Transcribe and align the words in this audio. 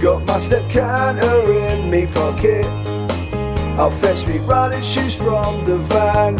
Got 0.00 0.26
my 0.26 0.36
step 0.38 0.68
canter 0.70 1.52
in 1.52 1.90
me 1.90 2.06
pocket. 2.06 2.66
I'll 3.78 3.90
fetch 3.90 4.26
me 4.26 4.38
running 4.38 4.82
shoes 4.82 5.14
from 5.14 5.64
the 5.64 5.78
van. 5.78 6.36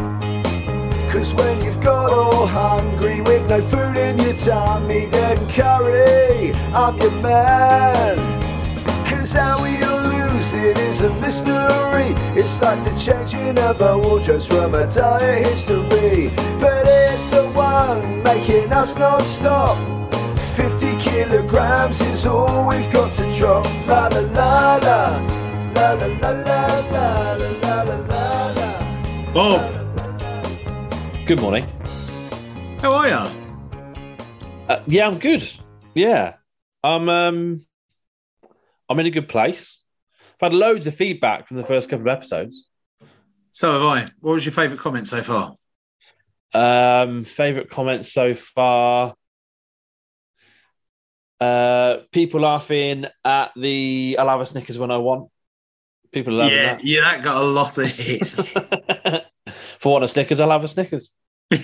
Cause 1.11 1.33
when 1.33 1.63
you've 1.63 1.81
got 1.81 2.11
all 2.13 2.47
hungry 2.47 3.23
with 3.23 3.49
no 3.49 3.63
food 3.63 3.97
in 3.97 4.19
your 4.19 4.35
tummy, 4.35 5.07
then 5.07 5.39
curry, 5.49 6.53
I'm 6.75 6.99
your 6.99 7.11
man. 7.23 8.19
Cause 9.09 9.33
how 9.33 9.63
we'll 9.63 10.03
lose 10.03 10.53
it 10.53 10.77
is 10.79 11.01
a 11.01 11.09
mystery. 11.21 12.13
It's 12.39 12.61
like 12.61 12.85
the 12.85 12.95
changing 12.99 13.59
of 13.59 13.81
our 13.81 13.99
wardrobes 13.99 14.47
from 14.47 14.75
a 14.75 14.87
dire 14.87 15.37
history. 15.37 16.31
But 16.61 16.87
it's 16.87 17.27
the 17.31 17.51
one 17.55 18.23
making 18.23 18.71
us 18.71 18.99
not 18.99 19.23
stop. 19.23 19.79
50 20.57 20.96
kilograms 21.07 22.01
is 22.01 22.27
all 22.27 22.69
we've 22.69 22.91
got 22.93 23.13
to 23.15 23.33
drop. 23.33 23.65
La 23.87 24.09
la 24.09 24.21
la 24.21 24.77
la. 24.77 24.99
La 25.77 25.93
la 25.93 26.07
la 26.07 26.31
la 26.31 26.67
la 26.95 27.33
la 27.35 27.83
la 27.83 27.83
la 27.83 28.53
la. 28.53 29.33
Bob, 29.33 29.63
Good 31.27 31.41
morning. 31.41 31.65
how 32.81 32.93
are 32.93 33.09
you? 33.09 33.23
Uh, 34.69 34.83
yeah, 34.87 35.07
I'm 35.07 35.19
good. 35.19 35.49
Yeah, 35.95 36.37
I'm. 36.83 37.09
Um, 37.09 37.67
I'm 38.89 38.99
in 39.01 39.07
a 39.07 39.11
good 39.11 39.29
place. 39.29 39.83
I've 40.41 40.53
had 40.53 40.55
loads 40.55 40.87
of 40.87 40.95
feedback 40.95 41.49
from 41.49 41.57
the 41.57 41.65
first 41.65 41.89
couple 41.89 42.09
of 42.09 42.17
episodes. 42.17 42.69
So 43.51 43.73
have 43.73 43.83
I. 43.83 44.07
What 44.21 44.35
was 44.35 44.45
your 44.45 44.53
favourite 44.53 44.81
comment 44.81 45.09
so 45.09 45.23
far? 45.23 45.57
Um, 46.55 47.25
favorite 47.25 47.69
comments 47.71 48.13
so 48.13 48.35
far. 48.35 49.15
Uh, 51.41 51.99
people 52.13 52.41
laughing 52.41 53.07
at 53.25 53.53
the 53.57 54.17
I'll 54.19 54.29
have 54.29 54.41
a 54.41 54.47
Snickers 54.47 54.79
when 54.79 54.91
I 54.91 54.97
want. 54.97 55.31
People 56.13 56.35
loving 56.35 56.55
yeah, 56.55 56.79
yeah, 56.83 57.01
that 57.03 57.23
got 57.23 57.43
a 57.43 57.45
lot 57.45 57.77
of 57.79 57.91
hits. 57.91 58.51
For 59.79 59.93
one 59.93 60.03
of 60.03 60.11
Snickers, 60.11 60.41
I'll 60.41 60.51
have 60.51 60.65
a 60.65 60.69
Snickers. 60.69 61.13
the 61.51 61.61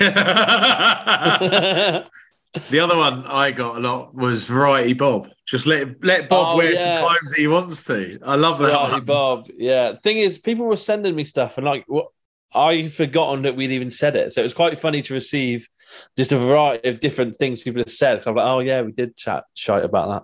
other 2.81 2.97
one 2.97 3.25
I 3.27 3.51
got 3.53 3.77
a 3.77 3.81
lot 3.81 4.15
was 4.15 4.45
Variety 4.45 4.93
Bob. 4.93 5.29
Just 5.47 5.67
let 5.67 6.05
let 6.05 6.29
Bob 6.29 6.55
Oh, 6.55 6.57
wear 6.57 6.73
yeah. 6.73 6.79
some 6.79 7.09
clothes 7.09 7.31
that 7.31 7.39
he 7.39 7.47
wants 7.47 7.83
to. 7.85 8.19
I 8.25 8.37
love 8.37 8.59
that. 8.59 8.73
Right, 8.73 8.93
one. 8.93 9.05
Bob. 9.05 9.49
Yeah. 9.57 9.95
Thing 9.95 10.19
is, 10.19 10.39
people 10.39 10.67
were 10.67 10.77
sending 10.77 11.15
me 11.15 11.25
stuff, 11.25 11.57
and 11.57 11.67
like, 11.67 11.85
what 11.87 12.09
I'd 12.55 12.93
forgotten 12.93 13.43
that 13.43 13.57
we'd 13.57 13.73
even 13.73 13.91
said 13.91 14.17
it. 14.17 14.33
So 14.33 14.41
it 14.41 14.45
was 14.45 14.55
quite 14.55 14.79
funny 14.79 15.03
to 15.03 15.15
receive 15.15 15.69
just 16.17 16.33
a 16.33 16.39
variety 16.39 16.89
of 16.89 17.01
different 17.01 17.37
things 17.37 17.63
people 17.63 17.81
have 17.83 17.91
said. 17.91 18.19
'Cause 18.19 18.27
I'm 18.29 18.35
like, 18.37 18.47
oh 18.47 18.61
yeah, 18.61 18.83
we 18.83 18.93
did 18.93 19.17
chat 19.17 19.45
shite 19.55 19.85
about 19.85 20.09
that. 20.11 20.23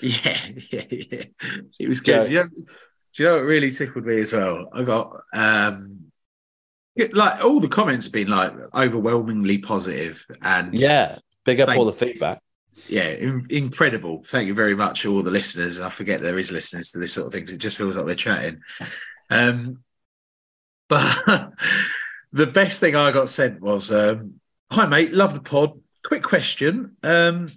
Yeah, 0.00 0.36
yeah, 0.70 0.84
yeah. 0.90 1.24
It 1.80 1.88
was 1.88 2.00
good. 2.00 2.26
So- 2.26 2.30
You 2.30 2.38
know, 2.44 2.48
do 3.14 3.22
you 3.22 3.24
know 3.28 3.34
what 3.36 3.44
really 3.44 3.70
tickled 3.72 4.06
me 4.06 4.20
as 4.20 4.32
well? 4.32 4.68
I 4.72 4.82
got 4.84 5.12
um 5.32 6.12
like 7.12 7.44
all 7.44 7.60
the 7.60 7.68
comments 7.68 8.06
have 8.06 8.12
been 8.12 8.28
like 8.28 8.52
overwhelmingly 8.74 9.58
positive 9.58 10.24
and. 10.42 10.72
Yeah. 10.74 11.18
Big 11.44 11.60
up 11.60 11.68
Thank- 11.68 11.78
all 11.78 11.86
the 11.86 11.92
feedback. 11.92 12.40
yeah, 12.88 13.08
in- 13.10 13.46
incredible. 13.50 14.22
Thank 14.26 14.46
you 14.48 14.54
very 14.54 14.74
much, 14.76 15.04
all 15.06 15.22
the 15.22 15.30
listeners. 15.30 15.76
And 15.76 15.86
I 15.86 15.88
forget 15.88 16.20
there 16.20 16.38
is 16.38 16.50
listeners 16.52 16.90
to 16.92 16.98
this 16.98 17.12
sort 17.12 17.26
of 17.26 17.32
thing. 17.32 17.44
'cause 17.46 17.54
It 17.54 17.58
just 17.58 17.76
feels 17.76 17.96
like 17.96 18.06
we're 18.06 18.14
chatting. 18.14 18.60
Um, 19.30 19.82
but 20.88 21.52
the 22.32 22.46
best 22.46 22.80
thing 22.80 22.94
I 22.96 23.10
got 23.12 23.28
sent 23.28 23.60
was, 23.60 23.90
um, 23.90 24.37
"Hi 24.70 24.86
mate, 24.86 25.12
love 25.12 25.34
the 25.34 25.40
pod. 25.40 25.80
Quick 26.04 26.22
question: 26.22 26.96
um, 27.02 27.48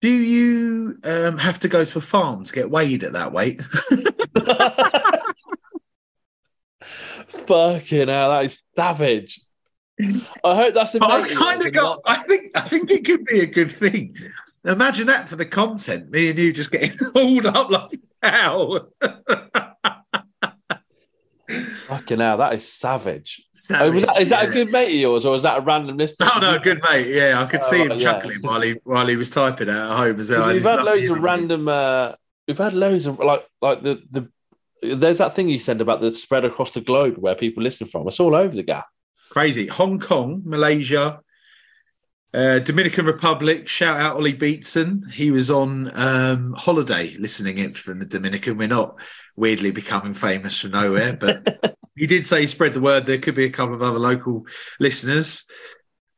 Do 0.00 0.08
you 0.08 0.98
um, 1.04 1.38
have 1.38 1.60
to 1.60 1.68
go 1.68 1.84
to 1.84 1.98
a 1.98 2.02
farm 2.02 2.44
to 2.44 2.52
get 2.52 2.70
weighed 2.70 3.04
at 3.04 3.12
that 3.12 3.32
weight?" 3.32 3.62
Fucking 7.46 8.08
hell, 8.08 8.30
that 8.30 8.44
is 8.44 8.62
savage. 8.76 9.40
I 10.00 10.54
hope 10.54 10.74
that's 10.74 10.92
the 10.92 11.02
I've 11.02 11.28
kind 11.28 11.66
of 11.66 11.72
got. 11.72 12.00
I 12.04 12.22
think. 12.22 12.50
I 12.54 12.60
think 12.68 12.90
it 12.90 13.04
could 13.04 13.24
be 13.24 13.40
a 13.40 13.46
good 13.46 13.70
thing. 13.70 14.14
Imagine 14.64 15.06
that 15.08 15.28
for 15.28 15.36
the 15.36 15.46
content. 15.46 16.10
Me 16.10 16.30
and 16.30 16.38
you 16.38 16.52
just 16.52 16.70
getting 16.70 16.96
hauled 17.14 17.46
up 17.46 17.70
like 17.70 17.90
how. 18.22 18.88
Fucking 21.88 22.18
hell, 22.20 22.36
that 22.38 22.54
is 22.54 22.70
savage. 22.70 23.42
Oh, 23.74 23.90
was 23.90 24.04
that, 24.04 24.20
is 24.20 24.28
that 24.30 24.48
a 24.48 24.52
good 24.52 24.70
mate 24.70 24.88
of 24.88 25.00
yours, 25.00 25.24
or 25.26 25.32
was 25.32 25.42
that 25.42 25.58
a 25.58 25.60
random 25.62 25.96
listener? 25.96 26.28
No, 26.34 26.52
no, 26.52 26.58
good 26.58 26.80
mate. 26.88 27.06
Yeah, 27.08 27.42
I 27.42 27.46
could 27.46 27.60
Oh, 27.64 27.70
see 27.70 27.78
him 27.82 27.92
yeah. 27.92 27.98
chuckling 27.98 28.38
while 28.42 28.60
he 28.60 28.76
while 28.84 29.06
he 29.06 29.16
was 29.16 29.30
typing 29.30 29.68
it 29.68 29.74
at 29.74 29.96
home 29.96 30.20
as 30.20 30.30
well. 30.30 30.52
We've 30.52 30.62
had 30.62 30.82
loads 30.82 31.08
of 31.08 31.18
random. 31.22 31.66
Uh, 31.68 32.12
we've 32.46 32.58
had 32.58 32.74
loads 32.74 33.06
of 33.06 33.18
like 33.18 33.44
like 33.62 33.82
the 33.82 34.02
the. 34.10 34.28
There's 34.96 35.18
that 35.18 35.34
thing 35.34 35.48
you 35.48 35.58
said 35.58 35.80
about 35.80 36.00
the 36.00 36.12
spread 36.12 36.44
across 36.44 36.70
the 36.70 36.80
globe 36.80 37.16
where 37.16 37.34
people 37.34 37.62
listen 37.64 37.86
from. 37.88 38.06
It's 38.06 38.20
all 38.20 38.34
over 38.34 38.54
the 38.54 38.62
gap. 38.62 38.86
crazy. 39.30 39.66
Hong 39.66 39.98
Kong, 39.98 40.42
Malaysia, 40.44 41.20
uh, 42.34 42.58
Dominican 42.60 43.04
Republic. 43.06 43.66
Shout 43.66 43.98
out 44.00 44.16
Ollie 44.16 44.34
Beatson. 44.34 45.10
He 45.10 45.30
was 45.30 45.50
on 45.50 45.90
um, 45.98 46.52
holiday 46.56 47.16
listening 47.18 47.58
in 47.58 47.70
from 47.72 47.98
the 47.98 48.06
Dominican. 48.06 48.56
We're 48.58 48.68
not 48.68 48.94
weirdly 49.34 49.70
becoming 49.72 50.14
famous 50.14 50.60
from 50.60 50.72
nowhere, 50.72 51.12
but 51.14 51.74
he 51.98 52.06
did 52.06 52.24
say 52.24 52.46
spread 52.46 52.74
the 52.74 52.80
word. 52.80 53.06
There 53.06 53.18
could 53.18 53.34
be 53.34 53.44
a 53.44 53.50
couple 53.50 53.74
of 53.74 53.82
other 53.82 53.98
local 53.98 54.46
listeners. 54.80 55.44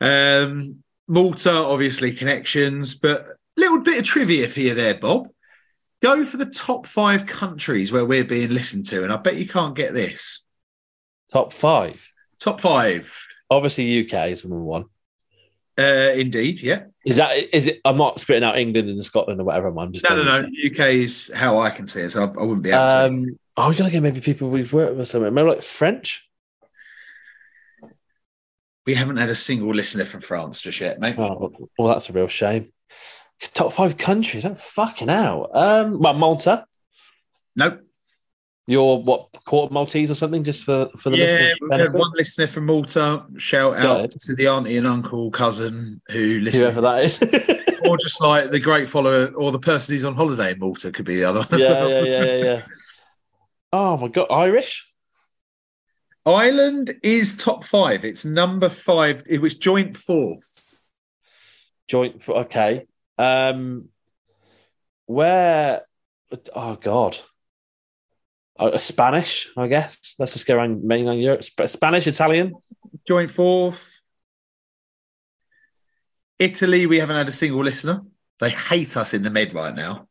Um, 0.00 0.82
Malta, 1.08 1.52
obviously 1.52 2.12
connections, 2.12 2.94
but 2.94 3.26
little 3.56 3.80
bit 3.80 3.98
of 3.98 4.04
trivia 4.04 4.48
for 4.48 4.60
you 4.60 4.74
there, 4.74 4.94
Bob. 4.94 5.28
Go 6.02 6.24
for 6.24 6.36
the 6.38 6.46
top 6.46 6.86
five 6.86 7.26
countries 7.26 7.92
where 7.92 8.06
we're 8.06 8.24
being 8.24 8.50
listened 8.54 8.86
to, 8.86 9.02
and 9.04 9.12
I 9.12 9.16
bet 9.16 9.36
you 9.36 9.46
can't 9.46 9.74
get 9.74 9.92
this. 9.92 10.41
Top 11.32 11.52
five. 11.52 12.06
Top 12.38 12.60
five, 12.60 13.14
Obviously, 13.50 14.04
UK 14.06 14.30
is 14.30 14.44
number 14.44 14.62
one. 14.64 14.84
uh, 15.78 16.12
indeed, 16.14 16.62
yeah. 16.62 16.84
Is 17.04 17.16
that 17.16 17.36
is 17.52 17.66
it? 17.66 17.80
I'm 17.84 17.97
not 17.97 18.20
spitting 18.20 18.44
out 18.44 18.58
England 18.58 18.88
and 18.88 19.02
Scotland 19.02 19.41
or 19.41 19.44
whatever. 19.44 19.76
I'm 19.76 19.92
just 19.92 20.08
No, 20.08 20.14
no, 20.22 20.41
no. 20.42 20.47
UK 20.47 20.80
is 20.94 21.30
how 21.34 21.58
I 21.58 21.70
can 21.70 21.86
see 21.86 22.02
it, 22.02 22.10
so 22.10 22.22
I, 22.22 22.26
I 22.26 22.44
wouldn't 22.44 22.62
be 22.62 22.70
able 22.70 22.86
to. 22.86 23.06
Um, 23.06 23.38
are 23.56 23.71
we 23.71 23.77
gonna 23.77 23.91
get 23.91 24.03
maybe 24.03 24.21
people 24.21 24.49
we've 24.50 24.72
worked 24.72 24.93
with 24.93 25.00
or 25.00 25.05
something? 25.05 25.33
Maybe 25.34 25.49
like 25.49 25.62
French. 25.62 26.27
we 28.87 28.94
haven't 28.94 29.19
had 29.19 29.28
a 29.28 29.34
single 29.34 29.75
listener 29.75 30.05
from 30.05 30.21
France 30.21 30.61
just 30.62 30.81
yet, 30.81 30.99
mate. 30.99 31.19
Oh, 31.19 31.53
well, 31.78 31.89
that's 31.89 32.09
a 32.09 32.12
real 32.12 32.28
shame. 32.28 32.72
Top 33.55 33.72
five 33.72 33.97
countries. 33.97 34.44
I'm 34.44 34.56
fucking 34.56 35.09
out. 35.10 35.50
Um, 35.55 36.00
well, 36.00 36.15
Malta. 36.15 36.65
Nope. 37.56 37.81
You're 38.66 38.99
what 38.99 39.28
quarter 39.47 39.72
Maltese 39.72 40.10
or 40.10 40.15
something, 40.15 40.44
just 40.44 40.62
for 40.65 40.91
for 40.99 41.10
the 41.10 41.16
Yeah, 41.19 41.25
listeners. 41.25 41.55
we've 41.60 41.81
had 41.81 41.93
one 41.93 42.12
listener 42.15 42.47
from 42.47 42.66
Malta. 42.66 43.25
Shout 43.37 43.77
out 43.77 44.10
to 44.21 44.34
the 44.34 44.47
auntie 44.47 44.77
and 44.77 44.87
uncle, 44.87 45.31
cousin 45.31 46.00
who 46.10 46.41
listens. 46.41 46.62
Whoever 46.62 46.81
that 46.83 47.05
is. 47.05 47.19
or 47.89 47.97
just 47.99 48.21
like 48.21 48.50
the 48.50 48.60
great 48.60 48.87
follower, 48.87 49.27
or 49.34 49.50
the 49.50 49.59
person 49.59 49.94
who's 49.94 50.05
on 50.05 50.15
holiday 50.15 50.53
in 50.53 50.59
Malta 50.59 50.93
could 50.93 51.05
be 51.05 51.16
the 51.16 51.25
other 51.25 51.41
one. 51.41 51.49
as 51.53 51.60
yeah, 51.60 51.69
well. 51.71 51.91
yeah, 51.91 52.03
yeah, 52.03 52.25
yeah, 52.25 52.44
yeah. 52.44 52.62
Oh 53.72 53.97
my 53.97 54.08
god, 54.08 54.26
Irish. 54.31 54.86
Ireland 56.26 56.94
is 57.03 57.34
top 57.34 57.64
five. 57.64 58.04
It's 58.04 58.25
number 58.25 58.69
five. 58.69 59.22
It 59.28 59.41
was 59.41 59.54
joint 59.54 59.97
fourth. 59.97 60.75
Joint. 61.88 62.22
For, 62.22 62.38
okay. 62.41 62.86
Um, 63.19 63.88
where? 65.06 65.82
Oh 66.54 66.76
god. 66.76 67.19
Uh, 68.59 68.76
Spanish, 68.76 69.48
I 69.56 69.69
guess. 69.69 70.14
Let's 70.19 70.34
just 70.34 70.47
go 70.47 70.56
around 70.56 70.84
mainland 70.84 71.22
Europe. 71.22 71.42
Sp- 71.42 71.66
Spanish, 71.69 72.06
Italian. 72.06 72.54
Joint 73.06 73.30
fourth. 73.30 74.03
Italy, 76.38 76.86
we 76.86 76.98
haven't 76.98 77.16
had 77.16 77.28
a 77.28 77.32
single 77.32 77.64
listener. 77.64 78.03
They 78.38 78.50
hate 78.50 78.97
us 78.97 79.15
in 79.15 79.22
the 79.22 79.30
med 79.30 79.54
right 79.54 79.74
now. 79.74 80.09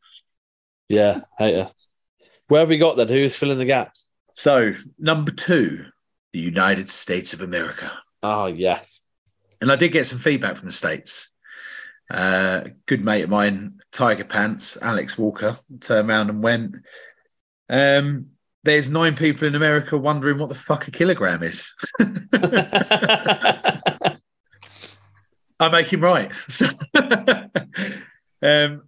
Yeah, 0.88 1.22
hater. 1.38 1.72
Where 2.50 2.62
have 2.62 2.69
we 2.69 2.78
got 2.78 2.98
then? 2.98 3.07
Who's 3.07 3.36
filling 3.36 3.57
the 3.60 3.66
gaps? 3.66 4.06
So, 4.34 4.74
number 4.98 5.31
two, 5.31 5.86
the 6.34 6.40
United 6.40 6.90
States 6.90 7.34
of 7.34 7.42
America. 7.42 7.92
Oh 8.22 8.48
yes. 8.48 9.01
And 9.62 9.72
I 9.72 9.75
did 9.75 9.92
get 9.92 10.06
some 10.06 10.18
feedback 10.18 10.56
from 10.56 10.66
the 10.66 10.72
States. 10.72 11.30
Uh, 12.12 12.62
good 12.86 13.06
mate 13.06 13.24
of 13.24 13.30
mine, 13.30 13.80
Tiger 13.92 14.24
Pants, 14.24 14.78
Alex 14.81 15.18
Walker, 15.18 15.57
turned 15.80 16.10
around 16.10 16.30
and 16.30 16.42
went, 16.42 16.75
um, 17.69 18.28
there's 18.63 18.90
nine 18.90 19.16
people 19.16 19.48
in 19.48 19.56
America 19.56 19.96
wondering 19.98 20.40
what 20.40 20.50
the 20.50 20.56
fuck 20.56 20.88
a 20.88 20.92
kilogram 20.92 21.44
is. 21.44 21.72
I 25.60 25.69
make 25.69 25.92
him 25.94 26.01
right. 26.01 26.31
So, 26.50 26.68
um, 28.42 28.84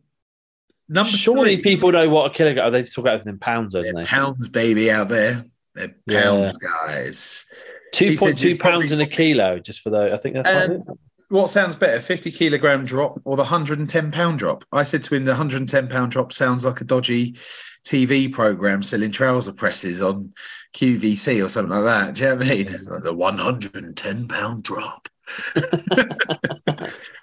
number 0.91 1.11
Surely 1.11 1.55
three, 1.55 1.63
people 1.63 1.91
know 1.91 2.09
what 2.09 2.31
a 2.31 2.33
kilogram. 2.33 2.67
Are 2.67 2.71
they 2.71 2.83
talk 2.83 2.99
about 2.99 3.13
everything 3.13 3.33
in 3.33 3.39
pounds, 3.39 3.73
don't 3.73 3.83
they're 3.83 4.03
pounds, 4.03 4.47
baby, 4.49 4.91
out 4.91 5.07
there. 5.09 5.45
They're 5.73 5.95
Yeah. 6.07 6.23
pounds, 6.23 6.57
guys. 6.57 7.45
Two 7.93 8.15
point 8.17 8.37
two 8.37 8.49
he's 8.49 8.57
probably- 8.57 8.91
in 8.91 9.01
a 9.01 9.07
kilo, 9.07 9.59
just 9.59 9.81
for 9.81 9.89
the. 9.89 10.13
I 10.13 10.17
think 10.17 10.35
that's 10.35 10.47
right. 10.49 10.69
Um, 10.69 10.83
what 11.29 11.49
sounds 11.49 11.77
better, 11.77 12.01
50 12.01 12.29
kilogram 12.29 12.83
drop 12.83 13.21
or 13.23 13.37
the 13.37 13.43
110 13.43 14.11
pound 14.11 14.37
drop? 14.39 14.65
I 14.73 14.83
said 14.83 15.01
to 15.03 15.15
him, 15.15 15.23
the 15.23 15.31
110 15.31 15.87
pound 15.87 16.11
drop 16.11 16.33
sounds 16.33 16.65
like 16.65 16.81
a 16.81 16.83
dodgy 16.83 17.37
TV 17.85 18.27
program 18.31 18.83
selling 18.83 19.11
trouser 19.11 19.53
presses 19.53 20.01
on 20.01 20.33
QVC 20.73 21.43
or 21.43 21.47
something 21.47 21.71
like 21.71 21.85
that. 21.85 22.15
Do 22.15 22.23
you 22.23 22.29
know 22.29 22.35
what 22.35 22.45
I 22.47 22.49
mean? 22.49 22.67
It's 22.67 22.87
like 22.87 23.03
the 23.03 23.13
110 23.13 24.27
pound 24.27 24.63
drop. 24.63 25.07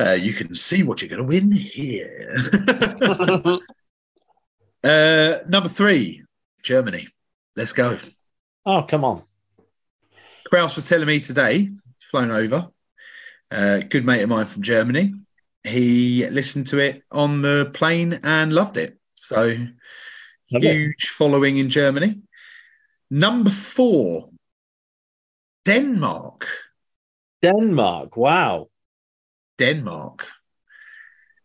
uh, 0.00 0.12
you 0.12 0.32
can 0.32 0.54
see 0.54 0.82
what 0.82 1.02
you're 1.02 1.08
going 1.08 1.20
to 1.20 1.26
win 1.26 1.52
here. 1.52 2.36
uh, 4.84 5.34
number 5.48 5.68
three, 5.68 6.24
Germany. 6.62 7.08
Let's 7.56 7.72
go. 7.72 7.98
oh, 8.64 8.82
come 8.82 9.04
on. 9.04 9.24
Kraus 10.48 10.74
was 10.74 10.88
telling 10.88 11.06
me 11.06 11.20
today, 11.20 11.70
flown 12.00 12.30
over, 12.30 12.68
uh, 13.50 13.80
good 13.88 14.06
mate 14.06 14.22
of 14.22 14.30
mine 14.30 14.46
from 14.46 14.62
Germany. 14.62 15.14
He 15.62 16.26
listened 16.28 16.68
to 16.68 16.78
it 16.78 17.02
on 17.12 17.42
the 17.42 17.70
plane 17.74 18.20
and 18.24 18.52
loved 18.52 18.76
it. 18.76 18.98
So 19.14 19.56
Lovely. 20.52 20.72
huge 20.72 21.08
following 21.16 21.58
in 21.58 21.68
Germany. 21.68 22.22
Number 23.10 23.50
four, 23.50 24.30
Denmark. 25.66 26.46
Denmark. 27.42 28.16
Wow. 28.16 28.69
Denmark. 29.60 30.26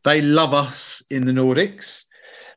They 0.04 0.22
love 0.22 0.54
us 0.54 1.04
in 1.10 1.26
the 1.26 1.34
Nordics. 1.34 2.06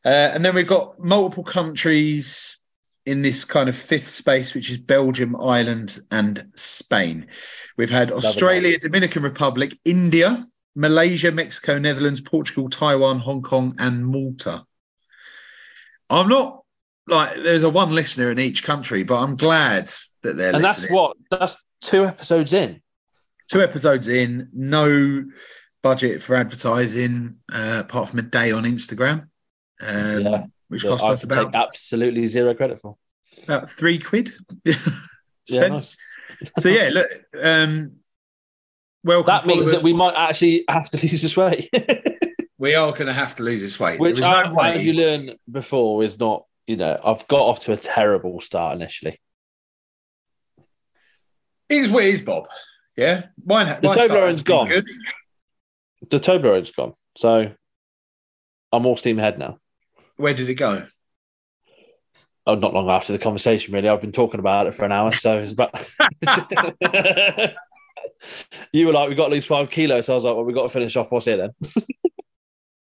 Uh, 0.05 0.31
and 0.33 0.45
then 0.45 0.55
we've 0.55 0.67
got 0.67 0.99
multiple 1.01 1.45
countries 1.45 2.59
in 3.05 3.23
this 3.23 3.45
kind 3.45 3.69
of 3.69 3.77
fifth 3.77 4.15
space, 4.15 4.55
which 4.55 4.71
is 4.71 4.79
Belgium, 4.79 5.35
Ireland, 5.35 5.99
and 6.11 6.47
Spain. 6.55 7.27
We've 7.77 7.91
had 7.91 8.13
Australia, 8.13 8.79
Dominican 8.79 9.23
Republic, 9.23 9.77
India, 9.85 10.47
Malaysia, 10.77 11.33
Mexico, 11.33 11.79
Netherlands, 11.79 12.21
Portugal, 12.21 12.71
Taiwan, 12.71 13.19
Hong 13.19 13.43
Kong, 13.43 13.75
and 13.79 14.07
Malta. 14.07 14.65
I'm 16.09 16.29
not 16.29 16.63
like 17.09 17.35
there's 17.37 17.65
a 17.65 17.71
one 17.71 17.95
listener 17.95 18.31
in 18.31 18.39
each 18.39 18.63
country, 18.63 19.03
but 19.03 19.21
I'm 19.21 19.37
glad 19.37 19.91
that 20.23 20.37
they're 20.37 20.55
and 20.55 20.63
listening. 20.63 20.83
that's 20.83 20.93
what 20.93 21.17
that's 21.31 21.57
two 21.81 22.05
episodes 22.05 22.53
in. 22.53 22.81
Two 23.49 23.63
episodes 23.63 24.09
in, 24.09 24.49
no 24.53 25.25
budget 25.83 26.23
for 26.23 26.37
advertising 26.37 27.37
uh, 27.53 27.83
apart 27.85 28.09
from 28.09 28.19
a 28.19 28.23
day 28.23 28.53
on 28.53 28.65
Instagram, 28.65 29.29
um, 29.81 30.21
Yeah. 30.21 30.45
which 30.69 30.83
cost 30.83 31.05
us 31.05 31.23
about, 31.25 31.55
absolutely 31.55 32.27
zero 32.29 32.55
credit 32.55 32.81
for. 32.81 32.97
about 33.45 33.71
three 33.71 33.99
quid. 33.99 34.33
Yeah, 35.51 35.69
nice. 35.69 35.97
So 36.59 36.69
yeah, 36.69 36.91
look, 36.93 37.07
um, 37.43 37.97
welcome. 39.03 39.27
That 39.29 39.47
means 39.47 39.71
that 39.71 39.83
we 39.83 39.95
might 39.95 40.13
actually 40.15 40.65
have 40.69 40.91
to 40.91 40.99
lose 41.03 41.23
this 41.23 41.35
weight, 41.39 41.71
we 42.59 42.75
are 42.75 42.93
going 42.93 43.07
to 43.07 43.15
have 43.15 43.35
to 43.37 43.43
lose 43.43 43.63
this 43.63 43.81
weight. 43.81 43.99
which, 43.99 44.21
I, 44.21 44.43
no 44.43 44.61
as 44.61 44.85
you 44.85 44.93
learned 44.93 45.37
before, 45.51 46.05
is 46.05 46.19
not. 46.21 46.45
You 46.67 46.77
know, 46.77 47.01
I've 47.03 47.27
got 47.29 47.41
off 47.41 47.61
to 47.61 47.73
a 47.73 47.79
terrible 47.79 48.43
start 48.43 48.77
initially. 48.77 49.19
It 51.71 51.77
is 51.79 51.89
what 51.89 52.05
is, 52.05 52.21
Bob. 52.21 52.45
Yeah, 52.99 53.27
mine. 53.47 53.79
The 53.81 53.89
Toblerone's 53.89 54.43
gone. 54.43 54.67
Good. 54.67 54.89
The 56.11 56.19
Toblerone's 56.19 56.73
gone, 56.73 56.95
so 57.17 57.53
I'm 58.73 58.87
all 58.87 58.97
steam 58.97 59.21
ahead 59.21 59.39
now. 59.39 59.59
Where 60.17 60.35
did 60.35 60.49
it 60.49 60.55
go? 60.55 60.85
Oh, 62.45 62.57
not 62.57 62.75
long 62.75 62.91
after 62.91 63.13
the 63.13 63.19
conversation, 63.21 63.73
really. 63.73 63.89
I've 63.89 64.01
been 64.01 64.11
talking 64.11 64.41
about 64.41 64.67
it 64.67 64.75
for 64.75 64.85
an 64.85 64.91
hour, 64.91 65.13
so 65.13 65.39
it's 65.39 65.53
about. 65.53 65.71
you 68.73 68.87
were 68.89 68.93
like, 68.93 69.09
"We 69.09 69.15
got 69.15 69.29
to 69.29 69.35
lose 69.35 69.47
five 69.47 69.71
kilos," 69.71 70.07
so 70.07 70.15
I 70.15 70.17
was 70.17 70.25
like, 70.25 70.35
"Well, 70.35 70.45
we 70.45 70.53
got 70.53 70.65
to 70.65 70.69
finish 70.69 70.97
off. 70.97 71.11
What's 71.11 71.27
here 71.27 71.37
then?" 71.37 71.51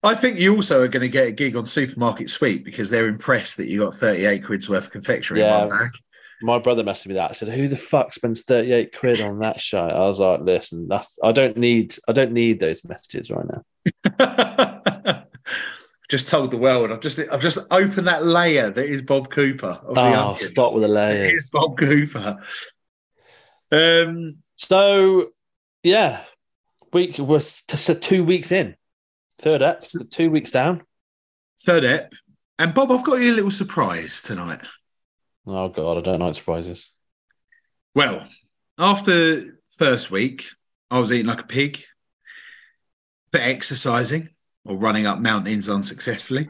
I 0.04 0.16
think 0.16 0.40
you 0.40 0.56
also 0.56 0.81
are 0.81 0.88
going 0.88 1.02
to 1.02 1.10
get 1.10 1.28
a 1.28 1.31
gig 1.31 1.56
on 1.56 1.68
Supermarket 1.68 2.30
Sweep 2.30 2.63
because 2.66 2.90
they're 2.90 3.08
impressed 3.08 3.58
that 3.58 3.68
you 3.68 3.80
got 3.81 3.94
38 3.94 4.44
quid's 4.46 4.68
worth 4.70 4.86
of 4.86 4.92
confectionery 4.92 5.42
Yeah. 5.42 5.63
in 5.63 5.70
one 5.70 5.78
bag. 5.78 5.92
My 6.42 6.60
brother 6.60 6.84
messaged 6.84 7.07
me 7.07 7.16
that. 7.16 7.31
I 7.31 7.34
said, 7.34 7.50
"Who 7.50 7.68
the 7.68 7.75
fuck 7.75 8.13
spends 8.13 8.42
thirty 8.42 8.72
eight 8.72 8.95
quid 8.98 9.22
on 9.22 9.39
that 9.39 9.60
shit?" 9.60 9.80
I 9.80 10.00
was 10.01 10.19
like, 10.19 10.42
"Listen, 10.42 10.88
that's 10.88 11.18
I 11.24 11.31
don't 11.31 11.57
need 11.57 11.95
I 12.07 12.12
don't 12.12 12.31
need 12.34 12.60
those 12.60 12.84
messages 12.86 13.31
right 13.31 13.45
now." 14.16 15.24
just 16.10 16.28
told 16.28 16.51
the 16.51 16.57
world. 16.57 16.92
I've 16.92 17.01
just 17.01 17.19
I've 17.19 17.42
just 17.42 17.57
opened 17.72 18.07
that 18.07 18.25
layer 18.25 18.69
that 18.69 18.86
is 18.86 19.01
Bob 19.01 19.30
Cooper 19.31 19.80
Oh, 19.88 19.95
onion. 19.95 20.50
stop 20.51 20.74
with 20.74 20.84
the 20.84 20.88
layer. 20.88 21.25
It 21.25 21.34
is 21.36 21.50
Bob 21.51 21.78
Cooper. 21.78 22.38
Um, 23.72 24.44
So, 24.56 25.28
yeah, 25.84 26.24
week 26.94 27.18
we're 27.19 27.42
so 27.42 27.94
two 27.94 28.24
weeks 28.24 28.51
in, 28.51 28.75
third 29.39 29.84
So- 29.84 30.04
two 30.10 30.30
weeks 30.31 30.51
down. 30.51 30.84
third 31.66 31.84
ep, 31.84 32.13
and 32.60 32.74
Bob, 32.74 32.92
I've 32.92 33.04
got 33.04 33.16
you 33.22 33.34
a 33.34 33.36
little 33.36 33.51
surprise 33.51 34.22
tonight. 34.22 34.62
Oh 35.48 35.70
god, 35.70 35.98
I 35.98 36.02
don't 36.02 36.20
like 36.20 36.36
surprises. 36.36 36.90
Well, 37.96 38.28
after 38.78 39.60
first 39.70 40.12
week, 40.12 40.44
I 40.92 41.00
was 41.00 41.12
eating 41.12 41.28
like 41.28 41.42
a 41.42 41.48
pig, 41.48 41.84
but 43.32 43.42
exercising 43.42 44.30
or 44.66 44.78
running 44.78 45.08
up 45.08 45.20
mountains 45.20 45.70
unsuccessfully. 45.70 46.50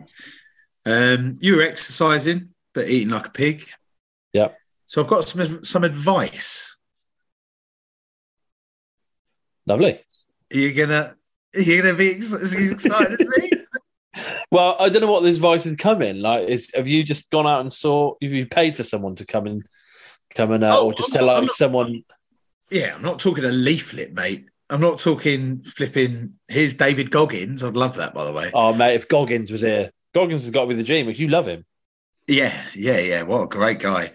Um, 0.85 1.35
you 1.39 1.57
were 1.57 1.61
exercising 1.61 2.49
but 2.73 2.89
eating 2.89 3.09
like 3.09 3.27
a 3.27 3.31
pig. 3.31 3.67
Yep. 4.33 4.57
So 4.85 5.01
I've 5.01 5.07
got 5.07 5.27
some 5.27 5.63
some 5.63 5.83
advice. 5.83 6.75
Lovely. 9.65 9.99
Are 10.53 10.57
you 10.57 10.73
gonna 10.73 11.15
are 11.55 11.61
you 11.61 11.81
gonna 11.81 11.95
be 11.95 12.15
ex- 12.15 12.33
as 12.33 12.53
excited 12.53 13.19
as 13.19 13.27
me? 13.27 13.46
Well, 14.51 14.75
I 14.79 14.89
don't 14.89 15.01
know 15.01 15.11
what 15.11 15.23
this 15.23 15.35
advice 15.35 15.63
has 15.65 15.75
come 15.77 16.01
in. 16.01 16.21
Like, 16.21 16.47
is 16.47 16.69
have 16.73 16.87
you 16.87 17.03
just 17.03 17.29
gone 17.29 17.45
out 17.47 17.61
and 17.61 17.71
saw? 17.71 18.13
Have 18.21 18.31
you 18.31 18.45
paid 18.45 18.75
for 18.75 18.83
someone 18.83 19.15
to 19.15 19.25
come 19.25 19.45
and 19.47 19.67
come 20.35 20.51
and, 20.51 20.63
uh, 20.63 20.79
Oh, 20.79 20.85
or 20.87 20.93
just 20.93 21.09
I'm 21.09 21.17
tell 21.17 21.25
not- 21.27 21.33
like 21.33 21.41
not- 21.47 21.55
someone? 21.55 22.03
Yeah, 22.69 22.95
I'm 22.95 23.01
not 23.01 23.19
talking 23.19 23.43
a 23.45 23.51
leaflet, 23.51 24.13
mate. 24.13 24.45
I'm 24.69 24.81
not 24.81 24.99
talking 24.99 25.61
flipping. 25.63 26.33
Here's 26.49 26.73
David 26.73 27.11
Goggins. 27.11 27.63
I'd 27.63 27.75
love 27.77 27.95
that, 27.95 28.13
by 28.13 28.25
the 28.25 28.33
way. 28.33 28.51
Oh, 28.53 28.73
mate, 28.73 28.95
if 28.95 29.07
Goggins 29.07 29.51
was 29.51 29.61
here, 29.61 29.91
Goggins 30.13 30.41
has 30.43 30.51
got 30.51 30.63
to 30.63 30.67
be 30.67 30.75
the 30.75 30.83
dream. 30.83 31.07
If 31.09 31.19
You 31.19 31.29
love 31.29 31.47
him. 31.47 31.65
Yeah, 32.27 32.61
yeah, 32.75 32.99
yeah. 32.99 33.21
What 33.21 33.43
a 33.43 33.47
great 33.47 33.79
guy. 33.79 34.11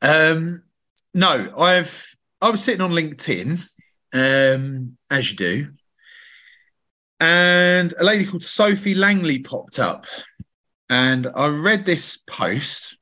Um, 0.00 0.62
no, 1.14 1.52
I've 1.58 2.16
I 2.40 2.50
was 2.50 2.62
sitting 2.62 2.80
on 2.80 2.92
LinkedIn, 2.92 3.62
um, 4.12 4.96
as 5.10 5.30
you 5.30 5.36
do, 5.36 5.68
and 7.22 7.94
a 8.00 8.02
lady 8.02 8.26
called 8.26 8.42
Sophie 8.42 8.94
Langley 8.94 9.38
popped 9.38 9.78
up, 9.78 10.06
and 10.90 11.28
I 11.36 11.46
read 11.46 11.84
this 11.84 12.16
post. 12.16 12.96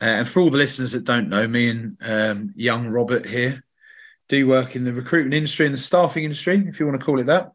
Uh, 0.00 0.20
and 0.20 0.28
for 0.28 0.40
all 0.40 0.50
the 0.50 0.58
listeners 0.58 0.92
that 0.92 1.04
don't 1.04 1.30
know, 1.30 1.48
me 1.48 1.70
and 1.70 1.96
um, 2.02 2.52
young 2.54 2.88
Robert 2.88 3.24
here 3.24 3.64
do 4.28 4.46
work 4.46 4.76
in 4.76 4.84
the 4.84 4.92
recruitment 4.92 5.32
industry 5.32 5.64
and 5.64 5.74
the 5.74 5.80
staffing 5.80 6.24
industry, 6.24 6.62
if 6.68 6.78
you 6.78 6.86
want 6.86 7.00
to 7.00 7.04
call 7.04 7.18
it 7.18 7.24
that. 7.24 7.50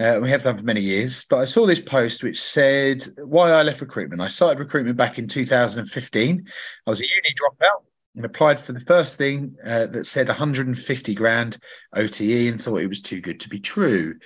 Uh, 0.00 0.18
we 0.20 0.28
have 0.28 0.42
done 0.42 0.58
for 0.58 0.64
many 0.64 0.80
years, 0.80 1.24
but 1.30 1.38
I 1.38 1.44
saw 1.44 1.66
this 1.66 1.80
post 1.80 2.24
which 2.24 2.40
said 2.40 3.04
why 3.16 3.52
I 3.52 3.62
left 3.62 3.80
recruitment. 3.80 4.20
I 4.20 4.26
started 4.26 4.58
recruitment 4.58 4.96
back 4.96 5.20
in 5.20 5.28
2015. 5.28 6.48
I 6.86 6.90
was 6.90 7.00
a 7.00 7.04
uni 7.04 7.34
dropout 7.40 7.84
and 8.16 8.24
applied 8.24 8.58
for 8.58 8.72
the 8.72 8.80
first 8.80 9.18
thing 9.18 9.54
uh, 9.64 9.86
that 9.86 10.04
said 10.04 10.26
150 10.26 11.14
grand 11.14 11.58
OTE 11.94 12.48
and 12.48 12.60
thought 12.60 12.80
it 12.80 12.88
was 12.88 13.00
too 13.00 13.20
good 13.20 13.38
to 13.40 13.48
be 13.48 13.60
true. 13.60 14.16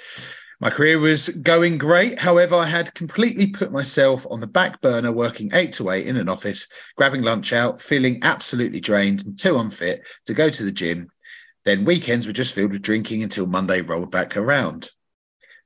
My 0.61 0.71
career 0.71 0.99
was 0.99 1.29
going 1.29 1.79
great. 1.79 2.19
However, 2.19 2.55
I 2.57 2.67
had 2.67 2.95
completely 2.95 3.49
put 3.49 3.73
myself 3.73 4.27
on 4.31 4.41
the 4.41 4.47
back 4.47 4.81
burner, 4.81 5.13
working 5.13 5.51
eight 5.53 5.73
to 5.73 5.91
eight 5.91 6.07
in 6.07 6.17
an 6.17 6.29
office, 6.29 6.69
grabbing 6.97 7.23
lunch 7.23 7.53
out, 7.53 7.83
feeling 7.83 8.21
absolutely 8.23 8.81
drained 8.81 9.25
and 9.25 9.39
too 9.39 9.57
unfit 9.59 10.07
to 10.27 10.35
go 10.35 10.51
to 10.51 10.63
the 10.63 10.73
gym. 10.73 11.09
Then 11.65 11.85
weekends 11.85 12.27
were 12.27 12.33
just 12.33 12.55
filled 12.55 12.73
with 12.73 12.83
drinking 12.83 13.23
until 13.23 13.47
Monday 13.47 13.81
rolled 13.81 14.11
back 14.11 14.37
around. 14.37 14.91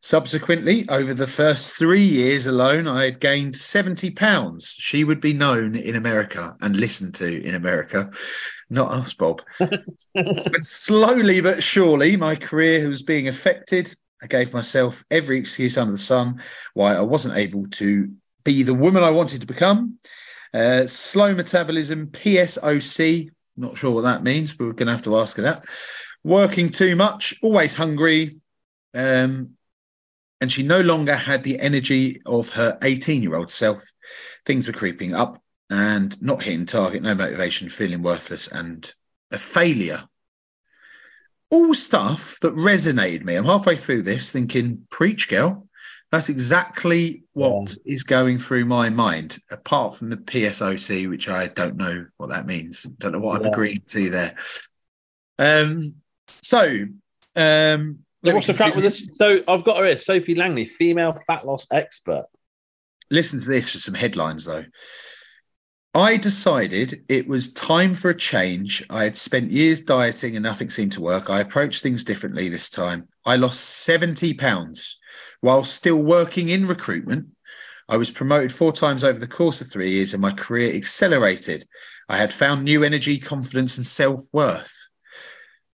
Subsequently, 0.01 0.89
over 0.89 1.13
the 1.13 1.27
first 1.27 1.73
three 1.73 2.05
years 2.05 2.47
alone, 2.47 2.87
I 2.87 3.05
had 3.05 3.21
gained 3.21 3.57
70 3.57 4.13
pounds. 4.13 4.77
She 4.79 5.03
would 5.03 5.21
be 5.21 5.33
known 5.33 5.75
in 5.75 5.97
America 5.97 6.57
and 6.61 6.77
listened 6.77 7.17
to 7.17 7.43
in 7.43 7.57
America, 7.57 8.09
not 8.71 8.93
us, 8.93 9.13
Bob. 9.13 9.43
but 9.59 10.65
slowly 10.65 11.41
but 11.41 11.65
surely, 11.65 12.17
my 12.17 12.37
career 12.37 12.87
was 12.89 13.03
being 13.03 13.27
affected. 13.27 13.93
I 14.23 14.27
gave 14.27 14.53
myself 14.53 15.05
every 15.11 15.39
excuse 15.39 15.77
under 15.77 15.93
the 15.93 15.99
sun 15.99 16.43
why 16.75 16.95
I 16.95 17.01
wasn't 17.01 17.37
able 17.37 17.67
to 17.67 18.13
be 18.45 18.63
the 18.63 18.75
woman 18.75 19.03
I 19.03 19.11
wanted 19.11 19.41
to 19.43 19.47
become. 19.47 19.99
Uh, 20.53 20.87
slow 20.87 21.35
metabolism, 21.35 22.09
PSOC, 22.09 23.31
not 23.57 23.77
sure 23.77 23.91
what 23.91 24.03
that 24.03 24.23
means, 24.23 24.53
but 24.53 24.65
we're 24.65 24.73
going 24.73 24.87
to 24.87 24.93
have 24.93 25.03
to 25.03 25.19
ask 25.19 25.37
her 25.37 25.43
that. 25.43 25.65
Working 26.25 26.71
too 26.71 26.97
much, 26.97 27.35
always 27.43 27.75
hungry. 27.75 28.41
Um, 28.95 29.51
and 30.41 30.51
she 30.51 30.63
no 30.63 30.81
longer 30.81 31.17
had 31.17 31.43
the 31.43 31.59
energy 31.59 32.23
of 32.25 32.49
her 32.51 32.79
18 32.83 33.23
year 33.23 33.37
old 33.37 33.51
self. 33.51 33.83
Things 34.47 34.67
were 34.67 34.73
creeping 34.73 35.15
up 35.15 35.43
and 35.71 36.21
not 36.23 36.43
hitting 36.43 36.67
target, 36.67 37.03
no 37.03 37.15
motivation, 37.15 37.69
feeling 37.69 38.03
worthless 38.03 38.49
and 38.49 38.93
a 39.31 39.39
failure. 39.39 40.09
All 41.51 41.75
stuff 41.75 42.39
that 42.41 42.55
resonated 42.55 43.25
me. 43.25 43.35
I'm 43.37 43.45
halfway 43.45 43.77
through 43.77 44.03
this 44.03 44.31
thinking, 44.33 44.87
preach, 44.91 45.29
girl. 45.29 45.67
That's 46.11 46.29
exactly 46.29 47.25
what 47.35 47.77
Yeah. 47.85 47.93
is 47.95 48.03
going 48.03 48.39
through 48.39 48.65
my 48.65 48.89
mind, 48.89 49.39
apart 49.51 49.95
from 49.95 50.09
the 50.09 50.17
PSOC, 50.17 51.07
which 51.09 51.29
I 51.29 51.49
don't 51.49 51.77
know 51.77 52.07
what 52.17 52.31
that 52.31 52.47
means. 52.47 52.83
Don't 52.83 53.13
know 53.13 53.19
what 53.19 53.41
I'm 53.41 53.47
agreeing 53.47 53.83
to 53.89 54.11
there. 54.11 54.37
Um, 55.39 55.97
so, 56.29 56.87
um, 57.37 57.99
So 58.25 58.35
what's 58.35 58.47
the 58.47 58.55
crack 58.55 58.75
with 58.75 58.85
this? 58.85 59.09
So 59.13 59.43
I've 59.47 59.65
got 59.65 59.79
her 59.79 59.87
here, 59.87 59.99
Sophie 59.99 60.35
Langley, 60.35 60.65
female 60.65 61.19
fat 61.27 61.47
loss 61.47 61.67
expert. 61.71 62.27
Listen 63.11 63.39
to 63.39 63.47
this 63.47 63.73
for 63.73 63.79
some 63.79 63.95
headlines, 63.95 64.45
though. 64.45 64.65
I 65.99 66.17
decided 66.17 67.03
it 67.09 67.27
was 67.27 67.53
time 67.53 67.97
for 67.97 68.11
a 68.11 68.17
change. 68.17 68.87
I 68.89 69.03
had 69.03 69.17
spent 69.17 69.51
years 69.51 69.81
dieting 69.81 70.37
and 70.37 70.45
nothing 70.45 70.71
seemed 70.71 70.93
to 70.93 71.01
work. 71.01 71.29
I 71.29 71.41
approached 71.41 71.83
things 71.83 72.05
differently 72.05 72.49
this 72.49 72.71
time. 72.71 73.09
I 73.27 73.35
lost 73.35 73.59
70 73.59 74.35
pounds 74.35 75.01
while 75.41 75.65
still 75.65 75.97
working 75.97 76.51
in 76.51 76.69
recruitment. 76.69 77.31
I 77.89 77.97
was 77.97 78.13
promoted 78.13 78.53
four 78.53 78.73
times 78.73 79.03
over 79.03 79.19
the 79.19 79.27
course 79.27 79.61
of 79.61 79.73
three 79.73 79.91
years 79.91 80.13
and 80.13 80.23
my 80.23 80.31
career 80.31 80.73
accelerated. 80.73 81.67
I 82.09 82.17
had 82.17 82.33
found 82.33 82.63
new 82.63 82.85
energy, 82.85 83.19
confidence, 83.19 83.77
and 83.77 83.85
self 83.85 84.23
worth. 84.33 84.88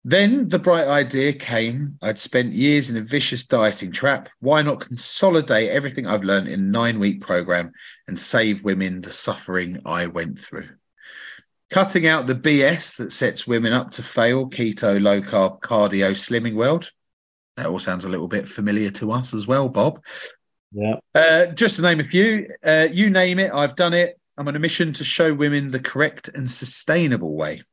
Then 0.04 0.50
the 0.50 0.58
bright 0.58 0.88
idea 0.88 1.32
came. 1.32 1.98
I'd 2.02 2.18
spent 2.18 2.54
years 2.54 2.90
in 2.90 2.98
a 2.98 3.02
vicious 3.02 3.44
dieting 3.44 3.92
trap. 3.92 4.30
Why 4.40 4.64
not 4.64 4.80
consolidate 4.80 5.70
everything 5.70 6.08
I've 6.08 6.24
learned 6.24 6.48
in 6.48 6.60
a 6.60 6.64
nine 6.64 6.98
week 6.98 7.22
program 7.22 7.72
and 8.08 8.18
save 8.18 8.64
women 8.64 9.02
the 9.02 9.12
suffering 9.12 9.80
I 9.86 10.08
went 10.08 10.40
through? 10.40 10.70
Cutting 11.70 12.08
out 12.08 12.26
the 12.26 12.36
BS 12.36 12.98
that 12.98 13.14
sets 13.14 13.46
women 13.46 13.74
up 13.74 13.92
to 13.92 14.04
fail, 14.04 14.50
keto, 14.50 15.02
low 15.02 15.22
carb, 15.22 15.62
cardio, 15.62 16.12
slimming 16.12 16.56
world. 16.56 16.92
That 17.58 17.68
all 17.68 17.80
sounds 17.80 18.04
a 18.04 18.10
little 18.10 18.28
bit 18.28 18.48
familiar 18.48 18.90
to 18.92 19.12
us 19.12 19.36
as 19.36 19.46
well, 19.46 19.70
Bob. 19.70 20.04
Yeah. 20.72 20.96
Uh, 21.14 21.48
just 21.48 21.76
to 21.76 21.84
name 21.84 22.00
a 22.00 22.04
few, 22.04 22.48
uh, 22.64 22.88
you 22.92 23.10
name 23.10 23.38
it, 23.40 23.52
I've 23.54 23.76
done 23.76 23.94
it. 23.94 24.20
I'm 24.38 24.48
on 24.48 24.56
a 24.56 24.60
mission 24.60 24.94
to 24.94 25.04
show 25.04 25.34
women 25.34 25.68
the 25.68 25.80
correct 25.80 26.30
and 26.30 26.50
sustainable 26.50 27.36
way. 27.36 27.64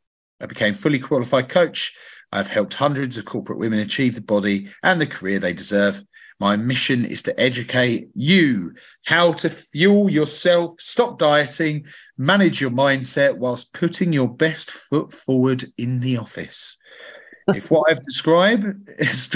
I 0.40 0.46
became 0.46 0.74
fully 0.74 0.98
qualified 0.98 1.48
coach. 1.48 1.94
I've 2.32 2.48
helped 2.48 2.74
hundreds 2.74 3.16
of 3.16 3.24
corporate 3.24 3.58
women 3.58 3.78
achieve 3.78 4.14
the 4.14 4.20
body 4.20 4.68
and 4.82 5.00
the 5.00 5.06
career 5.06 5.38
they 5.38 5.52
deserve. 5.52 6.02
My 6.40 6.56
mission 6.56 7.04
is 7.04 7.22
to 7.22 7.40
educate 7.40 8.08
you 8.14 8.74
how 9.06 9.32
to 9.34 9.50
fuel 9.50 10.08
yourself, 10.08 10.80
stop 10.80 11.18
dieting, 11.18 11.86
manage 12.16 12.60
your 12.60 12.70
mindset 12.70 13.36
whilst 13.36 13.72
putting 13.72 14.12
your 14.12 14.28
best 14.28 14.70
foot 14.70 15.12
forward 15.12 15.64
in 15.76 16.00
the 16.00 16.18
office. 16.18 16.76
if 17.48 17.70
what 17.70 17.90
I've 17.90 18.04
described 18.04 18.88
is 18.98 19.28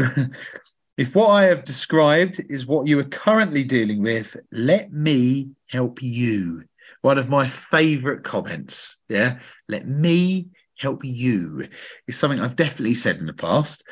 if 0.97 1.17
what 1.17 1.31
I 1.31 1.45
have 1.45 1.65
described 1.65 2.41
is 2.49 2.67
what 2.67 2.87
you 2.87 2.99
are 3.01 3.05
currently 3.05 3.65
dealing 3.65 4.03
with, 4.03 4.37
let 4.53 4.93
me 4.93 5.49
help 5.71 6.03
you. 6.03 6.65
One 7.01 7.19
of 7.19 7.29
my 7.29 7.49
favorite 7.49 8.23
comments. 8.23 8.97
Yeah. 9.09 9.41
Let 9.69 9.87
me 9.87 10.49
help 10.83 11.05
you 11.05 11.69
is 12.07 12.19
something 12.19 12.41
I've 12.41 12.57
definitely 12.57 12.95
said 12.95 13.17
in 13.17 13.27
the 13.27 13.33
past. 13.33 13.85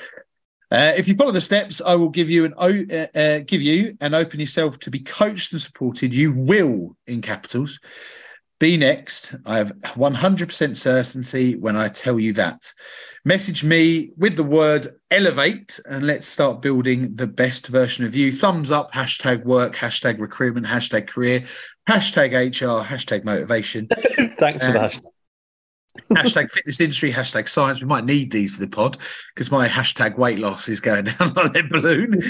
Uh, 0.73 0.93
if 0.97 1.09
you 1.09 1.15
follow 1.17 1.33
the 1.33 1.41
steps, 1.41 1.81
I 1.85 1.95
will 1.95 2.11
give 2.11 2.31
you 2.31 2.45
an 2.45 2.55
uh, 2.57 3.07
uh, 3.19 3.39
give 3.47 3.63
you 3.63 3.97
and 4.01 4.15
open 4.15 4.39
yourself 4.39 4.79
to 4.81 4.91
be 4.91 5.01
coached 5.01 5.53
and 5.53 5.61
supported. 5.61 6.15
You 6.15 6.33
will, 6.33 6.97
in 7.07 7.23
capitals, 7.23 7.81
be 8.61 8.77
next. 8.77 9.35
I 9.47 9.59
have 9.59 9.73
100% 9.73 10.77
certainty 10.77 11.57
when 11.57 11.77
I 11.77 11.89
tell 11.89 12.21
you 12.21 12.35
that. 12.35 12.71
Message 13.25 13.65
me 13.65 14.13
with 14.17 14.37
the 14.37 14.45
word 14.45 14.87
elevate 15.11 15.81
and 15.87 16.07
let's 16.07 16.27
start 16.27 16.63
building 16.63 17.17
the 17.17 17.27
best 17.27 17.67
version 17.67 18.05
of 18.05 18.15
you. 18.15 18.31
Thumbs 18.33 18.71
up, 18.71 18.93
hashtag 18.93 19.45
work, 19.45 19.75
hashtag 19.75 20.21
recruitment, 20.21 20.67
hashtag 20.67 21.09
career, 21.09 21.45
hashtag 21.89 22.31
HR, 22.33 22.85
hashtag 22.85 23.25
motivation, 23.25 23.89
Thanks 24.39 24.65
for 24.65 24.71
Uh, 24.71 24.89
that. 24.89 24.99
Hashtag 26.11 26.51
fitness 26.51 26.81
industry, 26.81 27.13
hashtag 27.13 27.49
science. 27.49 27.81
We 27.81 27.87
might 27.87 28.05
need 28.05 28.31
these 28.31 28.55
for 28.55 28.61
the 28.61 28.69
pod 28.69 28.99
because 29.35 29.51
my 29.51 29.69
hashtag 29.69 30.17
weight 30.17 30.39
loss 30.39 30.69
is 30.69 30.81
going 30.81 31.05
down 31.19 31.35
like 31.35 31.57
a 31.57 31.63
balloon. 31.63 32.21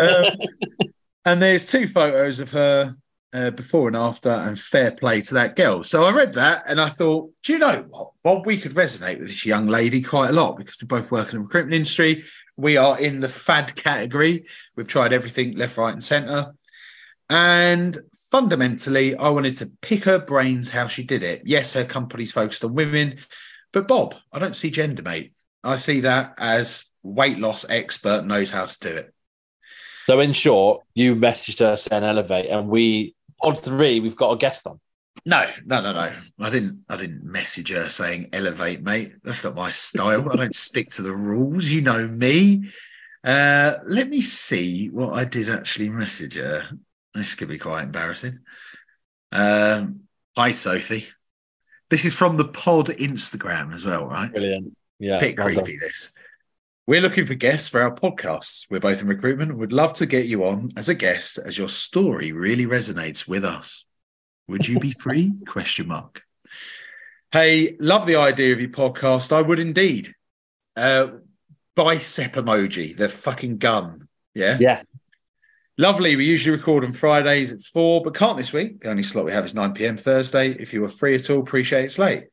Um, 0.00 0.32
and 1.24 1.42
there's 1.42 1.66
two 1.66 1.86
photos 1.86 2.40
of 2.40 2.52
her 2.52 2.96
uh, 3.32 3.50
before 3.50 3.88
and 3.88 3.96
after, 3.96 4.30
and 4.30 4.58
fair 4.58 4.90
play 4.90 5.20
to 5.20 5.34
that 5.34 5.56
girl. 5.56 5.82
So 5.82 6.04
I 6.04 6.12
read 6.12 6.32
that 6.34 6.64
and 6.66 6.80
I 6.80 6.88
thought, 6.88 7.30
do 7.42 7.52
you 7.52 7.58
know 7.58 7.84
what, 7.88 8.12
Bob? 8.22 8.46
We 8.46 8.58
could 8.58 8.72
resonate 8.72 9.18
with 9.18 9.28
this 9.28 9.44
young 9.44 9.66
lady 9.66 10.00
quite 10.00 10.30
a 10.30 10.32
lot 10.32 10.56
because 10.56 10.76
we 10.80 10.86
both 10.86 11.10
work 11.10 11.32
in 11.32 11.38
the 11.38 11.44
recruitment 11.44 11.74
industry. 11.74 12.24
We 12.56 12.76
are 12.76 12.98
in 12.98 13.20
the 13.20 13.28
fad 13.28 13.74
category. 13.76 14.46
We've 14.76 14.88
tried 14.88 15.12
everything 15.12 15.56
left, 15.56 15.76
right, 15.76 15.92
and 15.92 16.02
centre. 16.02 16.54
And 17.30 17.96
fundamentally, 18.30 19.14
I 19.14 19.28
wanted 19.28 19.54
to 19.54 19.70
pick 19.82 20.04
her 20.04 20.18
brains 20.18 20.70
how 20.70 20.86
she 20.86 21.02
did 21.02 21.22
it. 21.22 21.42
Yes, 21.44 21.72
her 21.74 21.84
company's 21.84 22.32
focused 22.32 22.64
on 22.64 22.74
women, 22.74 23.18
but 23.72 23.88
Bob, 23.88 24.14
I 24.32 24.38
don't 24.38 24.56
see 24.56 24.70
gender, 24.70 25.02
mate. 25.02 25.32
I 25.62 25.76
see 25.76 26.00
that 26.00 26.34
as 26.38 26.86
weight 27.02 27.38
loss 27.38 27.66
expert 27.68 28.24
knows 28.24 28.50
how 28.50 28.66
to 28.66 28.78
do 28.80 28.88
it. 28.88 29.14
So 30.06 30.20
in 30.20 30.32
short, 30.32 30.84
you 30.94 31.14
messaged 31.14 31.58
her 31.58 31.76
saying 31.76 32.02
elevate, 32.02 32.48
and 32.48 32.68
we 32.68 33.14
on 33.42 33.56
three, 33.56 34.00
we've 34.00 34.16
got 34.16 34.32
a 34.32 34.36
guest 34.36 34.66
on. 34.66 34.80
No, 35.26 35.50
no, 35.66 35.80
no, 35.80 35.92
no. 35.92 36.12
I 36.40 36.50
didn't. 36.50 36.84
I 36.88 36.96
didn't 36.96 37.24
message 37.24 37.70
her 37.70 37.88
saying 37.88 38.30
elevate, 38.32 38.82
mate. 38.82 39.12
That's 39.22 39.44
not 39.44 39.54
my 39.54 39.68
style. 39.68 40.30
I 40.30 40.36
don't 40.36 40.54
stick 40.54 40.90
to 40.92 41.02
the 41.02 41.14
rules. 41.14 41.68
You 41.68 41.82
know 41.82 42.06
me. 42.06 42.70
Uh, 43.22 43.74
let 43.86 44.08
me 44.08 44.22
see 44.22 44.88
what 44.88 45.12
I 45.12 45.24
did 45.24 45.50
actually 45.50 45.90
message 45.90 46.36
her. 46.36 46.70
This 47.18 47.34
could 47.34 47.48
be 47.48 47.58
quite 47.58 47.82
embarrassing. 47.82 48.38
Um, 49.32 50.00
hi, 50.36 50.52
Sophie. 50.52 51.06
This 51.90 52.04
is 52.04 52.14
from 52.14 52.36
the 52.36 52.44
pod 52.46 52.86
Instagram 52.88 53.74
as 53.74 53.84
well, 53.84 54.06
right? 54.06 54.30
Brilliant. 54.30 54.76
Yeah. 54.98 55.18
bit 55.18 55.38
well 55.38 55.48
done. 55.48 55.64
creepy 55.64 55.78
this 55.78 56.10
we're 56.88 57.02
looking 57.02 57.26
for 57.26 57.34
guests 57.34 57.68
for 57.68 57.80
our 57.82 57.94
podcasts 57.94 58.66
we're 58.68 58.80
both 58.80 59.00
in 59.00 59.06
recruitment 59.06 59.50
and 59.50 59.60
would 59.60 59.72
love 59.72 59.92
to 59.92 60.06
get 60.06 60.26
you 60.26 60.44
on 60.44 60.72
as 60.76 60.88
a 60.88 60.94
guest 60.94 61.38
as 61.38 61.56
your 61.56 61.68
story 61.68 62.32
really 62.32 62.66
resonates 62.66 63.28
with 63.28 63.44
us 63.44 63.84
would 64.48 64.66
you 64.66 64.80
be 64.80 64.90
free 64.90 65.32
question 65.46 65.86
mark 65.86 66.22
hey 67.30 67.76
love 67.78 68.06
the 68.06 68.16
idea 68.16 68.52
of 68.52 68.60
your 68.60 68.70
podcast 68.70 69.30
i 69.30 69.40
would 69.40 69.60
indeed 69.60 70.12
uh 70.76 71.06
bicep 71.76 72.32
emoji 72.32 72.96
the 72.96 73.08
fucking 73.08 73.58
gun 73.58 74.08
yeah 74.34 74.56
Yeah. 74.58 74.82
Lovely. 75.80 76.16
We 76.16 76.24
usually 76.24 76.56
record 76.56 76.84
on 76.84 76.92
Fridays 76.92 77.52
at 77.52 77.62
four, 77.62 78.02
but 78.02 78.14
can't 78.14 78.36
this 78.36 78.52
week. 78.52 78.80
The 78.80 78.90
only 78.90 79.04
slot 79.04 79.24
we 79.24 79.32
have 79.32 79.44
is 79.44 79.54
9 79.54 79.74
p.m. 79.74 79.96
Thursday. 79.96 80.50
If 80.50 80.72
you 80.72 80.84
are 80.84 80.88
free 80.88 81.14
at 81.14 81.30
all, 81.30 81.38
appreciate 81.38 81.84
it's 81.84 82.00
late. 82.00 82.24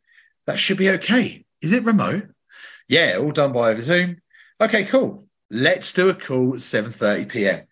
That 0.48 0.58
should 0.58 0.78
be 0.78 0.90
okay. 0.92 1.46
Is 1.62 1.72
it 1.72 1.84
remote? 1.84 2.24
Yeah, 2.90 3.18
all 3.20 3.32
done 3.32 3.52
by 3.52 3.70
over 3.70 3.82
Zoom. 3.82 4.18
Okay, 4.60 4.84
cool. 4.86 5.28
Let's 5.52 5.94
do 5.94 6.10
a 6.10 6.16
call 6.16 6.56
at 6.56 6.60
7:30 6.60 7.30
p.m. 7.30 7.68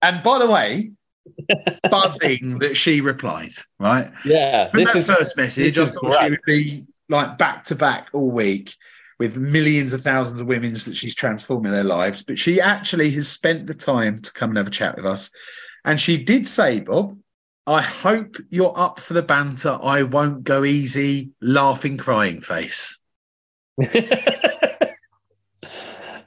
And 0.00 0.22
by 0.22 0.38
the 0.38 0.50
way, 0.50 0.92
buzzing 1.90 2.58
that 2.60 2.74
she 2.74 3.02
replied, 3.02 3.52
right? 3.78 4.10
Yeah. 4.24 4.68
From 4.68 4.80
This 4.80 4.92
that 4.92 4.98
is 4.98 5.06
first 5.06 5.36
message, 5.36 5.78
I 5.78 5.86
thought 5.86 6.22
she 6.22 6.30
would 6.30 6.40
be 6.46 6.86
like 7.10 7.36
back 7.36 7.64
to 7.64 7.74
back 7.74 8.08
all 8.14 8.32
week 8.32 8.74
with 9.22 9.36
millions 9.36 9.92
of 9.92 10.02
thousands 10.02 10.40
of 10.40 10.48
women 10.48 10.72
that 10.72 10.96
she's 10.96 11.14
transforming 11.14 11.70
their 11.70 11.84
lives. 11.84 12.24
But 12.24 12.40
she 12.40 12.60
actually 12.60 13.08
has 13.12 13.28
spent 13.28 13.68
the 13.68 13.74
time 13.74 14.20
to 14.20 14.32
come 14.32 14.50
and 14.50 14.56
have 14.56 14.66
a 14.66 14.70
chat 14.70 14.96
with 14.96 15.06
us. 15.06 15.30
And 15.84 16.00
she 16.00 16.16
did 16.16 16.44
say, 16.44 16.80
Bob, 16.80 17.16
I 17.64 17.82
hope 17.82 18.34
you're 18.50 18.76
up 18.76 18.98
for 18.98 19.14
the 19.14 19.22
banter. 19.22 19.78
I 19.80 20.02
won't 20.02 20.42
go 20.42 20.64
easy, 20.64 21.30
laughing, 21.40 21.98
crying 21.98 22.40
face. 22.40 22.98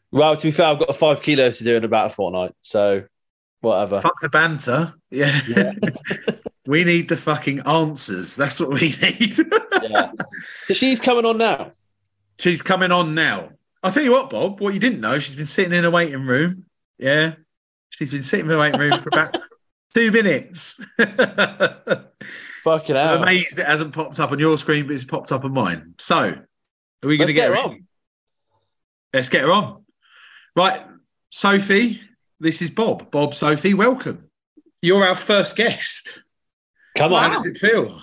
well, 0.09 0.37
to 0.37 0.47
be 0.47 0.51
fair, 0.51 0.67
I've 0.67 0.79
got 0.79 0.95
five 0.95 1.21
kilos 1.21 1.57
to 1.57 1.65
do 1.65 1.75
in 1.75 1.83
about 1.83 2.11
a 2.11 2.15
fortnight. 2.15 2.53
So 2.61 3.03
whatever. 3.59 3.99
Fuck 3.99 4.21
the 4.21 4.29
banter. 4.29 4.93
Yeah. 5.11 5.37
Yeah. 5.49 5.73
we 6.65 6.85
need 6.85 7.09
the 7.09 7.17
fucking 7.17 7.59
answers. 7.67 8.37
That's 8.37 8.57
what 8.57 8.69
we 8.69 8.95
need. 9.01 9.37
yeah. 9.83 10.13
So 10.67 10.73
she's 10.73 11.01
coming 11.01 11.25
on 11.25 11.37
now. 11.37 11.73
She's 12.39 12.61
coming 12.61 12.91
on 12.91 13.15
now. 13.15 13.49
I'll 13.83 13.91
tell 13.91 14.03
you 14.03 14.11
what, 14.11 14.29
Bob, 14.29 14.59
what 14.61 14.73
you 14.73 14.79
didn't 14.79 14.99
know, 14.99 15.19
she's 15.19 15.35
been 15.35 15.45
sitting 15.45 15.73
in 15.73 15.85
a 15.85 15.91
waiting 15.91 16.25
room. 16.25 16.65
Yeah. 16.97 17.35
She's 17.89 18.11
been 18.11 18.23
sitting 18.23 18.47
in 18.47 18.51
a 18.51 18.57
waiting 18.57 18.79
room 18.79 18.99
for 18.99 19.09
about 19.09 19.37
two 19.93 20.11
minutes. 20.11 20.83
Fucking 22.63 22.95
I'm 22.95 23.07
hell. 23.07 23.23
amazed 23.23 23.59
it 23.59 23.65
hasn't 23.65 23.93
popped 23.93 24.19
up 24.19 24.31
on 24.31 24.39
your 24.39 24.57
screen, 24.57 24.87
but 24.87 24.95
it's 24.95 25.05
popped 25.05 25.31
up 25.31 25.45
on 25.45 25.53
mine. 25.53 25.93
So, 25.99 26.17
are 26.17 27.07
we 27.07 27.17
going 27.17 27.27
to 27.27 27.33
get 27.33 27.47
get 27.47 27.49
her 27.49 27.55
her 27.55 27.61
on. 27.61 27.87
Let's 29.13 29.29
get 29.29 29.43
her 29.43 29.51
on. 29.51 29.85
Right, 30.55 30.83
Sophie, 31.29 32.01
this 32.39 32.61
is 32.61 32.71
Bob. 32.71 33.11
Bob, 33.11 33.33
Sophie, 33.33 33.73
welcome. 33.73 34.29
You're 34.81 35.05
our 35.05 35.15
first 35.15 35.55
guest. 35.55 36.23
Come 36.97 37.13
on. 37.13 37.29
How 37.29 37.37
does 37.37 37.45
it 37.45 37.57
feel? 37.57 38.01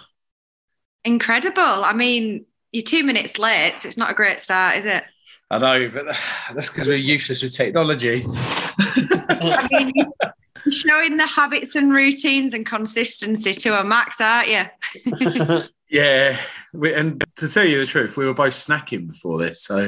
Incredible. 1.04 1.62
I 1.62 1.92
mean, 1.92 2.46
you're 2.72 2.82
two 2.82 3.04
minutes 3.04 3.38
late, 3.38 3.76
so 3.76 3.88
it's 3.88 3.96
not 3.96 4.10
a 4.10 4.14
great 4.14 4.40
start, 4.40 4.76
is 4.76 4.84
it? 4.84 5.04
I 5.50 5.58
know, 5.58 5.90
but 5.90 6.06
that's 6.54 6.68
because 6.68 6.88
we're 6.88 6.96
useless 6.96 7.42
with 7.42 7.54
technology. 7.54 8.22
I 8.78 9.68
mean, 9.70 9.92
you're 9.94 10.72
showing 10.72 11.16
the 11.16 11.26
habits 11.26 11.76
and 11.76 11.92
routines 11.92 12.54
and 12.54 12.64
consistency 12.64 13.52
to 13.52 13.78
a 13.78 13.84
max, 13.84 14.20
aren't 14.20 14.48
you? 14.48 15.62
yeah, 15.90 16.40
we, 16.72 16.94
and 16.94 17.22
to 17.36 17.48
tell 17.48 17.64
you 17.64 17.78
the 17.78 17.86
truth, 17.86 18.16
we 18.16 18.26
were 18.26 18.34
both 18.34 18.54
snacking 18.54 19.08
before 19.08 19.38
this, 19.38 19.62
so 19.62 19.82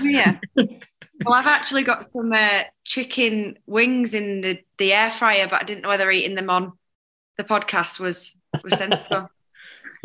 yeah. 0.00 0.38
Well, 0.56 1.34
I've 1.34 1.46
actually 1.46 1.84
got 1.84 2.10
some 2.10 2.32
uh, 2.32 2.62
chicken 2.84 3.58
wings 3.66 4.14
in 4.14 4.40
the, 4.40 4.58
the 4.78 4.94
air 4.94 5.10
fryer, 5.10 5.46
but 5.50 5.60
I 5.60 5.64
didn't 5.64 5.82
know 5.82 5.90
whether 5.90 6.10
eating 6.10 6.34
them 6.34 6.48
on 6.48 6.72
the 7.36 7.44
podcast 7.44 8.00
was 8.00 8.38
was 8.64 8.76
sensible. 8.76 9.28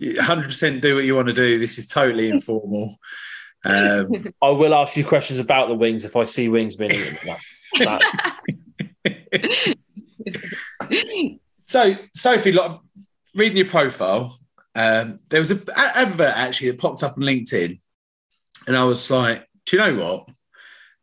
100% 0.01 0.81
do 0.81 0.95
what 0.95 1.05
you 1.05 1.15
want 1.15 1.27
to 1.27 1.33
do. 1.33 1.59
This 1.59 1.77
is 1.77 1.87
totally 1.87 2.29
informal. 2.29 2.97
Um, 3.63 4.09
I 4.41 4.49
will 4.49 4.73
ask 4.73 4.95
you 4.95 5.05
questions 5.05 5.39
about 5.39 5.67
the 5.67 5.75
wings 5.75 6.05
if 6.05 6.15
I 6.15 6.25
see 6.25 6.49
wings 6.49 6.75
being 6.75 6.91
eaten. 6.91 7.35
That, 7.79 8.01
so, 11.59 11.95
Sophie, 12.13 12.51
like, 12.51 12.79
reading 13.35 13.57
your 13.57 13.67
profile, 13.67 14.37
um, 14.75 15.17
there 15.29 15.39
was 15.39 15.51
an 15.51 15.63
advert 15.75 16.35
actually 16.35 16.71
that 16.71 16.79
popped 16.79 17.03
up 17.03 17.17
on 17.17 17.23
LinkedIn, 17.23 17.79
and 18.67 18.77
I 18.77 18.83
was 18.83 19.09
like, 19.09 19.47
do 19.65 19.77
you 19.77 19.83
know 19.83 20.03
what? 20.03 20.29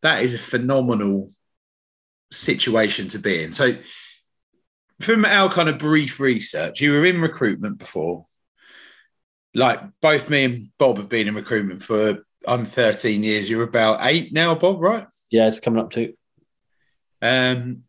That 0.03 0.23
is 0.23 0.35
a 0.35 0.39
phenomenal 0.39 1.31
situation 2.31 3.09
to 3.09 3.19
be 3.19 3.43
in. 3.43 3.53
So, 3.53 3.77
from 5.01 5.25
our 5.25 5.51
kind 5.51 5.69
of 5.69 5.79
brief 5.79 6.21
research, 6.21 6.81
you 6.81 6.93
were 6.93 7.05
in 7.05 7.21
recruitment 7.21 7.79
before. 7.79 8.27
Like 9.55 9.81
both 10.01 10.31
me 10.31 10.45
and 10.45 10.69
Bob 10.79 10.97
have 10.97 11.09
been 11.09 11.29
in 11.29 11.35
recruitment 11.35 11.83
for 11.83 12.25
I'm 12.47 12.65
13 12.65 13.23
years. 13.23 13.49
You're 13.49 13.63
about 13.63 13.99
eight 14.03 14.33
now, 14.33 14.55
Bob, 14.55 14.81
right? 14.81 15.07
Yeah, 15.31 15.49
it's 15.49 15.61
coming 15.61 15.81
up 15.81 15.91
to. 15.93 16.13
Um, 17.21 17.85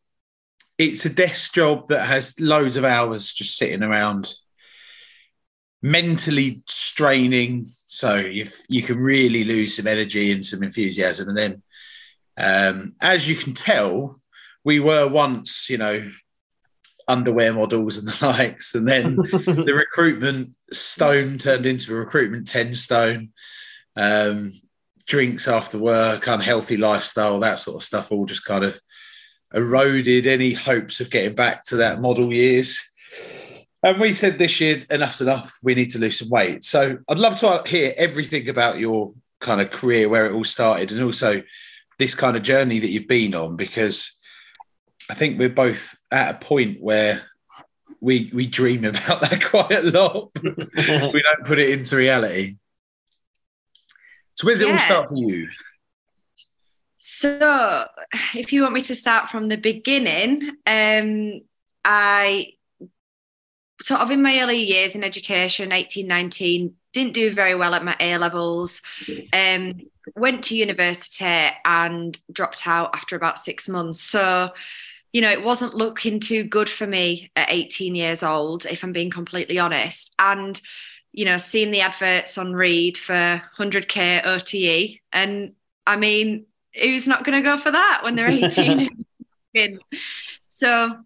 it's 0.77 1.05
a 1.05 1.09
desk 1.09 1.53
job 1.53 1.87
that 1.87 2.05
has 2.05 2.39
loads 2.39 2.75
of 2.75 2.83
hours 2.83 3.33
just 3.33 3.57
sitting 3.57 3.83
around, 3.83 4.33
mentally 5.81 6.63
straining. 6.67 7.67
So 7.87 8.15
you 8.15 8.47
you 8.69 8.81
can 8.81 8.99
really 8.99 9.43
lose 9.43 9.75
some 9.75 9.87
energy 9.87 10.31
and 10.31 10.43
some 10.43 10.63
enthusiasm. 10.63 11.29
And 11.29 11.37
then, 11.37 11.63
um, 12.37 12.95
as 13.01 13.27
you 13.27 13.35
can 13.35 13.53
tell, 13.53 14.19
we 14.63 14.79
were 14.79 15.07
once, 15.07 15.69
you 15.69 15.77
know, 15.77 16.09
underwear 17.07 17.53
models 17.53 17.97
and 17.97 18.07
the 18.07 18.25
likes, 18.25 18.75
and 18.75 18.87
then 18.87 19.15
the 19.15 19.73
recruitment 19.75 20.55
stone 20.71 21.37
turned 21.37 21.65
into 21.65 21.93
a 21.93 21.99
recruitment 21.99 22.47
ten 22.47 22.73
stone. 22.73 23.29
Um, 23.95 24.53
drinks 25.05 25.47
after 25.47 25.77
work, 25.77 26.27
unhealthy 26.27 26.77
lifestyle, 26.77 27.39
that 27.39 27.59
sort 27.59 27.75
of 27.75 27.83
stuff, 27.83 28.11
all 28.11 28.25
just 28.25 28.45
kind 28.45 28.63
of 28.63 28.79
eroded 29.53 30.25
any 30.25 30.53
hopes 30.53 30.99
of 30.99 31.09
getting 31.09 31.35
back 31.35 31.63
to 31.63 31.75
that 31.77 32.01
model 32.01 32.33
years. 32.33 32.79
And 33.83 33.99
we 33.99 34.13
said 34.13 34.39
this 34.39 34.61
year, 34.61 34.85
enough's 34.89 35.21
enough. 35.21 35.57
We 35.61 35.75
need 35.75 35.89
to 35.91 35.99
lose 35.99 36.19
some 36.19 36.29
weight. 36.29 36.63
So 36.63 36.97
I'd 37.09 37.19
love 37.19 37.39
to 37.39 37.63
hear 37.67 37.93
everything 37.97 38.47
about 38.49 38.79
your 38.79 39.13
kind 39.41 39.59
of 39.59 39.71
career, 39.71 40.07
where 40.07 40.25
it 40.25 40.33
all 40.33 40.45
started, 40.45 40.91
and 40.91 41.03
also 41.03 41.43
this 41.99 42.15
kind 42.15 42.37
of 42.37 42.43
journey 42.43 42.79
that 42.79 42.89
you've 42.89 43.07
been 43.07 43.35
on, 43.35 43.57
because 43.57 44.19
I 45.09 45.13
think 45.13 45.37
we're 45.37 45.49
both 45.49 45.95
at 46.13 46.35
a 46.35 46.37
point 46.39 46.79
where 46.79 47.21
we 47.99 48.29
we 48.33 48.45
dream 48.45 48.85
about 48.91 49.21
that 49.21 49.43
quite 49.43 49.71
a 49.71 49.81
lot. 49.81 50.31
we 50.43 51.23
don't 51.23 51.45
put 51.45 51.59
it 51.59 51.71
into 51.71 51.95
reality. 51.95 52.57
So 54.35 54.47
where's 54.47 54.61
it 54.61 54.67
Yeah. 54.67 54.73
all 54.73 54.79
start 54.79 55.09
for 55.09 55.17
you? 55.17 55.49
So, 56.97 57.85
if 58.35 58.51
you 58.51 58.61
want 58.63 58.73
me 58.73 58.81
to 58.83 58.95
start 58.95 59.29
from 59.29 59.47
the 59.47 59.57
beginning, 59.57 60.41
um, 60.65 61.41
I 61.85 62.53
sort 63.81 64.01
of 64.01 64.11
in 64.11 64.21
my 64.21 64.41
early 64.41 64.57
years 64.57 64.95
in 64.95 65.03
education, 65.03 65.71
18, 65.71 66.07
19, 66.07 66.75
didn't 66.91 67.13
do 67.13 67.31
very 67.31 67.55
well 67.55 67.75
at 67.75 67.83
my 67.83 67.95
A 67.99 68.17
levels. 68.17 68.81
Um, 69.33 69.81
went 70.15 70.43
to 70.45 70.55
university 70.55 71.49
and 71.65 72.17
dropped 72.31 72.67
out 72.67 72.95
after 72.95 73.15
about 73.15 73.39
six 73.39 73.69
months. 73.69 74.01
So, 74.01 74.51
you 75.13 75.21
know, 75.21 75.31
it 75.31 75.43
wasn't 75.43 75.75
looking 75.75 76.19
too 76.19 76.43
good 76.43 76.67
for 76.67 76.87
me 76.87 77.31
at 77.35 77.51
18 77.51 77.93
years 77.93 78.23
old, 78.23 78.65
if 78.65 78.83
I'm 78.83 78.91
being 78.91 79.11
completely 79.11 79.59
honest. 79.59 80.13
And, 80.17 80.59
you 81.11 81.23
know, 81.23 81.37
seeing 81.37 81.69
the 81.69 81.81
adverts 81.81 82.37
on 82.39 82.53
Reed 82.53 82.97
for 82.97 83.41
100K 83.57 84.25
OTE. 84.25 84.99
And 85.13 85.53
I 85.85 85.97
mean, 85.97 86.47
who's 86.81 87.07
not 87.07 87.23
going 87.23 87.37
to 87.37 87.43
go 87.43 87.57
for 87.57 87.69
that 87.69 88.01
when 88.03 88.15
they're 88.15 88.27
18? 88.27 88.89
so 90.47 90.97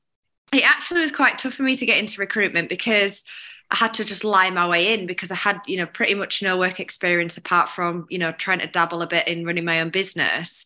it 0.54 0.64
actually 0.64 1.02
was 1.02 1.12
quite 1.12 1.38
tough 1.38 1.54
for 1.54 1.64
me 1.64 1.76
to 1.76 1.86
get 1.86 2.00
into 2.00 2.22
recruitment 2.22 2.70
because 2.70 3.26
I 3.70 3.76
had 3.76 3.94
to 3.96 4.06
just 4.06 4.24
lie 4.24 4.50
my 4.50 4.70
way 4.70 4.94
in 4.94 5.06
because 5.06 5.32
I 5.32 5.36
had, 5.36 5.60
you 5.68 5.76
know, 5.76 5.86
pretty 5.86 6.14
much 6.14 6.42
no 6.42 6.58
work 6.58 6.80
experience 6.80 7.36
apart 7.36 7.68
from, 7.68 8.06
you 8.10 8.20
know, 8.20 8.32
trying 8.32 8.60
to 8.60 8.68
dabble 8.68 9.02
a 9.02 9.08
bit 9.08 9.28
in 9.28 9.46
running 9.46 9.66
my 9.66 9.82
own 9.82 9.90
business. 9.90 10.66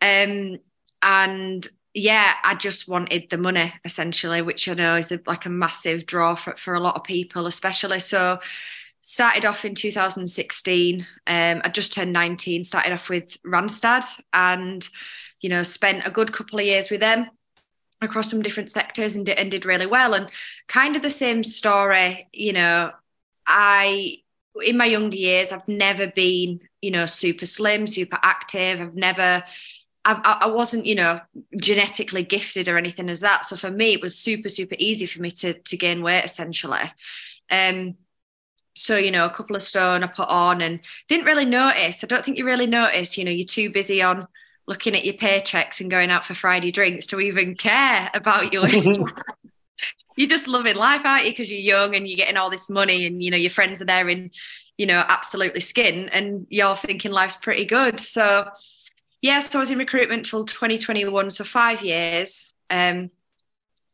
Um, 0.00 0.56
and 1.02 1.68
yeah, 1.98 2.34
I 2.44 2.54
just 2.54 2.88
wanted 2.88 3.28
the 3.30 3.38
money 3.38 3.72
essentially, 3.84 4.42
which 4.42 4.68
I 4.68 4.74
know 4.74 4.96
is 4.96 5.12
a, 5.12 5.20
like 5.26 5.46
a 5.46 5.50
massive 5.50 6.06
draw 6.06 6.34
for, 6.34 6.56
for 6.56 6.74
a 6.74 6.80
lot 6.80 6.96
of 6.96 7.04
people, 7.04 7.46
especially. 7.46 8.00
So 8.00 8.38
started 9.00 9.44
off 9.44 9.64
in 9.64 9.74
2016. 9.74 11.06
Um, 11.26 11.60
I 11.64 11.68
just 11.68 11.92
turned 11.92 12.12
19, 12.12 12.62
started 12.62 12.92
off 12.92 13.08
with 13.08 13.42
Randstad 13.42 14.04
and, 14.32 14.86
you 15.40 15.48
know, 15.48 15.62
spent 15.62 16.06
a 16.06 16.10
good 16.10 16.32
couple 16.32 16.58
of 16.58 16.64
years 16.64 16.90
with 16.90 17.00
them 17.00 17.28
across 18.00 18.30
some 18.30 18.42
different 18.42 18.70
sectors 18.70 19.16
and 19.16 19.28
and 19.28 19.50
did 19.50 19.66
really 19.66 19.86
well. 19.86 20.14
And 20.14 20.30
kind 20.68 20.94
of 20.94 21.02
the 21.02 21.10
same 21.10 21.42
story, 21.42 22.28
you 22.32 22.52
know, 22.52 22.92
I, 23.46 24.18
in 24.64 24.76
my 24.76 24.84
younger 24.84 25.16
years, 25.16 25.52
I've 25.52 25.68
never 25.68 26.06
been, 26.06 26.60
you 26.80 26.90
know, 26.90 27.06
super 27.06 27.46
slim, 27.46 27.86
super 27.86 28.18
active. 28.22 28.80
I've 28.80 28.94
never, 28.94 29.42
I, 30.12 30.38
I 30.42 30.46
wasn't, 30.46 30.86
you 30.86 30.94
know, 30.94 31.20
genetically 31.60 32.22
gifted 32.22 32.68
or 32.68 32.78
anything 32.78 33.08
as 33.08 33.20
that. 33.20 33.46
So 33.46 33.56
for 33.56 33.70
me, 33.70 33.92
it 33.92 34.00
was 34.00 34.18
super, 34.18 34.48
super 34.48 34.76
easy 34.78 35.06
for 35.06 35.20
me 35.20 35.30
to 35.32 35.54
to 35.54 35.76
gain 35.76 36.02
weight 36.02 36.24
essentially. 36.24 36.90
Um, 37.50 37.96
so 38.74 38.96
you 38.96 39.10
know, 39.10 39.26
a 39.26 39.30
couple 39.30 39.56
of 39.56 39.66
stone 39.66 40.04
I 40.04 40.06
put 40.06 40.28
on 40.28 40.60
and 40.62 40.80
didn't 41.08 41.26
really 41.26 41.44
notice. 41.44 42.02
I 42.02 42.06
don't 42.06 42.24
think 42.24 42.38
you 42.38 42.46
really 42.46 42.66
notice. 42.66 43.18
You 43.18 43.24
know, 43.24 43.30
you're 43.30 43.44
too 43.44 43.70
busy 43.70 44.02
on 44.02 44.26
looking 44.66 44.94
at 44.94 45.04
your 45.04 45.14
paychecks 45.14 45.80
and 45.80 45.90
going 45.90 46.10
out 46.10 46.24
for 46.24 46.34
Friday 46.34 46.70
drinks 46.70 47.06
to 47.06 47.20
even 47.20 47.54
care 47.54 48.10
about 48.14 48.52
your 48.52 48.68
you're 50.16 50.28
just 50.28 50.48
loving 50.48 50.76
life, 50.76 51.02
aren't 51.04 51.24
you? 51.24 51.30
Because 51.30 51.50
you're 51.50 51.60
young 51.60 51.94
and 51.94 52.08
you're 52.08 52.16
getting 52.16 52.36
all 52.36 52.50
this 52.50 52.68
money, 52.68 53.06
and 53.06 53.22
you 53.22 53.30
know 53.30 53.36
your 53.36 53.50
friends 53.50 53.80
are 53.80 53.86
there 53.86 54.08
in, 54.08 54.30
you 54.76 54.86
know, 54.86 55.04
absolutely 55.08 55.60
skin, 55.60 56.08
and 56.12 56.46
you're 56.50 56.76
thinking 56.76 57.12
life's 57.12 57.36
pretty 57.36 57.64
good. 57.64 58.00
So 58.00 58.48
yes, 59.20 59.54
I 59.54 59.58
was 59.58 59.70
in 59.70 59.78
recruitment 59.78 60.24
till 60.24 60.44
2021, 60.44 61.30
so 61.30 61.44
five 61.44 61.82
years. 61.82 62.52
Um, 62.70 63.10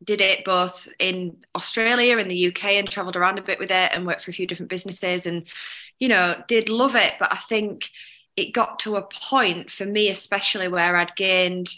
did 0.03 0.21
it 0.21 0.45
both 0.45 0.87
in 0.99 1.37
Australia 1.55 2.17
and 2.17 2.29
the 2.29 2.47
UK 2.47 2.73
and 2.73 2.89
traveled 2.89 3.15
around 3.15 3.39
a 3.39 3.43
bit 3.43 3.59
with 3.59 3.71
it 3.71 3.91
and 3.93 4.05
worked 4.05 4.23
for 4.23 4.31
a 4.31 4.33
few 4.33 4.45
different 4.45 4.69
businesses 4.69 5.25
and, 5.25 5.45
you 5.99 6.07
know, 6.07 6.35
did 6.47 6.69
love 6.69 6.95
it. 6.95 7.13
But 7.17 7.31
I 7.31 7.37
think 7.37 7.89
it 8.35 8.53
got 8.53 8.79
to 8.79 8.97
a 8.97 9.01
point 9.01 9.71
for 9.71 9.85
me, 9.85 10.09
especially 10.09 10.67
where 10.67 10.95
I'd 10.95 11.15
gained, 11.15 11.69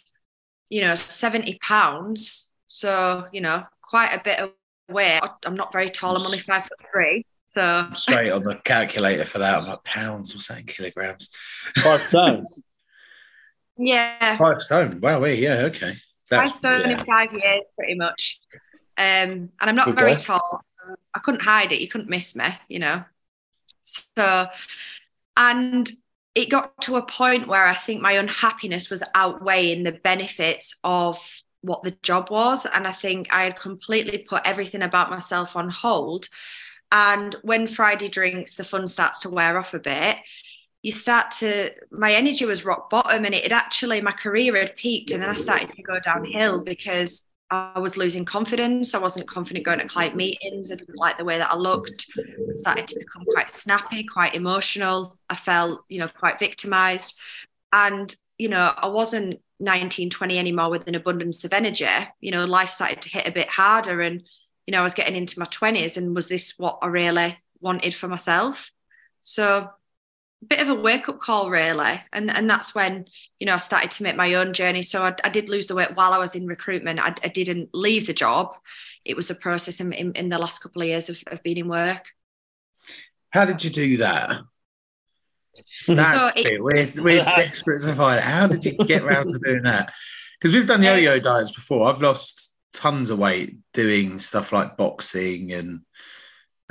you 0.69 0.81
know, 0.81 0.95
70 0.95 1.60
pounds. 1.62 2.49
So, 2.65 3.27
you 3.31 3.41
know, 3.41 3.63
quite 3.81 4.13
a 4.13 4.21
bit 4.21 4.39
of 4.39 4.51
weight. 4.89 5.21
I'm 5.45 5.55
not 5.55 5.71
very 5.71 5.89
tall. 5.89 6.17
I'm 6.17 6.25
only 6.25 6.39
five 6.39 6.63
foot 6.63 6.79
three. 6.91 7.25
So 7.45 7.88
Straight 7.93 8.31
on 8.31 8.43
the 8.43 8.55
calculator 8.55 9.23
for 9.23 9.39
that. 9.39 9.60
I'm 9.60 9.67
like 9.67 9.83
pounds 9.83 10.36
or 10.36 10.39
something, 10.39 10.65
kilograms. 10.65 11.29
Five 11.77 12.01
stone. 12.01 12.45
yeah, 13.77 14.37
Five 14.37 14.61
stone. 14.61 14.99
Wow, 15.01 15.23
yeah, 15.25 15.63
okay. 15.65 15.93
five 16.29 16.53
stone 16.53 16.81
yeah. 16.81 16.91
in 16.91 17.05
five 17.05 17.31
years, 17.33 17.63
pretty 17.77 17.95
much. 17.95 18.39
Um, 18.97 19.05
and 19.05 19.51
I'm 19.61 19.75
not 19.75 19.89
Okay. 19.89 19.99
very 19.99 20.15
tall. 20.15 20.61
So 20.63 20.95
I 21.13 21.19
couldn't 21.19 21.41
hide 21.41 21.71
it. 21.71 21.81
You 21.81 21.87
couldn't 21.87 22.09
miss 22.09 22.35
me, 22.35 22.47
you 22.67 22.79
know. 22.79 23.03
So, 23.83 24.47
and 25.37 25.89
it 26.35 26.49
got 26.49 26.81
to 26.81 26.97
a 26.97 27.05
point 27.05 27.47
where 27.47 27.65
I 27.65 27.73
think 27.73 28.01
my 28.01 28.13
unhappiness 28.13 28.89
was 28.89 29.03
outweighing 29.15 29.83
the 29.83 29.91
benefits 29.91 30.75
of 30.83 31.17
what 31.61 31.83
the 31.83 31.91
job 32.03 32.29
was. 32.29 32.65
And 32.65 32.87
I 32.87 32.91
think 32.91 33.33
I 33.33 33.43
had 33.43 33.59
completely 33.59 34.19
put 34.19 34.45
everything 34.45 34.81
about 34.81 35.09
myself 35.09 35.55
on 35.55 35.69
hold. 35.69 36.27
And 36.91 37.35
when 37.41 37.67
Friday 37.67 38.07
drinks, 38.07 38.55
the 38.55 38.63
fun 38.63 38.87
starts 38.87 39.19
to 39.19 39.29
wear 39.29 39.57
off 39.57 39.73
a 39.73 39.79
bit. 39.79 40.17
You 40.88 40.93
start 40.93 41.32
to, 41.39 41.71
my 41.91 42.13
energy 42.13 42.45
was 42.45 42.63
rock 42.63 42.89
bottom, 42.89 43.26
and 43.26 43.36
it 43.36 43.43
had 43.43 43.52
actually, 43.52 44.00
my 44.00 44.13
career 44.13 44.56
had 44.56 44.76
peaked, 44.78 45.12
and 45.12 45.21
then 45.21 45.30
I 45.30 45.34
started 45.34 45.69
to 45.69 45.84
go 45.84 46.00
downhill 46.00 46.62
because 46.62 47.23
I 47.50 47.80
was 47.80 47.97
losing 47.97 48.23
confidence. 48.23 48.93
I 48.93 49.00
wasn't 49.00 49.28
confident 49.28 49.65
going 49.65 49.80
to 49.80 49.88
client 49.88 50.15
meetings. 50.15 50.71
I 50.71 50.76
didn't 50.76 50.97
like 50.97 51.17
the 51.17 51.26
way 51.26 51.38
that 51.39 51.52
I 51.52 51.58
looked. 51.58 52.06
I 52.17 52.54
started 52.54 52.88
to 52.88 53.00
become 53.00 53.26
quite 53.26 53.50
snappy, 53.50 54.06
quite 54.06 54.34
emotional. 54.34 55.17
I 55.30 55.36
felt, 55.36 55.84
you 55.89 56.00
know, 56.00 56.08
quite 56.08 56.39
victimized. 56.39 57.15
And 57.73 58.15
you 58.38 58.50
know, 58.50 58.71
I 58.78 58.88
wasn't 58.88 59.41
19, 59.60 60.10
20 60.10 60.39
anymore 60.39 60.69
with 60.69 60.88
an 60.88 60.95
abundance 60.95 61.43
of 61.43 61.54
energy. 61.54 61.88
You 62.21 62.32
know, 62.32 62.45
life 62.45 62.69
started 62.69 63.02
to 63.02 63.10
hit 63.10 63.28
a 63.28 63.32
bit 63.32 63.50
harder 63.50 64.02
and, 64.02 64.23
you 64.65 64.71
know, 64.71 64.80
I 64.80 64.84
was 64.84 64.93
getting 64.93 65.15
into 65.15 65.39
my 65.39 65.47
20s 65.47 65.97
and 65.97 66.15
was 66.15 66.28
this 66.28 66.54
what 66.58 66.80
I 66.82 66.88
really 66.88 67.38
wanted 67.60 67.93
for 67.93 68.08
myself? 68.08 68.71
So 69.21 69.69
bit 70.45 70.60
of 70.60 70.69
a 70.69 70.76
wake 70.76 71.10
up 71.10 71.19
call 71.19 71.50
really. 71.50 72.00
And 72.13 72.30
and 72.30 72.50
that's 72.50 72.76
when, 72.76 73.06
you 73.39 73.47
know, 73.47 73.56
I 73.56 73.58
started 73.58 73.91
to 73.91 74.04
make 74.04 74.15
my 74.15 74.34
own 74.36 74.54
journey. 74.54 74.82
So 74.84 75.02
I, 75.04 75.15
I 75.23 75.30
did 75.30 75.50
lose 75.50 75.67
the 75.67 75.76
weight 75.76 75.95
while 75.95 76.13
I 76.13 76.17
was 76.19 76.36
in 76.36 76.45
recruitment. 76.45 77.00
I, 77.00 77.15
I 77.23 77.28
didn't 77.30 77.69
leave 77.73 78.08
the 78.08 78.13
job. 78.13 78.56
It 79.04 79.15
was 79.15 79.30
a 79.30 79.36
process 79.36 79.80
in, 79.80 79.93
in, 79.93 80.12
in 80.13 80.30
the 80.30 80.38
last 80.38 80.60
couple 80.60 80.82
of 80.82 80.88
years 80.88 81.10
of, 81.10 81.21
of 81.28 81.41
being 81.43 81.58
in 81.58 81.67
work. 81.67 82.06
How 83.32 83.45
did 83.45 83.63
you 83.63 83.69
do 83.69 83.97
that? 83.97 84.41
That's 85.88 86.36
So 86.36 86.39
it- 86.39 86.45
it. 86.45 86.63
We're, 86.63 86.88
we're 87.04 87.23
desperate 87.23 87.82
to 87.82 87.93
find 87.95 88.19
out. 88.19 88.23
How 88.23 88.47
did 88.47 88.63
you 88.63 88.73
get 88.73 89.04
around 89.04 89.30
to 89.30 89.39
doing 89.43 89.63
that? 89.63 89.91
Because 90.39 90.54
we've 90.54 90.67
done 90.67 90.84
yo-yo 90.84 91.19
diets 91.19 91.52
before. 91.52 91.89
I've 91.89 92.02
lost 92.02 92.56
tons 92.73 93.10
of 93.10 93.17
weight 93.17 93.58
doing 93.73 94.19
stuff 94.19 94.54
like 94.54 94.78
boxing 94.78 95.52
and 95.52 95.82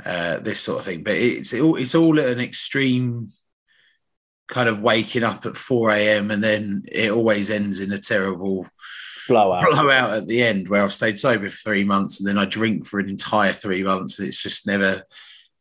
uh, 0.05 0.39
this 0.39 0.61
sort 0.61 0.79
of 0.79 0.85
thing. 0.85 1.03
But 1.03 1.15
it's 1.15 1.51
it 1.51 1.59
all 1.61 1.75
it's 1.75 1.95
all 1.95 2.17
at 2.19 2.31
an 2.31 2.39
extreme 2.39 3.29
kind 4.47 4.69
of 4.69 4.81
waking 4.81 5.23
up 5.23 5.45
at 5.45 5.55
4 5.55 5.91
a.m. 5.91 6.31
and 6.31 6.43
then 6.43 6.83
it 6.91 7.11
always 7.11 7.49
ends 7.49 7.79
in 7.79 7.91
a 7.91 7.99
terrible 7.99 8.67
Blowout. 9.27 9.61
blowout 9.69 10.11
at 10.11 10.27
the 10.27 10.41
end 10.41 10.69
where 10.69 10.83
I've 10.83 10.93
stayed 10.93 11.19
sober 11.19 11.49
for 11.49 11.57
three 11.57 11.83
months 11.83 12.19
and 12.19 12.27
then 12.27 12.37
I 12.37 12.45
drink 12.45 12.85
for 12.85 12.99
an 12.99 13.09
entire 13.09 13.51
three 13.51 13.83
months 13.83 14.19
and 14.19 14.27
it's 14.27 14.41
just 14.41 14.65
never, 14.65 15.03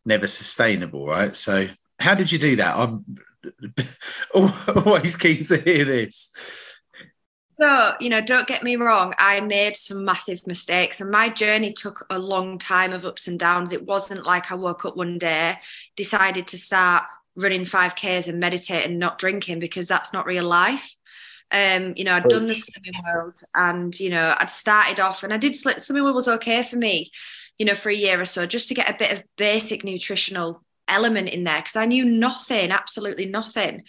never 0.05 0.29
sustainable, 0.29 1.07
right? 1.07 1.35
So, 1.35 1.66
how 1.99 2.14
did 2.14 2.31
you 2.31 2.38
do 2.38 2.57
that? 2.57 2.77
I'm 2.77 3.05
always 4.87 5.16
keen 5.16 5.44
to 5.46 5.57
hear 5.57 5.85
this. 5.85 6.31
So, 7.59 7.92
you 8.01 8.11
know, 8.11 8.20
don't 8.20 8.46
get 8.46 8.62
me 8.62 8.77
wrong, 8.77 9.14
I 9.18 9.40
made 9.40 9.77
some 9.77 10.05
massive 10.05 10.46
mistakes 10.46 11.01
and 11.01 11.11
my 11.11 11.31
journey 11.31 11.72
took 11.72 12.05
a 12.11 12.18
long 12.18 12.59
time 12.59 12.92
of 12.92 13.07
ups 13.07 13.29
and 13.29 13.38
downs. 13.38 13.72
It 13.72 13.87
wasn't 13.87 14.27
like 14.27 14.53
I 14.53 14.57
woke 14.57 14.85
up 14.85 14.96
one 14.96 15.16
day, 15.16 15.57
decided 15.96 16.46
to 16.49 16.59
start 16.59 17.05
running 17.37 17.62
5Ks 17.62 18.29
and 18.29 18.40
meditating 18.40 18.90
and 18.90 18.99
not 18.99 19.18
drinking 19.18 19.59
because 19.59 19.87
that's 19.87 20.12
not 20.12 20.27
real 20.27 20.44
life. 20.44 20.94
Um, 21.53 21.92
you 21.96 22.05
know, 22.05 22.12
I'd 22.12 22.29
done 22.29 22.49
the 22.49 22.55
Slimming 22.55 23.14
World 23.14 23.38
and, 23.55 23.99
you 24.01 24.11
know, 24.11 24.35
I'd 24.37 24.51
started 24.51 24.99
off 24.99 25.22
and 25.22 25.33
I 25.33 25.37
did 25.37 25.53
sli- 25.53 25.77
Slimming 25.77 26.03
World 26.03 26.16
was 26.16 26.29
okay 26.29 26.62
for 26.64 26.77
me, 26.77 27.12
you 27.57 27.66
know, 27.66 27.75
for 27.75 27.88
a 27.88 27.94
year 27.94 28.20
or 28.20 28.25
so, 28.25 28.46
just 28.46 28.68
to 28.68 28.75
get 28.75 28.90
a 28.90 28.96
bit 28.99 29.12
of 29.12 29.22
basic 29.37 29.85
nutritional 29.85 30.62
element 30.88 31.29
in 31.29 31.44
there 31.44 31.59
because 31.59 31.77
I 31.77 31.85
knew 31.85 32.05
nothing, 32.05 32.72
absolutely 32.72 33.27
nothing 33.27 33.85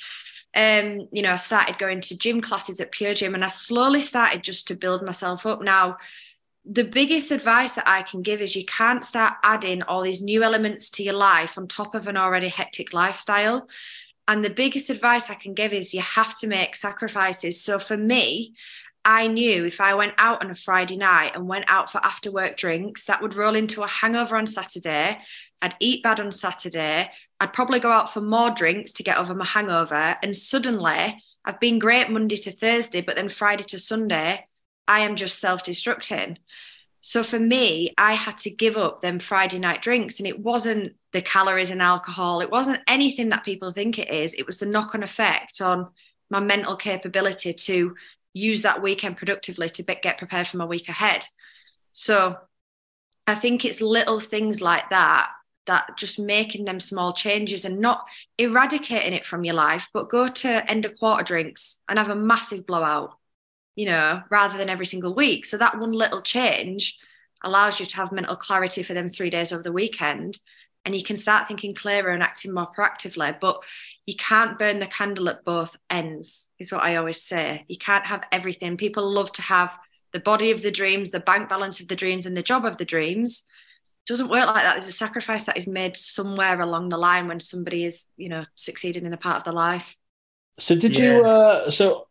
um, 0.57 1.07
you 1.11 1.21
know, 1.21 1.33
I 1.33 1.35
started 1.35 1.77
going 1.77 2.01
to 2.01 2.17
gym 2.17 2.41
classes 2.41 2.79
at 2.79 2.91
Pure 2.91 3.15
Gym 3.15 3.35
and 3.35 3.45
I 3.45 3.49
slowly 3.49 4.01
started 4.01 4.43
just 4.43 4.67
to 4.67 4.75
build 4.75 5.03
myself 5.03 5.45
up. 5.45 5.61
Now, 5.61 5.97
the 6.69 6.83
biggest 6.83 7.31
advice 7.31 7.73
that 7.73 7.87
I 7.87 8.01
can 8.01 8.21
give 8.21 8.41
is 8.41 8.55
you 8.55 8.65
can't 8.65 9.03
start 9.03 9.35
adding 9.43 9.83
all 9.83 10.01
these 10.01 10.21
new 10.21 10.43
elements 10.43 10.89
to 10.91 11.03
your 11.03 11.13
life 11.13 11.57
on 11.57 11.67
top 11.67 11.95
of 11.95 12.07
an 12.07 12.17
already 12.17 12.49
hectic 12.49 12.93
lifestyle. 12.93 13.69
And 14.27 14.43
the 14.43 14.49
biggest 14.49 14.89
advice 14.89 15.29
I 15.29 15.35
can 15.35 15.53
give 15.53 15.71
is 15.71 15.93
you 15.93 16.01
have 16.01 16.35
to 16.35 16.47
make 16.47 16.75
sacrifices. 16.75 17.63
So 17.63 17.79
for 17.79 17.95
me, 17.95 18.53
I 19.05 19.27
knew 19.27 19.63
if 19.63 19.79
I 19.79 19.93
went 19.95 20.15
out 20.17 20.43
on 20.43 20.51
a 20.51 20.55
Friday 20.55 20.97
night 20.97 21.31
and 21.33 21.47
went 21.47 21.63
out 21.69 21.89
for 21.89 21.99
after 22.03 22.29
work 22.29 22.57
drinks, 22.57 23.05
that 23.05 23.21
would 23.21 23.35
roll 23.35 23.55
into 23.55 23.83
a 23.83 23.87
hangover 23.87 24.35
on 24.35 24.45
Saturday. 24.45 25.17
I'd 25.61 25.75
eat 25.79 26.03
bad 26.03 26.19
on 26.19 26.33
Saturday. 26.33 27.09
I'd 27.39 27.53
probably 27.53 27.79
go 27.79 27.91
out 27.91 28.11
for 28.11 28.19
more 28.19 28.49
drinks 28.49 28.91
to 28.93 29.03
get 29.03 29.17
over 29.17 29.33
my 29.33 29.45
hangover. 29.45 30.17
And 30.21 30.35
suddenly, 30.35 31.23
I've 31.45 31.61
been 31.61 31.79
great 31.79 32.09
Monday 32.09 32.35
to 32.35 32.51
Thursday, 32.51 32.99
but 32.99 33.15
then 33.15 33.29
Friday 33.29 33.63
to 33.65 33.79
Sunday, 33.79 34.45
I 34.87 34.99
am 35.01 35.15
just 35.15 35.39
self 35.39 35.63
destructing. 35.63 36.37
So 37.01 37.23
for 37.23 37.39
me, 37.39 37.93
I 37.97 38.13
had 38.13 38.37
to 38.39 38.49
give 38.49 38.75
up 38.75 39.01
them 39.01 39.19
Friday 39.19 39.59
night 39.59 39.81
drinks. 39.81 40.19
And 40.19 40.27
it 40.27 40.39
wasn't 40.39 40.95
the 41.13 41.21
calories 41.21 41.69
and 41.69 41.81
alcohol, 41.81 42.41
it 42.41 42.51
wasn't 42.51 42.81
anything 42.87 43.29
that 43.29 43.45
people 43.45 43.71
think 43.71 43.97
it 43.97 44.09
is. 44.09 44.33
It 44.33 44.45
was 44.45 44.59
the 44.59 44.65
knock 44.65 44.93
on 44.93 45.03
effect 45.03 45.61
on 45.61 45.87
my 46.29 46.39
mental 46.39 46.75
capability 46.75 47.53
to 47.53 47.95
use 48.33 48.61
that 48.63 48.81
weekend 48.81 49.17
productively 49.17 49.69
to 49.69 49.83
get 49.83 50.17
prepared 50.17 50.47
for 50.47 50.57
my 50.57 50.65
week 50.65 50.89
ahead. 50.89 51.25
So 51.91 52.37
I 53.25 53.35
think 53.35 53.65
it's 53.65 53.81
little 53.81 54.19
things 54.19 54.61
like 54.61 54.89
that 54.89 55.31
that 55.65 55.97
just 55.97 56.17
making 56.17 56.65
them 56.65 56.79
small 56.79 57.13
changes 57.13 57.65
and 57.65 57.79
not 57.79 58.07
eradicating 58.37 59.13
it 59.13 59.25
from 59.25 59.43
your 59.43 59.55
life, 59.55 59.89
but 59.93 60.09
go 60.09 60.27
to 60.27 60.71
end 60.71 60.85
of 60.85 60.97
quarter 60.97 61.23
drinks 61.23 61.79
and 61.87 61.99
have 61.99 62.09
a 62.09 62.15
massive 62.15 62.65
blowout, 62.65 63.13
you 63.77 63.85
know, 63.85 64.23
rather 64.31 64.57
than 64.57 64.69
every 64.69 64.87
single 64.87 65.13
week. 65.13 65.45
So 65.45 65.55
that 65.57 65.79
one 65.79 65.93
little 65.93 66.21
change 66.21 66.97
allows 67.43 67.79
you 67.79 67.85
to 67.85 67.95
have 67.95 68.11
mental 68.11 68.35
clarity 68.35 68.81
for 68.81 68.95
them 68.95 69.07
three 69.07 69.29
days 69.29 69.53
over 69.53 69.61
the 69.61 69.71
weekend. 69.71 70.39
And 70.83 70.95
you 70.95 71.03
can 71.03 71.15
start 71.15 71.47
thinking 71.47 71.75
clearer 71.75 72.09
and 72.09 72.23
acting 72.23 72.53
more 72.53 72.67
proactively. 72.75 73.39
But 73.39 73.63
you 74.07 74.15
can't 74.15 74.57
burn 74.57 74.79
the 74.79 74.87
candle 74.87 75.29
at 75.29 75.45
both 75.45 75.77
ends, 75.91 76.49
is 76.57 76.71
what 76.71 76.83
I 76.83 76.95
always 76.95 77.21
say. 77.21 77.65
You 77.67 77.77
can't 77.77 78.05
have 78.05 78.23
everything. 78.31 78.77
People 78.77 79.07
love 79.07 79.31
to 79.33 79.43
have 79.43 79.77
the 80.11 80.19
body 80.21 80.49
of 80.49 80.63
the 80.63 80.71
dreams, 80.71 81.11
the 81.11 81.19
bank 81.19 81.47
balance 81.47 81.79
of 81.79 81.87
the 81.87 81.95
dreams, 81.95 82.25
and 82.25 82.35
the 82.35 82.41
job 82.41 82.65
of 82.65 82.77
the 82.77 82.85
dreams 82.85 83.43
doesn't 84.07 84.29
work 84.29 84.47
like 84.47 84.63
that. 84.63 84.73
There's 84.73 84.87
a 84.87 84.91
sacrifice 84.91 85.45
that 85.45 85.57
is 85.57 85.67
made 85.67 85.95
somewhere 85.95 86.59
along 86.61 86.89
the 86.89 86.97
line 86.97 87.27
when 87.27 87.41
somebody 87.41 87.83
is, 87.83 88.05
you 88.15 88.29
know, 88.29 88.45
succeeding 88.55 89.05
in 89.05 89.13
a 89.13 89.17
part 89.17 89.37
of 89.37 89.43
their 89.43 89.53
life. 89.53 89.95
So 90.57 90.73
did 90.73 90.97
you? 90.97 91.23
Uh, 91.23 91.69
so 91.69 92.07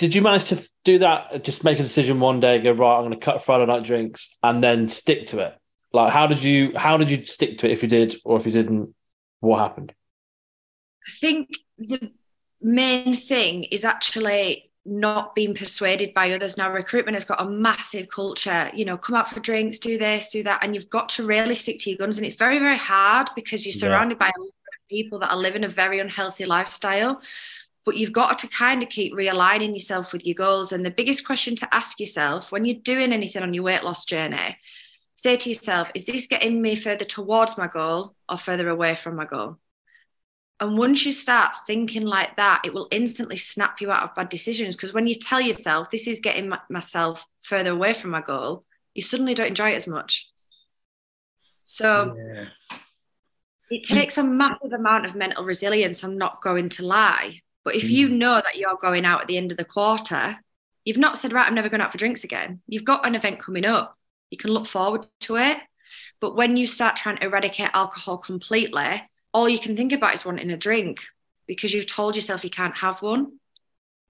did 0.00 0.14
you 0.14 0.22
manage 0.22 0.44
to 0.44 0.66
do 0.84 0.98
that? 1.00 1.44
Just 1.44 1.62
make 1.62 1.78
a 1.78 1.82
decision 1.82 2.20
one 2.20 2.40
day, 2.40 2.58
go 2.58 2.72
right. 2.72 2.96
I'm 2.96 3.04
going 3.04 3.12
to 3.12 3.18
cut 3.18 3.44
Friday 3.44 3.66
night 3.66 3.84
drinks, 3.84 4.36
and 4.42 4.64
then 4.64 4.88
stick 4.88 5.26
to 5.28 5.40
it. 5.40 5.56
Like, 5.92 6.10
how 6.12 6.26
did 6.26 6.42
you? 6.42 6.72
How 6.74 6.96
did 6.96 7.10
you 7.10 7.24
stick 7.26 7.58
to 7.58 7.68
it? 7.68 7.72
If 7.72 7.82
you 7.82 7.88
did, 7.88 8.16
or 8.24 8.38
if 8.38 8.46
you 8.46 8.52
didn't, 8.52 8.94
what 9.40 9.58
happened? 9.58 9.92
I 11.06 11.10
think 11.20 11.50
the 11.78 12.12
main 12.62 13.14
thing 13.14 13.64
is 13.64 13.84
actually 13.84 14.70
not 14.86 15.34
being 15.34 15.54
persuaded 15.54 16.14
by 16.14 16.32
others. 16.32 16.56
Now, 16.56 16.72
recruitment 16.72 17.14
has 17.14 17.24
got 17.26 17.42
a 17.42 17.44
massive 17.44 18.08
culture, 18.08 18.70
you 18.72 18.86
know, 18.86 18.96
come 18.96 19.16
out 19.16 19.28
for 19.28 19.40
drinks, 19.40 19.78
do 19.78 19.98
this, 19.98 20.30
do 20.30 20.42
that. 20.44 20.64
And 20.64 20.74
you've 20.74 20.88
got 20.88 21.10
to 21.10 21.26
really 21.26 21.54
stick 21.54 21.78
to 21.80 21.90
your 21.90 21.98
guns. 21.98 22.16
And 22.16 22.26
it's 22.26 22.36
very, 22.36 22.58
very 22.58 22.78
hard 22.78 23.28
because 23.36 23.66
you're 23.66 23.74
Yeah. 23.74 23.94
surrounded 23.94 24.18
by 24.18 24.28
a 24.34 24.40
lot 24.40 24.48
of 24.48 24.88
people 24.88 25.18
that 25.18 25.30
are 25.30 25.36
living 25.36 25.64
a 25.64 25.68
very 25.68 26.00
unhealthy 26.00 26.46
lifestyle. 26.46 27.20
But 27.84 27.96
you've 27.96 28.12
got 28.12 28.38
to 28.40 28.48
kind 28.48 28.82
of 28.82 28.88
keep 28.88 29.14
realigning 29.14 29.72
yourself 29.72 30.12
with 30.12 30.26
your 30.26 30.34
goals. 30.34 30.72
And 30.72 30.84
the 30.84 30.90
biggest 30.90 31.24
question 31.24 31.56
to 31.56 31.74
ask 31.74 31.98
yourself 31.98 32.52
when 32.52 32.64
you're 32.64 32.76
doing 32.82 33.12
anything 33.12 33.42
on 33.42 33.54
your 33.54 33.64
weight 33.64 33.82
loss 33.82 34.04
journey, 34.04 34.58
say 35.14 35.36
to 35.36 35.48
yourself, 35.48 35.90
is 35.94 36.04
this 36.04 36.26
getting 36.26 36.60
me 36.60 36.76
further 36.76 37.04
towards 37.04 37.56
my 37.56 37.66
goal 37.66 38.14
or 38.28 38.36
further 38.36 38.68
away 38.68 38.94
from 38.94 39.16
my 39.16 39.24
goal? 39.24 39.58
And 40.60 40.76
once 40.76 41.06
you 41.06 41.12
start 41.12 41.52
thinking 41.66 42.04
like 42.04 42.36
that, 42.36 42.62
it 42.66 42.74
will 42.74 42.88
instantly 42.90 43.38
snap 43.38 43.80
you 43.80 43.90
out 43.90 44.02
of 44.02 44.14
bad 44.14 44.28
decisions. 44.28 44.76
Because 44.76 44.92
when 44.92 45.06
you 45.06 45.14
tell 45.14 45.40
yourself, 45.40 45.90
this 45.90 46.06
is 46.06 46.20
getting 46.20 46.50
my, 46.50 46.58
myself 46.68 47.26
further 47.42 47.72
away 47.72 47.94
from 47.94 48.10
my 48.10 48.20
goal, 48.20 48.64
you 48.92 49.00
suddenly 49.00 49.32
don't 49.32 49.48
enjoy 49.48 49.70
it 49.70 49.76
as 49.76 49.86
much. 49.86 50.28
So 51.64 52.14
Yeah. 52.14 52.48
it 53.70 53.84
takes 53.84 54.18
a 54.18 54.24
massive 54.24 54.74
amount 54.74 55.06
of 55.06 55.14
mental 55.14 55.44
resilience. 55.44 56.02
I'm 56.04 56.18
not 56.18 56.42
going 56.42 56.68
to 56.70 56.84
lie. 56.84 57.40
But 57.70 57.76
if 57.76 57.88
you 57.88 58.08
mm. 58.08 58.16
know 58.16 58.34
that 58.34 58.56
you're 58.56 58.74
going 58.74 59.04
out 59.04 59.20
at 59.20 59.26
the 59.28 59.36
end 59.36 59.52
of 59.52 59.56
the 59.56 59.64
quarter, 59.64 60.36
you've 60.84 60.96
not 60.96 61.18
said, 61.18 61.32
right, 61.32 61.46
I'm 61.46 61.54
never 61.54 61.68
going 61.68 61.80
out 61.80 61.92
for 61.92 61.98
drinks 61.98 62.24
again. 62.24 62.60
You've 62.66 62.82
got 62.82 63.06
an 63.06 63.14
event 63.14 63.38
coming 63.38 63.64
up. 63.64 63.96
You 64.32 64.38
can 64.38 64.50
look 64.50 64.66
forward 64.66 65.06
to 65.20 65.36
it. 65.36 65.56
But 66.20 66.34
when 66.34 66.56
you 66.56 66.66
start 66.66 66.96
trying 66.96 67.18
to 67.18 67.26
eradicate 67.26 67.70
alcohol 67.72 68.18
completely, 68.18 69.08
all 69.32 69.48
you 69.48 69.60
can 69.60 69.76
think 69.76 69.92
about 69.92 70.14
is 70.14 70.24
wanting 70.24 70.50
a 70.50 70.56
drink 70.56 70.98
because 71.46 71.72
you've 71.72 71.86
told 71.86 72.16
yourself 72.16 72.42
you 72.42 72.50
can't 72.50 72.76
have 72.76 73.02
one. 73.02 73.38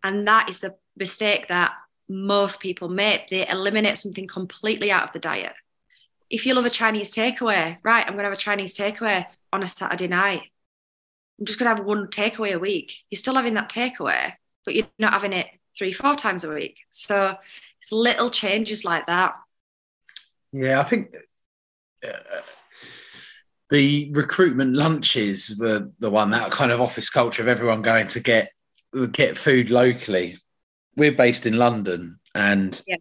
And 0.03 0.27
that 0.27 0.49
is 0.49 0.61
the 0.61 0.75
mistake 0.96 1.49
that 1.49 1.75
most 2.09 2.61
people 2.61 2.88
make. 2.88 3.29
They 3.29 3.46
eliminate 3.46 3.99
something 3.99 4.27
completely 4.27 4.90
out 4.90 5.05
of 5.05 5.12
the 5.12 5.18
diet. 5.18 5.53
If 6.31 6.46
you 6.46 6.55
love 6.55 6.64
a 6.64 6.70
Chinese 6.70 7.12
takeaway, 7.12 7.77
right, 7.83 8.07
I'm 8.07 8.14
going 8.14 8.25
to 8.25 8.31
have 8.31 8.33
a 8.33 8.37
Chinese 8.37 8.75
takeaway 8.75 9.27
on 9.53 9.62
a 9.62 9.68
Saturday 9.68 10.09
night. 10.09 10.44
I'm 11.40 11.46
just 11.46 11.59
going 11.59 11.70
to 11.70 11.76
have 11.76 11.87
one 11.87 12.09
takeaway 12.09 12.53
a 12.53 12.59
week. 12.59 12.94
You're 13.11 13.18
still 13.18 13.35
having 13.35 13.55
that 13.55 13.70
takeaway, 13.70 14.35
but 14.64 14.74
you're 14.74 14.87
not 14.98 15.14
having 15.14 15.33
it 15.33 15.46
three, 15.76 15.92
four 15.92 16.14
times 16.14 16.44
a 16.44 16.53
week. 16.53 16.79
So 16.90 17.35
it's 17.81 17.90
little 17.90 18.31
changes 18.31 18.85
like 18.85 19.07
that. 19.07 19.35
Yeah, 20.53 20.81
I 20.81 20.83
think 20.83 21.16
uh, 22.07 22.11
the 23.70 24.11
recruitment 24.12 24.74
lunches 24.74 25.57
were 25.59 25.88
the 25.98 26.11
one 26.11 26.31
that 26.33 26.50
kind 26.50 26.72
of 26.72 26.81
office 26.81 27.09
culture 27.09 27.42
of 27.42 27.48
everyone 27.48 27.83
going 27.83 28.09
to 28.09 28.20
get 28.20 28.50
get 29.12 29.38
food 29.38 29.70
locally. 29.70 30.37
We're 30.96 31.12
based 31.12 31.46
in 31.46 31.57
London, 31.57 32.18
and 32.35 32.81
Yeah. 32.87 32.96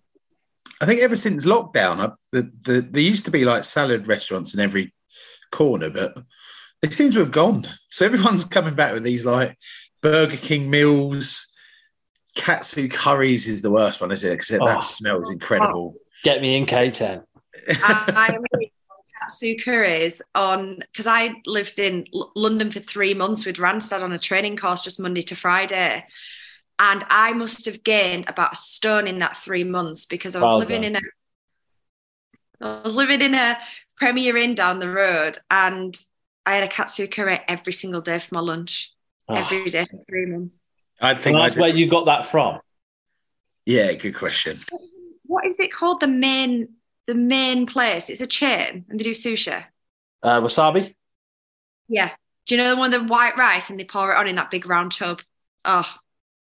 I 0.79 0.85
think 0.85 1.01
ever 1.01 1.15
since 1.15 1.45
lockdown, 1.45 1.97
I, 1.97 2.11
the, 2.31 2.51
the 2.61 2.81
there 2.81 3.01
used 3.01 3.25
to 3.25 3.31
be 3.31 3.43
like 3.43 3.63
salad 3.63 4.07
restaurants 4.07 4.53
in 4.53 4.59
every 4.59 4.93
corner, 5.51 5.89
but 5.89 6.15
they 6.81 6.89
seem 6.89 7.11
to 7.11 7.19
have 7.19 7.31
gone. 7.31 7.67
So 7.89 8.05
everyone's 8.05 8.45
coming 8.45 8.75
back 8.75 8.93
with 8.93 9.03
these 9.03 9.25
like 9.25 9.57
Burger 10.01 10.37
King 10.37 10.69
meals, 10.69 11.45
katsu 12.35 12.87
curries 12.87 13.47
is 13.47 13.61
the 13.61 13.71
worst 13.71 13.99
one, 14.01 14.11
is 14.11 14.23
it? 14.23 14.31
Because 14.39 14.51
Oh. 14.61 14.65
that 14.65 14.83
smells 14.83 15.29
incredible. 15.29 15.95
Get 16.23 16.41
me 16.41 16.55
in 16.57 16.65
K10. 16.65 17.23
I 17.83 18.37
made 18.53 18.71
katsu 19.21 19.55
curries 19.57 20.21
on 20.35 20.79
because 20.91 21.07
I 21.07 21.33
lived 21.45 21.79
in 21.79 22.05
L- 22.13 22.31
London 22.35 22.71
for 22.71 22.79
three 22.79 23.13
months 23.13 23.45
with 23.45 23.57
Randstad 23.57 24.01
on 24.01 24.13
a 24.13 24.19
training 24.19 24.55
course 24.55 24.81
just 24.81 24.99
Monday 24.99 25.21
to 25.23 25.35
Friday. 25.35 26.05
And 26.81 27.03
I 27.09 27.33
must 27.33 27.65
have 27.65 27.83
gained 27.83 28.25
about 28.29 28.53
a 28.53 28.55
stone 28.55 29.05
in 29.07 29.19
that 29.19 29.35
three 29.35 29.65
months 29.65 30.05
because 30.05 30.33
I 30.35 30.39
was 30.39 30.49
Well 30.49 30.59
living 30.59 30.83
done. 30.83 30.95
in 30.95 30.95
a 30.95 31.01
I 32.61 32.81
was 32.83 32.95
living 32.95 33.21
in 33.21 33.33
a 33.35 33.57
Premier 33.97 34.35
Inn 34.37 34.55
down 34.55 34.79
the 34.79 34.89
road 34.89 35.37
and 35.51 35.97
I 36.45 36.55
had 36.55 36.63
a 36.63 36.67
katsu 36.67 37.07
curry 37.07 37.39
every 37.47 37.73
single 37.73 38.01
day 38.01 38.19
for 38.19 38.33
my 38.33 38.41
lunch. 38.41 38.93
Oh. 39.27 39.35
Every 39.35 39.69
day 39.69 39.85
for 39.85 39.97
three 40.09 40.25
months. 40.25 40.71
I 40.99 41.13
Can 41.13 41.23
think 41.23 41.37
I 41.37 41.47
I 41.47 41.49
where 41.51 41.69
you 41.75 41.89
got 41.89 42.05
that 42.05 42.25
from? 42.25 42.59
Yeah, 43.65 43.93
good 43.93 44.15
question. 44.15 44.57
What 45.25 45.45
is 45.45 45.59
it 45.59 45.71
called? 45.71 46.01
The 46.01 46.07
main 46.07 46.69
the 47.05 47.15
main 47.15 47.65
place. 47.65 48.09
It's 48.09 48.21
a 48.21 48.27
chain 48.27 48.85
and 48.89 48.99
they 48.99 49.03
do 49.03 49.11
sushi. 49.11 49.63
Uh, 50.23 50.41
wasabi? 50.41 50.95
Yeah. 51.87 52.11
Do 52.45 52.55
you 52.55 52.61
know 52.61 52.69
the 52.69 52.75
one 52.77 52.91
with 52.91 52.99
the 53.01 53.07
white 53.07 53.37
rice 53.37 53.69
and 53.69 53.79
they 53.79 53.83
pour 53.83 54.11
it 54.11 54.17
on 54.17 54.27
in 54.27 54.35
that 54.35 54.51
big 54.51 54.65
round 54.67 54.91
tub? 54.91 55.21
Oh, 55.65 55.91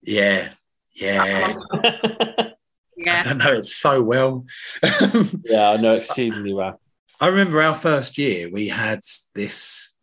Yeah, 0.02 0.52
yeah. 0.94 1.54
I 1.72 2.54
yeah. 2.96 3.22
don't 3.22 3.38
know 3.38 3.52
it 3.52 3.64
so 3.64 4.02
well. 4.02 4.46
yeah, 4.82 5.70
I 5.70 5.76
know 5.80 5.96
extremely 5.96 6.52
well. 6.52 6.80
I 7.22 7.28
remember 7.28 7.62
our 7.62 7.74
first 7.74 8.18
year, 8.18 8.50
we 8.50 8.66
had 8.66 8.98
this. 9.36 9.96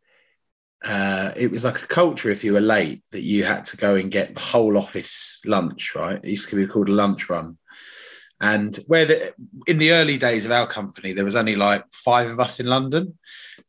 Uh, 0.86 1.34
it 1.36 1.52
was 1.52 1.66
like 1.66 1.84
a 1.84 1.88
culture 1.88 2.30
if 2.30 2.46
you 2.46 2.54
were 2.54 2.62
late 2.62 3.04
that 3.12 3.24
you 3.24 3.44
had 3.44 3.66
to 3.66 3.76
go 3.76 3.96
and 3.96 4.10
get 4.10 4.34
the 4.34 4.40
whole 4.40 4.78
office 4.78 5.42
lunch, 5.46 5.96
right? 5.96 6.16
It 6.24 6.30
used 6.30 6.48
to 6.48 6.56
be 6.56 6.66
called 6.66 6.88
a 6.88 6.94
lunch 6.94 7.30
run. 7.30 7.58
And 8.40 8.74
where 8.88 9.04
the, 9.04 9.34
in 9.68 9.80
the 9.80 9.92
early 9.92 10.18
days 10.18 10.46
of 10.46 10.54
our 10.54 10.66
company, 10.66 11.12
there 11.12 11.26
was 11.26 11.36
only 11.36 11.58
like 11.58 11.84
five 11.92 12.30
of 12.30 12.40
us 12.40 12.62
in 12.62 12.68
London. 12.68 13.20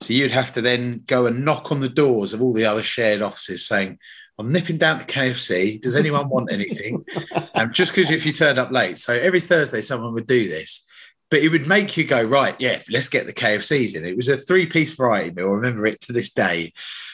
So 0.01 0.13
you'd 0.13 0.31
have 0.31 0.53
to 0.53 0.61
then 0.61 1.03
go 1.07 1.27
and 1.27 1.45
knock 1.45 1.73
on 1.73 1.81
the 1.81 1.89
doors 1.89 2.33
of 2.33 2.41
all 2.41 2.53
the 2.53 2.67
other 2.67 2.85
shared 2.85 3.21
offices 3.21 3.67
saying, 3.67 3.99
I'm 4.39 4.53
nipping 4.53 4.79
down 4.79 5.01
to 5.01 5.05
KFC. 5.05 5.83
Does 5.83 5.97
anyone 5.97 6.29
want 6.29 6.53
anything? 6.53 7.05
um, 7.57 7.73
just 7.73 7.97
because 7.97 8.13
if 8.13 8.25
you 8.25 8.33
turned 8.33 8.61
up 8.61 8.71
late. 8.71 9.01
So 9.01 9.13
every 9.13 9.41
Thursday, 9.41 9.83
someone 9.83 10.15
would 10.15 10.29
do 10.29 10.49
this 10.49 10.87
but 11.31 11.41
it 11.41 11.49
would 11.49 11.67
make 11.67 11.97
you 11.97 12.05
go 12.05 12.23
right 12.23 12.57
yeah 12.59 12.81
let's 12.91 13.09
get 13.09 13.27
the 13.27 13.33
kfcs 13.33 13.95
in. 13.95 14.05
It 14.05 14.17
was 14.17 14.29
a 14.29 14.37
three 14.37 14.67
piece 14.67 14.93
variety 14.93 15.35
meal. 15.35 15.49
I 15.49 15.53
remember 15.53 15.87
it 15.87 16.01
to 16.03 16.13
this 16.13 16.31
day. 16.31 16.73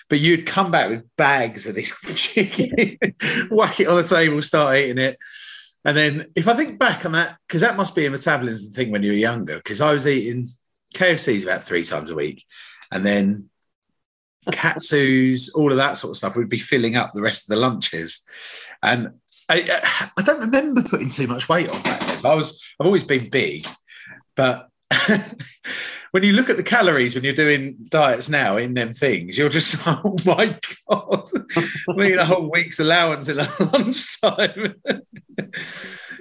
But 0.08 0.20
you'd 0.20 0.46
come 0.46 0.70
back 0.70 0.88
with 0.88 1.16
bags 1.16 1.66
of 1.66 1.74
this 1.74 1.92
chicken 2.14 2.96
whack 3.50 3.80
it 3.80 3.88
on 3.88 3.96
the 3.96 4.06
table 4.08 4.40
start 4.42 4.76
eating 4.76 4.98
it. 4.98 5.18
And 5.84 5.96
then 5.96 6.26
if 6.34 6.48
i 6.48 6.54
think 6.54 6.78
back 6.78 7.04
on 7.04 7.12
that 7.12 7.36
because 7.46 7.60
that 7.60 7.76
must 7.76 7.94
be 7.94 8.06
a 8.06 8.10
metabolism 8.10 8.72
thing 8.72 8.90
when 8.90 9.02
you 9.02 9.12
were 9.12 9.18
younger 9.18 9.56
because 9.56 9.80
i 9.80 9.92
was 9.92 10.06
eating 10.06 10.48
kfcs 10.94 11.42
about 11.42 11.62
three 11.62 11.84
times 11.84 12.10
a 12.10 12.14
week. 12.14 12.44
And 12.92 13.04
then 13.04 13.50
katsus 14.52 15.50
all 15.54 15.72
of 15.72 15.78
that 15.78 15.96
sort 15.96 16.12
of 16.12 16.16
stuff 16.16 16.36
would 16.36 16.48
be 16.48 16.58
filling 16.58 16.96
up 16.96 17.12
the 17.12 17.20
rest 17.20 17.44
of 17.44 17.48
the 17.48 17.60
lunches. 17.60 18.24
And 18.82 19.14
I, 19.48 20.10
I 20.16 20.22
don't 20.22 20.40
remember 20.40 20.82
putting 20.82 21.08
too 21.08 21.26
much 21.26 21.48
weight 21.48 21.70
on 21.70 21.82
back 21.82 22.00
then. 22.00 22.24
I 22.24 22.34
was 22.34 22.60
I've 22.80 22.86
always 22.86 23.04
been 23.04 23.28
big, 23.28 23.66
but 24.36 24.68
when 26.12 26.22
you 26.22 26.32
look 26.32 26.48
at 26.48 26.56
the 26.56 26.62
calories 26.62 27.14
when 27.14 27.24
you're 27.24 27.32
doing 27.32 27.76
diets 27.88 28.28
now 28.28 28.56
in 28.56 28.74
them 28.74 28.92
things, 28.92 29.36
you're 29.36 29.48
just 29.48 29.76
oh 29.86 30.16
my 30.24 30.58
god, 30.88 31.28
we 31.96 32.08
need 32.08 32.18
a 32.18 32.24
whole 32.24 32.50
week's 32.50 32.78
allowance 32.78 33.28
in 33.28 33.40
a 33.40 33.50
lunchtime. 33.72 34.74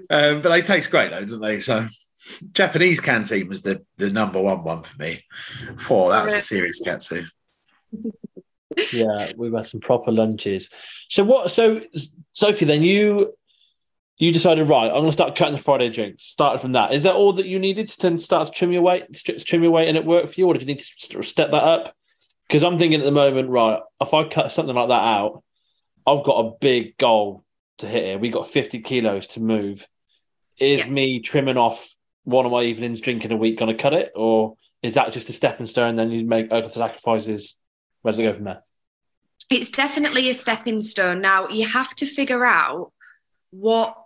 um, 0.10 0.42
but 0.42 0.50
they 0.50 0.62
taste 0.62 0.90
great 0.90 1.12
though, 1.12 1.26
don't 1.26 1.42
they? 1.42 1.60
So 1.60 1.88
Japanese 2.52 3.00
canteen 3.00 3.48
was 3.48 3.62
the 3.62 3.86
the 3.98 4.10
number 4.10 4.42
one 4.42 4.64
one 4.64 4.82
for 4.82 5.02
me. 5.02 5.24
Four, 5.78 6.12
that 6.12 6.26
was 6.26 6.34
a 6.34 6.42
serious 6.42 6.80
katsu. 6.80 7.24
yeah, 8.92 9.32
we've 9.38 9.54
had 9.54 9.68
some 9.68 9.80
proper 9.80 10.12
lunches. 10.12 10.70
So 11.10 11.24
what? 11.24 11.52
So 11.52 11.82
Sophie, 12.34 12.66
then 12.66 12.82
you 12.82 13.36
you 14.18 14.32
decided 14.32 14.70
right. 14.70 14.86
I'm 14.88 14.94
going 14.94 15.08
to 15.08 15.12
start 15.12 15.36
cutting 15.36 15.56
the 15.56 15.62
Friday 15.62 15.90
drinks. 15.90 16.24
Started 16.24 16.60
from 16.60 16.72
that. 16.74 16.94
Is 16.94 17.04
that 17.04 17.16
all 17.16 17.34
that 17.34 17.48
you 17.48 17.60
needed 17.60 17.90
to 17.90 18.20
start 18.20 18.48
to 18.48 18.54
trim 18.54 18.72
your 18.72 18.82
weight, 18.82 19.14
trim 19.14 19.64
your 19.64 19.72
weight, 19.72 19.90
and 19.90 19.98
it 19.98 20.06
worked 20.06 20.34
for 20.34 20.40
you, 20.40 20.48
or 20.48 20.54
did 20.54 20.62
you 20.62 20.68
need 20.68 20.80
to 20.80 21.24
step 21.24 21.52
that 21.52 21.64
up? 21.64 21.94
Because 22.48 22.64
I'm 22.64 22.78
thinking 22.78 23.00
at 23.00 23.06
the 23.06 23.12
moment, 23.12 23.50
right? 23.50 23.80
If 24.00 24.14
I 24.14 24.24
cut 24.26 24.52
something 24.52 24.76
like 24.76 24.90
that 24.90 24.94
out, 24.94 25.44
I've 26.08 26.24
got 26.24 26.46
a 26.46 26.52
big 26.62 26.98
goal 26.98 27.44
to 27.80 27.88
hit 27.88 28.06
here. 28.06 28.18
We 28.18 28.30
got 28.30 28.48
50 28.48 28.80
kilos 28.82 29.28
to 29.30 29.40
move. 29.40 29.88
Is 30.60 30.86
Yeah. 30.86 30.90
me 30.92 31.20
trimming 31.20 31.58
off 31.58 31.94
one 32.24 32.46
of 32.46 32.52
my 32.52 32.62
evenings 32.62 33.02
drinking 33.02 33.32
a 33.32 33.36
week 33.36 33.58
going 33.58 33.76
to 33.76 33.82
cut 33.82 33.94
it, 33.94 34.12
or 34.16 34.56
is 34.82 34.94
that 34.94 35.12
just 35.12 35.30
a 35.30 35.34
stepping 35.34 35.68
stone? 35.68 35.96
Then 35.98 36.12
you 36.12 36.24
make 36.26 36.48
other 36.52 36.70
sacrifices. 36.70 37.56
Where 38.02 38.12
does 38.14 38.20
it 38.20 38.24
go 38.24 38.34
from 38.34 38.46
there? 38.46 38.62
It's 39.50 39.72
definitely 39.72 40.30
a 40.30 40.34
stepping 40.34 40.82
stone. 40.82 41.20
Now 41.20 41.50
you 41.50 41.68
have 41.68 41.94
to 41.96 42.06
figure 42.06 42.46
out 42.46 42.94
what 43.52 43.98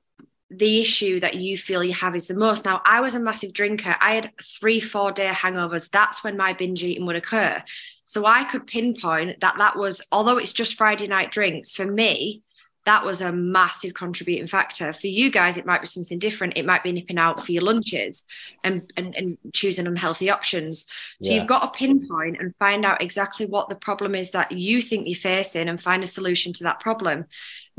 the 0.52 0.82
issue 0.82 1.20
that 1.20 1.36
you 1.36 1.58
feel 1.58 1.84
you 1.84 1.94
have 1.94 2.16
is 2.16 2.28
the 2.28 2.34
most. 2.34 2.66
Now, 2.66 2.82
I 2.86 3.02
was 3.02 3.16
a 3.16 3.20
massive 3.20 3.54
drinker. 3.54 3.96
I 4.00 4.14
had 4.14 4.32
three, 4.60 4.80
four 4.80 5.12
day 5.12 5.28
hangovers. 5.28 5.90
That's 5.92 6.24
when 6.24 6.38
my 6.38 6.54
binge 6.54 6.84
eating 6.84 7.06
would 7.06 7.16
occur. 7.16 7.62
So 8.06 8.26
I 8.26 8.44
could 8.46 8.66
pinpoint 8.66 9.42
that 9.42 9.58
that 9.60 9.78
was, 9.78 10.02
although 10.12 10.38
it's 10.38 10.54
just 10.54 10.76
Friday 10.76 11.06
night 11.08 11.32
drinks, 11.32 11.74
for 11.74 11.86
me, 11.86 12.42
that 12.86 13.06
was 13.06 13.22
a 13.22 13.32
massive 13.32 13.94
contributing 13.94 14.48
factor. 14.48 14.92
For 14.94 15.06
you 15.06 15.30
guys, 15.30 15.58
it 15.58 15.66
might 15.66 15.82
be 15.82 15.86
something 15.86 16.18
different. 16.18 16.58
It 16.58 16.66
might 16.66 16.82
be 16.82 16.92
nipping 16.92 17.20
out 17.20 17.46
for 17.46 17.52
your 17.52 17.62
lunches 17.62 18.24
and, 18.64 18.92
and, 18.98 19.14
and 19.16 19.38
choosing 19.54 19.86
unhealthy 19.86 20.32
options. 20.32 20.86
So 21.22 21.30
Yeah. 21.30 21.40
you've 21.40 21.48
got 21.48 21.72
to 21.72 21.78
pinpoint 21.78 22.38
and 22.40 22.56
find 22.58 22.86
out 22.86 23.04
exactly 23.04 23.46
what 23.46 23.70
the 23.70 23.76
problem 23.76 24.16
is 24.16 24.32
that 24.32 24.52
you 24.52 24.82
think 24.82 25.08
you're 25.08 25.16
facing 25.20 25.70
and 25.70 25.80
find 25.80 26.04
a 26.04 26.08
solution 26.08 26.52
to 26.54 26.64
that 26.64 26.80
problem. 26.80 27.26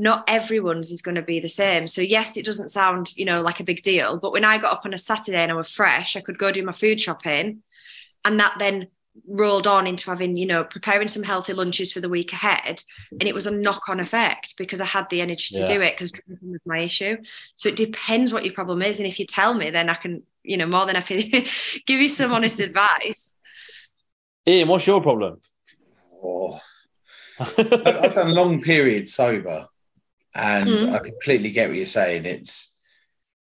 Not 0.00 0.24
everyone's 0.28 0.90
is 0.90 1.02
going 1.02 1.16
to 1.16 1.22
be 1.22 1.40
the 1.40 1.48
same. 1.48 1.86
So 1.86 2.00
yes, 2.00 2.36
it 2.38 2.44
doesn't 2.46 2.70
sound, 2.70 3.14
you 3.16 3.26
know, 3.26 3.42
like 3.42 3.60
a 3.60 3.64
big 3.64 3.82
deal, 3.82 4.18
but 4.18 4.32
when 4.32 4.44
I 4.44 4.56
got 4.58 4.72
up 4.72 4.86
on 4.86 4.94
a 4.94 4.98
Saturday 4.98 5.36
and 5.42 5.52
I 5.52 5.54
was 5.54 5.70
fresh, 5.70 6.16
I 6.16 6.20
could 6.22 6.38
go 6.38 6.50
do 6.50 6.64
my 6.64 6.72
food 6.72 7.00
shopping 7.00 7.62
and 8.24 8.40
that 8.40 8.54
then 8.58 8.88
rolled 9.28 9.66
on 9.66 9.86
into 9.86 10.08
having, 10.08 10.36
you 10.38 10.46
know, 10.46 10.64
preparing 10.64 11.08
some 11.08 11.22
healthy 11.22 11.52
lunches 11.52 11.92
for 11.92 12.00
the 12.00 12.08
week 12.08 12.32
ahead. 12.32 12.82
And 13.10 13.28
it 13.28 13.34
was 13.34 13.46
a 13.46 13.50
knock-on 13.50 14.00
effect 14.00 14.54
because 14.56 14.80
I 14.80 14.86
had 14.86 15.10
the 15.10 15.20
energy 15.20 15.54
to 15.56 15.60
Yeah. 15.60 15.66
do 15.66 15.80
it 15.82 15.94
because 15.94 16.12
drinking 16.12 16.52
was 16.52 16.60
my 16.64 16.78
issue. 16.78 17.16
So 17.56 17.68
it 17.68 17.76
depends 17.76 18.32
what 18.32 18.44
your 18.44 18.54
problem 18.54 18.80
is. 18.82 18.98
And 18.98 19.06
if 19.06 19.18
you 19.18 19.26
tell 19.26 19.52
me, 19.52 19.68
then 19.70 19.90
I 19.90 19.94
can, 19.94 20.22
you 20.42 20.56
know, 20.56 20.66
more 20.66 20.86
than 20.86 20.96
happy 20.96 21.46
give 21.86 22.00
you 22.00 22.08
some 22.08 22.32
honest 22.32 22.60
advice. 22.68 23.34
Ian, 24.46 24.68
what's 24.68 24.86
your 24.86 25.02
problem? 25.02 25.40
Oh. 26.22 26.58
I've, 27.38 27.86
I've 27.86 28.14
done 28.14 28.30
long 28.34 28.62
periods 28.62 29.12
sober, 29.14 29.66
and 30.34 30.68
Mm. 30.68 30.92
I 30.92 30.98
completely 30.98 31.50
get 31.50 31.68
what 31.68 31.76
you're 31.76 31.86
saying. 31.86 32.24
It's 32.24 32.74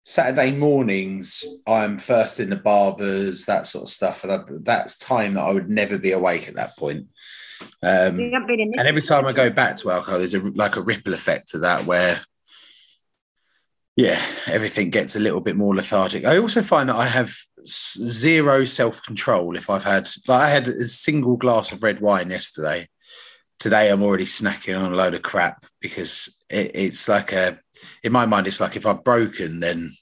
Saturday 0.03 0.51
mornings. 0.51 1.43
I'm 1.65 1.97
first 1.97 2.39
in 2.39 2.49
the 2.49 2.55
barbers, 2.55 3.45
that 3.45 3.67
sort 3.67 3.83
of 3.83 3.89
stuff, 3.89 4.23
and 4.23 4.31
I, 4.31 4.39
that's 4.61 4.97
time 4.97 5.33
that 5.33 5.43
I 5.43 5.51
would 5.51 5.69
never 5.69 5.97
be 5.97 6.11
awake 6.11 6.47
at 6.47 6.55
that 6.55 6.77
point. 6.77 7.07
Um, 7.83 8.19
You 8.19 8.31
haven't 8.31 8.47
been 8.47 8.59
in 8.59 8.71
this 8.71 8.79
and 8.79 8.87
every 8.87 9.01
time 9.01 9.25
I 9.25 9.33
go 9.33 9.49
back 9.49 9.75
to 9.77 9.91
alcohol, 9.91 10.19
there's 10.19 10.33
a 10.33 10.39
like 10.39 10.75
a 10.75 10.81
ripple 10.81 11.13
effect 11.13 11.49
to 11.49 11.59
that 11.59 11.85
where, 11.85 12.21
yeah, 13.95 14.21
everything 14.45 14.91
gets 14.91 15.15
a 15.15 15.19
little 15.19 15.41
bit 15.41 15.55
more 15.55 15.75
lethargic. 15.75 16.23
I 16.25 16.37
also 16.37 16.61
find 16.61 16.89
that 16.89 16.95
I 16.95 17.07
have 17.07 17.35
zero 17.65 18.63
self 18.63 19.01
control 19.03 19.57
if 19.57 19.69
I've 19.69 19.83
had 19.83 20.09
like 20.27 20.41
I 20.43 20.49
had 20.49 20.67
a 20.67 20.85
single 20.85 21.35
glass 21.35 21.71
of 21.71 21.83
red 21.83 21.99
wine 21.99 22.29
yesterday. 22.29 22.87
Today 23.59 23.89
I'm 23.89 24.03
already 24.03 24.25
snacking 24.25 24.79
on 24.79 24.91
a 24.91 24.95
load 24.95 25.13
of 25.13 25.21
crap 25.21 25.65
because 25.81 26.35
it, 26.49 26.71
it's 26.75 27.07
like 27.07 27.31
a 27.33 27.59
in 28.03 28.11
my 28.11 28.25
mind 28.25 28.47
it's 28.47 28.59
like 28.59 28.75
if 28.75 28.85
I've 28.85 29.03
broken 29.03 29.59
then 29.59 29.93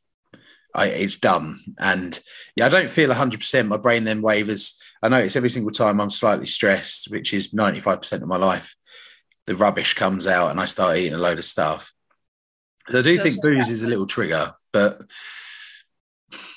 I, 0.74 0.88
it's 0.88 1.18
done. 1.18 1.60
And 1.80 2.20
yeah 2.56 2.66
I 2.66 2.70
don't 2.70 2.90
feel 2.90 3.10
100% 3.10 3.68
my 3.68 3.78
brain 3.78 4.04
then 4.04 4.22
wavers. 4.22 4.78
I 5.02 5.08
notice 5.08 5.36
every 5.36 5.50
single 5.50 5.72
time 5.72 6.02
I'm 6.02 6.10
slightly 6.10 6.46
stressed 6.46 7.10
which 7.12 7.34
is 7.34 7.54
95% 7.54 8.22
of 8.22 8.28
my 8.28 8.38
life 8.38 8.76
the 9.46 9.56
rubbish 9.56 9.94
comes 9.94 10.26
out 10.26 10.50
and 10.50 10.60
I 10.60 10.66
start 10.66 10.98
eating 10.98 11.14
a 11.14 11.20
load 11.20 11.38
of 11.38 11.46
stuff. 11.46 11.94
So 12.90 13.00
I 13.00 13.02
do 13.04 13.18
So 13.18 13.24
think 13.24 13.42
booze 13.42 13.70
is 13.70 13.84
a 13.84 13.88
little 13.88 14.08
trigger 14.08 14.54
but 14.74 15.02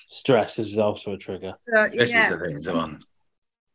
Stress 0.08 0.58
is 0.58 0.76
also 0.76 1.12
a 1.12 1.16
trigger. 1.16 1.54
Uh, 1.72 1.88
so, 1.88 1.96
this 1.96 2.14
is 2.14 2.28
the 2.28 2.38
thing 2.38 2.76
on 2.76 3.00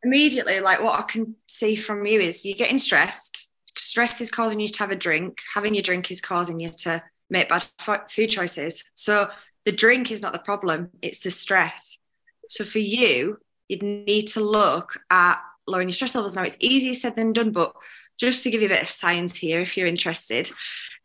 immediately 0.04 0.60
like 0.60 0.82
what 0.82 1.00
i 1.00 1.04
can 1.04 1.36
see 1.54 1.76
from 1.76 2.06
you 2.06 2.20
is 2.20 2.44
you're 2.46 2.58
getting 2.58 2.78
stressed. 2.78 3.50
Stress 3.78 4.22
is 4.22 4.30
causing 4.30 4.60
you 4.60 4.68
to 4.68 4.80
have 4.80 4.92
a 4.92 4.96
drink. 4.96 5.40
Having 5.54 5.76
your 5.76 5.84
drink 5.84 6.12
is 6.12 6.22
causing 6.22 6.60
you 6.60 6.70
to 6.70 7.02
make 7.30 7.50
bad 7.50 7.66
food 8.10 8.28
choices. 8.28 8.84
So 8.94 9.30
the 9.66 9.72
drink 9.72 10.12
is 10.12 10.22
not 10.22 10.34
the 10.34 10.40
problem 10.40 10.90
it's 11.02 11.20
the 11.20 11.32
stress. 11.32 11.98
So 12.50 12.66
for 12.66 12.80
you 12.80 13.38
you'd 13.70 13.84
need 13.84 14.28
to 14.30 14.42
look 14.42 15.00
at 15.10 15.40
lowering 15.66 15.88
your 15.88 15.94
stress 15.94 16.16
levels. 16.16 16.36
Now 16.36 16.44
it's 16.44 16.58
easier 16.60 16.94
said 16.94 17.16
than 17.16 17.34
done 17.34 17.52
but 17.52 17.74
just 18.18 18.44
to 18.44 18.52
give 18.52 18.62
you 18.62 18.68
a 18.68 18.72
bit 18.74 18.82
of 18.82 18.90
science 18.90 19.36
here 19.36 19.62
if 19.62 19.76
you're 19.76 19.88
interested 19.88 20.52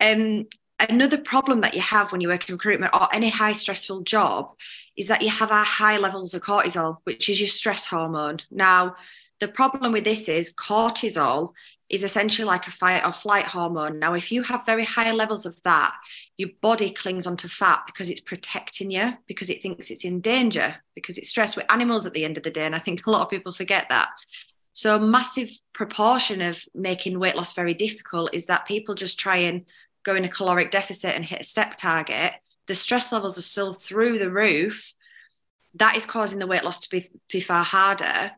um 0.01 0.47
another 0.79 1.19
problem 1.19 1.61
that 1.63 1.75
you 1.75 1.81
have 1.81 2.13
when 2.13 2.21
you 2.21 2.29
work 2.29 2.49
in 2.49 2.55
recruitment 2.55 2.95
or 2.95 3.09
any 3.13 3.29
high 3.29 3.53
stressful 3.53 4.03
job 4.03 4.55
is 4.97 5.09
that 5.09 5.23
you 5.23 5.31
have 5.31 5.51
a 5.51 5.65
high 5.65 5.97
levels 5.97 6.35
of 6.35 6.43
cortisol, 6.43 6.99
which 7.05 7.29
is 7.29 7.41
your 7.41 7.49
stress 7.49 7.85
hormone. 7.85 8.39
Now, 8.51 8.97
the 9.41 9.49
problem 9.49 9.93
with 9.93 10.05
this 10.05 10.29
is 10.29 10.53
cortisol 10.53 11.53
is 11.89 12.05
essentially 12.05 12.45
like 12.45 12.67
a 12.67 12.71
fight 12.71 13.05
or 13.07 13.13
flight 13.13 13.47
hormone. 13.47 13.99
Now, 13.99 14.15
if 14.15 14.31
you 14.31 14.43
have 14.43 14.67
very 14.67 14.85
high 14.85 15.11
levels 15.13 15.47
of 15.47 15.61
that, 15.63 15.95
your 16.37 16.51
body 16.61 16.91
clings 16.91 17.27
onto 17.27 17.49
fat 17.49 17.83
because 17.87 18.11
it's 18.11 18.21
protecting 18.21 18.91
you, 18.91 19.15
because 19.27 19.49
it 19.49 19.63
thinks 19.63 19.91
it's 19.91 20.05
in 20.05 20.21
danger, 20.21 20.75
because 20.95 21.17
it's 21.19 21.31
stressed. 21.31 21.57
We're 21.57 21.65
animals 21.71 22.05
at 22.05 22.13
the 22.13 22.25
end 22.25 22.37
of 22.37 22.43
the 22.43 22.51
day. 22.51 22.67
And 22.67 22.75
I 22.75 22.79
think 22.79 23.07
a 23.07 23.11
lot 23.11 23.23
of 23.23 23.31
people 23.31 23.53
forget 23.53 23.89
that. 23.89 24.09
So, 24.75 24.95
a 24.95 25.01
massive 25.01 25.51
proportion 25.73 26.43
of 26.43 26.63
making 26.75 27.19
weight 27.19 27.35
loss 27.35 27.53
very 27.53 27.75
difficult 27.75 28.35
is 28.35 28.47
that 28.47 28.67
people 28.67 28.95
just 28.95 29.19
try 29.19 29.39
and 29.39 29.65
go 30.05 30.15
in 30.15 30.25
a 30.25 30.29
caloric 30.29 30.71
deficit 30.71 31.15
and 31.15 31.25
hit 31.25 31.41
a 31.41 31.45
step 31.45 31.77
target. 31.77 32.33
The 32.67 32.75
stress 32.75 33.13
levels 33.13 33.39
are 33.39 33.43
still 33.43 33.73
through 33.73 34.19
the 34.19 34.31
roof. 34.31 34.93
That 35.75 35.97
is 35.97 36.07
causing 36.07 36.39
the 36.39 36.47
weight 36.47 36.65
loss 36.65 36.81
to 36.81 36.91
be, 36.91 37.11
be 37.31 37.41
far 37.41 37.65
harder. 37.65 38.31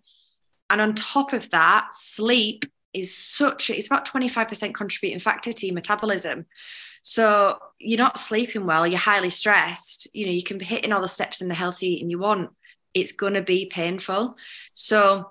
And 0.68 0.80
on 0.80 0.94
top 0.94 1.32
of 1.32 1.50
that, 1.50 1.88
sleep 1.92 2.64
is 2.92 3.16
such 3.16 3.70
it's 3.70 3.86
about 3.86 4.08
25% 4.08 4.74
contributing 4.74 5.18
factor 5.18 5.52
to 5.52 5.66
your 5.66 5.74
metabolism 5.74 6.46
so 7.02 7.58
you're 7.78 7.98
not 7.98 8.18
sleeping 8.18 8.66
well 8.66 8.86
you're 8.86 8.98
highly 8.98 9.30
stressed 9.30 10.08
you 10.12 10.26
know 10.26 10.32
you 10.32 10.42
can 10.42 10.58
be 10.58 10.64
hitting 10.64 10.92
all 10.92 11.00
the 11.00 11.08
steps 11.08 11.40
in 11.40 11.48
the 11.48 11.54
healthy 11.54 11.94
eating 11.94 12.10
you 12.10 12.18
want 12.18 12.50
it's 12.92 13.12
going 13.12 13.34
to 13.34 13.42
be 13.42 13.66
painful 13.66 14.36
so 14.74 15.30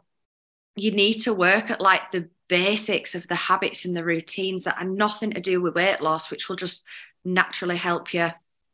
you 0.76 0.92
need 0.92 1.16
to 1.16 1.34
work 1.34 1.70
at 1.70 1.82
like 1.82 2.12
the 2.12 2.30
basics 2.50 3.16
of 3.16 3.28
the 3.28 3.36
habits 3.36 3.86
and 3.86 3.96
the 3.96 4.04
routines 4.04 4.64
that 4.64 4.78
are 4.78 4.86
nothing 4.86 5.32
to 5.32 5.40
do 5.40 5.62
with 5.62 5.76
weight 5.76 6.02
loss 6.02 6.30
which 6.30 6.50
will 6.50 6.56
just 6.56 6.84
naturally 7.24 7.78
help 7.78 8.14
you 8.14 8.28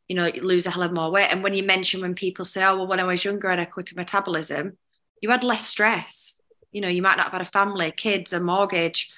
you 0.08 0.16
know 0.16 0.30
lose 0.42 0.66
a 0.66 0.70
hell 0.70 0.82
of 0.82 0.92
more 0.92 1.10
weight. 1.10 1.28
And 1.30 1.42
when 1.42 1.54
you 1.54 1.62
mention 1.62 2.00
when 2.00 2.14
people 2.14 2.44
say 2.44 2.64
oh 2.64 2.76
well 2.76 2.86
when 2.86 3.00
i 3.00 3.04
was 3.04 3.24
younger 3.24 3.48
i 3.48 3.50
had 3.50 3.60
a 3.60 3.66
quicker 3.66 3.94
metabolism 3.96 4.76
you 5.20 5.30
had 5.30 5.44
less 5.44 5.66
stress. 5.66 6.40
You 6.72 6.80
know 6.80 6.88
you 6.88 7.02
might 7.02 7.16
not 7.16 7.24
have 7.24 7.32
had 7.32 7.40
a 7.42 7.46
family 7.46 7.90
kids 7.90 8.32
a 8.32 8.40
mortgage 8.40 9.12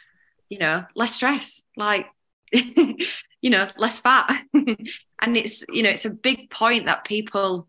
you 0.48 0.58
know 0.58 0.84
less 0.94 1.14
stress 1.14 1.62
like 1.76 2.06
you 2.52 3.50
know 3.50 3.68
less 3.76 4.00
fat. 4.00 4.44
And 5.20 5.36
it's 5.36 5.64
you 5.68 5.82
know 5.82 5.90
it's 5.90 6.04
a 6.04 6.10
big 6.10 6.48
point 6.48 6.86
that 6.86 7.04
people 7.04 7.66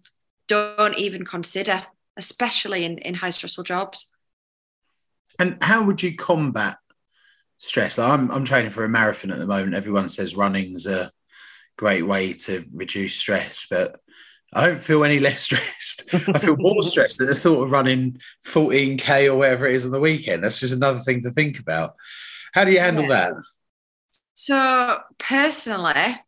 don't 0.48 0.98
even 1.00 1.26
consider 1.26 1.84
especially 2.16 2.86
in 2.86 3.00
in 3.00 3.16
high 3.16 3.32
stressful 3.32 3.64
jobs 3.64 4.08
and 5.38 5.58
how 5.62 5.84
would 5.84 6.02
you 6.02 6.16
combat 6.16 6.78
stress 7.58 7.98
like 7.98 8.10
I'm, 8.10 8.32
I'm 8.32 8.46
training 8.46 8.72
for 8.72 8.84
a 8.84 8.90
marathon 8.90 9.32
at 9.32 9.38
the 9.38 9.46
moment 9.46 9.76
everyone 9.76 10.10
says 10.10 10.36
running's 10.36 10.86
a 10.86 11.12
great 11.78 12.04
way 12.04 12.34
to 12.34 12.66
reduce 12.74 13.16
stress 13.16 13.66
but 13.70 14.00
I 14.54 14.66
don't 14.66 14.80
feel 14.80 15.04
any 15.04 15.20
less 15.20 15.42
stressed. 15.44 16.04
I 16.14 16.40
feel 16.40 16.58
more 16.58 16.82
stressed 16.82 17.22
at 17.22 17.28
the 17.28 17.36
thought 17.36 17.64
of 17.64 17.72
running 17.72 18.20
14k 18.48 19.28
or 19.28 19.36
whatever 19.36 19.68
it 19.68 19.76
is 19.76 19.86
on 19.86 19.92
the 19.92 20.00
weekend. 20.00 20.44
That's 20.44 20.60
just 20.60 20.74
another 20.74 21.00
thing 21.00 21.22
to 21.24 21.32
think 21.32 21.60
about. 21.60 21.96
How 22.54 22.66
do 22.66 22.72
you 22.72 22.80
handle 22.80 23.04
yeah. 23.04 23.10
that? 23.10 23.34
So 24.34 25.00
personally, 25.18 26.20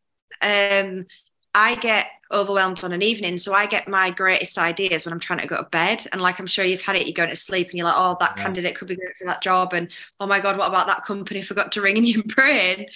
um, 0.41 1.05
I 1.53 1.75
get 1.75 2.07
overwhelmed 2.31 2.83
on 2.83 2.93
an 2.93 3.01
evening. 3.01 3.37
So 3.37 3.53
I 3.53 3.65
get 3.65 3.87
my 3.87 4.09
greatest 4.09 4.57
ideas 4.57 5.05
when 5.05 5.13
I'm 5.13 5.19
trying 5.19 5.39
to 5.39 5.47
go 5.47 5.57
to 5.57 5.63
bed. 5.63 6.05
And 6.11 6.21
like 6.21 6.39
I'm 6.39 6.47
sure 6.47 6.63
you've 6.63 6.81
had 6.81 6.95
it, 6.95 7.05
you're 7.05 7.13
going 7.13 7.29
to 7.29 7.35
sleep 7.35 7.69
and 7.69 7.77
you're 7.77 7.85
like, 7.85 7.97
oh, 7.97 8.15
that 8.19 8.33
yeah. 8.37 8.43
candidate 8.43 8.75
could 8.75 8.87
be 8.87 8.95
good 8.95 9.17
for 9.17 9.25
that 9.25 9.41
job. 9.41 9.73
And 9.73 9.89
oh 10.19 10.27
my 10.27 10.39
God, 10.39 10.57
what 10.57 10.69
about 10.69 10.87
that 10.87 11.05
company 11.05 11.41
forgot 11.41 11.73
to 11.73 11.81
ring 11.81 11.97
in 11.97 12.05
your 12.05 12.23
brain? 12.25 12.87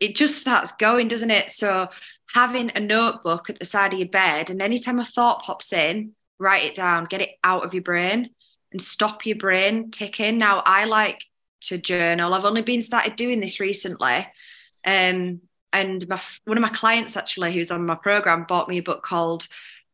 It 0.00 0.14
just 0.14 0.36
starts 0.36 0.72
going, 0.78 1.08
doesn't 1.08 1.30
it? 1.30 1.50
So 1.50 1.88
having 2.32 2.70
a 2.74 2.80
notebook 2.80 3.50
at 3.50 3.58
the 3.58 3.64
side 3.64 3.92
of 3.92 3.98
your 3.98 4.08
bed, 4.08 4.50
and 4.50 4.62
anytime 4.62 4.98
a 4.98 5.04
thought 5.04 5.42
pops 5.42 5.72
in, 5.72 6.12
write 6.38 6.64
it 6.64 6.74
down, 6.74 7.04
get 7.04 7.22
it 7.22 7.30
out 7.42 7.64
of 7.64 7.74
your 7.74 7.82
brain 7.82 8.30
and 8.72 8.82
stop 8.82 9.24
your 9.24 9.36
brain 9.36 9.90
ticking. 9.90 10.38
Now 10.38 10.62
I 10.66 10.84
like 10.84 11.24
to 11.62 11.78
journal. 11.78 12.34
I've 12.34 12.44
only 12.44 12.62
been 12.62 12.82
started 12.82 13.16
doing 13.16 13.40
this 13.40 13.60
recently. 13.60 14.26
Um, 14.84 15.40
and 15.74 16.08
my, 16.08 16.18
one 16.44 16.56
of 16.56 16.62
my 16.62 16.70
clients 16.70 17.16
actually 17.16 17.52
who's 17.52 17.70
on 17.70 17.84
my 17.84 17.96
program 17.96 18.44
bought 18.44 18.68
me 18.68 18.78
a 18.78 18.82
book 18.82 19.02
called 19.02 19.46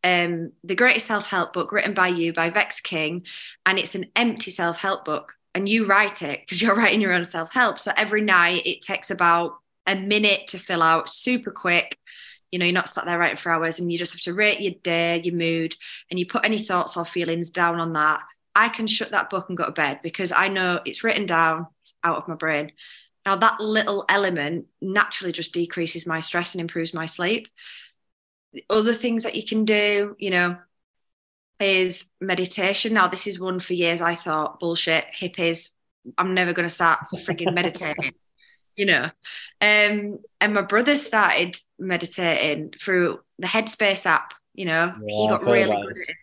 um, 0.04 0.52
the 0.62 0.76
greatest 0.76 1.06
self-help 1.06 1.52
book 1.52 1.72
written 1.72 1.94
by 1.94 2.08
you 2.08 2.32
by 2.32 2.50
vex 2.50 2.80
king 2.80 3.24
and 3.66 3.78
it's 3.78 3.94
an 3.94 4.06
empty 4.14 4.50
self-help 4.50 5.04
book 5.04 5.34
and 5.54 5.68
you 5.68 5.86
write 5.86 6.22
it 6.22 6.40
because 6.40 6.62
you're 6.62 6.76
writing 6.76 7.00
your 7.00 7.12
own 7.12 7.24
self-help. 7.24 7.78
So 7.78 7.92
every 7.96 8.20
night 8.20 8.66
it 8.66 8.82
takes 8.82 9.10
about 9.10 9.56
a 9.86 9.96
minute 9.96 10.48
to 10.48 10.58
fill 10.58 10.82
out 10.82 11.08
super 11.08 11.50
quick. 11.50 11.98
You 12.52 12.58
know 12.58 12.66
you're 12.66 12.74
not 12.74 12.88
sat 12.88 13.06
there 13.06 13.18
writing 13.18 13.36
for 13.36 13.52
hours 13.52 13.78
and 13.78 13.90
you 13.90 13.98
just 13.98 14.12
have 14.12 14.20
to 14.22 14.34
rate 14.34 14.60
your 14.60 14.74
day 14.82 15.20
your 15.24 15.34
mood 15.34 15.74
and 16.10 16.18
you 16.18 16.26
put 16.26 16.44
any 16.44 16.58
thoughts 16.58 16.96
or 16.96 17.04
feelings 17.04 17.50
down 17.50 17.80
on 17.80 17.94
that. 17.94 18.20
I 18.54 18.68
can 18.68 18.86
shut 18.86 19.12
that 19.12 19.30
book 19.30 19.48
and 19.48 19.56
go 19.56 19.66
to 19.66 19.70
bed 19.70 20.00
because 20.02 20.32
i 20.32 20.48
know 20.48 20.80
it's 20.84 21.04
written 21.04 21.24
down 21.24 21.68
it's 21.82 21.94
out 22.02 22.16
of 22.16 22.26
my 22.26 22.34
brain 22.34 22.72
now, 23.26 23.36
that 23.36 23.60
little 23.60 24.04
element 24.08 24.66
naturally 24.80 25.32
just 25.32 25.52
decreases 25.52 26.06
my 26.06 26.20
stress 26.20 26.54
and 26.54 26.60
improves 26.60 26.94
my 26.94 27.06
sleep. 27.06 27.48
Other 28.68 28.94
things 28.94 29.24
that 29.24 29.36
you 29.36 29.44
can 29.44 29.64
do, 29.64 30.16
you 30.18 30.30
know, 30.30 30.56
is 31.60 32.06
meditation. 32.20 32.94
Now, 32.94 33.08
this 33.08 33.26
is 33.26 33.38
one 33.38 33.60
for 33.60 33.74
years 33.74 34.00
I 34.00 34.14
thought 34.14 34.58
bullshit, 34.58 35.04
hippies. 35.14 35.70
I'm 36.16 36.32
never 36.32 36.54
going 36.54 36.68
to 36.68 36.74
start 36.74 37.00
frigging 37.14 37.54
meditating, 37.54 38.14
you 38.76 38.86
know. 38.86 39.04
Um, 39.60 40.18
and 40.40 40.54
my 40.54 40.62
brother 40.62 40.96
started 40.96 41.56
meditating 41.78 42.72
through 42.80 43.20
the 43.38 43.46
Headspace 43.46 44.06
app. 44.06 44.32
You 44.54 44.64
know, 44.64 44.94
yeah, 45.04 45.22
he 45.22 45.28
got 45.28 45.44
really 45.44 45.64
good 45.64 45.96
at 45.96 46.08
it. 46.08 46.16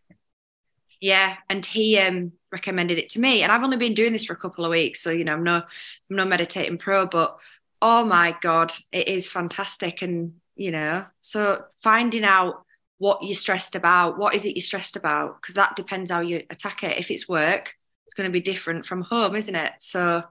Yeah, 1.00 1.36
and 1.48 1.64
he 1.64 2.00
um 2.00 2.32
recommended 2.52 2.98
it 2.98 3.10
to 3.10 3.20
me. 3.20 3.44
And 3.44 3.52
I've 3.52 3.64
only 3.64 3.78
been 3.78 3.94
doing 3.94 4.14
this 4.14 4.26
for 4.26 4.34
a 4.34 4.38
couple 4.38 4.66
of 4.66 4.72
weeks. 4.72 5.02
So, 5.02 5.12
you 5.12 5.24
know, 5.24 5.34
I'm 5.34 5.44
no 5.44 5.56
I'm 5.56 6.16
no 6.16 6.26
meditating 6.26 6.78
pro, 6.78 7.06
but 7.06 7.38
oh 7.82 8.04
my 8.04 8.36
God, 8.42 8.72
it 8.92 9.08
is 9.08 9.28
fantastic. 9.28 10.02
And, 10.02 10.34
you 10.56 10.72
know, 10.72 11.06
so 11.22 11.64
finding 11.84 12.24
out 12.24 12.64
what 12.98 13.22
you're 13.22 13.36
stressed 13.36 13.76
about, 13.76 14.18
what 14.18 14.34
is 14.34 14.46
it 14.46 14.56
you're 14.56 14.62
stressed 14.62 14.96
about? 14.96 15.40
Because 15.40 15.56
that 15.56 15.76
depends 15.76 16.10
how 16.10 16.22
you 16.22 16.44
attack 16.50 16.84
it. 16.84 16.98
If 16.98 17.12
it's 17.12 17.30
work, 17.30 17.76
it's 18.06 18.16
going 18.16 18.28
to 18.28 18.34
be 18.34 18.42
different 18.42 18.86
from 18.86 19.02
home, 19.02 19.36
isn't 19.36 19.56
it? 19.56 19.74
So 19.80 20.24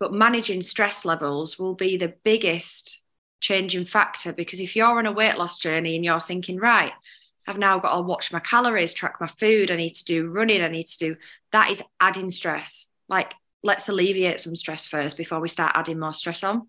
but 0.00 0.14
managing 0.14 0.62
stress 0.62 1.04
levels 1.04 1.58
will 1.58 1.74
be 1.74 1.98
the 1.98 2.14
biggest 2.24 3.02
changing 3.40 3.84
factor 3.84 4.32
because 4.32 4.58
if 4.58 4.74
you're 4.74 4.98
on 4.98 5.06
a 5.06 5.12
weight 5.12 5.36
loss 5.36 5.58
journey 5.58 5.94
and 5.94 6.04
you're 6.04 6.20
thinking, 6.20 6.56
right, 6.56 6.92
I've 7.46 7.58
now 7.58 7.78
got 7.78 7.96
to 7.96 8.02
watch 8.02 8.32
my 8.32 8.40
calories, 8.40 8.92
track 8.92 9.16
my 9.20 9.26
food. 9.26 9.70
I 9.70 9.76
need 9.76 9.94
to 9.94 10.04
do 10.04 10.28
running. 10.28 10.62
I 10.62 10.68
need 10.68 10.86
to 10.86 10.98
do 10.98 11.16
that 11.52 11.70
is 11.70 11.82
adding 12.00 12.30
stress. 12.30 12.86
Like, 13.08 13.34
let's 13.62 13.88
alleviate 13.88 14.40
some 14.40 14.56
stress 14.56 14.86
first 14.86 15.16
before 15.16 15.40
we 15.40 15.48
start 15.48 15.72
adding 15.74 15.98
more 15.98 16.12
stress 16.12 16.44
on. 16.44 16.68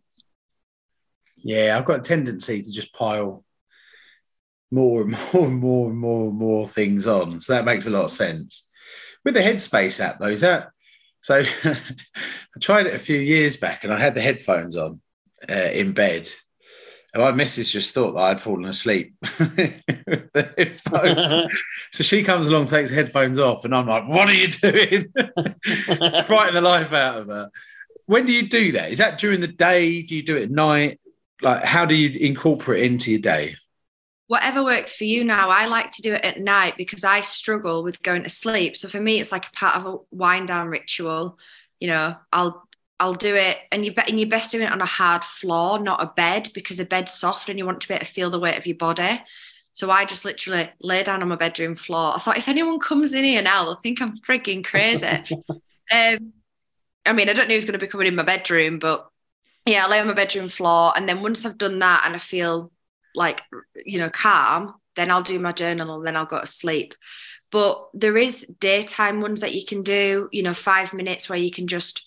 Yeah, 1.38 1.78
I've 1.78 1.86
got 1.86 2.00
a 2.00 2.02
tendency 2.02 2.62
to 2.62 2.72
just 2.72 2.94
pile 2.94 3.44
more 4.72 5.02
and 5.02 5.12
more 5.34 5.48
and 5.48 5.58
more 5.58 5.90
and 5.90 5.98
more 5.98 6.30
and 6.30 6.38
more 6.38 6.68
things 6.68 7.08
on. 7.08 7.42
So 7.42 7.54
that 7.54 7.66
makes 7.66 7.86
a 7.86 7.92
lot 7.92 8.06
of 8.06 8.12
sense. 8.12 8.68
With 9.24 9.36
the 9.36 9.42
Headspace 9.42 10.00
app, 10.00 10.20
though, 10.20 10.28
is 10.28 10.42
that 10.42 10.70
so? 11.20 11.44
I 11.64 12.60
tried 12.60 12.88
it 12.88 12.96
a 12.96 13.00
few 13.00 13.18
years 13.18 13.56
back 13.58 13.84
and 13.84 13.94
I 13.94 14.00
had 14.00 14.16
the 14.16 14.22
headphones 14.22 14.76
on 14.76 15.00
uh, 15.50 15.54
in 15.54 15.94
bed 15.94 16.30
my 17.14 17.32
missus 17.32 17.72
just 17.72 17.94
thought 17.94 18.14
that 18.14 18.22
I'd 18.22 18.42
fallen 18.42 18.66
asleep. 18.66 19.16
so 21.92 22.04
she 22.04 22.24
comes 22.24 22.48
along, 22.48 22.68
takes 22.68 22.90
headphones 22.90 23.38
off, 23.38 23.66
and 23.66 23.76
I'm 23.76 23.88
like, 23.88 24.08
"What 24.08 24.30
are 24.30 24.34
you 24.34 24.48
doing?" 24.48 25.12
Frighten 26.26 26.56
the 26.56 26.62
life 26.62 26.94
out 26.94 27.18
of 27.18 27.28
her. 27.28 27.50
When 28.06 28.26
do 28.26 28.32
you 28.32 28.48
do 28.48 28.72
that? 28.74 28.92
Is 28.92 28.98
that 29.00 29.18
during 29.18 29.42
the 29.42 29.48
day? 29.48 30.02
Do 30.04 30.16
you 30.16 30.24
do 30.24 30.38
it 30.38 30.44
at 30.44 30.52
night? 30.52 31.00
Like, 31.42 31.64
how 31.64 31.86
do 31.86 31.96
you 31.96 32.18
incorporate 32.20 32.84
it 32.84 32.92
into 32.92 33.12
your 33.12 33.20
day? 33.20 33.56
Whatever 34.28 34.64
works 34.64 34.96
for 34.96 35.04
you 35.04 35.26
now. 35.26 35.50
I 35.50 35.66
like 35.66 35.92
to 35.92 36.02
do 36.02 36.14
it 36.14 36.24
at 36.24 36.40
night 36.40 36.76
because 36.78 37.04
I 37.04 37.20
struggle 37.22 37.84
with 37.84 38.02
going 38.02 38.24
to 38.24 38.30
sleep. 38.30 38.78
So 38.78 38.88
for 38.88 39.02
me, 39.02 39.20
it's 39.20 39.32
like 39.32 39.48
a 39.48 39.52
part 39.52 39.76
of 39.76 39.86
a 39.86 39.98
wind 40.12 40.48
down 40.48 40.68
ritual. 40.68 41.38
You 41.82 41.90
know, 41.90 42.16
I'll 42.32 42.66
I'll 43.02 43.16
do 43.16 43.34
it, 43.34 43.58
and 43.72 43.84
you 43.84 43.94
bet, 43.94 44.10
and 44.10 44.20
you're 44.20 44.30
best 44.30 44.52
doing 44.52 44.64
it 44.64 44.72
on 44.72 44.80
a 44.80 44.86
hard 44.86 45.24
floor, 45.24 45.80
not 45.80 46.04
a 46.04 46.14
bed, 46.16 46.52
because 46.54 46.80
a 46.80 46.86
bed's 46.86 47.12
soft 47.12 47.50
and 47.50 47.58
you 47.58 47.66
want 47.66 47.82
to 47.82 47.88
be 47.88 47.96
able 47.96 48.06
to 48.06 48.12
feel 48.12 48.30
the 48.30 48.40
weight 48.40 48.60
of 48.60 48.68
your 48.68 48.78
body. 48.78 49.20
So 49.74 49.90
I 49.90 50.06
just 50.06 50.24
literally 50.24 50.70
lay 50.82 51.02
down 51.02 51.24
on 51.24 51.28
my 51.30 51.36
bedroom 51.36 51.76
floor. 51.76 52.14
I 52.14 52.20
thought 52.20 52.38
if 52.38 52.48
anyone 52.48 52.80
comes 52.80 53.14
in 53.14 53.24
here 53.24 53.42
now, 53.42 53.66
they'll 53.66 53.76
think 53.76 54.02
I'm 54.02 54.20
freaking 54.20 54.64
crazy. 54.64 55.08
um, 55.92 56.34
I 57.04 57.14
mean, 57.14 57.28
I 57.28 57.34
don't 57.34 57.48
know 57.48 57.56
who's 57.56 57.66
going 57.66 57.80
to 57.80 57.84
be 57.84 57.88
coming 57.88 58.06
in 58.06 58.16
my 58.16 58.24
bedroom, 58.24 58.78
but 58.78 59.10
yeah, 59.66 59.86
I 59.86 59.90
lay 59.90 60.00
on 60.00 60.08
my 60.08 60.14
bedroom 60.14 60.48
floor, 60.48 60.94
and 60.96 61.10
then 61.10 61.24
once 61.24 61.44
I've 61.44 61.58
done 61.58 61.80
that 61.80 62.04
and 62.06 62.14
I 62.14 62.20
feel 62.20 62.72
like 63.16 63.42
you 63.84 63.98
know 63.98 64.12
calm, 64.12 64.76
then 64.96 65.10
I'll 65.10 65.24
do 65.24 65.40
my 65.40 65.54
journal 65.54 65.96
and 65.96 66.06
then 66.06 66.16
I'll 66.16 66.26
go 66.26 66.40
to 66.40 66.48
sleep. 66.48 66.94
But 67.52 67.90
there 67.94 68.16
is 68.16 68.46
daytime 68.60 69.22
ones 69.22 69.42
that 69.42 69.56
you 69.56 69.66
can 69.66 69.82
do, 69.82 70.30
you 70.32 70.44
know, 70.44 70.54
five 70.54 70.94
minutes 70.94 71.28
where 71.28 71.40
you 71.40 71.52
can 71.52 71.68
just 71.68 72.06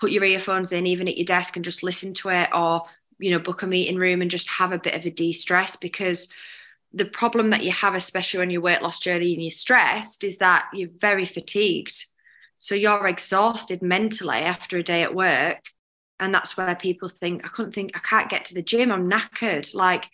put 0.00 0.10
your 0.10 0.24
earphones 0.24 0.72
in 0.72 0.86
even 0.86 1.06
at 1.08 1.16
your 1.16 1.26
desk 1.26 1.56
and 1.56 1.64
just 1.64 1.82
listen 1.82 2.14
to 2.14 2.30
it 2.30 2.48
or 2.54 2.82
you 3.20 3.30
know, 3.30 3.38
book 3.38 3.62
a 3.62 3.66
meeting 3.66 3.98
room 3.98 4.22
and 4.22 4.30
just 4.30 4.48
have 4.48 4.72
a 4.72 4.78
bit 4.78 4.94
of 4.94 5.04
a 5.04 5.10
de-stress 5.10 5.76
because 5.76 6.26
the 6.92 7.04
problem 7.04 7.50
that 7.50 7.62
you 7.62 7.70
have, 7.70 7.94
especially 7.94 8.40
when 8.40 8.50
your 8.50 8.62
weight 8.62 8.82
loss 8.82 8.98
journey 8.98 9.32
and 9.34 9.42
you're 9.42 9.50
stressed, 9.50 10.24
is 10.24 10.38
that 10.38 10.68
you're 10.72 10.88
very 11.00 11.24
fatigued. 11.24 12.06
So 12.58 12.74
you're 12.74 13.06
exhausted 13.06 13.82
mentally 13.82 14.38
after 14.38 14.78
a 14.78 14.82
day 14.82 15.02
at 15.02 15.14
work. 15.14 15.60
And 16.18 16.34
that's 16.34 16.56
where 16.56 16.74
people 16.74 17.08
think, 17.08 17.44
I 17.44 17.48
couldn't 17.48 17.72
think, 17.72 17.92
I 17.94 18.00
can't 18.00 18.28
get 18.28 18.46
to 18.46 18.54
the 18.54 18.62
gym. 18.62 18.90
I'm 18.90 19.08
knackered. 19.08 19.72
Like 19.74 20.06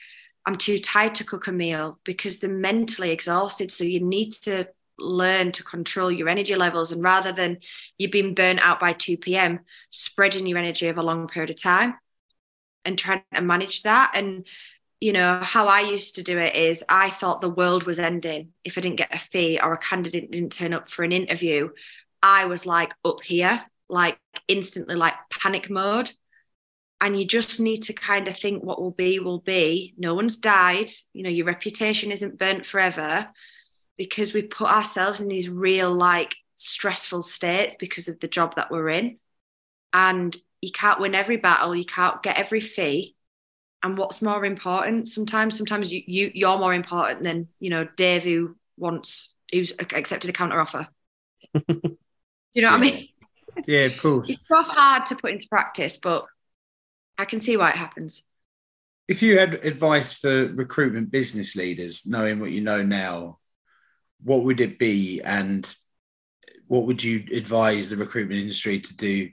I'm 0.45 0.57
too 0.57 0.79
tired 0.79 1.15
to 1.17 1.25
cook 1.25 1.47
a 1.47 1.53
meal 1.53 1.99
because 2.05 2.39
they're 2.39 2.51
mentally 2.51 3.11
exhausted. 3.11 3.73
So 3.73 3.85
you 3.85 4.01
need 4.01 4.31
to 4.43 4.69
learn 4.99 5.53
to 5.53 5.63
control 5.63 6.11
your 6.11 6.29
energy 6.29 6.55
levels. 6.55 6.93
And 6.93 7.03
rather 7.03 7.33
than 7.33 7.59
you 7.99 8.11
being 8.11 8.35
burnt 8.35 8.61
out 8.67 8.81
by 8.81 8.93
2 8.93 9.19
p.m., 9.19 9.61
spreading 9.91 10.47
your 10.47 10.59
energy 10.59 10.89
over 10.89 11.01
a 11.01 11.05
long 11.05 11.29
period 11.29 11.51
of 11.51 11.61
time 11.61 11.95
and 12.85 12.99
trying 12.99 13.23
to 13.35 13.43
manage 13.43 13.83
that. 13.83 14.13
And, 14.15 14.47
you 15.01 15.13
know, 15.13 15.41
how 15.43 15.69
I 15.69 15.81
used 15.81 16.17
to 16.17 16.23
do 16.23 16.39
it 16.39 16.55
is 16.55 16.85
I 16.89 17.11
thought 17.11 17.41
the 17.41 17.51
world 17.51 17.85
was 17.85 17.99
ending 17.99 18.53
if 18.65 18.79
I 18.79 18.81
didn't 18.81 18.97
get 18.97 19.15
a 19.15 19.19
fee 19.19 19.61
or 19.63 19.75
a 19.75 19.79
candidate 19.79 20.31
didn't 20.31 20.53
turn 20.53 20.73
up 20.75 20.89
for 20.89 21.03
an 21.03 21.13
interview. 21.13 21.71
I 22.23 22.47
was 22.47 22.65
like 22.67 22.93
up 23.05 23.23
here, 23.23 23.65
like 23.89 24.19
instantly, 24.49 24.95
like 24.95 25.15
panic 25.31 25.69
mode. 25.69 26.11
And 26.99 27.19
you 27.19 27.27
just 27.27 27.61
need 27.61 27.83
to 27.83 27.93
kind 27.93 28.27
of 28.27 28.39
think 28.39 28.65
what 28.65 28.81
will 28.81 28.91
be, 28.91 29.19
will 29.19 29.41
be. 29.41 29.93
No 29.99 30.15
one's 30.15 30.39
died. 30.39 30.91
You 31.13 31.25
know, 31.25 31.31
your 31.31 31.45
reputation 31.45 32.11
isn't 32.11 32.39
burnt 32.39 32.65
forever 32.65 33.29
because 33.97 34.33
we 34.33 34.43
put 34.43 34.69
ourselves 34.69 35.21
in 35.21 35.29
these 35.29 35.49
real, 35.49 35.93
like, 35.93 36.35
stressful 36.55 37.23
states 37.23 37.75
because 37.79 38.09
of 38.09 38.21
the 38.21 38.29
job 38.29 38.57
that 38.57 38.71
we're 38.71 38.89
in. 38.89 39.19
And 39.93 40.37
you 40.61 40.73
can't 40.73 41.01
win 41.01 41.15
every 41.15 41.37
battle, 41.37 41.75
you 41.75 41.85
can't 41.85 42.23
get 42.23 42.39
every 42.39 42.61
fee. 42.61 43.15
And 43.83 43.97
what's 43.97 44.23
more 44.23 44.45
important? 44.45 45.09
Sometimes, 45.09 45.57
sometimes 45.57 45.93
you, 45.93 46.03
you 46.07 46.31
you're 46.35 46.59
more 46.59 46.75
important 46.75 47.23
than 47.23 47.49
you 47.61 47.71
know 47.71 47.87
Dave 47.97 48.25
who 48.25 48.57
wants 48.77 49.35
who's 49.53 49.73
accepted 49.79 50.29
a 50.29 50.33
counter 50.33 50.59
offer. 50.59 50.89
Do 51.55 51.65
you 51.69 51.77
know 51.83 51.97
yeah. 52.55 52.71
what 52.71 52.79
I 52.79 52.81
mean? 52.81 53.09
Yeah, 53.67 53.85
of 53.85 53.99
course. 53.99 54.29
It's 54.29 54.47
so 54.49 54.63
hard 54.63 55.07
to 55.07 55.17
put 55.17 55.33
into 55.33 55.47
practice, 55.49 55.97
but 55.97 56.27
I 57.19 57.25
can 57.25 57.39
see 57.39 57.57
why 57.57 57.71
it 57.71 57.77
happens. 57.77 58.23
If 59.09 59.23
you 59.23 59.39
had 59.39 59.55
advice 59.55 60.17
for 60.17 60.49
recruitment 60.49 61.11
business 61.11 61.55
leaders, 61.55 62.07
knowing 62.07 62.41
what 62.41 62.51
you 62.51 62.61
know 62.61 62.83
now, 62.83 63.39
what 64.23 64.43
would 64.45 64.61
it 64.61 64.79
be, 64.79 65.21
and 65.23 65.75
what 66.67 66.85
would 66.85 67.03
you 67.03 67.25
advise 67.33 67.89
the 67.89 67.97
recruitment 67.97 68.41
industry 68.41 68.81
to 68.81 68.97
do 68.97 69.31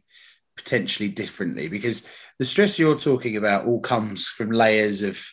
potentially 0.55 1.09
differently? 1.09 1.67
Because 1.67 2.07
the 2.39 2.45
stress 2.45 2.77
you're 2.77 2.97
talking 2.97 3.37
about 3.37 3.65
all 3.65 3.79
comes 3.79 4.27
from 4.27 4.51
layers 4.51 5.01
of 5.01 5.23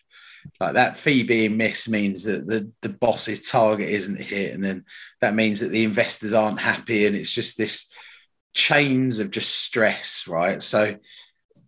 like 0.58 0.74
that 0.74 0.96
fee 0.96 1.22
being 1.22 1.56
missed 1.56 1.88
means 1.88 2.24
that 2.24 2.46
the, 2.46 2.70
the 2.82 2.88
boss's 2.88 3.48
target 3.48 3.88
isn't 3.88 4.20
hit. 4.20 4.54
And 4.54 4.64
then 4.64 4.84
that 5.20 5.34
means 5.34 5.60
that 5.60 5.68
the 5.68 5.84
investors 5.84 6.32
aren't 6.32 6.60
happy. 6.60 7.06
And 7.06 7.16
it's 7.16 7.30
just 7.30 7.58
this 7.58 7.92
chains 8.54 9.18
of 9.18 9.30
just 9.30 9.50
stress, 9.50 10.26
right? 10.26 10.62
So, 10.62 10.96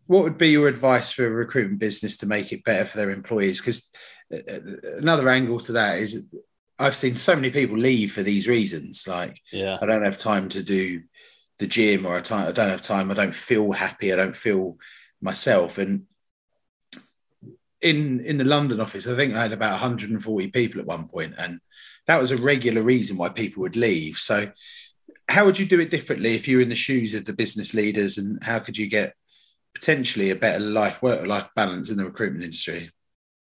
what 0.07 0.25
would 0.25 0.39
be 0.39 0.51
your 0.51 0.69
advice 0.69 1.11
for 1.11 1.27
a 1.27 1.31
recruitment 1.31 1.81
business 1.81 2.19
to 2.19 2.27
make 2.27 2.53
it 2.53 2.65
better 2.65 2.85
for 2.85 2.99
their 2.99 3.11
employees? 3.11 3.61
Because 3.61 3.91
uh, 4.33 4.61
another 4.99 5.29
angle 5.29 5.61
to 5.61 5.73
that 5.73 5.99
is 5.99 6.25
I've 6.79 6.97
seen 6.97 7.17
so 7.17 7.35
many 7.35 7.51
people 7.51 7.79
leave 7.79 8.13
for 8.13 8.23
these 8.23 8.49
reasons. 8.49 9.07
Like, 9.07 9.41
yeah, 9.53 9.79
I 9.81 9.87
don't 9.87 10.05
have 10.05 10.19
time 10.19 10.49
to 10.51 10.63
do 10.63 11.03
the 11.59 11.67
gym, 11.67 12.07
or 12.07 12.17
I, 12.17 12.19
I 12.19 12.53
don't 12.53 12.71
have 12.71 12.83
time. 12.83 13.11
I 13.11 13.15
don't 13.15 13.35
feel 13.35 13.73
happy. 13.73 14.13
I 14.13 14.17
don't 14.17 14.37
feel 14.37 14.79
myself. 15.21 15.79
And 15.79 16.07
in 17.81 18.21
in 18.21 18.39
the 18.39 18.45
London 18.45 18.81
office, 18.81 19.07
I 19.07 19.17
think 19.17 19.35
I 19.35 19.43
had 19.43 19.53
about 19.53 19.73
140 19.73 20.49
people 20.49 20.81
at 20.81 20.87
one 20.87 21.09
point, 21.09 21.35
and 21.39 21.61
that 22.07 22.21
was 22.21 22.31
a 22.31 22.37
regular 22.37 22.83
reason 22.83 23.17
why 23.17 23.29
people 23.29 23.63
would 23.63 23.77
leave. 23.77 24.17
So, 24.17 24.51
how 25.29 25.45
would 25.45 25.59
you 25.59 25.67
do 25.67 25.81
it 25.81 25.91
differently 25.91 26.35
if 26.35 26.49
you 26.49 26.57
were 26.57 26.63
in 26.63 26.69
the 26.69 26.75
shoes 26.75 27.15
of 27.15 27.25
the 27.25 27.33
business 27.33 27.75
leaders, 27.75 28.19
and 28.19 28.43
how 28.43 28.59
could 28.59 28.79
you 28.79 28.87
get 28.89 29.15
potentially 29.75 30.31
a 30.31 30.37
better 30.37 30.61
life 30.61 31.03
work 31.03 31.27
life 31.27 31.49
balance 31.57 31.91
in 31.91 31.97
the 31.97 32.05
recruitment 32.05 32.45
industry? 32.45 32.91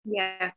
Yeah, 0.06 0.52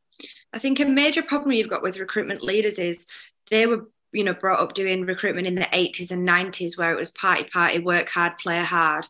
I 0.53 0.59
think 0.59 0.81
a 0.81 0.85
major 0.85 1.23
problem 1.23 1.53
you've 1.53 1.71
got 1.71 1.83
with 1.83 1.99
recruitment 1.99 2.43
leaders 2.43 2.79
is 2.79 3.07
they 3.51 3.67
were 3.67 3.89
you 4.13 4.25
know 4.25 4.35
brought 4.35 4.61
up 4.61 4.75
doing 4.75 5.07
recruitment 5.07 5.47
in 5.47 5.55
the 5.55 5.63
80s 5.63 6.11
and 6.11 6.29
90s 6.29 6.77
where 6.77 6.93
it 6.93 6.99
was 6.99 7.11
party 7.11 7.45
party 7.45 7.79
work 7.79 8.09
hard 8.09 8.39
play 8.39 8.61
hard. 8.61 9.07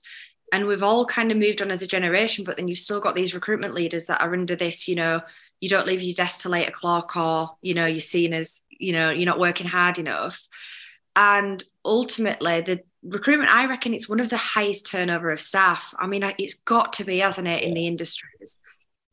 And 0.52 0.66
we've 0.66 0.82
all 0.82 1.06
kind 1.06 1.32
of 1.32 1.38
moved 1.38 1.62
on 1.62 1.70
as 1.70 1.82
a 1.82 1.86
generation 1.86 2.44
but 2.44 2.56
then 2.56 2.68
you've 2.68 2.78
still 2.78 3.00
got 3.00 3.14
these 3.14 3.34
recruitment 3.34 3.74
leaders 3.74 4.06
that 4.06 4.20
are 4.20 4.32
under 4.32 4.54
this 4.54 4.86
you 4.86 4.94
know 4.94 5.20
you 5.60 5.68
don't 5.68 5.86
leave 5.86 6.02
your 6.02 6.14
desk 6.14 6.40
till 6.40 6.54
eight 6.54 6.68
o'clock 6.68 7.16
or 7.16 7.50
you 7.62 7.74
know 7.74 7.86
you're 7.86 8.00
seen 8.00 8.32
as 8.32 8.60
you 8.70 8.92
know 8.92 9.10
you're 9.10 9.26
not 9.26 9.40
working 9.40 9.66
hard 9.66 9.98
enough. 9.98 10.46
And 11.16 11.62
ultimately 11.84 12.60
the 12.60 12.80
recruitment 13.04 13.52
i 13.52 13.66
reckon 13.66 13.92
it's 13.92 14.08
one 14.08 14.20
of 14.20 14.28
the 14.28 14.36
highest 14.36 14.86
turnover 14.86 15.32
of 15.32 15.40
staff. 15.40 15.92
I 15.98 16.06
mean 16.06 16.22
it's 16.38 16.54
got 16.54 16.92
to 16.94 17.04
be 17.04 17.18
hasn't 17.18 17.48
it 17.48 17.64
in 17.64 17.74
the 17.74 17.86
industries? 17.86 18.58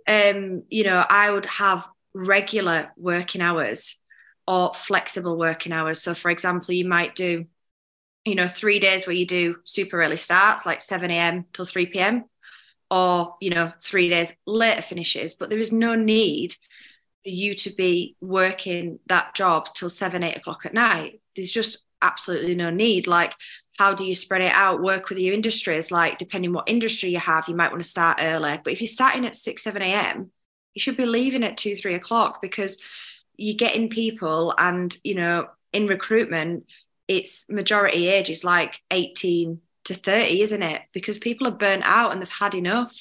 Um 0.07 0.63
you 0.69 0.83
know 0.83 1.03
i 1.09 1.31
would 1.31 1.45
have 1.47 1.87
regular 2.13 2.91
working 2.97 3.41
hours 3.41 3.99
or 4.47 4.73
flexible 4.73 5.37
working 5.37 5.71
hours 5.71 6.01
so 6.01 6.13
for 6.13 6.31
example 6.31 6.73
you 6.73 6.87
might 6.87 7.15
do 7.15 7.45
you 8.25 8.35
know, 8.35 8.47
three 8.47 8.79
days 8.79 9.07
where 9.07 9.15
you 9.15 9.25
do 9.25 9.55
super 9.65 10.01
early 10.01 10.17
starts, 10.17 10.65
like 10.65 10.81
7 10.81 11.09
a.m. 11.09 11.45
till 11.53 11.65
3 11.65 11.87
p.m., 11.87 12.25
or, 12.91 13.35
you 13.39 13.51
know, 13.51 13.71
three 13.81 14.09
days 14.09 14.31
later 14.45 14.81
finishes. 14.81 15.35
But 15.35 15.49
there 15.49 15.59
is 15.59 15.71
no 15.71 15.95
need 15.95 16.53
for 17.23 17.29
you 17.29 17.53
to 17.55 17.69
be 17.71 18.15
working 18.19 18.99
that 19.07 19.35
job 19.35 19.67
till 19.73 19.89
7, 19.89 20.23
8 20.23 20.37
o'clock 20.37 20.65
at 20.65 20.73
night. 20.73 21.21
There's 21.35 21.51
just 21.51 21.79
absolutely 22.01 22.55
no 22.55 22.71
need. 22.71 23.05
Like, 23.05 23.33
how 23.77 23.93
do 23.93 24.03
you 24.03 24.15
spread 24.15 24.41
it 24.41 24.53
out? 24.53 24.81
Work 24.81 25.09
with 25.09 25.19
your 25.19 25.33
industries. 25.33 25.91
Like, 25.91 26.17
depending 26.17 26.51
what 26.51 26.69
industry 26.69 27.09
you 27.09 27.19
have, 27.19 27.47
you 27.47 27.55
might 27.55 27.71
want 27.71 27.83
to 27.83 27.89
start 27.89 28.19
early. 28.21 28.59
But 28.63 28.73
if 28.73 28.81
you're 28.81 28.87
starting 28.87 29.25
at 29.25 29.35
6, 29.35 29.63
7 29.63 29.81
a.m., 29.81 30.31
you 30.73 30.79
should 30.81 30.97
be 30.97 31.05
leaving 31.05 31.43
at 31.43 31.57
2, 31.57 31.75
3 31.75 31.95
o'clock 31.95 32.41
because 32.41 32.77
you're 33.35 33.55
getting 33.55 33.89
people 33.89 34.53
and, 34.57 34.95
you 35.03 35.15
know, 35.15 35.47
in 35.73 35.87
recruitment, 35.87 36.65
its 37.07 37.49
majority 37.49 38.07
age 38.07 38.29
is 38.29 38.43
like 38.43 38.81
18 38.91 39.59
to 39.85 39.93
30, 39.95 40.41
isn't 40.41 40.63
it? 40.63 40.81
Because 40.93 41.17
people 41.17 41.47
are 41.47 41.51
burnt 41.51 41.83
out 41.85 42.11
and 42.11 42.21
they've 42.21 42.29
had 42.29 42.55
enough. 42.55 42.95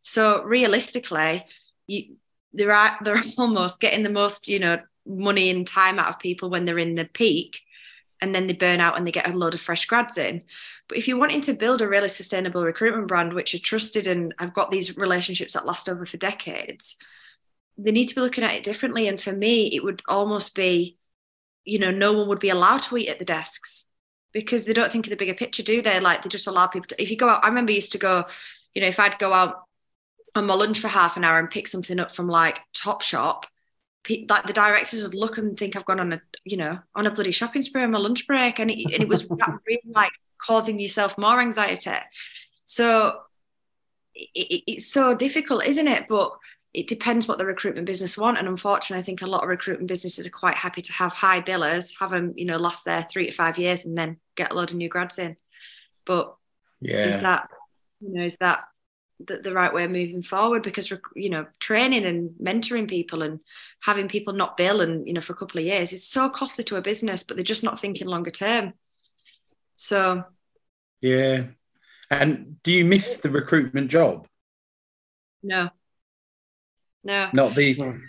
So 0.00 0.42
realistically, 0.44 1.44
you, 1.86 2.16
they're 2.52 2.96
they're 3.02 3.22
almost 3.38 3.80
getting 3.80 4.02
the 4.02 4.10
most, 4.10 4.48
you 4.48 4.58
know, 4.58 4.78
money 5.06 5.50
and 5.50 5.66
time 5.66 5.98
out 5.98 6.08
of 6.08 6.18
people 6.18 6.50
when 6.50 6.64
they're 6.64 6.78
in 6.78 6.94
the 6.94 7.06
peak, 7.06 7.60
and 8.20 8.34
then 8.34 8.46
they 8.46 8.54
burn 8.54 8.80
out 8.80 8.96
and 8.96 9.06
they 9.06 9.12
get 9.12 9.28
a 9.28 9.36
load 9.36 9.54
of 9.54 9.60
fresh 9.60 9.86
grads 9.86 10.16
in. 10.16 10.42
But 10.88 10.98
if 10.98 11.06
you're 11.06 11.18
wanting 11.18 11.40
to 11.42 11.52
build 11.52 11.82
a 11.82 11.88
really 11.88 12.08
sustainable 12.08 12.64
recruitment 12.64 13.08
brand, 13.08 13.32
which 13.32 13.54
are 13.54 13.58
trusted 13.58 14.06
and 14.06 14.34
have 14.38 14.54
got 14.54 14.70
these 14.70 14.96
relationships 14.96 15.54
that 15.54 15.66
last 15.66 15.88
over 15.88 16.04
for 16.04 16.16
decades, 16.16 16.96
they 17.76 17.92
need 17.92 18.06
to 18.06 18.14
be 18.14 18.20
looking 18.20 18.44
at 18.44 18.54
it 18.54 18.64
differently. 18.64 19.06
And 19.06 19.20
for 19.20 19.32
me, 19.32 19.66
it 19.68 19.84
would 19.84 20.02
almost 20.08 20.54
be 20.54 20.98
you 21.68 21.78
know, 21.78 21.90
no 21.90 22.12
one 22.12 22.28
would 22.28 22.38
be 22.38 22.48
allowed 22.48 22.82
to 22.84 22.96
eat 22.96 23.08
at 23.08 23.18
the 23.18 23.26
desks 23.26 23.84
because 24.32 24.64
they 24.64 24.72
don't 24.72 24.90
think 24.90 25.06
of 25.06 25.10
the 25.10 25.16
bigger 25.16 25.34
picture, 25.34 25.62
do 25.62 25.82
they? 25.82 26.00
Like 26.00 26.22
they 26.22 26.30
just 26.30 26.46
allow 26.46 26.66
people 26.66 26.88
to. 26.88 27.02
If 27.02 27.10
you 27.10 27.16
go 27.16 27.28
out, 27.28 27.44
I 27.44 27.48
remember 27.48 27.72
used 27.72 27.92
to 27.92 27.98
go, 27.98 28.24
you 28.74 28.80
know, 28.80 28.88
if 28.88 28.98
I'd 28.98 29.18
go 29.18 29.34
out 29.34 29.64
on 30.34 30.46
my 30.46 30.54
lunch 30.54 30.80
for 30.80 30.88
half 30.88 31.18
an 31.18 31.24
hour 31.24 31.38
and 31.38 31.50
pick 31.50 31.68
something 31.68 32.00
up 32.00 32.10
from 32.10 32.26
like 32.26 32.58
Top 32.72 33.02
Shop, 33.02 33.46
like 34.28 34.44
the 34.44 34.52
directors 34.52 35.02
would 35.02 35.14
look 35.14 35.38
and 35.38 35.58
think 35.58 35.76
I've 35.76 35.84
gone 35.84 36.00
on 36.00 36.12
a, 36.14 36.20
you 36.44 36.56
know, 36.56 36.78
on 36.94 37.06
a 37.06 37.10
bloody 37.10 37.32
shopping 37.32 37.62
spree 37.62 37.82
on 37.82 37.90
my 37.90 37.98
lunch 37.98 38.26
break, 38.26 38.58
and 38.58 38.70
it, 38.70 38.92
and 38.92 39.02
it 39.02 39.08
was 39.08 39.28
really 39.30 39.82
like 39.94 40.12
causing 40.38 40.78
yourself 40.78 41.16
more 41.18 41.40
anxiety. 41.40 41.96
So 42.64 43.20
it, 44.14 44.62
it's 44.66 44.92
so 44.92 45.14
difficult, 45.14 45.66
isn't 45.66 45.88
it? 45.88 46.06
But 46.08 46.32
it 46.74 46.86
depends 46.86 47.26
what 47.26 47.38
the 47.38 47.46
recruitment 47.46 47.86
business 47.86 48.16
want. 48.18 48.38
And 48.38 48.46
unfortunately, 48.46 49.00
I 49.00 49.04
think 49.04 49.22
a 49.22 49.26
lot 49.26 49.42
of 49.42 49.48
recruitment 49.48 49.88
businesses 49.88 50.26
are 50.26 50.30
quite 50.30 50.54
happy 50.54 50.82
to 50.82 50.92
have 50.92 51.12
high 51.12 51.40
billers, 51.40 51.92
have 51.98 52.10
them, 52.10 52.34
you 52.36 52.44
know, 52.44 52.58
last 52.58 52.84
there 52.84 53.06
three 53.10 53.26
to 53.26 53.32
five 53.32 53.58
years 53.58 53.84
and 53.84 53.96
then 53.96 54.18
get 54.36 54.52
a 54.52 54.54
load 54.54 54.70
of 54.70 54.76
new 54.76 54.88
grads 54.88 55.18
in. 55.18 55.36
But 56.04 56.34
yeah, 56.80 57.06
is 57.06 57.18
that, 57.18 57.48
you 58.00 58.12
know, 58.12 58.24
is 58.24 58.36
that 58.38 58.64
the, 59.20 59.38
the 59.38 59.52
right 59.52 59.72
way 59.72 59.84
of 59.84 59.90
moving 59.90 60.22
forward? 60.22 60.62
Because, 60.62 60.92
you 61.14 61.30
know, 61.30 61.46
training 61.58 62.04
and 62.04 62.30
mentoring 62.42 62.88
people 62.88 63.22
and 63.22 63.40
having 63.82 64.08
people 64.08 64.32
not 64.32 64.56
bill 64.56 64.80
and, 64.80 65.06
you 65.06 65.12
know, 65.12 65.20
for 65.20 65.32
a 65.32 65.36
couple 65.36 65.58
of 65.58 65.66
years 65.66 65.92
is 65.92 66.06
so 66.06 66.28
costly 66.28 66.64
to 66.64 66.76
a 66.76 66.82
business, 66.82 67.22
but 67.22 67.36
they're 67.36 67.44
just 67.44 67.62
not 67.62 67.78
thinking 67.78 68.06
longer 68.06 68.30
term. 68.30 68.72
So, 69.76 70.24
yeah. 71.00 71.44
And 72.10 72.62
do 72.62 72.72
you 72.72 72.84
miss 72.84 73.18
the 73.18 73.30
recruitment 73.30 73.90
job? 73.90 74.26
No. 75.42 75.70
No. 77.04 77.28
Not 77.32 77.54
the 77.54 78.00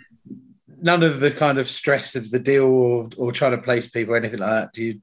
none 0.82 1.02
of 1.02 1.20
the 1.20 1.30
kind 1.30 1.58
of 1.58 1.68
stress 1.68 2.16
of 2.16 2.30
the 2.30 2.38
deal 2.38 2.64
or, 2.64 3.08
or 3.16 3.32
trying 3.32 3.52
to 3.52 3.58
place 3.58 3.88
people 3.88 4.14
or 4.14 4.16
anything 4.16 4.40
like 4.40 4.50
that. 4.50 4.72
Do 4.72 4.84
you 4.84 5.02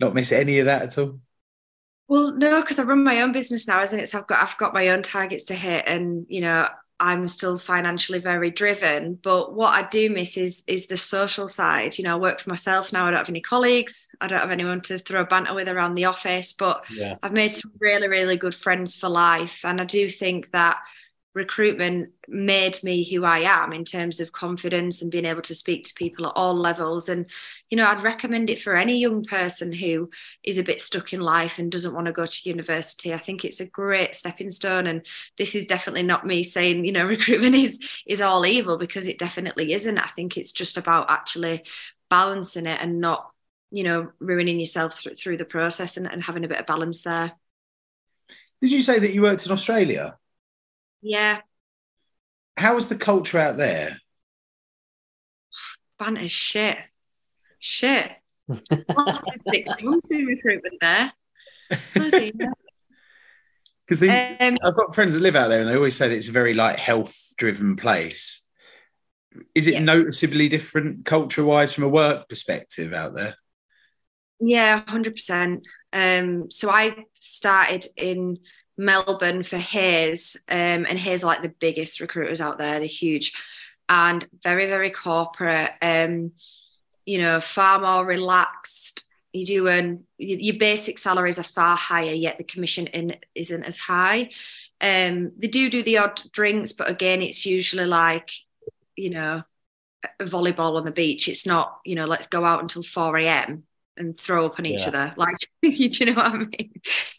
not 0.00 0.14
miss 0.14 0.32
any 0.32 0.58
of 0.58 0.66
that 0.66 0.82
at 0.82 0.98
all? 0.98 1.20
Well, 2.08 2.32
no, 2.36 2.60
because 2.60 2.78
I 2.78 2.84
run 2.84 3.02
my 3.02 3.22
own 3.22 3.32
business 3.32 3.66
now, 3.66 3.82
isn't 3.82 3.98
it? 3.98 4.08
So 4.08 4.18
I've 4.18 4.26
got 4.26 4.42
I've 4.42 4.56
got 4.56 4.74
my 4.74 4.88
own 4.88 5.02
targets 5.02 5.44
to 5.44 5.54
hit, 5.54 5.84
and 5.88 6.24
you 6.28 6.40
know, 6.40 6.68
I'm 7.00 7.26
still 7.26 7.58
financially 7.58 8.20
very 8.20 8.50
driven. 8.50 9.16
But 9.16 9.54
what 9.54 9.74
I 9.74 9.88
do 9.88 10.08
miss 10.10 10.36
is 10.36 10.62
is 10.68 10.86
the 10.86 10.96
social 10.96 11.48
side. 11.48 11.98
You 11.98 12.04
know, 12.04 12.14
I 12.16 12.20
work 12.20 12.40
for 12.40 12.50
myself 12.50 12.92
now. 12.92 13.06
I 13.06 13.10
don't 13.10 13.18
have 13.18 13.28
any 13.28 13.40
colleagues. 13.40 14.08
I 14.20 14.28
don't 14.28 14.38
have 14.40 14.52
anyone 14.52 14.80
to 14.82 14.98
throw 14.98 15.22
a 15.22 15.26
banter 15.26 15.54
with 15.54 15.68
around 15.68 15.96
the 15.96 16.04
office. 16.04 16.52
But 16.52 16.84
Yeah. 16.90 17.16
I've 17.22 17.32
made 17.32 17.52
some 17.52 17.72
really, 17.80 18.08
really 18.08 18.36
good 18.36 18.54
friends 18.54 18.94
for 18.94 19.08
life. 19.08 19.64
And 19.64 19.80
I 19.80 19.84
do 19.84 20.08
think 20.08 20.52
that 20.52 20.78
recruitment 21.36 22.08
made 22.28 22.82
me 22.82 23.04
who 23.04 23.22
I 23.22 23.40
am 23.40 23.74
in 23.74 23.84
terms 23.84 24.20
of 24.20 24.32
confidence 24.32 25.02
and 25.02 25.10
being 25.10 25.26
able 25.26 25.42
to 25.42 25.54
speak 25.54 25.84
to 25.84 25.94
people 25.94 26.26
at 26.26 26.32
all 26.34 26.54
levels. 26.54 27.10
And, 27.10 27.26
you 27.68 27.76
know, 27.76 27.86
I'd 27.86 28.02
recommend 28.02 28.48
it 28.48 28.58
for 28.58 28.74
any 28.74 28.98
young 28.98 29.22
person 29.22 29.70
who 29.70 30.08
is 30.42 30.56
a 30.56 30.62
bit 30.62 30.80
stuck 30.80 31.12
in 31.12 31.20
life 31.20 31.58
and 31.58 31.70
doesn't 31.70 31.92
want 31.92 32.06
to 32.06 32.12
go 32.12 32.24
to 32.24 32.48
university. 32.48 33.12
I 33.12 33.18
think 33.18 33.44
it's 33.44 33.60
a 33.60 33.66
great 33.66 34.14
stepping 34.14 34.48
stone. 34.48 34.86
And 34.86 35.06
this 35.36 35.54
is 35.54 35.66
definitely 35.66 36.04
not 36.04 36.26
me 36.26 36.42
saying, 36.42 36.86
you 36.86 36.92
know, 36.92 37.04
recruitment 37.06 37.54
is 37.54 37.78
is 38.06 38.22
all 38.22 38.46
evil 38.46 38.78
because 38.78 39.06
it 39.06 39.18
definitely 39.18 39.74
isn't. 39.74 39.98
I 39.98 40.08
think 40.08 40.38
it's 40.38 40.52
just 40.52 40.78
about 40.78 41.10
actually 41.10 41.64
balancing 42.08 42.66
it 42.66 42.80
and 42.80 42.98
not, 42.98 43.30
you 43.70 43.84
know, 43.84 44.10
ruining 44.20 44.58
yourself 44.58 45.04
through, 45.18 45.36
the 45.36 45.44
process 45.44 45.98
and, 45.98 46.10
and 46.10 46.22
having 46.22 46.46
a 46.46 46.48
bit 46.48 46.60
of 46.60 46.66
balance 46.66 47.02
there. 47.02 47.32
Did 48.62 48.72
you 48.72 48.80
say 48.80 48.98
that 48.98 49.12
you 49.12 49.20
worked 49.20 49.44
in 49.44 49.52
Australia? 49.52 50.16
Yeah, 51.08 51.40
How 52.56 52.76
is 52.76 52.88
the 52.88 52.96
culture 52.96 53.38
out 53.38 53.56
there? 53.56 53.98
banter's 56.00 56.32
shit. 56.32 56.78
Shit. 57.60 58.10
Lots 58.48 59.26
of 59.28 59.40
six 59.52 59.68
months 59.82 60.10
in 60.10 60.26
recruitment 60.26 60.74
there. 60.80 61.12
Bloody. 61.94 62.32
Because 63.88 64.02
Um, 64.02 64.56
I've 64.64 64.74
got 64.74 64.96
friends 64.96 65.14
that 65.14 65.20
live 65.20 65.36
out 65.36 65.46
there, 65.46 65.60
and 65.60 65.68
they 65.68 65.76
always 65.76 65.94
say 65.94 66.08
that 66.08 66.16
it's 66.16 66.26
a 66.26 66.32
very 66.32 66.54
like 66.54 66.76
health-driven 66.76 67.76
place. 67.76 68.42
Is 69.54 69.68
it 69.68 69.74
Yeah. 69.74 69.80
noticeably 69.84 70.48
different 70.48 71.04
culture-wise 71.04 71.72
from 71.72 71.84
a 71.84 71.88
work 71.88 72.28
perspective 72.28 72.92
out 72.92 73.14
there? 73.14 73.36
Yeah, 74.40 74.82
hundred 74.88 75.14
percent. 75.14 75.68
Um, 75.92 76.50
so 76.50 76.68
I 76.68 77.04
started 77.12 77.86
in 77.96 78.38
Melbourne 78.76 79.42
for 79.42 79.58
Hays, 79.58 80.36
um, 80.48 80.86
and 80.88 80.98
Hays 80.98 81.24
are 81.24 81.28
like 81.28 81.42
the 81.42 81.54
biggest 81.60 82.00
recruiters 82.00 82.40
out 82.40 82.58
there. 82.58 82.78
They're 82.78 82.88
huge 82.88 83.32
and 83.88 84.26
very, 84.42 84.66
very 84.66 84.90
corporate. 84.90 85.72
Um, 85.80 86.32
you 87.04 87.18
know, 87.18 87.40
far 87.40 87.80
more 87.80 88.04
relaxed. 88.04 89.04
You 89.32 89.46
do 89.46 89.68
earn 89.68 90.04
your 90.18 90.56
basic 90.56 90.98
salaries 90.98 91.38
are 91.38 91.44
far 91.44 91.76
higher, 91.76 92.12
yet 92.12 92.38
the 92.38 92.44
commission 92.44 92.86
in 92.88 93.16
isn't 93.34 93.64
as 93.64 93.76
high. 93.76 94.30
Um, 94.80 95.32
they 95.36 95.48
do 95.48 95.70
do 95.70 95.82
the 95.82 95.98
odd 95.98 96.20
drinks, 96.32 96.72
but 96.72 96.90
again, 96.90 97.22
it's 97.22 97.46
usually 97.46 97.84
like, 97.84 98.30
you 98.96 99.10
know, 99.10 99.42
volleyball 100.20 100.78
on 100.78 100.84
the 100.84 100.90
beach. 100.90 101.28
It's 101.28 101.46
not, 101.46 101.80
you 101.84 101.94
know, 101.94 102.06
let's 102.06 102.26
go 102.26 102.44
out 102.44 102.62
until 102.62 102.82
4 102.82 103.18
a.m. 103.18 103.64
and 103.96 104.16
throw 104.16 104.46
up 104.46 104.58
on 104.58 104.66
each 104.66 104.80
Yeah. 104.80 104.88
other. 104.88 105.14
Like, 105.16 105.36
you 105.62 106.06
know 106.06 106.14
what 106.14 106.26
I 106.26 106.36
mean? 106.38 106.72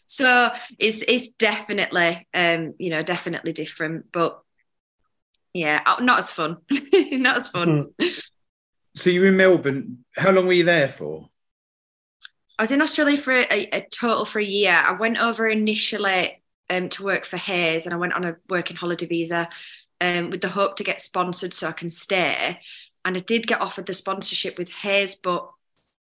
So 0.06 0.50
it's 0.78 1.02
it's 1.06 1.28
definitely 1.30 2.26
um, 2.34 2.74
you 2.78 2.90
know, 2.90 3.02
definitely 3.02 3.52
different, 3.52 4.10
but 4.12 4.40
yeah, 5.54 5.82
uh, 5.86 5.96
not 6.00 6.18
as 6.20 6.30
fun. 6.30 6.58
not 6.92 7.36
as 7.36 7.48
fun. 7.48 7.88
So 8.94 9.10
you 9.10 9.20
were 9.20 9.28
in 9.28 9.36
Melbourne. 9.36 10.04
How 10.16 10.30
long 10.30 10.46
were 10.46 10.52
you 10.52 10.64
there 10.64 10.88
for? 10.88 11.28
I 12.58 12.62
was 12.62 12.72
in 12.72 12.82
Australia 12.82 13.16
for 13.16 13.32
a, 13.32 13.46
a 13.72 13.86
total 13.92 14.24
for 14.24 14.40
a 14.40 14.44
year. 14.44 14.72
I 14.72 14.92
went 14.92 15.20
over 15.22 15.46
initially 15.48 16.42
um, 16.70 16.88
to 16.90 17.04
work 17.04 17.24
for 17.24 17.36
Hays 17.36 17.84
and 17.84 17.94
I 17.94 17.98
went 17.98 18.14
on 18.14 18.24
a 18.24 18.36
working 18.48 18.76
holiday 18.76 19.06
visa 19.06 19.48
um, 20.00 20.30
with 20.30 20.40
the 20.40 20.48
hope 20.48 20.76
to 20.76 20.84
get 20.84 21.00
sponsored 21.00 21.54
so 21.54 21.68
I 21.68 21.72
can 21.72 21.90
stay. 21.90 22.60
And 23.04 23.16
I 23.16 23.20
did 23.20 23.46
get 23.46 23.60
offered 23.60 23.86
the 23.86 23.94
sponsorship 23.94 24.58
with 24.58 24.72
Hays, 24.72 25.14
but 25.14 25.48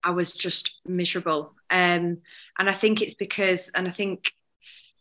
I 0.04 0.12
was 0.12 0.34
just 0.34 0.76
miserable. 0.86 1.56
Um, 1.70 2.20
and 2.58 2.70
I 2.70 2.72
think 2.72 3.02
it's 3.02 3.14
because, 3.14 3.70
and 3.76 3.88
I 3.88 3.92
think 3.92 4.34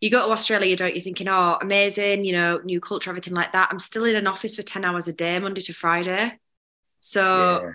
you 0.00 0.10
go 0.10 0.26
to 0.26 0.32
Australia, 0.32 0.76
don't 0.76 0.94
you 0.94 1.02
thinking, 1.02 1.28
oh, 1.28 1.58
amazing, 1.60 2.24
you 2.24 2.32
know, 2.32 2.60
new 2.64 2.80
culture, 2.80 3.10
everything 3.10 3.34
like 3.34 3.52
that. 3.52 3.68
I'm 3.70 3.78
still 3.78 4.04
in 4.06 4.16
an 4.16 4.26
office 4.26 4.56
for 4.56 4.62
10 4.62 4.84
hours 4.84 5.08
a 5.08 5.12
day, 5.12 5.38
Monday 5.38 5.62
to 5.62 5.72
Friday. 5.74 6.38
So 7.00 7.24
Yeah. 7.32 7.72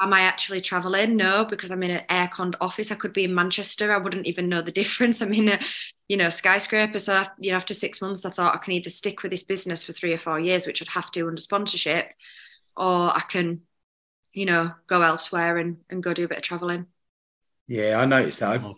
am 0.00 0.12
I 0.12 0.22
actually 0.22 0.60
traveling? 0.60 1.16
No, 1.16 1.44
because 1.44 1.70
I'm 1.70 1.82
in 1.82 1.90
an 1.92 2.02
air-conned 2.10 2.56
office. 2.60 2.90
I 2.90 2.96
could 2.96 3.12
be 3.12 3.24
in 3.24 3.34
Manchester. 3.34 3.92
I 3.92 3.98
wouldn't 3.98 4.26
even 4.26 4.48
know 4.48 4.60
the 4.60 4.72
difference. 4.82 5.20
I'm 5.20 5.32
in 5.32 5.48
a, 5.48 5.60
you 6.08 6.16
know, 6.16 6.28
skyscraper. 6.28 6.98
So, 6.98 7.22
you 7.38 7.50
know, 7.50 7.56
after 7.56 7.74
six 7.74 8.00
months, 8.00 8.24
I 8.24 8.30
thought 8.30 8.54
I 8.54 8.58
can 8.58 8.72
either 8.74 8.90
stick 8.90 9.22
with 9.22 9.30
this 9.32 9.44
business 9.44 9.82
for 9.82 9.92
three 9.92 10.12
or 10.12 10.18
four 10.18 10.40
years, 10.40 10.66
which 10.66 10.82
I'd 10.82 10.88
have 10.88 11.10
to 11.12 11.28
under 11.28 11.40
sponsorship, 11.40 12.12
or 12.76 13.10
I 13.16 13.22
can, 13.28 13.62
you 14.34 14.46
know, 14.46 14.72
go 14.86 15.00
elsewhere 15.02 15.56
and, 15.58 15.78
and 15.88 16.02
go 16.02 16.12
do 16.12 16.24
a 16.24 16.28
bit 16.28 16.38
of 16.38 16.42
traveling. 16.44 16.86
Yeah, 17.68 17.98
I 18.00 18.04
noticed 18.04 18.40
that. 18.40 18.60
I 18.60 18.64
Oh. 18.64 18.74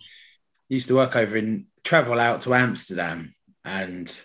used 0.68 0.88
to 0.88 0.94
work 0.94 1.16
over 1.16 1.36
in 1.36 1.66
travel 1.82 2.20
out 2.20 2.42
to 2.42 2.54
Amsterdam, 2.54 3.34
and 3.64 4.16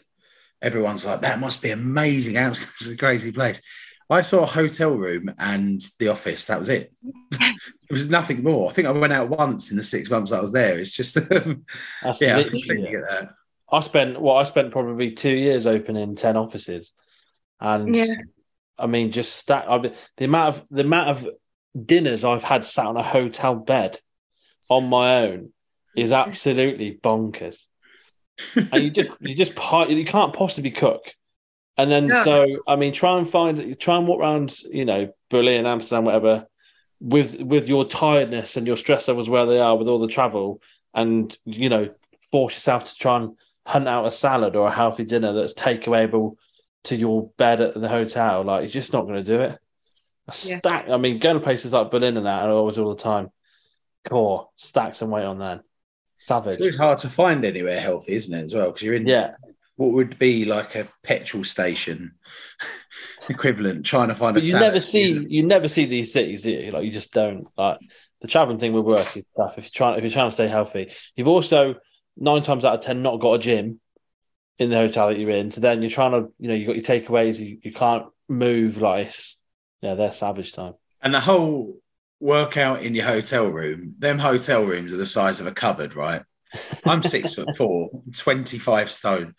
everyone's 0.61 1.05
like, 1.05 1.21
"That 1.21 1.39
must 1.39 1.61
be 1.61 1.71
amazing. 1.71 2.37
Amsterdam's 2.37 2.93
a 2.93 2.97
crazy 2.97 3.31
place." 3.31 3.61
I 4.09 4.23
saw 4.23 4.43
a 4.43 4.45
hotel 4.45 4.91
room 4.91 5.33
and 5.39 5.81
the 5.97 6.09
office. 6.09 6.43
That 6.45 6.59
was 6.59 6.67
it. 6.67 6.91
it 7.31 7.55
was 7.89 8.09
nothing 8.09 8.43
more. 8.43 8.69
I 8.69 8.73
think 8.73 8.87
I 8.87 8.91
went 8.91 9.13
out 9.13 9.29
once 9.29 9.71
in 9.71 9.77
the 9.77 9.83
six 9.83 10.09
months 10.09 10.33
I 10.33 10.41
was 10.41 10.51
there. 10.51 10.77
It's 10.77 10.91
just, 10.91 11.15
um, 11.15 11.65
That's 12.03 12.19
yeah, 12.21 12.33
I 12.33 12.37
literally 12.39 12.59
completely 12.61 12.87
it. 12.89 12.91
get 12.91 13.09
that. 13.09 13.29
I 13.71 13.79
spent 13.79 14.19
well, 14.21 14.35
I 14.35 14.43
spent 14.43 14.71
probably 14.71 15.11
two 15.11 15.33
years 15.33 15.65
opening 15.65 16.15
ten 16.15 16.35
offices, 16.35 16.91
and 17.61 17.95
Yeah. 17.95 18.13
I 18.81 18.87
mean, 18.87 19.11
just 19.11 19.35
stack. 19.35 19.65
I 19.67 19.77
mean, 19.77 19.93
the 20.17 20.25
amount 20.25 20.55
of 20.55 20.65
the 20.69 20.81
amount 20.81 21.09
of 21.09 21.27
dinners 21.85 22.25
I've 22.25 22.43
had 22.43 22.65
sat 22.65 22.85
on 22.85 22.97
a 22.97 23.03
hotel 23.03 23.55
bed 23.55 23.99
on 24.69 24.89
my 24.89 25.21
own 25.21 25.53
is 25.95 26.11
absolutely 26.11 26.99
bonkers. 27.01 27.65
and 28.55 28.83
you 28.83 28.89
just 28.89 29.11
you 29.19 29.35
just 29.35 29.53
you 29.89 30.05
can't 30.05 30.33
possibly 30.33 30.71
cook. 30.71 31.13
And 31.77 31.91
then 31.91 32.09
Yeah. 32.09 32.23
so 32.23 32.45
I 32.67 32.75
mean, 32.75 32.93
try 32.93 33.17
and 33.17 33.29
find 33.29 33.79
try 33.79 33.97
and 33.97 34.07
walk 34.07 34.19
around, 34.21 34.57
you 34.69 34.85
know, 34.85 35.13
Berlin, 35.29 35.65
Amsterdam, 35.65 36.05
whatever, 36.05 36.47
with 36.99 37.41
with 37.41 37.67
your 37.67 37.85
tiredness 37.85 38.57
and 38.57 38.67
your 38.67 38.77
stress 38.77 39.07
levels 39.07 39.29
where 39.29 39.45
they 39.45 39.59
are 39.59 39.77
with 39.77 39.87
all 39.87 39.99
the 39.99 40.07
travel, 40.07 40.61
and 40.93 41.37
you 41.45 41.69
know, 41.69 41.89
force 42.31 42.53
yourself 42.55 42.85
to 42.85 42.95
try 42.95 43.17
and 43.17 43.37
hunt 43.65 43.87
out 43.87 44.05
a 44.05 44.11
salad 44.11 44.55
or 44.55 44.67
a 44.67 44.71
healthy 44.71 45.03
dinner 45.03 45.33
that's 45.33 45.53
takeawayable 45.53 46.35
to 46.85 46.95
your 46.95 47.29
bed 47.37 47.61
at 47.61 47.79
the 47.79 47.87
hotel. 47.89 48.43
Like 48.43 48.61
you're 48.61 48.69
just 48.69 48.93
not 48.93 49.03
going 49.03 49.15
to 49.15 49.23
do 49.23 49.41
it. 49.41 49.59
A 50.27 50.33
Yeah. 50.45 50.59
stack. 50.59 50.89
I 50.89 50.97
mean, 50.97 51.19
going 51.19 51.37
to 51.37 51.43
places 51.43 51.73
like 51.73 51.91
Berlin 51.91 52.17
and 52.17 52.25
that, 52.25 52.43
and 52.43 52.51
always 52.51 52.77
all 52.77 52.93
the 52.93 53.01
time. 53.01 53.29
Core 54.07 54.49
stacks 54.55 55.01
and 55.01 55.11
weight 55.11 55.25
on 55.25 55.37
then. 55.39 55.61
Savage. 56.17 56.57
So 56.57 56.65
it's 56.65 56.77
hard 56.77 56.99
to 56.99 57.09
find 57.09 57.45
anywhere 57.45 57.79
healthy, 57.79 58.13
isn't 58.13 58.33
it, 58.33 58.43
as 58.45 58.53
well? 58.53 58.67
Because 58.67 58.81
you're 58.83 58.95
in 58.95 59.07
Yeah, 59.07 59.31
what 59.75 59.91
would 59.93 60.17
be 60.19 60.45
like 60.45 60.75
a 60.75 60.87
petrol 61.03 61.43
station 61.43 62.13
equivalent, 63.29 63.85
trying 63.85 64.09
to 64.09 64.15
find 64.15 64.35
but 64.35 64.43
a 64.43 64.45
you 64.45 64.51
salad, 64.51 64.73
never 64.73 64.81
see 64.85 65.09
you 65.09 65.19
know? 65.21 65.27
you 65.29 65.43
never 65.43 65.67
see 65.67 65.85
these 65.85 66.11
cities, 66.13 66.43
do 66.43 66.51
you? 66.51 66.71
Like 66.71 66.83
you 66.83 66.91
just 66.91 67.11
don't. 67.13 67.47
Like 67.57 67.79
the 68.21 68.27
traveling 68.27 68.59
thing 68.59 68.73
with 68.73 68.85
work 68.85 69.15
is 69.17 69.25
tough. 69.35 69.57
If 69.57 69.65
you're 69.65 69.71
trying 69.73 69.97
if 69.97 70.03
you're 70.03 70.11
trying 70.11 70.29
to 70.29 70.33
stay 70.33 70.47
healthy, 70.47 70.91
you've 71.15 71.27
also 71.27 71.75
nine 72.17 72.43
times 72.43 72.65
out 72.65 72.75
of 72.75 72.81
ten 72.81 73.01
not 73.01 73.19
got 73.19 73.33
a 73.33 73.39
gym 73.39 73.79
in 74.57 74.69
the 74.69 74.75
hotel 74.75 75.09
that 75.09 75.19
you're 75.19 75.29
in. 75.31 75.51
So 75.51 75.61
then 75.61 75.81
you're 75.81 75.91
trying 75.91 76.11
to 76.11 76.31
you 76.39 76.47
know 76.47 76.53
you 76.55 76.67
got 76.67 76.75
your 76.75 76.85
takeaways. 76.85 77.39
You, 77.39 77.59
you 77.61 77.71
can't 77.71 78.05
move 78.27 78.77
like 78.77 79.13
yeah, 79.81 79.95
they're 79.95 80.11
savage 80.11 80.53
time. 80.53 80.73
And 81.01 81.13
the 81.13 81.19
whole 81.19 81.77
workout 82.19 82.83
in 82.83 82.93
your 82.95 83.05
hotel 83.05 83.49
room, 83.49 83.95
them 83.97 84.19
hotel 84.19 84.63
rooms 84.63 84.93
are 84.93 84.97
the 84.97 85.05
size 85.05 85.39
of 85.39 85.47
a 85.47 85.51
cupboard, 85.51 85.95
right? 85.95 86.21
I'm 86.85 87.01
six 87.03 87.33
foot 87.35 87.55
four, 87.57 87.89
25 88.15 88.89
stone. 88.89 89.33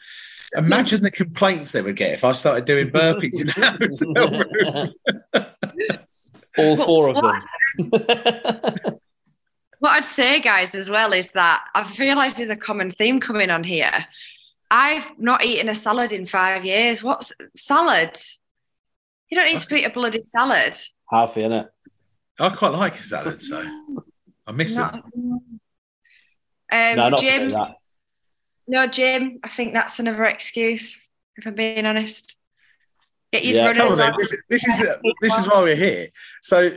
Imagine 0.54 1.02
the 1.02 1.10
complaints 1.10 1.72
they 1.72 1.80
would 1.80 1.96
get 1.96 2.12
if 2.12 2.24
I 2.24 2.32
started 2.32 2.66
doing 2.66 2.90
burpees 2.90 3.40
in 3.40 3.46
that 3.46 3.78
hotel 3.80 4.92
room. 5.32 5.46
All 6.58 6.76
four 6.76 7.08
of 7.08 7.16
them. 7.22 8.98
What 9.82 9.94
I'd 9.94 10.04
say, 10.04 10.38
guys, 10.38 10.76
as 10.76 10.88
well, 10.88 11.12
is 11.12 11.32
that 11.32 11.66
I've 11.74 11.98
realised 11.98 12.36
there's 12.36 12.50
a 12.50 12.54
common 12.56 12.92
theme 12.92 13.18
coming 13.18 13.50
on 13.50 13.64
here. 13.64 14.06
I've 14.74 15.06
not 15.18 15.44
eaten 15.44 15.68
a 15.68 15.74
salad 15.74 16.12
in 16.12 16.24
five 16.24 16.64
years. 16.64 17.02
What's 17.02 17.30
salad? 17.54 18.18
You 19.28 19.36
don't 19.36 19.46
need 19.46 19.58
to 19.58 19.76
eat 19.76 19.84
a 19.84 19.90
bloody 19.90 20.22
salad. 20.22 20.74
Healthy, 21.10 21.42
innit? 21.42 21.68
I 22.40 22.48
quite 22.48 22.70
like 22.72 22.94
a 22.94 23.02
salad, 23.02 23.42
so 23.42 23.62
I 24.46 24.52
miss 24.52 24.74
Not- 24.74 24.92
them. 24.92 25.02
Um, 26.72 26.96
no, 26.96 27.10
not 27.10 27.20
Jim, 27.20 27.54
no, 28.66 28.86
Jim. 28.86 29.40
I 29.44 29.48
think 29.50 29.74
that's 29.74 29.98
another 29.98 30.24
excuse. 30.24 30.98
If 31.36 31.46
I'm 31.46 31.54
being 31.54 31.84
honest, 31.84 32.34
get 33.30 33.44
your 33.44 33.56
Yeah. 33.56 33.72
Come 33.74 33.92
on, 33.92 33.98
runners 33.98 34.00
on. 34.00 34.14
This, 34.16 34.36
this 34.48 34.66
is 34.66 34.78
this 35.20 35.38
is 35.38 35.48
why 35.48 35.60
we're 35.62 35.76
here. 35.76 36.06
So, 36.40 36.70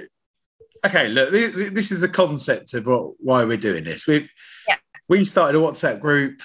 okay, 0.85 1.07
look, 1.07 1.31
this, 1.31 1.69
this 1.71 1.91
is 1.93 2.01
the 2.01 2.09
concept 2.09 2.73
of 2.73 2.85
what, 2.85 3.13
why 3.19 3.45
we're 3.45 3.55
doing 3.55 3.85
this. 3.85 4.05
We 4.05 4.29
Yeah. 4.67 4.75
we 5.07 5.23
started 5.23 5.57
a 5.57 5.61
WhatsApp 5.61 6.01
group 6.01 6.41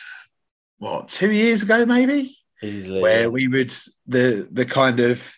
what 0.80 1.06
two 1.08 1.30
years 1.30 1.62
ago, 1.62 1.86
maybe. 1.86 2.36
Easily. 2.62 3.00
where 3.00 3.20
yeah. 3.22 3.26
we 3.28 3.48
would 3.48 3.72
the 4.06 4.46
the 4.52 4.66
kind 4.66 5.00
of 5.00 5.32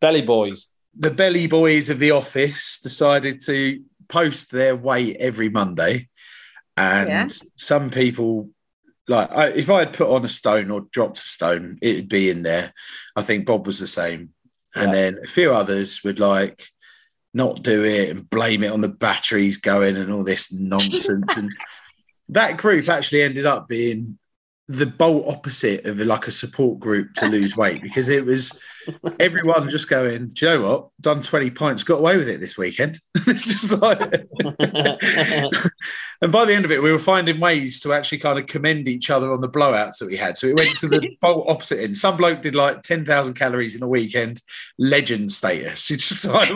Belly 0.00 0.22
boys. 0.22 0.68
the 0.98 1.10
belly 1.10 1.46
boys 1.46 1.90
of 1.90 1.98
the 1.98 2.12
office 2.12 2.78
decided 2.82 3.40
to 3.44 3.82
post 4.08 4.50
their 4.50 4.74
weight 4.74 5.16
every 5.20 5.50
Monday, 5.50 6.08
and 6.76 7.08
Yeah. 7.08 7.28
some 7.56 7.90
people 7.90 8.48
like 9.08 9.30
I, 9.36 9.48
if 9.48 9.68
I 9.68 9.80
had 9.80 9.92
put 9.92 10.08
on 10.14 10.24
a 10.24 10.28
stone 10.28 10.70
or 10.70 10.82
dropped 10.90 11.18
a 11.18 11.22
stone, 11.22 11.78
it'd 11.82 12.08
be 12.08 12.30
in 12.30 12.42
there. 12.42 12.72
I 13.16 13.22
think 13.22 13.44
Bob 13.46 13.66
was 13.66 13.78
the 13.78 13.86
same, 13.86 14.30
and 14.74 14.86
Yeah. 14.88 14.92
then 14.92 15.18
a 15.22 15.26
few 15.26 15.52
others 15.52 16.02
would 16.04 16.20
like 16.20 16.66
not 17.34 17.62
do 17.62 17.84
it 17.84 18.08
and 18.10 18.30
blame 18.30 18.62
it 18.64 18.72
on 18.72 18.80
the 18.80 18.88
batteries 18.88 19.58
going 19.58 19.96
and 19.98 20.10
all 20.10 20.24
this 20.24 20.50
nonsense. 20.50 21.36
and 21.36 21.50
that 22.30 22.56
group 22.56 22.88
actually 22.88 23.22
ended 23.22 23.44
up 23.44 23.68
being 23.68 24.18
the 24.68 24.86
bolt 24.86 25.26
opposite 25.26 25.86
of 25.86 25.98
like 25.98 26.26
a 26.26 26.30
support 26.30 26.78
group 26.78 27.14
to 27.14 27.26
lose 27.26 27.56
weight 27.56 27.82
because 27.82 28.10
it 28.10 28.26
was 28.26 28.52
everyone 29.20 29.70
just 29.70 29.88
going, 29.88 30.28
Do 30.28 30.46
you 30.46 30.52
know 30.52 30.68
what? 30.68 30.88
Done 31.00 31.22
20 31.22 31.50
pints, 31.52 31.82
got 31.82 32.00
away 32.00 32.18
with 32.18 32.28
it 32.28 32.38
this 32.38 32.58
weekend. 32.58 32.98
it's 33.26 33.44
just 33.44 33.80
like 33.80 33.98
and 36.20 36.32
by 36.32 36.44
the 36.44 36.54
end 36.54 36.66
of 36.66 36.72
it, 36.72 36.82
we 36.82 36.92
were 36.92 36.98
finding 36.98 37.40
ways 37.40 37.80
to 37.80 37.94
actually 37.94 38.18
kind 38.18 38.38
of 38.38 38.46
commend 38.46 38.88
each 38.88 39.08
other 39.08 39.32
on 39.32 39.40
the 39.40 39.48
blowouts 39.48 39.98
that 39.98 40.06
we 40.08 40.16
had. 40.16 40.36
So 40.36 40.48
it 40.48 40.56
went 40.56 40.74
to 40.80 40.88
the 40.88 41.16
bolt 41.22 41.48
opposite 41.48 41.80
end. 41.82 41.96
Some 41.96 42.18
bloke 42.18 42.42
did 42.42 42.54
like 42.54 42.82
10,000 42.82 43.34
calories 43.34 43.74
in 43.74 43.82
a 43.82 43.88
weekend, 43.88 44.42
legend 44.78 45.30
status. 45.30 45.90
It's 45.90 46.08
just 46.08 46.24
like. 46.26 46.50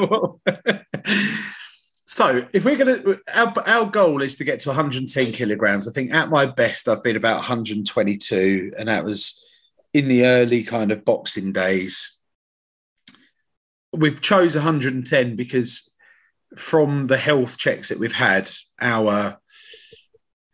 So 2.12 2.46
if 2.52 2.66
we're 2.66 2.76
going 2.76 3.02
to, 3.02 3.18
our, 3.34 3.54
our 3.66 3.86
goal 3.86 4.20
is 4.20 4.36
to 4.36 4.44
get 4.44 4.60
to 4.60 4.68
110 4.68 5.32
kilograms. 5.32 5.88
I 5.88 5.92
think 5.92 6.12
at 6.12 6.28
my 6.28 6.44
best, 6.44 6.86
I've 6.86 7.02
been 7.02 7.16
about 7.16 7.36
122, 7.36 8.74
and 8.76 8.88
that 8.90 9.02
was 9.02 9.42
in 9.94 10.08
the 10.08 10.26
early 10.26 10.62
kind 10.62 10.92
of 10.92 11.06
boxing 11.06 11.52
days. 11.52 12.18
We've 13.94 14.20
chose 14.20 14.54
110 14.54 15.36
because 15.36 15.90
from 16.54 17.06
the 17.06 17.16
health 17.16 17.56
checks 17.56 17.88
that 17.88 17.98
we've 17.98 18.12
had, 18.12 18.50
our 18.78 19.38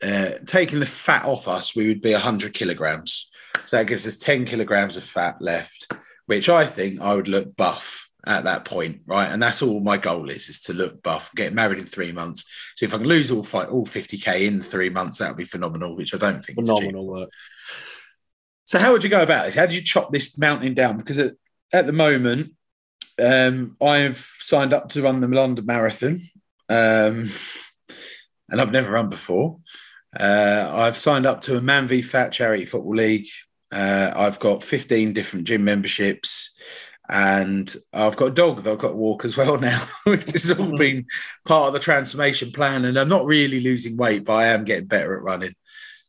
uh, 0.01 0.31
taking 0.47 0.79
the 0.79 0.87
fat 0.87 1.25
off 1.25 1.49
us, 1.49 1.75
we 1.75 1.89
would 1.89 2.03
be 2.03 2.13
100 2.13 2.55
kilograms. 2.55 3.29
So 3.67 3.79
that 3.79 3.89
gives 3.89 4.07
us 4.07 4.17
10 4.19 4.45
kilograms 4.45 4.97
of 4.97 5.03
fat 5.03 5.43
left, 5.43 5.93
which 6.27 6.49
I 6.49 6.67
think 6.67 7.01
I 7.01 7.17
would 7.17 7.27
look 7.27 7.57
buff 7.57 8.08
at 8.29 8.45
that 8.45 8.67
point, 8.67 9.01
right? 9.07 9.27
And 9.27 9.43
that's 9.43 9.63
all 9.63 9.81
my 9.81 9.97
goal 9.97 10.29
is, 10.29 10.51
is 10.51 10.61
to 10.63 10.75
look 10.75 11.03
buff. 11.03 11.33
Get 11.35 11.55
married 11.55 11.79
in 11.79 11.87
three 11.87 12.13
months. 12.13 12.45
So 12.77 12.85
if 12.85 12.93
I 12.93 12.99
can 12.99 13.09
lose 13.09 13.31
all 13.31 13.43
fight 13.43 13.71
all 13.71 13.87
50k 13.87 14.43
in 14.43 14.61
three 14.61 14.91
months, 14.91 15.19
that 15.19 15.29
would 15.29 15.39
be 15.39 15.45
phenomenal, 15.45 15.97
which 15.97 16.15
I 16.15 16.19
don't 16.19 16.45
think. 16.45 16.59
Phenomenal 16.59 17.07
work. 17.07 17.31
So 18.67 18.79
how 18.79 18.93
would 18.93 19.03
you 19.03 19.09
go 19.09 19.23
about 19.23 19.47
this? 19.47 19.55
How 19.55 19.65
do 19.65 19.75
you 19.75 19.81
chop 19.81 20.13
this 20.13 20.37
mountain 20.37 20.75
down? 20.75 20.99
Because 20.99 21.17
at, 21.17 21.35
at 21.73 21.87
the 21.87 21.93
moment, 21.93 22.53
um, 23.19 23.75
I've 23.81 24.31
signed 24.39 24.75
up 24.75 24.91
to 24.91 25.03
run 25.03 25.21
the 25.21 25.29
London 25.29 25.65
Marathon, 25.65 26.21
um, 26.69 27.31
and 28.51 28.61
I've 28.61 28.71
never 28.71 28.93
run 28.93 29.09
before. 29.09 29.59
Uh, 30.19 30.71
I've 30.71 30.99
signed 30.99 31.25
up 31.25 31.41
to 31.43 31.57
a 31.57 31.63
Man 31.63 31.87
v 31.87 32.03
Fat 32.03 32.31
Charity 32.31 32.67
Football 32.67 32.97
League. 32.97 33.29
Uh, 33.73 34.13
I've 34.15 34.39
got 34.39 34.63
15 34.63 35.15
different 35.15 35.47
gym 35.47 35.65
memberships, 35.65 36.55
and 37.09 37.75
I've 37.93 38.17
got 38.17 38.27
a 38.27 38.35
dog 38.35 38.63
that 38.63 38.73
I've 38.73 38.79
got 38.79 38.91
to 38.91 38.97
walk 38.97 39.25
as 39.25 39.37
well 39.37 39.59
now, 39.61 39.83
which 40.05 40.31
has 40.33 40.51
all 40.51 40.77
been 40.77 41.07
part 41.45 41.69
of 41.69 41.73
the 41.73 41.81
transformation 41.81 42.53
plan. 42.53 42.85
And 42.85 42.99
I'm 42.99 43.09
not 43.09 43.25
really 43.25 43.61
losing 43.61 43.97
weight, 43.97 44.25
but 44.25 44.35
I 44.35 44.47
am 44.47 44.65
getting 44.65 44.87
better 44.87 45.17
at 45.17 45.23
running. 45.23 45.55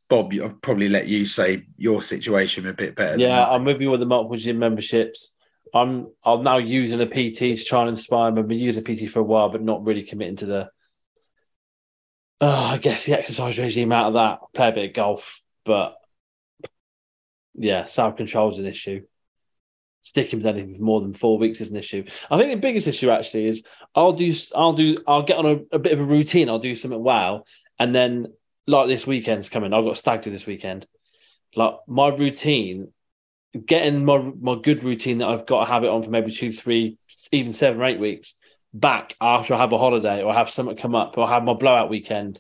Bob, 0.10 0.34
I'll 0.41 0.50
probably 0.50 0.89
let 0.89 1.08
you 1.08 1.26
say 1.26 1.66
your 1.78 2.02
situation 2.02 2.68
a 2.68 2.74
bit 2.74 2.95
better. 2.95 3.20
Yeah. 3.20 3.45
I'm 3.45 3.64
with 3.64 3.80
you 3.80 3.91
with 3.91 4.00
the 4.00 4.06
multiple 4.06 4.38
gym 4.38 4.60
memberships. 4.60 5.34
I'm 5.74 6.08
I'm 6.24 6.43
now 6.43 6.58
using 6.58 7.00
a 7.00 7.06
PT 7.06 7.38
to 7.38 7.64
try 7.64 7.82
and 7.82 7.91
inspire 7.91 8.32
me. 8.32 8.41
I've 8.41 8.47
been 8.47 8.58
using 8.58 8.84
a 8.84 8.95
PT 8.95 9.10
for 9.10 9.20
a 9.20 9.24
while, 9.24 9.50
but 9.50 9.62
not 9.62 9.86
really 9.86 10.02
committing 10.02 10.38
to 10.38 10.45
the 10.47 10.70
uh, 12.41 12.70
I 12.72 12.78
guess 12.78 13.06
the 13.06 13.18
exercise 13.18 13.60
regime 13.60 13.91
out 13.91 14.08
of 14.08 14.14
that. 14.16 14.39
Play 14.54 14.70
a 14.70 14.72
bit 14.72 14.89
of 14.89 14.95
golf, 14.95 15.41
but 15.66 15.95
yeah, 17.54 17.86
self 17.86 18.18
control 18.18 18.50
is 18.50 18.58
an 18.58 18.66
issue. 18.66 19.04
Sticking 20.02 20.39
with 20.39 20.47
anything 20.47 20.76
for 20.76 20.84
more 20.84 21.02
than 21.02 21.14
four 21.14 21.38
weeks 21.38 21.62
is 21.62 21.72
an 21.72 21.78
issue. 21.78 22.06
I 22.32 22.38
think 22.38 22.52
the 22.52 22.58
biggest 22.58 22.88
issue 22.88 23.10
actually 23.10 23.45
is 23.45 23.64
I'll 23.93 24.14
do 24.14 24.34
I'll 24.56 24.74
do 24.74 25.04
I'll 25.06 25.24
get 25.24 25.38
on 25.38 25.45
a, 25.45 25.76
a 25.76 25.80
bit 25.80 25.91
of 25.91 26.00
a 26.00 26.06
routine. 26.06 26.50
I'll 26.50 26.58
do 26.58 26.74
something 26.74 27.04
wow, 27.04 27.43
and 27.78 27.93
then 27.93 28.28
like 28.66 28.88
this 28.88 29.06
weekend's 29.06 29.50
coming. 29.50 29.74
I've 29.74 29.84
got 29.84 29.97
stag 29.97 30.22
do 30.22 30.32
this 30.32 30.47
weekend. 30.47 30.88
Like 31.56 31.76
my 31.88 32.08
routine, 32.08 32.93
getting 33.66 34.06
my 34.06 34.32
my 34.39 34.56
good 34.62 34.84
routine 34.84 35.18
that 35.18 35.28
I've 35.28 35.45
got 35.45 35.66
to 35.66 35.72
have 35.72 35.84
it 35.84 35.89
on 35.89 36.02
for 36.02 36.10
maybe 36.12 36.32
two, 36.32 36.54
three, 36.54 36.97
even 37.32 37.52
seven 37.52 37.82
or 37.82 37.86
eight 37.86 38.00
weeks 38.00 38.36
back 38.74 39.16
after 39.20 39.54
I 39.54 39.58
have 39.58 39.74
a 39.74 39.78
holiday 39.78 40.24
or 40.24 40.34
have 40.34 40.50
something 40.50 40.78
come 40.78 40.95
up 40.95 41.18
or 41.18 41.28
have 41.28 41.43
my 41.43 41.54
blowout 41.54 41.89
weekend 41.89 42.39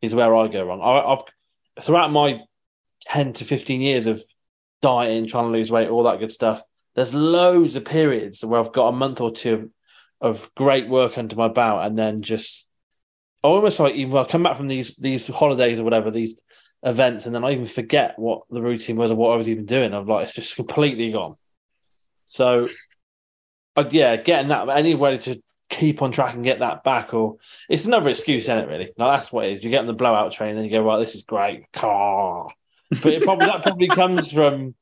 is 0.00 0.14
where 0.14 0.34
I 0.34 0.48
go 0.48 0.64
wrong. 0.64 0.80
I, 0.80 1.12
I've 1.12 1.84
throughout 1.84 2.12
my 2.12 2.40
ten 3.02 3.32
to 3.34 3.44
fifteen 3.44 3.82
years 3.82 4.06
of 4.06 4.22
dieting, 4.82 5.26
trying 5.26 5.44
to 5.44 5.50
lose 5.50 5.70
weight, 5.70 5.88
all 5.88 6.02
that 6.04 6.18
good 6.18 6.32
stuff. 6.32 6.62
There's 6.94 7.14
loads 7.14 7.76
of 7.76 7.84
periods 7.84 8.44
where 8.44 8.60
I've 8.60 8.72
got 8.72 8.88
a 8.88 8.92
month 8.92 9.20
or 9.20 9.32
two 9.32 9.70
of, 10.20 10.42
of 10.42 10.54
great 10.54 10.88
work 10.88 11.16
under 11.16 11.36
my 11.36 11.48
belt, 11.48 11.86
and 11.86 11.98
then 11.98 12.22
just 12.22 12.68
almost 13.42 13.80
like 13.80 13.94
even 13.94 14.16
I 14.16 14.24
come 14.24 14.42
back 14.42 14.56
from 14.56 14.68
these 14.68 14.94
these 14.96 15.26
holidays 15.26 15.80
or 15.80 15.84
whatever 15.84 16.10
these 16.10 16.40
events, 16.82 17.26
and 17.26 17.34
then 17.34 17.44
I 17.44 17.52
even 17.52 17.66
forget 17.66 18.18
what 18.18 18.42
the 18.50 18.60
routine 18.60 18.96
was 18.96 19.10
or 19.10 19.14
what 19.14 19.32
I 19.32 19.36
was 19.36 19.48
even 19.48 19.64
doing. 19.64 19.94
I'm 19.94 20.06
like, 20.06 20.26
it's 20.26 20.34
just 20.34 20.56
completely 20.56 21.12
gone. 21.12 21.36
So, 22.26 22.66
but 23.74 23.92
yeah, 23.92 24.16
getting 24.16 24.48
that 24.48 24.68
any 24.68 24.94
way 24.94 25.18
to 25.18 25.40
keep 25.70 26.02
on 26.02 26.12
track 26.12 26.34
and 26.34 26.44
get 26.44 26.58
that 26.58 26.84
back, 26.84 27.14
or 27.14 27.36
it's 27.68 27.84
another 27.84 28.10
excuse, 28.10 28.44
isn't 28.44 28.58
it? 28.58 28.68
Really, 28.68 28.92
like 28.96 29.20
that's 29.20 29.32
what 29.32 29.46
it 29.46 29.52
is. 29.52 29.64
You 29.64 29.70
get 29.70 29.80
on 29.80 29.86
the 29.86 29.92
blowout 29.92 30.32
train, 30.32 30.50
and 30.50 30.58
then 30.58 30.64
you 30.64 30.70
go, 30.70 30.82
right, 30.82 30.98
this 30.98 31.14
is 31.14 31.24
great, 31.24 31.70
car. 31.72 32.48
But 33.02 33.12
it 33.12 33.22
probably 33.22 33.46
that 33.46 33.62
probably 33.62 33.88
comes 33.88 34.30
from 34.30 34.74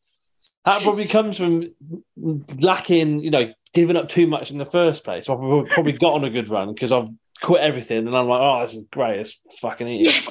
that 0.65 0.83
probably 0.83 1.07
comes 1.07 1.37
from 1.37 1.75
lacking, 2.17 3.21
you 3.21 3.31
know, 3.31 3.53
giving 3.73 3.97
up 3.97 4.09
too 4.09 4.27
much 4.27 4.51
in 4.51 4.59
the 4.59 4.67
first 4.67 5.05
place. 5.05 5.29
I've 5.29 5.39
probably 5.39 5.93
got 5.93 6.15
on 6.15 6.25
a 6.25 6.31
good 6.31 6.49
run 6.49 6.73
because 6.75 6.93
I've 6.93 7.09
quit 7.41 7.61
everything, 7.61 8.07
and 8.07 8.17
I'm 8.17 8.27
like, 8.29 8.41
oh, 8.41 8.61
this 8.63 8.75
is 8.75 8.85
great. 8.91 9.21
It's 9.21 9.39
fucking 9.61 9.89
eat. 9.89 10.29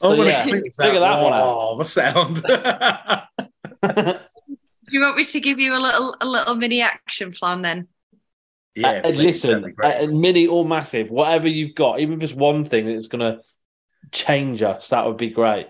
I 0.00 0.06
want 0.06 0.28
yeah, 0.28 0.44
to 0.44 0.50
clip 0.50 0.64
figure 0.78 1.00
that 1.00 1.22
one 1.22 1.32
out. 1.32 1.42
Oh, 1.44 1.78
the 1.78 1.84
sound. 1.84 2.42
Do 4.88 4.96
you 4.96 5.02
want 5.02 5.16
me 5.16 5.24
to 5.24 5.40
give 5.40 5.58
you 5.58 5.74
a 5.74 5.78
little 5.78 6.16
a 6.20 6.26
little 6.26 6.54
mini 6.54 6.82
action 6.82 7.32
plan 7.32 7.62
then? 7.62 7.88
yeah, 8.74 8.88
Uh, 8.88 9.02
please, 9.02 9.22
listen, 9.22 9.50
that'd 9.62 9.66
be 9.66 9.72
great. 9.74 10.08
uh, 10.08 10.12
mini 10.12 10.46
or 10.46 10.64
massive, 10.64 11.10
whatever 11.10 11.48
you've 11.48 11.74
got, 11.74 12.00
even 12.00 12.14
if 12.16 12.22
it's 12.22 12.32
one 12.32 12.64
thing 12.64 12.86
that's 12.86 13.08
going 13.08 13.20
to 13.20 13.40
change 14.12 14.62
us, 14.62 14.88
that 14.88 15.06
would 15.06 15.16
be 15.16 15.30
great. 15.30 15.68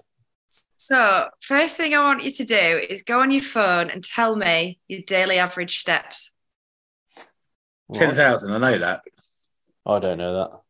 So, 0.74 1.28
first 1.41 1.76
thing 1.76 1.95
I 1.95 2.05
want 2.05 2.24
you 2.24 2.30
to 2.30 2.45
do 2.45 2.55
is 2.55 3.03
go 3.03 3.20
on 3.20 3.30
your 3.30 3.43
phone 3.43 3.91
and 3.91 4.03
tell 4.03 4.36
me 4.36 4.78
your 4.86 5.01
daily 5.07 5.39
average 5.39 5.80
steps. 5.80 6.32
Ten 7.93 8.14
thousand. 8.14 8.53
I 8.53 8.59
know 8.59 8.78
that. 8.78 9.03
I 9.84 9.99
don't 9.99 10.18
know 10.18 10.34
that. 10.34 10.61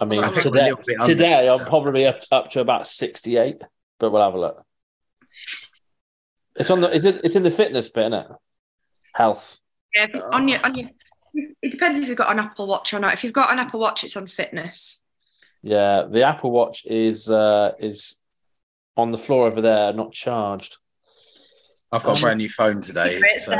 I 0.00 0.04
mean, 0.04 0.22
I 0.22 0.28
think 0.28 0.36
we're 0.36 0.40
a 0.40 0.44
today, 0.44 0.62
little 0.64 0.84
bit 0.86 1.00
under 1.00 1.14
today 1.14 1.48
I'm 1.48 1.58
probably 1.66 2.06
up, 2.06 2.20
up 2.30 2.50
to 2.50 2.60
about 2.60 2.86
68, 2.86 3.62
but 3.98 4.10
we'll 4.10 4.22
have 4.22 4.34
a 4.34 4.38
look. 4.38 4.64
It's 6.54 6.70
on 6.70 6.80
the. 6.80 6.90
Is 6.90 7.04
it? 7.04 7.20
It's 7.24 7.34
in 7.34 7.42
the 7.42 7.50
fitness 7.50 7.88
bit, 7.88 8.12
isn't 8.12 8.12
it? 8.12 8.26
Health. 9.14 9.58
Yeah, 9.94 10.06
on 10.30 10.48
your 10.48 10.64
on 10.64 10.74
your. 10.74 10.90
It 11.34 11.70
depends 11.70 11.98
if 11.98 12.08
you've 12.08 12.18
got 12.18 12.32
an 12.32 12.38
Apple 12.38 12.66
Watch 12.66 12.94
or 12.94 13.00
not. 13.00 13.14
If 13.14 13.24
you've 13.24 13.32
got 13.32 13.52
an 13.52 13.58
Apple 13.58 13.80
Watch, 13.80 14.04
it's 14.04 14.16
on 14.16 14.26
fitness. 14.26 15.00
Yeah, 15.62 16.04
the 16.10 16.22
Apple 16.22 16.50
Watch 16.50 16.86
is 16.86 17.28
uh 17.28 17.72
is 17.78 18.16
on 18.96 19.12
the 19.12 19.18
floor 19.18 19.46
over 19.46 19.60
there, 19.60 19.92
not 19.92 20.12
charged. 20.12 20.78
I've 21.90 22.04
got 22.04 22.18
a 22.18 22.20
brand 22.20 22.38
new 22.38 22.50
phone 22.50 22.80
today, 22.80 23.20
so 23.36 23.52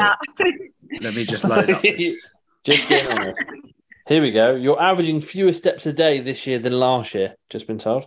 let 1.01 1.15
me 1.15 1.25
just 1.25 1.45
load 1.45 1.71
up 1.71 1.83
this. 1.83 2.31
Just 2.65 2.89
being 2.89 3.07
honest. 3.07 3.41
Here 4.09 4.21
we 4.21 4.33
go. 4.33 4.55
You're 4.55 4.83
averaging 4.83 5.21
fewer 5.23 5.53
steps 5.55 5.87
a 5.87 5.93
day 5.93 6.21
this 6.21 6.47
year 6.47 6.59
than 6.59 6.73
last 6.73 7.15
year. 7.15 7.37
Just 7.49 7.67
been 7.67 7.79
told. 7.79 8.07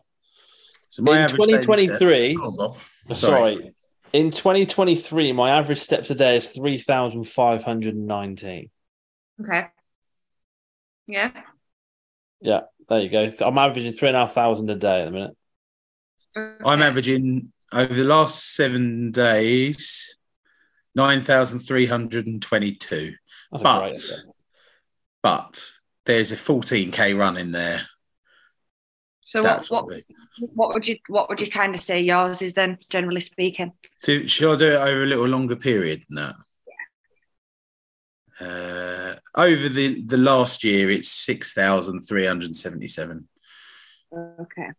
So 0.90 1.02
my 1.04 1.24
In 1.24 1.30
2023 1.30 1.88
steps- 1.88 2.04
Go 2.38 2.44
on, 2.44 2.56
Bob. 2.58 2.78
Sorry. 3.16 3.74
In 4.14 4.30
2023, 4.30 5.32
my 5.32 5.50
average 5.52 5.80
steps 5.80 6.12
a 6.12 6.16
day 6.16 6.36
is 6.38 6.48
3,519. 6.48 8.70
Okay. 9.42 9.68
Yeah. 11.08 11.32
Yeah, 12.42 12.62
there 12.90 13.02
you 13.02 13.10
go. 13.10 13.32
I'm 13.46 13.58
averaging 13.58 13.94
three 13.94 14.10
and 14.10 14.18
a 14.18 14.22
half 14.22 14.34
thousand 14.34 14.70
a 14.70 14.76
day 14.76 15.02
at 15.02 15.06
the 15.06 15.12
minute. 15.12 15.38
I'm 16.66 16.82
averaging 16.82 17.52
over 17.74 17.94
the 17.94 18.04
last 18.04 18.56
seven 18.56 19.12
days 19.12 20.16
nine 20.96 21.22
thousand 21.22 21.60
three 21.60 21.86
hundred 21.86 22.28
and 22.28 22.42
twenty-two. 22.42 23.14
But 23.52 23.98
but 25.22 25.72
there's 26.06 26.32
a 26.32 26.36
14k 26.36 27.18
run 27.18 27.38
in 27.38 27.52
there. 27.52 27.88
So 29.22 29.44
that 29.44 29.66
what, 29.68 29.86
what 29.86 30.04
what 30.54 30.74
would 30.74 30.86
you 30.86 30.98
what 31.08 31.30
would 31.30 31.40
you 31.40 31.50
kind 31.50 31.76
of 31.76 31.82
say 31.82 32.02
yours 32.02 32.42
is 32.42 32.54
then, 32.54 32.78
generally 32.90 33.22
speaking? 33.22 33.72
So 33.98 34.26
should 34.26 34.54
I 34.54 34.58
do 34.58 34.72
it 34.72 34.76
over 34.76 35.04
a 35.04 35.06
little 35.06 35.28
longer 35.28 35.56
period 35.56 36.04
than 36.10 36.16
that? 36.16 36.36
Uh, 38.40 39.16
over 39.36 39.70
the 39.70 40.02
the 40.04 40.18
last 40.18 40.64
year, 40.64 40.90
it's 40.90 41.10
six 41.10 41.54
thousand 41.54 42.02
three 42.02 42.26
hundred 42.26 42.56
seventy-seven. 42.56 43.28
Okay. 44.14 44.70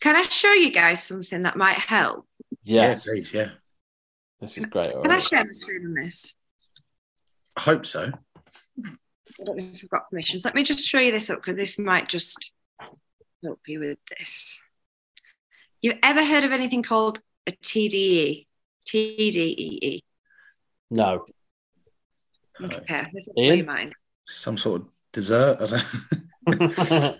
Can 0.00 0.16
I 0.16 0.22
show 0.24 0.52
you 0.52 0.70
guys 0.72 1.02
something 1.02 1.42
that 1.42 1.56
might 1.56 1.76
help? 1.78 2.26
Yes, 2.62 3.06
Yeah, 3.06 3.12
please, 3.12 3.32
yeah. 3.34 3.48
this 4.40 4.58
is 4.58 4.66
great. 4.66 4.92
Can 5.02 5.10
I 5.10 5.18
share 5.18 5.44
my 5.44 5.50
screen 5.52 5.86
on 5.86 5.94
this? 5.94 6.34
I 7.56 7.60
hope 7.62 7.86
so. 7.86 8.10
I 9.40 9.44
don't 9.44 9.56
know 9.56 9.64
if 9.72 9.82
you've 9.82 9.90
got 9.90 10.10
permissions. 10.10 10.44
Let 10.44 10.54
me 10.54 10.62
just 10.62 10.80
show 10.80 10.98
you 10.98 11.10
this 11.12 11.30
up 11.30 11.38
because 11.42 11.56
this 11.56 11.78
might 11.78 12.08
just 12.08 12.52
help 13.42 13.60
you 13.66 13.80
with 13.80 13.98
this. 14.18 14.60
You've 15.80 15.98
ever 16.02 16.24
heard 16.24 16.44
of 16.44 16.52
anything 16.52 16.82
called 16.82 17.20
a 17.46 17.52
TDE? 17.52 18.46
TDEE. 18.88 20.00
No, 20.90 21.24
Okay, 22.62 23.06
this 23.12 23.28
will 23.34 23.44
Ian? 23.44 23.64
blow 23.64 23.74
your. 23.74 23.92
Some 24.26 24.56
sort 24.56 24.82
of 24.82 24.88
dessert. 25.12 25.56
I 25.60 25.66
don't... 26.48 27.16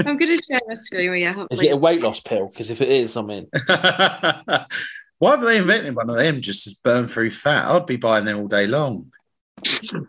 I'm 0.00 0.16
going 0.18 0.36
to 0.36 0.42
share 0.48 0.60
my 0.66 0.74
screen 0.74 1.10
with 1.10 1.20
you. 1.20 1.32
Hopefully. 1.32 1.68
it 1.68 1.72
a 1.72 1.76
weight 1.76 2.02
loss 2.02 2.20
pill? 2.20 2.48
Because 2.48 2.70
if 2.70 2.80
it 2.80 2.88
is, 2.88 3.16
I'm 3.16 3.30
in. 3.30 3.46
Why 3.66 5.30
have 5.32 5.42
they 5.42 5.58
invented 5.58 5.94
one 5.94 6.08
of 6.10 6.16
them 6.16 6.40
just 6.40 6.64
to 6.64 6.74
burn 6.82 7.06
through 7.06 7.30
fat? 7.32 7.66
I'd 7.70 7.86
be 7.86 7.96
buying 7.96 8.24
them 8.24 8.38
all 8.38 8.48
day 8.48 8.66
long. 8.66 9.12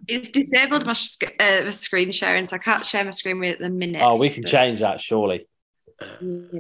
It's 0.07 0.29
disabled 0.29 0.85
my, 0.85 0.93
sc- 0.93 1.35
uh, 1.39 1.61
my 1.65 1.69
screen 1.71 2.11
sharing, 2.11 2.45
so 2.45 2.55
I 2.55 2.59
can't 2.59 2.85
share 2.85 3.03
my 3.03 3.11
screen 3.11 3.39
with 3.39 3.49
it 3.49 3.53
at 3.55 3.59
the 3.59 3.69
minute. 3.69 4.01
Oh, 4.01 4.15
we 4.15 4.29
can 4.29 4.43
But- 4.43 4.51
change 4.51 4.79
that, 4.79 5.01
surely. 5.01 5.47
Yeah. 6.21 6.59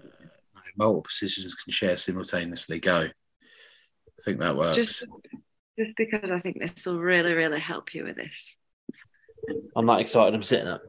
Multiple 0.77 1.03
positions 1.03 1.55
can 1.55 1.71
share 1.71 1.97
simultaneously. 1.97 2.79
Go. 2.79 3.07
I 3.07 4.23
think 4.23 4.39
that 4.41 4.55
works. 4.55 4.75
Just, 4.77 5.03
just 5.77 5.95
because 5.97 6.31
I 6.31 6.39
think 6.39 6.59
this 6.59 6.85
will 6.85 6.99
really, 6.99 7.33
really 7.33 7.59
help 7.59 7.93
you 7.93 8.03
with 8.03 8.15
this. 8.15 8.57
I'm 9.75 9.85
not 9.85 10.01
excited. 10.01 10.33
I'm 10.33 10.43
sitting 10.43 10.67
up. 10.67 10.81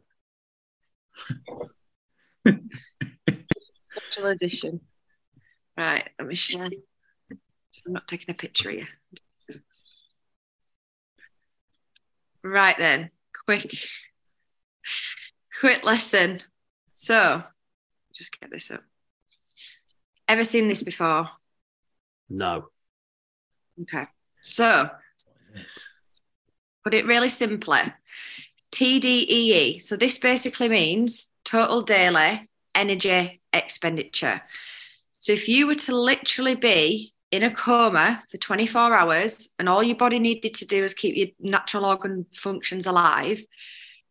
Special 3.82 4.26
edition. 4.26 4.80
Right, 5.76 6.08
let 6.18 6.28
me 6.28 6.34
share. 6.34 6.64
I'm 6.64 7.92
not 7.92 8.06
taking 8.06 8.30
a 8.30 8.34
picture 8.34 8.70
of 8.70 8.76
you. 8.76 8.86
Right 12.44 12.76
then, 12.76 13.10
quick, 13.46 13.72
quick 15.60 15.84
lesson. 15.84 16.40
So, 16.92 17.42
just 18.14 18.38
get 18.38 18.50
this 18.50 18.70
up. 18.70 18.82
Ever 20.28 20.44
seen 20.44 20.68
this 20.68 20.82
before? 20.82 21.28
No. 22.28 22.66
Okay. 23.80 24.06
So, 24.42 24.90
put 26.82 26.94
it 26.94 27.06
really 27.06 27.28
simply 27.28 27.80
TDEE. 28.72 29.80
So, 29.80 29.96
this 29.96 30.18
basically 30.18 30.68
means 30.68 31.28
total 31.44 31.82
daily 31.82 32.48
energy 32.74 33.40
expenditure. 33.52 34.42
So, 35.18 35.32
if 35.32 35.48
you 35.48 35.68
were 35.68 35.76
to 35.76 35.94
literally 35.94 36.56
be 36.56 37.14
in 37.30 37.44
a 37.44 37.50
coma 37.52 38.22
for 38.28 38.36
24 38.36 38.92
hours 38.92 39.48
and 39.60 39.68
all 39.68 39.82
your 39.82 39.96
body 39.96 40.18
needed 40.18 40.54
to 40.54 40.66
do 40.66 40.82
is 40.82 40.92
keep 40.92 41.16
your 41.16 41.28
natural 41.38 41.84
organ 41.84 42.26
functions 42.34 42.86
alive, 42.86 43.40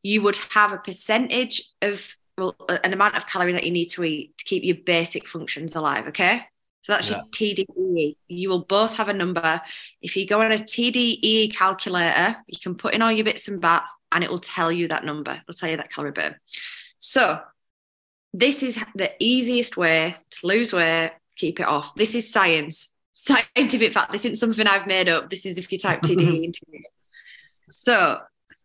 you 0.01 0.21
would 0.21 0.37
have 0.51 0.71
a 0.71 0.77
percentage 0.77 1.61
of, 1.81 2.15
well, 2.37 2.55
an 2.85 2.93
amount 2.93 3.17
of 3.17 3.27
calories 3.27 3.55
that 3.55 3.65
you 3.65 3.71
need 3.71 3.89
to 3.89 4.03
eat 4.05 4.37
to 4.37 4.45
keep 4.45 4.63
your 4.63 4.77
basic 4.85 5.27
functions 5.27 5.75
alive. 5.75 6.07
Okay. 6.07 6.41
So 6.81 6.93
that's 6.93 7.09
your 7.09 7.19
TDEE. 7.31 8.17
You 8.27 8.49
will 8.49 8.65
both 8.65 8.95
have 8.95 9.07
a 9.07 9.13
number. 9.13 9.61
If 10.01 10.15
you 10.15 10.27
go 10.27 10.41
on 10.41 10.51
a 10.51 10.55
TDEE 10.55 11.53
calculator, 11.53 12.35
you 12.47 12.57
can 12.59 12.73
put 12.75 12.95
in 12.95 13.03
all 13.03 13.11
your 13.11 13.23
bits 13.23 13.47
and 13.47 13.61
bats 13.61 13.95
and 14.11 14.23
it 14.23 14.31
will 14.31 14.39
tell 14.39 14.71
you 14.71 14.87
that 14.87 15.05
number. 15.05 15.31
It'll 15.31 15.57
tell 15.57 15.69
you 15.69 15.77
that 15.77 15.91
calorie 15.91 16.11
burn. 16.11 16.35
So 16.97 17.39
this 18.33 18.63
is 18.63 18.79
the 18.95 19.11
easiest 19.19 19.77
way 19.77 20.15
to 20.31 20.47
lose 20.47 20.73
weight, 20.73 21.11
keep 21.35 21.59
it 21.59 21.67
off. 21.67 21.93
This 21.95 22.15
is 22.15 22.31
science, 22.31 22.89
scientific 23.13 23.93
fact. 23.93 24.11
This 24.11 24.25
isn't 24.25 24.35
something 24.35 24.65
I've 24.65 24.87
made 24.87 25.07
up. 25.07 25.29
This 25.29 25.45
is 25.45 25.59
if 25.59 25.71
you 25.71 25.77
type 25.77 26.01
TDE 26.01 26.43
into 26.43 26.61
it. 26.71 26.85
So 27.69 28.19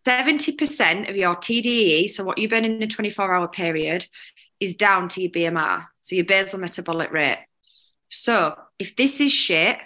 70% 0.06 1.10
of 1.10 1.16
your 1.16 1.36
TDE, 1.36 2.08
so 2.08 2.24
what 2.24 2.38
you 2.38 2.48
burn 2.48 2.64
in 2.64 2.82
a 2.82 2.86
24 2.86 3.34
hour 3.34 3.48
period, 3.48 4.06
is 4.58 4.74
down 4.74 5.08
to 5.10 5.20
your 5.20 5.30
BMR, 5.30 5.84
so 6.00 6.14
your 6.14 6.24
basal 6.24 6.58
metabolic 6.58 7.12
rate. 7.12 7.44
So 8.08 8.58
if 8.78 8.96
this 8.96 9.20
is 9.20 9.32
shit, 9.32 9.78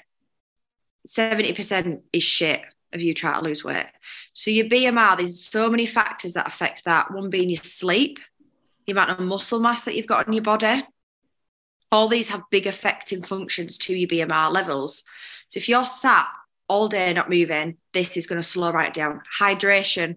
70% 1.09 2.01
is 2.13 2.23
shit 2.23 2.63
of 2.93 3.01
you 3.01 3.15
trying 3.15 3.41
to 3.43 3.49
lose 3.49 3.65
weight. 3.65 3.87
So 4.33 4.51
your 4.51 4.67
BMR, 4.67 5.17
there's 5.17 5.45
so 5.45 5.71
many 5.71 5.87
factors 5.87 6.35
that 6.35 6.47
affect 6.47 6.85
that. 6.85 7.13
One 7.13 7.31
being 7.31 7.49
your 7.49 7.63
sleep, 7.63 8.19
the 8.87 8.93
amount 8.93 9.11
of 9.11 9.21
muscle 9.21 9.61
mass 9.61 9.85
that 9.85 9.95
you've 9.95 10.07
got 10.07 10.27
in 10.27 10.33
your 10.33 10.43
body. 10.43 10.85
All 11.93 12.09
these 12.09 12.29
have 12.29 12.43
big 12.51 12.67
affecting 12.67 13.23
functions 13.23 13.79
to 13.79 13.95
your 13.95 14.09
BMR 14.09 14.53
levels. 14.53 15.03
So 15.49 15.59
if 15.59 15.69
you're 15.69 15.87
sat 15.87 16.27
all 16.69 16.89
day 16.89 17.13
not 17.13 17.31
moving, 17.31 17.77
this 17.93 18.17
is 18.17 18.27
going 18.27 18.41
to 18.41 18.47
slow 18.47 18.71
right 18.71 18.95
down. 18.95 19.23
Hydration. 19.41 20.17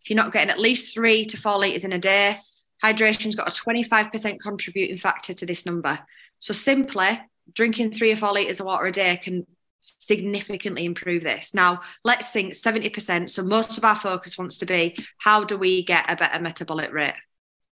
If 0.00 0.10
you're 0.10 0.16
not 0.16 0.32
getting 0.32 0.50
at 0.50 0.58
least 0.58 0.94
three 0.94 1.24
to 1.26 1.36
four 1.36 1.58
litres 1.58 1.84
in 1.84 1.92
a 1.92 1.98
day, 1.98 2.38
hydration's 2.82 3.36
got 3.36 3.48
a 3.48 3.62
25% 3.62 4.40
contributing 4.40 4.96
factor 4.96 5.32
to 5.32 5.46
this 5.46 5.64
number. 5.64 5.98
So 6.40 6.52
simply 6.52 7.20
drinking 7.52 7.92
three 7.92 8.12
or 8.12 8.16
four 8.16 8.32
litres 8.32 8.60
of 8.60 8.66
water 8.66 8.86
a 8.86 8.92
day 8.92 9.18
can 9.22 9.46
significantly 9.80 10.84
improve 10.84 11.22
this. 11.22 11.54
Now, 11.54 11.80
let's 12.04 12.30
think 12.30 12.54
70%. 12.54 13.28
So 13.28 13.42
most 13.42 13.78
of 13.78 13.84
our 13.84 13.96
focus 13.96 14.38
wants 14.38 14.58
to 14.58 14.66
be 14.66 14.96
how 15.18 15.44
do 15.44 15.56
we 15.56 15.84
get 15.84 16.10
a 16.10 16.16
better 16.16 16.40
metabolic 16.40 16.92
rate? 16.92 17.14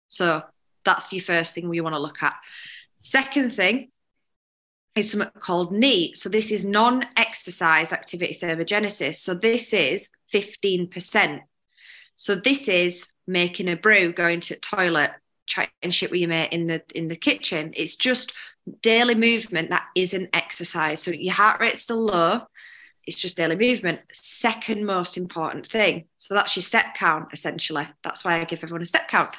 So 0.08 0.44
that's 0.86 1.12
your 1.12 1.22
first 1.22 1.54
thing 1.54 1.68
we 1.68 1.82
want 1.82 1.96
to 1.96 2.00
look 2.00 2.22
at. 2.22 2.36
Second 3.00 3.54
thing 3.54 3.90
is 4.96 5.12
something 5.12 5.30
called 5.40 5.72
NEAT. 5.72 6.18
So 6.18 6.30
this 6.30 6.52
is 6.52 6.64
non-exercise 6.64 7.92
activity 7.92 8.38
thermogenesis. 8.40 9.16
So 9.16 9.34
this 9.34 9.74
is 9.74 10.10
15%. 10.34 11.42
So 12.18 12.36
this 12.36 12.68
is 12.68 13.08
making 13.28 13.68
a 13.68 13.76
brew, 13.76 14.14
going 14.14 14.40
to 14.42 14.58
toilet, 14.60 15.12
chatting 15.46 15.92
shit 15.92 16.12
with 16.12 16.22
your 16.22 16.30
mate 16.30 16.54
in 16.54 16.68
the 16.68 16.82
in 16.94 17.08
the 17.08 17.16
kitchen. 17.16 17.74
It's 17.76 17.96
just 17.96 18.34
daily 18.82 19.16
movement 19.16 19.70
that 19.70 19.88
isn't 19.96 20.30
exercise. 20.34 21.02
So 21.02 21.12
your 21.12 21.34
heart 21.34 21.60
rate's 21.60 21.82
still 21.82 22.04
low. 22.04 22.42
It's 23.06 23.20
just 23.20 23.38
daily 23.38 23.56
movement. 23.56 24.02
Second 24.12 24.86
most 24.86 25.18
important 25.18 25.68
thing. 25.68 26.06
So 26.16 26.34
that's 26.34 26.56
your 26.56 26.64
step 26.64 26.96
count, 26.96 27.30
essentially. 27.34 27.88
That's 28.04 28.26
why 28.26 28.40
I 28.40 28.46
give 28.46 28.64
everyone 28.64 28.82
a 28.82 28.86
step 28.86 29.08
count. 29.08 29.36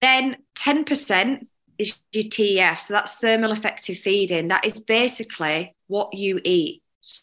Then 0.00 0.36
10% 0.54 1.46
is 1.78 1.94
your 2.12 2.24
TEF. 2.24 2.78
So 2.78 2.94
that's 2.94 3.16
thermal 3.16 3.52
effective 3.52 3.98
feeding. 3.98 4.48
That 4.48 4.64
is 4.64 4.80
basically 4.80 5.74
what 5.86 6.14
you 6.14 6.40
eat. 6.42 6.82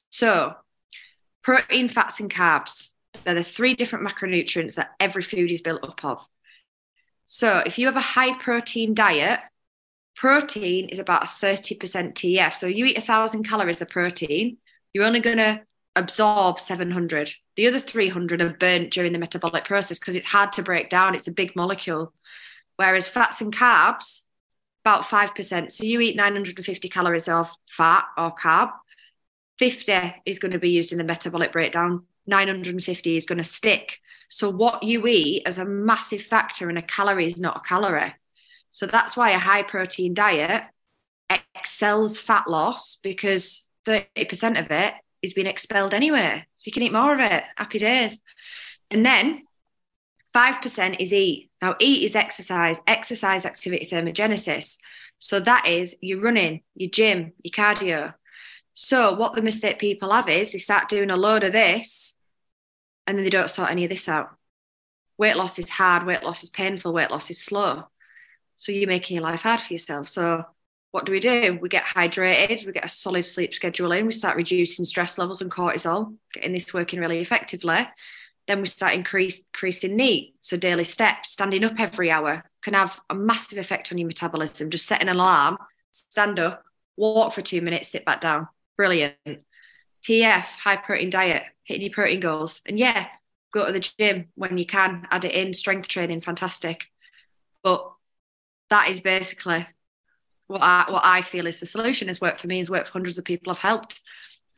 So 0.09 0.55
protein, 1.43 1.89
fats, 1.89 2.19
and 2.19 2.31
carbs. 2.31 2.89
They're 3.23 3.33
the 3.33 3.43
three 3.43 3.73
different 3.73 4.07
macronutrients 4.07 4.75
that 4.75 4.91
every 4.99 5.23
food 5.23 5.51
is 5.51 5.61
built 5.61 5.83
up 5.83 6.03
of. 6.03 6.27
So 7.25 7.63
if 7.65 7.79
you 7.79 7.87
have 7.87 7.95
a 7.95 8.01
high 8.01 8.37
protein 8.37 8.93
diet, 8.93 9.39
protein 10.15 10.89
is 10.89 10.99
about 10.99 11.23
a 11.23 11.27
30% 11.27 11.79
TEF. 12.13 12.53
So 12.53 12.67
you 12.67 12.85
eat 12.85 12.97
a 12.97 13.01
thousand 13.01 13.43
calories 13.43 13.81
of 13.81 13.89
protein, 13.89 14.57
you're 14.93 15.05
only 15.05 15.19
going 15.19 15.37
to 15.37 15.61
absorb 15.95 16.59
700. 16.59 17.31
The 17.55 17.67
other 17.67 17.79
300 17.79 18.41
are 18.41 18.49
burnt 18.49 18.91
during 18.91 19.13
the 19.13 19.19
metabolic 19.19 19.65
process 19.65 19.99
because 19.99 20.15
it's 20.15 20.25
hard 20.25 20.51
to 20.53 20.63
break 20.63 20.89
down. 20.89 21.15
It's 21.15 21.27
a 21.27 21.31
big 21.31 21.55
molecule. 21.55 22.13
Whereas 22.77 23.07
fats 23.07 23.41
and 23.41 23.55
carbs, 23.55 24.21
about 24.83 25.03
5%. 25.03 25.71
So 25.71 25.83
you 25.83 25.99
eat 26.01 26.15
950 26.15 26.89
calories 26.89 27.27
of 27.27 27.51
fat 27.69 28.05
or 28.17 28.33
carb, 28.35 28.71
50 29.59 30.21
is 30.25 30.39
going 30.39 30.51
to 30.51 30.59
be 30.59 30.71
used 30.71 30.91
in 30.91 30.97
the 30.97 31.03
metabolic 31.03 31.51
breakdown, 31.51 32.03
950 32.27 33.17
is 33.17 33.25
going 33.25 33.37
to 33.37 33.43
stick. 33.43 33.99
So 34.29 34.49
what 34.49 34.83
you 34.83 35.05
eat 35.07 35.47
is 35.47 35.57
a 35.57 35.65
massive 35.65 36.23
factor, 36.23 36.69
and 36.69 36.77
a 36.77 36.81
calorie 36.81 37.27
is 37.27 37.39
not 37.39 37.57
a 37.57 37.59
calorie. 37.61 38.13
So 38.73 38.87
that's 38.87 39.15
why 39.15 39.31
a 39.31 39.39
high 39.39 39.61
protein 39.61 40.15
diet 40.15 40.63
excels 41.55 42.19
fat 42.19 42.49
loss 42.49 42.97
because 43.03 43.63
30% 43.85 44.59
of 44.59 44.71
it 44.71 44.93
is 45.21 45.33
being 45.33 45.47
expelled 45.47 45.93
anyway. 45.93 46.43
So 46.57 46.63
you 46.65 46.71
can 46.71 46.81
eat 46.81 46.91
more 46.91 47.13
of 47.13 47.19
it. 47.19 47.43
Happy 47.55 47.77
days. 47.77 48.17
And 48.89 49.05
then 49.05 49.43
5% 50.35 50.99
is 50.99 51.13
eat. 51.13 51.51
Now, 51.61 51.75
eat 51.79 52.03
is 52.03 52.15
exercise, 52.15 52.81
exercise 52.87 53.45
activity 53.45 53.85
thermogenesis. 53.85 54.77
So 55.19 55.39
that 55.39 55.67
is 55.67 55.95
your 56.01 56.19
running, 56.19 56.63
your 56.73 56.89
gym, 56.89 57.33
your 57.43 57.51
cardio. 57.51 58.15
So 58.73 59.13
what 59.13 59.35
the 59.35 59.43
mistake 59.43 59.77
people 59.77 60.11
have 60.11 60.29
is 60.29 60.51
they 60.51 60.57
start 60.57 60.89
doing 60.89 61.11
a 61.11 61.15
load 61.15 61.43
of 61.43 61.53
this 61.53 62.15
and 63.05 63.17
then 63.17 63.23
they 63.23 63.29
don't 63.29 63.51
sort 63.51 63.69
any 63.69 63.83
of 63.83 63.91
this 63.91 64.09
out. 64.09 64.29
Weight 65.19 65.37
loss 65.37 65.59
is 65.59 65.69
hard, 65.69 66.07
weight 66.07 66.23
loss 66.23 66.41
is 66.41 66.49
painful, 66.49 66.91
weight 66.91 67.11
loss 67.11 67.29
is 67.29 67.39
slow. 67.39 67.83
So 68.55 68.71
you're 68.71 68.87
making 68.87 69.15
your 69.15 69.23
life 69.23 69.41
hard 69.41 69.61
for 69.61 69.73
yourself. 69.73 70.07
So 70.07 70.43
what 70.91 71.05
do 71.05 71.11
we 71.11 71.19
do? 71.19 71.57
We 71.61 71.69
get 71.69 71.85
hydrated, 71.85 72.65
we 72.65 72.71
get 72.71 72.85
a 72.85 72.89
solid 72.89 73.23
sleep 73.23 73.53
schedule 73.53 73.91
in, 73.93 74.05
we 74.05 74.11
start 74.11 74.37
reducing 74.37 74.85
stress 74.85 75.17
levels 75.17 75.41
and 75.41 75.49
cortisol, 75.49 76.15
getting 76.33 76.53
this 76.53 76.73
working 76.73 76.99
really 76.99 77.19
effectively. 77.19 77.87
Then 78.45 78.61
we 78.61 78.67
start 78.67 78.93
increase, 78.93 79.39
increasing 79.39 79.95
NEAT. 79.95 80.35
So 80.41 80.55
daily 80.55 80.83
steps, 80.83 81.31
standing 81.31 81.63
up 81.63 81.79
every 81.79 82.11
hour 82.11 82.43
can 82.61 82.75
have 82.75 82.99
a 83.09 83.15
massive 83.15 83.57
effect 83.57 83.91
on 83.91 83.97
your 83.97 84.07
metabolism. 84.07 84.69
Just 84.69 84.85
set 84.85 85.01
an 85.01 85.09
alarm, 85.09 85.57
stand 85.91 86.39
up, 86.39 86.63
walk 86.95 87.33
for 87.33 87.41
two 87.41 87.61
minutes, 87.61 87.89
sit 87.89 88.05
back 88.05 88.21
down. 88.21 88.47
Brilliant. 88.77 89.15
TEF, 90.05 90.43
high 90.43 90.77
protein 90.77 91.09
diet, 91.09 91.43
hitting 91.63 91.83
your 91.83 91.93
protein 91.93 92.19
goals. 92.19 92.61
And 92.65 92.77
yeah, 92.77 93.07
go 93.51 93.65
to 93.65 93.71
the 93.71 93.79
gym 93.79 94.27
when 94.35 94.57
you 94.57 94.65
can, 94.65 95.07
add 95.09 95.25
it 95.25 95.33
in, 95.33 95.53
strength 95.53 95.87
training, 95.87 96.21
fantastic. 96.21 96.85
But 97.63 97.89
that 98.73 98.89
is 98.89 98.99
basically 98.99 99.63
what 100.47 100.63
I, 100.63 100.85
what 100.89 101.05
I 101.05 101.21
feel 101.21 101.45
is 101.45 101.59
the 101.59 101.67
solution 101.67 102.07
has 102.07 102.19
worked 102.19 102.41
for 102.41 102.47
me, 102.47 102.57
has 102.57 102.71
worked 102.71 102.87
for 102.87 102.93
hundreds 102.93 103.19
of 103.19 103.23
people 103.23 103.51
I've 103.51 103.59
helped 103.59 104.01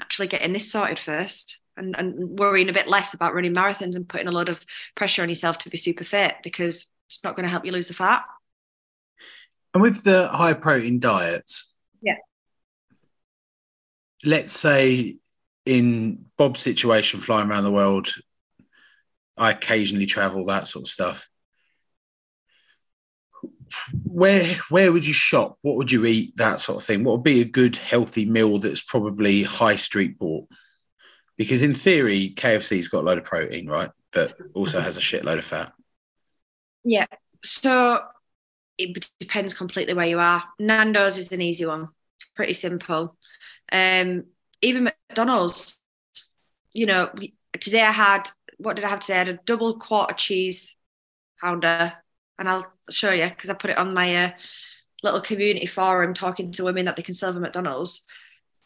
actually 0.01 0.27
getting 0.27 0.53
this 0.53 0.71
sorted 0.71 0.97
first 0.97 1.59
and, 1.75 1.95
and 1.97 2.39
worrying 2.39 2.69
a 2.69 2.73
bit 2.73 2.87
less 2.87 3.13
about 3.13 3.33
running 3.33 3.53
marathons 3.53 3.97
and 3.97 4.07
putting 4.07 4.29
a 4.29 4.31
lot 4.31 4.47
of 4.47 4.65
pressure 4.95 5.21
on 5.21 5.27
yourself 5.27 5.57
to 5.59 5.69
be 5.69 5.75
super 5.75 6.05
fit 6.05 6.35
because 6.43 6.89
it's 7.07 7.23
not 7.25 7.35
going 7.35 7.43
to 7.43 7.49
help 7.49 7.65
you 7.65 7.73
lose 7.73 7.89
the 7.89 7.93
fat. 7.93 8.23
And 9.73 9.81
with 9.81 10.03
the 10.03 10.29
high 10.29 10.53
protein 10.53 10.99
diets, 10.99 11.73
yeah. 12.01 12.15
Let's 14.23 14.53
say 14.53 15.17
in 15.65 16.25
Bob's 16.37 16.61
situation, 16.61 17.19
flying 17.19 17.49
around 17.49 17.65
the 17.65 17.71
world, 17.71 18.13
I 19.35 19.51
occasionally 19.51 20.05
travel, 20.05 20.45
that 20.45 20.67
sort 20.67 20.83
of 20.83 20.89
stuff. 20.89 21.29
Where 24.03 24.55
where 24.69 24.91
would 24.91 25.05
you 25.05 25.13
shop? 25.13 25.57
What 25.61 25.75
would 25.75 25.91
you 25.91 26.05
eat? 26.05 26.37
That 26.37 26.59
sort 26.59 26.77
of 26.79 26.85
thing. 26.85 27.03
What 27.03 27.17
would 27.17 27.23
be 27.23 27.41
a 27.41 27.45
good 27.45 27.75
healthy 27.75 28.25
meal 28.25 28.57
that's 28.59 28.81
probably 28.81 29.43
high 29.43 29.75
street 29.75 30.17
bought? 30.17 30.47
Because 31.37 31.63
in 31.63 31.73
theory, 31.73 32.33
KFC's 32.35 32.87
got 32.87 33.01
a 33.01 33.05
load 33.05 33.17
of 33.17 33.23
protein, 33.23 33.67
right? 33.67 33.91
But 34.11 34.37
also 34.53 34.79
has 34.79 34.97
a 34.97 35.01
shitload 35.01 35.37
of 35.37 35.45
fat. 35.45 35.73
Yeah. 36.83 37.05
So 37.43 38.01
it 38.77 39.07
depends 39.19 39.53
completely 39.53 39.93
where 39.93 40.07
you 40.07 40.19
are. 40.19 40.43
Nando's 40.59 41.17
is 41.17 41.31
an 41.31 41.41
easy 41.41 41.65
one, 41.65 41.89
pretty 42.35 42.53
simple. 42.53 43.17
Um, 43.71 44.25
even 44.61 44.85
McDonald's, 44.85 45.77
you 46.71 46.85
know, 46.85 47.11
today 47.59 47.81
I 47.81 47.91
had 47.91 48.29
what 48.57 48.75
did 48.75 48.85
I 48.85 48.89
have 48.89 48.99
today? 48.99 49.15
I 49.15 49.19
had 49.19 49.29
a 49.29 49.39
double 49.45 49.77
quarter 49.79 50.13
cheese 50.13 50.75
pounder, 51.41 51.93
and 52.39 52.49
I'll 52.49 52.71
show 52.89 53.11
you 53.11 53.29
because 53.29 53.49
I 53.49 53.53
put 53.53 53.71
it 53.71 53.77
on 53.77 53.93
my 53.93 54.25
uh, 54.25 54.31
little 55.03 55.21
community 55.21 55.65
forum 55.65 56.13
talking 56.13 56.51
to 56.51 56.63
women 56.63 56.85
that 56.85 56.95
they 56.95 57.03
can 57.03 57.13
serve 57.13 57.35
at 57.35 57.41
McDonald's. 57.41 58.01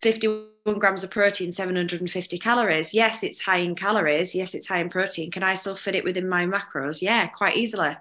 51 0.02 0.80
grams 0.80 1.04
of 1.04 1.12
protein, 1.12 1.52
750 1.52 2.40
calories. 2.40 2.94
Yes, 2.94 3.22
it's 3.24 3.40
high 3.40 3.58
in 3.58 3.76
calories. 3.76 4.34
Yes, 4.34 4.54
it's 4.54 4.68
high 4.68 4.80
in 4.80 4.90
protein. 4.90 5.30
Can 5.30 5.44
I 5.44 5.56
still 5.56 5.76
fit 5.76 5.96
it 5.96 6.04
within 6.04 6.30
my 6.30 6.46
macros? 6.46 7.02
Yeah, 7.02 7.28
quite 7.28 7.58
easily. 7.58 7.98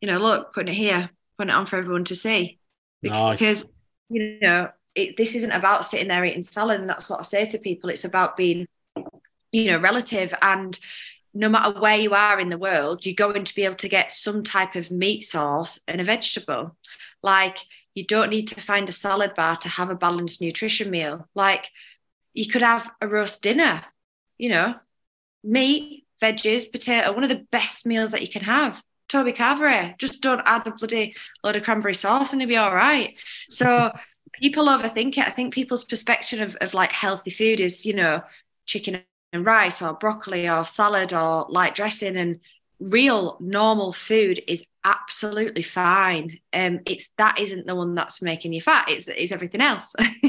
You 0.00 0.08
know, 0.08 0.18
look, 0.18 0.54
putting 0.54 0.72
it 0.72 0.76
here, 0.76 1.10
putting 1.36 1.50
it 1.50 1.54
on 1.54 1.66
for 1.66 1.76
everyone 1.76 2.04
to 2.04 2.16
see. 2.16 2.58
Because, 3.02 3.64
nice. 3.64 3.64
you 4.08 4.38
know, 4.40 4.70
it, 4.94 5.16
this 5.16 5.34
isn't 5.34 5.50
about 5.50 5.84
sitting 5.84 6.08
there 6.08 6.24
eating 6.24 6.42
salad. 6.42 6.80
And 6.80 6.88
that's 6.88 7.08
what 7.10 7.20
I 7.20 7.24
say 7.24 7.46
to 7.46 7.58
people. 7.58 7.90
It's 7.90 8.04
about 8.04 8.36
being, 8.36 8.66
you 9.50 9.66
know, 9.66 9.78
relative. 9.78 10.32
And 10.40 10.78
no 11.34 11.48
matter 11.48 11.78
where 11.80 11.96
you 11.96 12.12
are 12.12 12.38
in 12.40 12.50
the 12.50 12.58
world, 12.58 13.06
you're 13.06 13.14
going 13.14 13.44
to 13.44 13.54
be 13.54 13.64
able 13.64 13.76
to 13.76 13.88
get 13.88 14.12
some 14.12 14.42
type 14.42 14.74
of 14.74 14.90
meat 14.90 15.24
source 15.24 15.78
and 15.88 16.00
a 16.00 16.04
vegetable. 16.04 16.76
Like 17.22 17.58
you 17.94 18.04
don't 18.06 18.30
need 18.30 18.48
to 18.48 18.60
find 18.60 18.88
a 18.88 18.92
salad 18.92 19.34
bar 19.34 19.56
to 19.56 19.68
have 19.68 19.90
a 19.90 19.94
balanced 19.94 20.40
nutrition 20.40 20.90
meal. 20.90 21.28
Like 21.34 21.70
you 22.34 22.46
could 22.48 22.62
have 22.62 22.90
a 23.00 23.08
roast 23.08 23.42
dinner, 23.42 23.82
you 24.38 24.50
know, 24.50 24.74
meat, 25.42 26.06
veggies, 26.22 26.70
potato, 26.70 27.12
one 27.12 27.24
of 27.24 27.30
the 27.30 27.46
best 27.50 27.86
meals 27.86 28.10
that 28.12 28.22
you 28.22 28.28
can 28.28 28.42
have. 28.42 28.82
Toby 29.08 29.32
Carvery, 29.32 29.98
just 29.98 30.22
don't 30.22 30.40
add 30.46 30.64
the 30.64 30.70
bloody 30.70 31.14
load 31.44 31.56
of 31.56 31.64
cranberry 31.64 31.94
sauce 31.94 32.32
and 32.32 32.40
it'll 32.40 32.48
be 32.48 32.56
all 32.56 32.74
right. 32.74 33.14
So 33.48 33.90
people 34.40 34.66
overthink 34.66 35.18
it. 35.18 35.26
I 35.26 35.30
think 35.30 35.52
people's 35.52 35.84
perspective 35.84 36.40
of, 36.40 36.56
of 36.56 36.72
like 36.72 36.92
healthy 36.92 37.30
food 37.30 37.60
is, 37.60 37.84
you 37.84 37.92
know, 37.92 38.22
chicken 38.64 39.02
and 39.32 39.46
rice 39.46 39.82
or 39.82 39.94
broccoli 39.94 40.48
or 40.48 40.64
salad 40.64 41.12
or 41.12 41.46
light 41.48 41.74
dressing 41.74 42.16
and 42.16 42.40
real 42.80 43.36
normal 43.40 43.92
food 43.92 44.42
is 44.48 44.64
absolutely 44.84 45.62
fine. 45.62 46.38
Um 46.52 46.80
it's 46.86 47.08
that 47.18 47.40
isn't 47.40 47.66
the 47.66 47.76
one 47.76 47.94
that's 47.94 48.20
making 48.22 48.52
you 48.52 48.60
fat 48.60 48.90
it's, 48.90 49.08
it's 49.08 49.32
everything 49.32 49.60
else. 49.60 49.94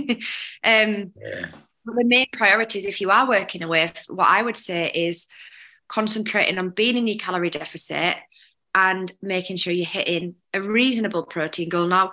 Um 0.64 1.12
yeah. 1.22 1.48
the 1.86 2.04
main 2.06 2.28
priorities 2.32 2.86
if 2.86 3.02
you 3.02 3.12
are 3.12 3.28
working 3.28 3.62
away 3.62 3.92
what 4.08 4.28
i 4.30 4.42
would 4.42 4.56
say 4.56 4.90
is 4.90 5.28
concentrating 5.90 6.58
on 6.58 6.70
being 6.70 6.96
in 6.96 7.08
your 7.08 7.18
calorie 7.18 7.50
deficit 7.50 8.16
and 8.74 9.12
making 9.22 9.58
sure 9.58 9.74
you're 9.74 9.86
hitting 9.86 10.36
a 10.54 10.62
reasonable 10.62 11.24
protein 11.24 11.70
goal. 11.70 11.88
Now 11.88 12.12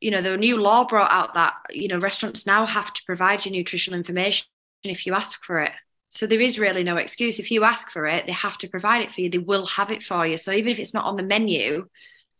you 0.00 0.10
know 0.10 0.20
the 0.20 0.36
new 0.36 0.60
law 0.60 0.84
brought 0.84 1.10
out 1.10 1.34
that 1.34 1.54
you 1.70 1.88
know 1.88 1.98
restaurants 1.98 2.46
now 2.46 2.66
have 2.66 2.92
to 2.92 3.02
provide 3.06 3.44
you 3.44 3.52
nutritional 3.52 3.96
information 3.96 4.46
if 4.82 5.06
you 5.06 5.14
ask 5.14 5.44
for 5.44 5.60
it 5.60 5.72
so 6.12 6.26
there 6.26 6.42
is 6.42 6.58
really 6.58 6.84
no 6.84 6.98
excuse. 6.98 7.38
If 7.38 7.50
you 7.50 7.64
ask 7.64 7.90
for 7.90 8.06
it, 8.06 8.26
they 8.26 8.32
have 8.32 8.58
to 8.58 8.68
provide 8.68 9.00
it 9.00 9.10
for 9.10 9.22
you. 9.22 9.30
They 9.30 9.38
will 9.38 9.64
have 9.64 9.90
it 9.90 10.02
for 10.02 10.26
you. 10.26 10.36
So 10.36 10.52
even 10.52 10.70
if 10.70 10.78
it's 10.78 10.92
not 10.92 11.06
on 11.06 11.16
the 11.16 11.22
menu, 11.22 11.88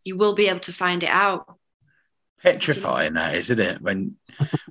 you 0.04 0.18
will 0.18 0.34
be 0.34 0.48
able 0.48 0.60
to 0.60 0.74
find 0.74 1.02
it 1.02 1.08
out. 1.08 1.56
Petrifying 2.42 3.14
that, 3.14 3.34
isn't 3.34 3.58
it? 3.58 3.80
When 3.80 4.16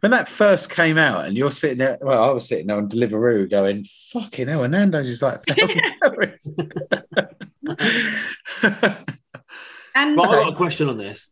when 0.02 0.12
that 0.12 0.28
first 0.28 0.70
came 0.70 1.00
out 1.00 1.26
and 1.26 1.36
you're 1.36 1.50
sitting 1.50 1.80
there, 1.80 1.98
well, 2.00 2.24
I 2.24 2.30
was 2.30 2.48
sitting 2.48 2.68
there 2.68 2.78
on 2.78 2.90
Deliveroo 2.90 3.50
going, 3.50 3.86
fucking 4.14 4.48
hell, 4.48 4.68
Nando's 4.68 5.10
is 5.10 5.24
like 5.24 5.40
a 5.50 5.54
thousand 5.56 5.82
calories. 6.04 6.54
and 9.96 10.16
but 10.16 10.30
I've 10.30 10.44
got 10.44 10.54
a 10.54 10.56
question 10.56 10.90
on 10.90 11.00
this. 11.00 11.32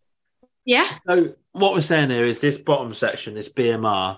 Yeah. 0.65 0.97
So 1.05 1.35
what 1.51 1.73
we're 1.73 1.81
saying 1.81 2.09
here 2.09 2.25
is 2.25 2.39
this 2.39 2.57
bottom 2.57 2.95
section, 2.95 3.35
this 3.35 3.53
BMR, 3.53 4.17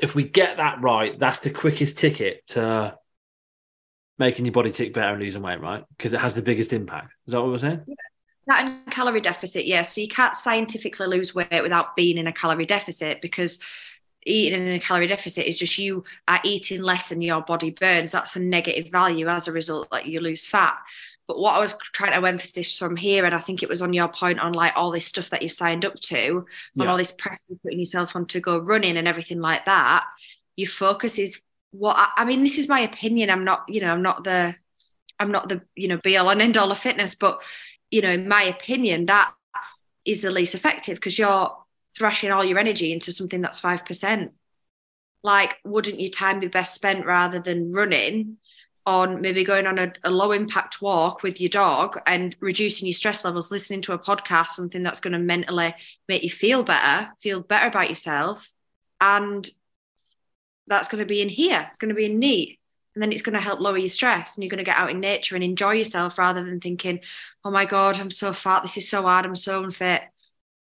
if 0.00 0.14
we 0.14 0.24
get 0.24 0.56
that 0.56 0.80
right, 0.80 1.18
that's 1.18 1.40
the 1.40 1.50
quickest 1.50 1.98
ticket 1.98 2.46
to 2.48 2.96
making 4.18 4.44
your 4.44 4.52
body 4.52 4.70
tick 4.70 4.92
better 4.92 5.12
and 5.12 5.22
losing 5.22 5.42
weight, 5.42 5.60
right? 5.60 5.84
Because 5.96 6.12
it 6.12 6.20
has 6.20 6.34
the 6.34 6.42
biggest 6.42 6.72
impact. 6.72 7.12
Is 7.26 7.32
that 7.32 7.40
what 7.40 7.50
we're 7.50 7.58
saying? 7.58 7.84
That 8.46 8.64
and 8.64 8.92
calorie 8.92 9.20
deficit, 9.20 9.66
yes. 9.66 9.68
Yeah. 9.68 9.82
So 9.82 10.00
you 10.02 10.08
can't 10.08 10.34
scientifically 10.34 11.06
lose 11.06 11.34
weight 11.34 11.62
without 11.62 11.96
being 11.96 12.18
in 12.18 12.26
a 12.26 12.32
calorie 12.32 12.66
deficit 12.66 13.20
because 13.20 13.58
eating 14.26 14.60
in 14.60 14.74
a 14.74 14.78
calorie 14.78 15.06
deficit 15.06 15.46
is 15.46 15.58
just 15.58 15.78
you 15.78 16.04
are 16.28 16.40
eating 16.44 16.82
less 16.82 17.08
than 17.08 17.22
your 17.22 17.40
body 17.40 17.70
burns. 17.70 18.10
That's 18.10 18.36
a 18.36 18.40
negative 18.40 18.90
value 18.92 19.28
as 19.28 19.48
a 19.48 19.52
result 19.52 19.88
that 19.90 20.06
you 20.06 20.20
lose 20.20 20.46
fat. 20.46 20.76
But 21.30 21.38
what 21.38 21.54
I 21.54 21.60
was 21.60 21.76
trying 21.92 22.20
to 22.20 22.26
emphasize 22.26 22.76
from 22.76 22.96
here, 22.96 23.24
and 23.24 23.32
I 23.32 23.38
think 23.38 23.62
it 23.62 23.68
was 23.68 23.82
on 23.82 23.92
your 23.92 24.08
point 24.08 24.40
on 24.40 24.52
like 24.52 24.72
all 24.74 24.90
this 24.90 25.06
stuff 25.06 25.30
that 25.30 25.42
you've 25.42 25.52
signed 25.52 25.84
up 25.84 25.94
to, 25.94 26.44
yeah. 26.74 26.86
all 26.86 26.96
this 26.96 27.12
pressure 27.12 27.38
putting 27.62 27.78
yourself 27.78 28.16
on 28.16 28.26
to 28.26 28.40
go 28.40 28.58
running 28.58 28.96
and 28.96 29.06
everything 29.06 29.40
like 29.40 29.64
that, 29.66 30.04
your 30.56 30.66
focus 30.66 31.20
is 31.20 31.40
what 31.70 31.96
I, 31.96 32.22
I 32.22 32.24
mean, 32.24 32.42
this 32.42 32.58
is 32.58 32.66
my 32.66 32.80
opinion. 32.80 33.30
I'm 33.30 33.44
not, 33.44 33.62
you 33.68 33.80
know, 33.80 33.92
I'm 33.92 34.02
not 34.02 34.24
the 34.24 34.56
I'm 35.20 35.30
not 35.30 35.48
the, 35.48 35.62
you 35.76 35.86
know, 35.86 35.98
be 35.98 36.16
all 36.16 36.30
and 36.30 36.42
end 36.42 36.56
all 36.56 36.72
of 36.72 36.80
fitness, 36.80 37.14
but 37.14 37.44
you 37.92 38.02
know, 38.02 38.10
in 38.10 38.26
my 38.26 38.42
opinion, 38.42 39.06
that 39.06 39.32
is 40.04 40.22
the 40.22 40.32
least 40.32 40.56
effective 40.56 40.96
because 40.96 41.16
you're 41.16 41.56
thrashing 41.96 42.32
all 42.32 42.44
your 42.44 42.58
energy 42.58 42.92
into 42.92 43.12
something 43.12 43.40
that's 43.40 43.60
five 43.60 43.84
percent. 43.84 44.32
Like, 45.22 45.58
wouldn't 45.64 46.00
your 46.00 46.10
time 46.10 46.40
be 46.40 46.48
best 46.48 46.74
spent 46.74 47.06
rather 47.06 47.38
than 47.38 47.70
running 47.70 48.38
on 48.90 49.20
maybe 49.20 49.44
going 49.44 49.68
on 49.68 49.78
a, 49.78 49.92
a, 50.02 50.10
low 50.10 50.32
impact 50.32 50.82
walk 50.82 51.22
with 51.22 51.40
your 51.40 51.48
dog 51.48 51.96
and 52.06 52.34
reducing 52.40 52.88
your 52.88 52.92
stress 52.92 53.24
levels, 53.24 53.52
listening 53.52 53.82
to 53.82 53.92
a 53.92 53.98
podcast, 53.98 54.48
something 54.48 54.82
that's 54.82 54.98
going 54.98 55.12
to 55.12 55.18
mentally 55.18 55.72
make 56.08 56.24
you 56.24 56.30
feel 56.30 56.64
better, 56.64 57.08
feel 57.20 57.40
better 57.40 57.68
about 57.68 57.88
yourself. 57.88 58.52
And 59.00 59.48
that's 60.66 60.88
going 60.88 60.98
to 60.98 61.06
be 61.06 61.22
in 61.22 61.28
here. 61.28 61.64
It's 61.68 61.78
going 61.78 61.90
to 61.90 61.94
be 61.94 62.06
in 62.06 62.18
NEAT. 62.18 62.58
And 62.94 63.02
then 63.02 63.12
it's 63.12 63.22
going 63.22 63.34
to 63.34 63.40
help 63.40 63.60
lower 63.60 63.78
your 63.78 63.88
stress 63.88 64.36
and 64.36 64.42
you're 64.42 64.50
going 64.50 64.58
to 64.58 64.68
get 64.68 64.76
out 64.76 64.90
in 64.90 64.98
nature 64.98 65.36
and 65.36 65.44
enjoy 65.44 65.74
yourself 65.74 66.18
rather 66.18 66.44
than 66.44 66.58
thinking, 66.58 66.98
oh 67.44 67.50
my 67.52 67.64
God, 67.64 68.00
I'm 68.00 68.10
so 68.10 68.32
fat. 68.32 68.62
This 68.62 68.76
is 68.76 68.88
so 68.88 69.02
hard. 69.02 69.24
I'm 69.24 69.36
so 69.36 69.62
unfit. 69.62 70.02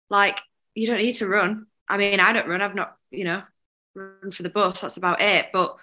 Like, 0.09 0.39
you 0.73 0.87
don't 0.87 0.97
need 0.97 1.13
to 1.13 1.27
run. 1.27 1.67
I 1.87 1.97
mean, 1.97 2.19
I 2.19 2.33
don't 2.33 2.47
run. 2.47 2.63
I've 2.63 2.73
not, 2.73 2.97
you 3.11 3.25
know, 3.25 3.43
run 3.93 4.31
for 4.31 4.41
the 4.41 4.49
bus. 4.49 4.81
That's 4.81 4.97
about 4.97 5.21
it. 5.21 5.47
But 5.53 5.77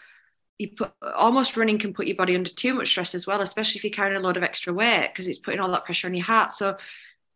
you 0.59 0.71
put 0.77 0.93
almost 1.17 1.57
running 1.57 1.79
can 1.79 1.93
put 1.93 2.07
your 2.07 2.17
body 2.17 2.35
under 2.35 2.51
too 2.51 2.75
much 2.75 2.89
stress 2.89 3.15
as 3.15 3.27
well, 3.27 3.41
especially 3.41 3.79
if 3.79 3.85
you're 3.85 3.93
carrying 3.93 4.17
a 4.17 4.21
load 4.21 4.37
of 4.37 4.43
extra 4.43 4.73
weight 4.73 5.09
because 5.09 5.27
it's 5.27 5.39
putting 5.39 5.61
all 5.61 5.71
that 5.73 5.85
pressure 5.85 6.07
on 6.07 6.15
your 6.15 6.25
heart. 6.25 6.53
So, 6.53 6.77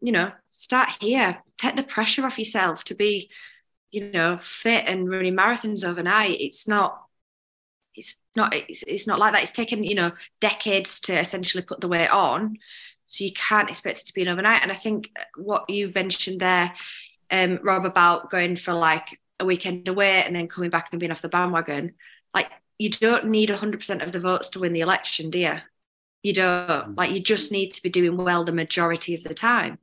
you 0.00 0.12
know, 0.12 0.30
start 0.50 0.88
here, 1.00 1.38
take 1.58 1.76
the 1.76 1.82
pressure 1.82 2.24
off 2.24 2.38
yourself 2.38 2.84
to 2.84 2.94
be, 2.94 3.30
you 3.90 4.12
know, 4.12 4.38
fit 4.40 4.84
and 4.88 5.10
running 5.10 5.36
marathons 5.36 5.84
overnight. 5.84 6.40
It's 6.40 6.68
not, 6.68 7.02
it's 7.94 8.14
not, 8.36 8.54
it's, 8.54 8.84
it's 8.86 9.06
not 9.08 9.18
like 9.18 9.32
that. 9.32 9.42
It's 9.42 9.52
taken, 9.52 9.82
you 9.82 9.96
know, 9.96 10.12
decades 10.40 11.00
to 11.00 11.18
essentially 11.18 11.62
put 11.62 11.80
the 11.80 11.88
weight 11.88 12.10
on. 12.10 12.58
So 13.06 13.24
you 13.24 13.32
can't 13.32 13.70
expect 13.70 14.00
it 14.00 14.06
to 14.06 14.14
be 14.14 14.22
an 14.22 14.28
overnight. 14.28 14.62
And 14.62 14.70
I 14.70 14.76
think 14.76 15.10
what 15.34 15.68
you 15.68 15.90
mentioned 15.92 16.40
there, 16.40 16.72
um, 17.32 17.58
Rob, 17.64 17.84
about 17.84 18.30
going 18.30 18.54
for 18.54 18.74
like 18.74 19.18
a 19.40 19.46
weekend 19.46 19.88
away 19.88 20.22
and 20.22 20.36
then 20.36 20.46
coming 20.46 20.70
back 20.70 20.88
and 20.92 21.00
being 21.00 21.10
off 21.10 21.22
the 21.22 21.28
bandwagon, 21.28 21.94
like 22.34 22.50
you 22.78 22.90
don't 22.90 23.26
need 23.26 23.50
100% 23.50 24.02
of 24.02 24.12
the 24.12 24.20
votes 24.20 24.48
to 24.50 24.60
win 24.60 24.72
the 24.72 24.80
election, 24.80 25.30
do 25.30 25.38
you? 25.38 25.54
You 26.22 26.32
don't. 26.32 26.68
Mm. 26.68 26.96
Like 26.96 27.10
you 27.10 27.20
just 27.20 27.52
need 27.52 27.72
to 27.72 27.82
be 27.82 27.90
doing 27.90 28.16
well 28.16 28.44
the 28.44 28.52
majority 28.52 29.14
of 29.14 29.22
the 29.22 29.34
time. 29.34 29.78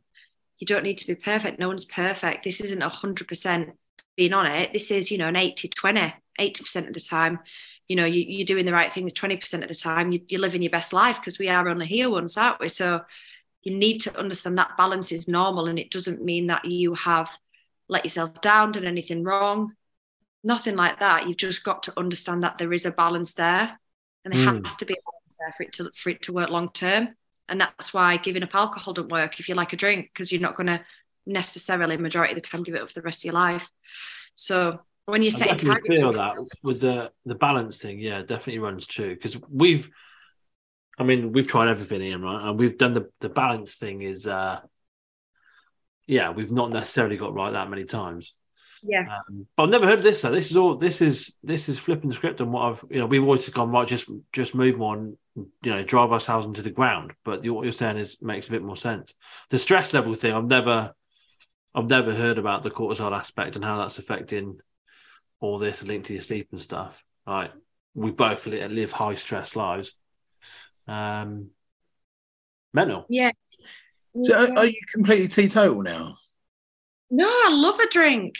You 0.60 0.66
don't 0.66 0.84
need 0.84 0.98
to 1.00 1.08
be 1.08 1.16
perfect. 1.16 1.60
No 1.60 1.68
one's 1.68 1.86
perfect. 1.86 2.43
This 2.43 2.62
isn't 2.62 2.82
100% 2.82 3.72
being 4.16 4.34
on 4.34 4.46
it. 4.46 4.72
This 4.72 4.91
is, 4.91 5.12
you 5.12 5.18
know, 5.18 5.28
an 5.28 5.36
80 5.36 5.68
20, 5.68 6.14
80% 6.39 6.88
of 6.88 6.93
the 6.93 7.00
time. 7.00 7.39
You 7.88 7.98
know, 7.98 8.06
you, 8.06 8.41
are 8.41 8.46
doing 8.46 8.66
the 8.66 8.74
right 8.74 8.91
things 8.91 9.14
20% 9.14 9.62
of 9.62 9.68
the 9.68 9.76
time. 9.76 10.12
You, 10.12 10.22
you're 10.28 10.41
living 10.41 10.62
your 10.62 10.72
best 10.72 10.93
life 10.93 11.20
because 11.20 11.38
we 11.38 11.50
are 11.50 11.68
only 11.68 11.86
here 11.86 12.10
once, 12.10 12.38
aren't 12.38 12.60
we? 12.62 12.70
So 12.70 13.02
you 13.64 13.76
need 13.76 14.00
to 14.00 14.18
understand 14.18 14.58
that 14.58 14.78
balance 14.78 15.12
is 15.12 15.28
normal 15.28 15.68
and 15.68 15.78
it 15.78 15.91
doesn't 15.91 16.24
mean 16.24 16.48
that 16.48 16.66
you 16.66 16.93
have 16.93 17.30
let 17.89 18.06
yourself 18.06 18.41
down, 18.41 18.72
done 18.72 18.86
anything 18.86 19.24
wrong. 19.24 19.74
Nothing 20.46 20.76
like 20.76 21.00
that. 21.00 21.28
You've 21.28 21.38
just 21.38 21.64
got 21.64 21.84
to 21.84 21.93
understand 21.98 22.43
that 22.43 22.60
there 22.60 22.72
is 22.72 22.86
a 22.86 22.91
balance 22.91 23.34
there 23.34 23.78
and 24.24 24.34
there 24.34 24.41
mm. 24.41 24.66
has 24.66 24.76
to 24.78 24.86
be 24.86 24.93
a 24.93 25.04
balance 25.04 25.36
there 25.39 25.54
for 25.58 25.64
it 25.64 25.74
to 25.74 25.91
for 26.00 26.10
it 26.12 26.22
to 26.22 26.34
work 26.34 26.50
long 26.50 26.70
term. 26.72 27.10
And 27.50 27.60
that's 27.60 27.93
why 27.93 28.18
giving 28.18 28.43
up 28.43 28.54
alcohol 28.56 28.93
doesn't 28.93 29.12
work 29.12 29.39
if 29.39 29.50
you 29.50 29.56
like 29.56 29.74
a 29.74 29.76
drink, 29.76 30.12
because 30.14 30.32
you're 30.32 30.41
not 30.41 30.56
going 30.56 30.68
to 30.68 30.82
necessarily 31.26 31.98
majority 31.98 32.34
of 32.34 32.41
the 32.41 32.48
time 32.48 32.64
give 32.64 32.76
it 32.76 32.82
up 32.82 32.89
for 32.89 32.93
the 32.93 33.02
rest 33.02 33.22
of 33.22 33.26
your 33.26 33.34
life. 33.34 33.70
So 34.36 34.80
when 35.06 35.24
you're 35.24 35.32
setting 35.32 35.58
targets, 35.58 35.98
feel 35.98 36.12
that 36.12 36.36
with 36.64 36.80
the 36.80 37.12
the 37.26 37.36
balance 37.36 37.78
thing, 37.78 38.00
yeah, 38.00 38.22
definitely 38.22 38.60
runs 38.60 38.86
true 38.86 39.16
because 39.16 39.38
we've, 39.50 39.89
I 41.00 41.04
mean, 41.04 41.32
we've 41.32 41.48
tried 41.48 41.70
everything 41.70 42.02
here, 42.02 42.20
right? 42.20 42.48
And 42.48 42.60
we've 42.60 42.78
done 42.78 42.93
the 42.93 43.10
the 43.20 43.30
balance 43.30 43.76
thing 43.76 44.02
is, 44.02 44.28
uh 44.28 44.62
yeah, 46.08 46.30
we've 46.30 46.52
not 46.52 46.72
necessarily 46.72 47.18
got 47.18 47.34
right 47.34 47.54
that 47.54 47.70
many 47.70 47.84
times. 47.84 48.34
Yeah. 48.84 49.19
Um, 49.30 49.47
but 49.55 49.63
I've 49.63 49.69
never 49.69 49.86
heard 49.86 49.99
of 49.99 50.03
this 50.03 50.21
though. 50.21 50.32
This 50.32 50.51
is 50.51 50.57
all. 50.57 50.76
This 50.76 51.01
is 51.01 51.34
this 51.43 51.69
is 51.69 51.80
flipping 51.80 52.09
the 52.09 52.15
script 52.15 52.41
on 52.41 52.51
what 52.51 52.61
I've. 52.61 52.86
You 52.89 52.99
know, 52.99 53.05
we've 53.05 53.23
always 53.23 53.47
gone 53.49 53.71
right. 53.71 53.88
Just 53.88 54.09
just 54.32 54.55
move 54.55 54.82
on. 54.82 55.17
You 55.36 55.49
know, 55.63 55.84
drive 55.84 56.11
ourselves 56.11 56.45
into 56.45 56.61
the 56.61 56.69
ground. 56.69 57.13
But 57.23 57.45
what 57.47 57.63
you're 57.63 57.73
saying 57.73 57.97
is 57.97 58.21
makes 58.21 58.47
a 58.47 58.51
bit 58.51 58.63
more 58.63 58.78
sense. 58.78 59.13
The 59.49 59.57
stress 59.57 59.93
level 59.93 60.13
thing. 60.13 60.34
I've 60.34 60.45
never. 60.45 60.93
I've 61.78 61.89
never 61.89 62.15
heard 62.15 62.38
about 62.38 62.63
the 62.63 62.71
cortisol 62.71 63.11
aspect 63.11 63.57
and 63.57 63.65
how 63.65 63.78
that's 63.78 63.99
affecting 63.99 64.59
all 65.41 65.57
this 65.57 65.84
linked 65.84 66.07
to 66.07 66.13
your 66.13 66.21
sleep 66.21 66.47
and 66.51 66.61
stuff. 66.61 67.03
Right. 67.28 67.51
We 67.93 68.11
both 68.11 68.47
live 68.47 68.91
high 68.93 69.15
stress 69.15 69.57
lives. 69.57 69.91
Um, 70.88 71.49
mental. 72.73 73.05
Yeah. 73.09 73.32
So, 74.21 74.34
are, 74.34 74.59
are 74.59 74.65
you 74.65 74.80
completely 74.93 75.28
teetotal 75.28 75.82
now? 75.82 76.17
No, 77.11 77.28
I 77.28 77.49
love 77.51 77.80
a 77.80 77.89
drink. 77.89 78.36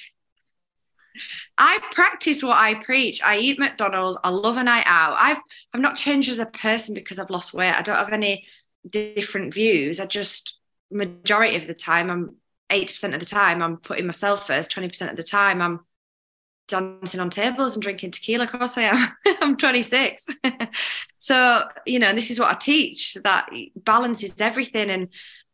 I 1.58 1.80
practice 1.92 2.44
what 2.44 2.58
I 2.58 2.76
preach. 2.76 3.22
I 3.24 3.38
eat 3.38 3.60
McDonald's. 3.60 4.18
I 4.24 4.30
love 4.30 4.58
a 4.58 4.64
night 4.64 4.86
out. 4.88 5.16
I've 5.20 5.42
I've 5.74 5.82
not 5.82 5.96
changed 5.96 6.30
as 6.30 6.40
a 6.40 6.46
person 6.46 6.94
because 6.94 7.20
I've 7.20 7.30
lost 7.30 7.54
weight. 7.54 7.76
I 7.76 7.82
don't 7.82 7.98
have 7.98 8.14
any 8.14 8.46
different 8.90 9.54
views. 9.54 10.00
I 10.00 10.06
just 10.06 10.58
majority 10.92 11.56
of 11.56 11.68
the 11.68 11.74
time 11.74 12.10
I'm 12.10 12.36
80% 12.70 13.14
of 13.14 13.20
the 13.20 13.26
time 13.26 13.62
I'm 13.62 13.78
putting 13.78 14.08
myself 14.08 14.48
first, 14.48 14.72
20% 14.76 15.10
of 15.10 15.18
the 15.18 15.24
time 15.24 15.62
I'm 15.62 15.82
dancing 16.68 17.20
on 17.20 17.30
tables 17.30 17.76
and 17.76 17.84
drinking 17.84 18.12
tequila. 18.12 18.46
Of 18.46 18.52
course 18.52 18.78
I 18.78 18.84
am. 18.84 19.10
I'm 19.42 19.58
26. 19.58 20.26
so, 21.20 21.68
you 21.86 22.00
know, 22.00 22.14
this 22.14 22.32
is 22.32 22.40
what 22.40 22.54
I 22.54 22.58
teach 22.58 23.18
that 23.24 23.50
balance 23.76 24.24
is 24.24 24.36
everything. 24.40 24.90
And 24.90 25.10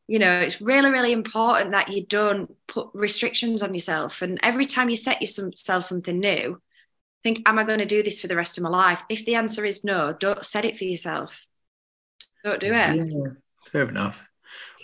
you 0.08 0.20
know 0.20 0.40
it's 0.40 0.62
really 0.62 0.90
really 0.90 1.12
important 1.12 1.72
that 1.72 1.92
you 1.92 2.06
don't 2.06 2.54
put 2.68 2.90
restrictions 2.94 3.62
on 3.64 3.74
yourself. 3.74 4.22
And 4.22 4.40
every 4.44 4.66
time 4.66 4.90
you 4.90 4.98
set 4.98 5.22
yourself 5.22 5.84
something 5.84 6.20
new 6.20 6.62
think 7.24 7.48
am 7.48 7.60
i 7.60 7.64
going 7.64 7.80
to 7.80 7.86
do 7.86 8.04
this 8.04 8.20
for 8.20 8.28
the 8.28 8.36
rest 8.36 8.58
of 8.58 8.64
my 8.64 8.70
life? 8.70 9.04
If 9.10 9.26
the 9.26 9.36
answer 9.36 9.66
is 9.66 9.84
no 9.84 10.14
don't 10.14 10.44
set 10.46 10.66
it 10.66 10.78
for 10.78 10.86
yourself. 10.86 11.46
Don't 12.44 12.60
do 12.60 12.68
it. 12.68 12.74
Yeah, 12.74 13.32
fair 13.72 13.88
enough. 13.88 14.28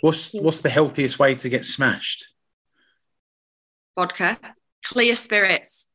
What's 0.00 0.32
what's 0.32 0.60
the 0.60 0.70
healthiest 0.70 1.18
way 1.18 1.34
to 1.36 1.48
get 1.48 1.64
smashed? 1.64 2.28
Vodka. 3.96 4.38
Clear 4.84 5.16
spirits. 5.16 5.88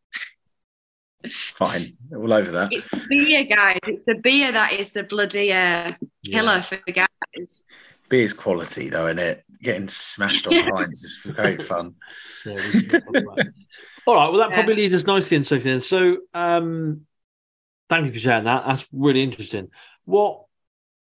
Fine. 1.32 1.96
All 2.14 2.34
over 2.34 2.52
that. 2.52 2.74
It's 2.74 2.90
the 2.90 3.06
beer 3.08 3.46
guys. 3.46 3.80
It's 3.88 4.04
the 4.04 4.16
beer 4.16 4.52
that 4.52 4.74
is 4.74 4.92
the 4.92 5.04
bloody 5.04 5.54
uh, 5.54 5.94
killer 6.26 6.56
yeah. 6.56 6.62
for 6.62 6.80
the 6.86 6.92
guys 6.92 7.64
beer's 8.10 8.34
quality 8.34 8.90
though, 8.90 9.08
isn't 9.08 9.20
it? 9.20 9.44
Getting 9.62 9.88
smashed 9.88 10.48
on 10.48 10.72
pints 10.72 11.04
is 11.04 11.18
great 11.36 11.66
fun. 11.66 11.96
Yeah, 12.46 12.58
All 14.06 14.16
right, 14.16 14.30
well 14.30 14.38
that 14.38 14.50
yeah. 14.50 14.56
probably 14.56 14.76
leads 14.76 14.94
us 14.94 15.06
nicely 15.06 15.38
into 15.38 15.50
something. 15.50 15.80
So, 15.80 16.18
um, 16.34 17.02
thank 17.90 18.06
you 18.06 18.12
for 18.12 18.20
sharing 18.20 18.46
that. 18.46 18.66
That's 18.68 18.86
really 18.92 19.24
interesting. 19.24 19.70
What 20.06 20.44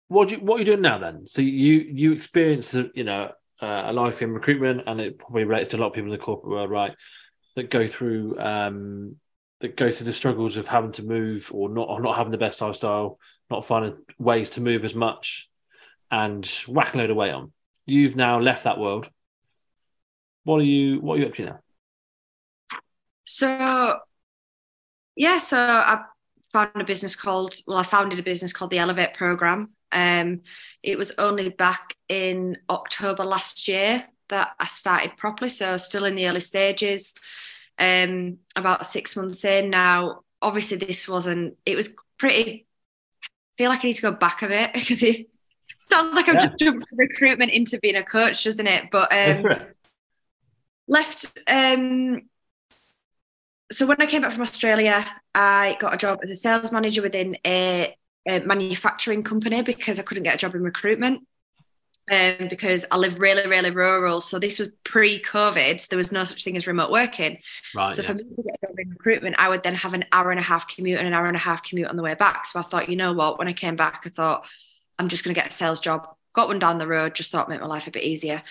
what 0.07 0.31
you 0.31 0.37
what 0.37 0.55
are 0.55 0.59
you 0.59 0.65
doing 0.65 0.81
now 0.81 0.97
then? 0.97 1.25
So 1.25 1.41
you 1.41 1.73
you 1.91 2.11
experienced 2.11 2.73
you 2.73 3.03
know 3.03 3.31
uh, 3.61 3.83
a 3.85 3.93
life 3.93 4.21
in 4.21 4.33
recruitment, 4.33 4.83
and 4.87 4.99
it 4.99 5.17
probably 5.17 5.45
relates 5.45 5.69
to 5.69 5.77
a 5.77 5.79
lot 5.79 5.87
of 5.87 5.93
people 5.93 6.11
in 6.11 6.17
the 6.17 6.23
corporate 6.23 6.51
world, 6.51 6.69
right? 6.69 6.95
That 7.55 7.69
go 7.69 7.87
through 7.87 8.39
um, 8.39 9.15
that 9.61 9.77
go 9.77 9.91
through 9.91 10.05
the 10.05 10.13
struggles 10.13 10.57
of 10.57 10.67
having 10.67 10.91
to 10.93 11.03
move 11.03 11.51
or 11.53 11.69
not 11.69 11.89
or 11.89 12.01
not 12.01 12.17
having 12.17 12.31
the 12.31 12.37
best 12.37 12.61
lifestyle, 12.61 13.19
not 13.49 13.65
finding 13.65 13.97
ways 14.17 14.51
to 14.51 14.61
move 14.61 14.83
as 14.83 14.95
much 14.95 15.49
and 16.11 16.45
whack 16.67 16.95
load 16.95 17.09
of 17.09 17.17
weight 17.17 17.31
on. 17.31 17.51
You've 17.85 18.15
now 18.15 18.39
left 18.39 18.63
that 18.63 18.79
world. 18.79 19.09
What 20.43 20.61
are 20.61 20.65
you 20.65 20.99
what 20.99 21.17
are 21.17 21.21
you 21.21 21.27
up 21.27 21.33
to 21.35 21.45
now? 21.45 21.59
So 23.25 23.99
yeah, 25.15 25.39
so 25.39 25.57
I 25.57 26.03
found 26.53 26.71
a 26.75 26.83
business 26.83 27.15
called 27.15 27.55
well, 27.67 27.77
I 27.77 27.83
founded 27.83 28.19
a 28.19 28.23
business 28.23 28.53
called 28.53 28.71
the 28.71 28.79
Elevate 28.79 29.13
Program. 29.13 29.69
Um, 29.91 30.41
it 30.83 30.97
was 30.97 31.11
only 31.17 31.49
back 31.49 31.95
in 32.07 32.57
October 32.69 33.23
last 33.23 33.67
year 33.67 34.03
that 34.29 34.51
I 34.59 34.67
started 34.67 35.17
properly, 35.17 35.49
so 35.49 35.77
still 35.77 36.05
in 36.05 36.15
the 36.15 36.27
early 36.27 36.39
stages. 36.39 37.13
Um, 37.77 38.37
about 38.55 38.85
six 38.85 39.15
months 39.15 39.43
in 39.45 39.69
now. 39.69 40.21
Obviously, 40.41 40.77
this 40.77 41.07
wasn't. 41.07 41.55
It 41.65 41.75
was 41.75 41.89
pretty. 42.17 42.65
I 43.23 43.27
feel 43.57 43.69
like 43.69 43.83
I 43.83 43.87
need 43.87 43.93
to 43.93 44.01
go 44.01 44.11
back 44.11 44.41
a 44.41 44.47
bit 44.47 44.73
because 44.73 45.03
it 45.03 45.27
Sounds 45.89 46.15
like 46.15 46.29
I'm 46.29 46.35
yeah. 46.35 46.45
just 46.47 46.59
jumped 46.59 46.87
from 46.87 46.97
recruitment 46.97 47.51
into 47.51 47.79
being 47.79 47.95
a 47.95 48.03
coach, 48.03 48.43
doesn't 48.43 48.67
it? 48.67 48.85
But 48.91 49.11
um, 49.11 49.59
left. 50.87 51.25
Um, 51.47 52.21
so 53.71 53.85
when 53.85 54.01
I 54.01 54.05
came 54.05 54.21
back 54.21 54.33
from 54.33 54.41
Australia, 54.41 55.05
I 55.33 55.77
got 55.79 55.93
a 55.93 55.97
job 55.97 56.19
as 56.23 56.31
a 56.31 56.35
sales 56.35 56.71
manager 56.71 57.01
within 57.01 57.37
a, 57.45 57.95
a 58.27 58.39
manufacturing 58.39 59.23
company 59.23 59.61
because 59.61 59.99
I 59.99 60.03
couldn't 60.03 60.23
get 60.23 60.35
a 60.35 60.37
job 60.37 60.55
in 60.55 60.63
recruitment. 60.63 61.25
Um, 62.11 62.47
because 62.49 62.85
I 62.89 62.97
live 62.97 63.19
really, 63.21 63.45
really 63.47 63.69
rural. 63.69 64.19
So 64.19 64.39
this 64.39 64.57
was 64.57 64.69
pre-COVID. 64.83 65.79
So 65.79 65.85
there 65.91 65.97
was 65.97 66.11
no 66.11 66.23
such 66.23 66.43
thing 66.43 66.57
as 66.57 66.65
remote 66.65 66.89
working. 66.89 67.37
Right. 67.75 67.95
So 67.95 68.01
yes. 68.01 68.07
for 68.07 68.13
me 68.25 68.35
to 68.35 68.41
get 68.41 68.55
a 68.63 68.67
job 68.67 68.79
in 68.79 68.89
recruitment, 68.89 69.35
I 69.37 69.47
would 69.47 69.61
then 69.61 69.75
have 69.75 69.93
an 69.93 70.05
hour 70.11 70.31
and 70.31 70.39
a 70.39 70.43
half 70.43 70.67
commute 70.67 70.97
and 70.97 71.07
an 71.07 71.13
hour 71.13 71.27
and 71.27 71.35
a 71.35 71.39
half 71.39 71.61
commute 71.61 71.87
on 71.87 71.97
the 71.97 72.01
way 72.01 72.15
back. 72.15 72.47
So 72.47 72.59
I 72.59 72.63
thought, 72.63 72.89
you 72.89 72.95
know 72.95 73.13
what? 73.13 73.37
When 73.37 73.47
I 73.47 73.53
came 73.53 73.75
back, 73.75 74.01
I 74.07 74.09
thought 74.09 74.47
I'm 74.99 75.07
just 75.07 75.23
going 75.23 75.33
to 75.33 75.41
get 75.41 75.49
a 75.49 75.53
sales 75.53 75.79
job. 75.79 76.07
Got 76.33 76.49
one 76.49 76.59
down 76.59 76.77
the 76.77 76.87
road, 76.87 77.15
just 77.15 77.31
thought 77.31 77.49
make 77.49 77.61
my 77.61 77.67
life 77.67 77.87
a 77.87 77.91
bit 77.91 78.03
easier. 78.03 78.43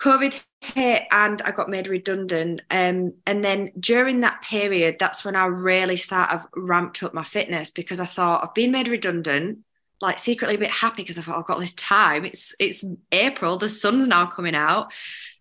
COVID 0.00 0.40
hit 0.60 1.04
and 1.12 1.40
I 1.42 1.52
got 1.52 1.68
made 1.68 1.86
redundant. 1.86 2.62
Um, 2.70 3.14
and 3.26 3.44
then 3.44 3.70
during 3.78 4.20
that 4.20 4.42
period, 4.42 4.96
that's 4.98 5.24
when 5.24 5.36
I 5.36 5.44
really 5.46 5.96
sort 5.96 6.30
of 6.30 6.46
ramped 6.56 7.02
up 7.02 7.14
my 7.14 7.22
fitness 7.22 7.70
because 7.70 8.00
I 8.00 8.06
thought 8.06 8.42
I've 8.42 8.54
been 8.54 8.72
made 8.72 8.88
redundant, 8.88 9.60
like 10.00 10.18
secretly 10.18 10.56
a 10.56 10.58
bit 10.58 10.70
happy 10.70 11.02
because 11.02 11.18
I 11.18 11.22
thought 11.22 11.38
I've 11.38 11.46
got 11.46 11.60
this 11.60 11.74
time. 11.74 12.24
It's 12.24 12.52
it's 12.58 12.84
April, 13.12 13.58
the 13.58 13.68
sun's 13.68 14.08
now 14.08 14.26
coming 14.26 14.56
out. 14.56 14.92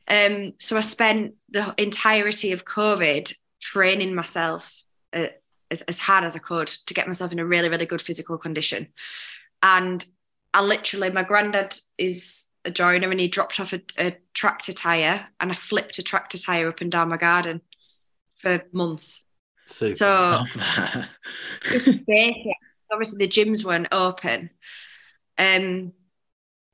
Um, 0.07 0.53
so 0.59 0.77
I 0.77 0.81
spent 0.81 1.35
the 1.49 1.73
entirety 1.77 2.51
of 2.51 2.65
COVID 2.65 3.33
training 3.61 4.13
myself 4.13 4.83
uh, 5.13 5.27
as, 5.71 5.81
as 5.81 5.97
hard 5.97 6.23
as 6.23 6.35
I 6.35 6.39
could 6.39 6.67
to 6.67 6.93
get 6.93 7.07
myself 7.07 7.31
in 7.31 7.39
a 7.39 7.45
really, 7.45 7.69
really 7.69 7.85
good 7.85 8.01
physical 8.01 8.37
condition. 8.37 8.89
And 9.63 10.05
I 10.53 10.61
literally, 10.61 11.09
my 11.09 11.23
granddad 11.23 11.77
is 11.97 12.45
a 12.65 12.71
joiner 12.71 13.09
and 13.09 13.19
he 13.19 13.27
dropped 13.27 13.59
off 13.59 13.73
a, 13.73 13.81
a 13.97 14.17
tractor 14.33 14.73
tire 14.73 15.27
and 15.39 15.51
I 15.51 15.55
flipped 15.55 15.97
a 15.97 16.03
tractor 16.03 16.37
tire 16.37 16.67
up 16.67 16.81
and 16.81 16.91
down 16.91 17.09
my 17.09 17.17
garden 17.17 17.61
for 18.35 18.61
months. 18.73 19.23
Super. 19.67 19.95
So, 19.95 20.43
basic. 22.07 22.57
Obviously, 22.91 23.25
the 23.25 23.31
gyms 23.31 23.63
weren't 23.63 23.87
open. 23.91 24.49
Um, 25.37 25.93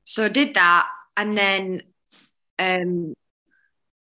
so 0.04 0.24
I 0.24 0.28
did 0.28 0.54
that, 0.54 0.88
and 1.16 1.38
then 1.38 1.82
um, 2.58 3.14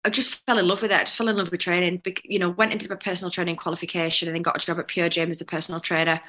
I 0.03 0.09
just 0.09 0.45
fell 0.45 0.57
in 0.57 0.67
love 0.67 0.81
with 0.81 0.91
it. 0.91 0.95
I 0.95 1.03
just 1.03 1.17
fell 1.17 1.29
in 1.29 1.37
love 1.37 1.49
with 1.49 1.61
training. 1.61 2.01
You 2.25 2.39
know, 2.39 2.49
went 2.49 2.73
into 2.73 2.89
my 2.89 2.95
personal 2.95 3.31
training 3.31 3.55
qualification, 3.55 4.27
and 4.27 4.35
then 4.35 4.41
got 4.41 4.61
a 4.61 4.65
job 4.65 4.79
at 4.79 4.87
Pure 4.87 5.09
Gym 5.09 5.31
as 5.31 5.39
a 5.39 5.45
personal 5.45 5.79
trainer 5.79 6.19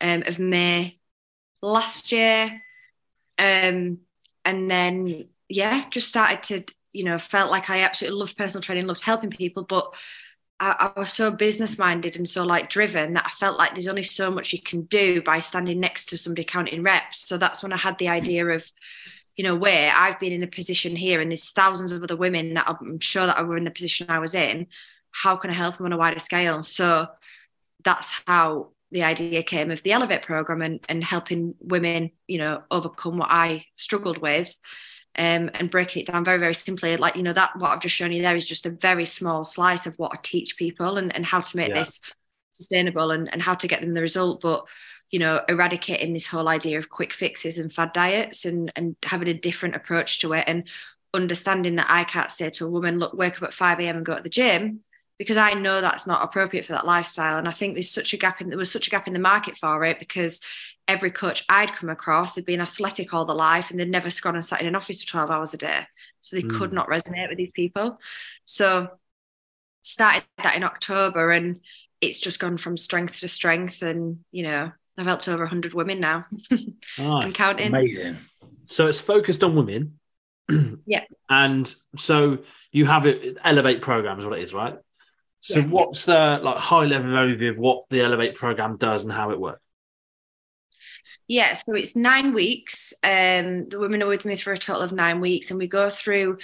um, 0.00 0.24
of 0.26 0.40
May 0.40 0.98
last 1.60 2.10
year. 2.10 2.62
Um, 3.42 3.98
and 4.44 4.70
then 4.70 5.28
yeah, 5.48 5.84
just 5.90 6.08
started 6.08 6.42
to 6.44 6.74
you 6.92 7.04
know 7.04 7.18
felt 7.18 7.50
like 7.50 7.70
I 7.70 7.80
absolutely 7.80 8.20
loved 8.20 8.38
personal 8.38 8.62
training, 8.62 8.86
loved 8.86 9.02
helping 9.02 9.30
people, 9.30 9.64
but 9.64 9.94
I, 10.60 10.92
I 10.94 10.98
was 11.00 11.12
so 11.12 11.30
business 11.32 11.76
minded 11.76 12.16
and 12.16 12.28
so 12.28 12.44
like 12.44 12.70
driven 12.70 13.14
that 13.14 13.26
I 13.26 13.30
felt 13.30 13.58
like 13.58 13.74
there's 13.74 13.88
only 13.88 14.04
so 14.04 14.30
much 14.30 14.52
you 14.52 14.62
can 14.62 14.82
do 14.82 15.20
by 15.20 15.40
standing 15.40 15.80
next 15.80 16.08
to 16.10 16.16
somebody 16.18 16.44
counting 16.44 16.84
reps. 16.84 17.26
So 17.26 17.36
that's 17.36 17.64
when 17.64 17.72
I 17.72 17.76
had 17.76 17.98
the 17.98 18.08
idea 18.08 18.46
of, 18.46 18.70
you 19.36 19.42
know, 19.42 19.56
where 19.56 19.92
I've 19.92 20.20
been 20.20 20.32
in 20.32 20.44
a 20.44 20.46
position 20.46 20.94
here 20.94 21.20
and 21.20 21.30
there's 21.30 21.50
thousands 21.50 21.90
of 21.90 22.02
other 22.02 22.16
women 22.16 22.54
that 22.54 22.68
I'm 22.68 23.00
sure 23.00 23.26
that 23.26 23.44
were 23.44 23.56
in 23.56 23.64
the 23.64 23.72
position 23.72 24.06
I 24.08 24.20
was 24.20 24.36
in. 24.36 24.68
How 25.10 25.34
can 25.36 25.50
I 25.50 25.54
help 25.54 25.78
them 25.78 25.86
on 25.86 25.92
a 25.92 25.98
wider 25.98 26.20
scale? 26.20 26.62
So 26.62 27.08
that's 27.82 28.12
how 28.26 28.68
the 28.92 29.02
idea 29.02 29.42
came 29.42 29.70
of 29.70 29.82
the 29.82 29.92
Elevate 29.92 30.22
program 30.22 30.62
and, 30.62 30.80
and 30.88 31.02
helping 31.02 31.54
women, 31.60 32.10
you 32.28 32.38
know, 32.38 32.62
overcome 32.70 33.16
what 33.16 33.30
I 33.30 33.64
struggled 33.76 34.18
with 34.18 34.54
um, 35.16 35.50
and 35.54 35.70
breaking 35.70 36.02
it 36.02 36.12
down 36.12 36.24
very, 36.24 36.38
very 36.38 36.54
simply. 36.54 36.96
Like, 36.98 37.16
you 37.16 37.22
know, 37.22 37.32
that 37.32 37.56
what 37.56 37.70
I've 37.70 37.80
just 37.80 37.94
shown 37.94 38.12
you 38.12 38.22
there 38.22 38.36
is 38.36 38.44
just 38.44 38.66
a 38.66 38.70
very 38.70 39.06
small 39.06 39.44
slice 39.44 39.86
of 39.86 39.96
what 39.96 40.12
I 40.12 40.18
teach 40.22 40.56
people 40.56 40.98
and, 40.98 41.14
and 41.16 41.24
how 41.24 41.40
to 41.40 41.56
make 41.56 41.68
yeah. 41.68 41.76
this 41.76 42.00
sustainable 42.52 43.10
and, 43.10 43.32
and 43.32 43.40
how 43.40 43.54
to 43.54 43.66
get 43.66 43.80
them 43.80 43.94
the 43.94 44.02
result. 44.02 44.42
But, 44.42 44.66
you 45.10 45.18
know, 45.18 45.40
eradicating 45.48 46.12
this 46.12 46.26
whole 46.26 46.48
idea 46.48 46.76
of 46.76 46.90
quick 46.90 47.14
fixes 47.14 47.56
and 47.56 47.72
fad 47.72 47.94
diets 47.94 48.44
and, 48.44 48.70
and 48.76 48.94
having 49.02 49.28
a 49.28 49.34
different 49.34 49.74
approach 49.74 50.20
to 50.20 50.34
it 50.34 50.44
and 50.46 50.68
understanding 51.14 51.76
that 51.76 51.86
I 51.88 52.04
can't 52.04 52.30
say 52.30 52.50
to 52.50 52.66
a 52.66 52.70
woman, 52.70 52.98
look, 52.98 53.14
wake 53.14 53.36
up 53.36 53.42
at 53.44 53.54
5 53.54 53.80
a.m. 53.80 53.96
and 53.96 54.06
go 54.06 54.16
to 54.16 54.22
the 54.22 54.28
gym 54.28 54.80
because 55.22 55.36
I 55.36 55.54
know 55.54 55.80
that's 55.80 56.04
not 56.04 56.24
appropriate 56.24 56.66
for 56.66 56.72
that 56.72 56.84
lifestyle. 56.84 57.38
And 57.38 57.46
I 57.46 57.52
think 57.52 57.74
there's 57.74 57.88
such 57.88 58.12
a 58.12 58.16
gap 58.16 58.40
in 58.40 58.48
there 58.48 58.58
was 58.58 58.72
such 58.72 58.88
a 58.88 58.90
gap 58.90 59.06
in 59.06 59.12
the 59.12 59.20
market 59.20 59.56
for 59.56 59.84
it 59.84 60.00
because 60.00 60.40
every 60.88 61.12
coach 61.12 61.44
I'd 61.48 61.72
come 61.72 61.90
across 61.90 62.34
had 62.34 62.44
been 62.44 62.60
athletic 62.60 63.14
all 63.14 63.24
their 63.24 63.36
life 63.36 63.70
and 63.70 63.78
they'd 63.78 63.88
never 63.88 64.10
gone 64.20 64.34
and 64.34 64.44
sat 64.44 64.60
in 64.60 64.66
an 64.66 64.74
office 64.74 65.00
for 65.00 65.08
12 65.08 65.30
hours 65.30 65.54
a 65.54 65.58
day. 65.58 65.86
So 66.22 66.34
they 66.34 66.42
mm. 66.42 66.58
could 66.58 66.72
not 66.72 66.88
resonate 66.88 67.28
with 67.28 67.38
these 67.38 67.52
people. 67.52 68.00
So 68.46 68.88
started 69.82 70.24
that 70.42 70.56
in 70.56 70.64
October 70.64 71.30
and 71.30 71.60
it's 72.00 72.18
just 72.18 72.40
gone 72.40 72.56
from 72.56 72.76
strength 72.76 73.20
to 73.20 73.28
strength. 73.28 73.82
And, 73.82 74.24
you 74.32 74.42
know, 74.42 74.72
I've 74.98 75.06
helped 75.06 75.28
over 75.28 75.44
100 75.44 75.72
women 75.72 76.00
now 76.00 76.26
and 76.98 77.32
counting. 77.32 77.68
Amazing. 77.68 78.16
So 78.66 78.88
it's 78.88 78.98
focused 78.98 79.44
on 79.44 79.54
women. 79.54 80.00
yeah. 80.84 81.04
And 81.28 81.72
so 81.96 82.40
you 82.72 82.86
have 82.86 83.06
it, 83.06 83.38
Elevate 83.44 83.82
program 83.82 84.18
is 84.18 84.26
what 84.26 84.36
it 84.36 84.42
is, 84.42 84.52
right? 84.52 84.76
So 85.42 85.58
yeah. 85.58 85.66
what's 85.66 86.04
the 86.04 86.40
like 86.42 86.56
high 86.56 86.84
level 86.84 87.10
overview 87.10 87.50
of 87.50 87.58
what 87.58 87.84
the 87.90 88.00
Elevate 88.00 88.36
program 88.36 88.76
does 88.76 89.02
and 89.02 89.12
how 89.12 89.30
it 89.32 89.40
works? 89.40 89.60
Yeah, 91.26 91.54
so 91.54 91.74
it's 91.74 91.96
nine 91.96 92.32
weeks. 92.32 92.92
Um, 93.02 93.68
the 93.68 93.78
women 93.78 94.02
are 94.02 94.06
with 94.06 94.24
me 94.24 94.36
for 94.36 94.52
a 94.52 94.58
total 94.58 94.82
of 94.82 94.92
nine 94.92 95.20
weeks, 95.20 95.50
and 95.50 95.58
we 95.58 95.66
go 95.66 95.88
through 95.88 96.38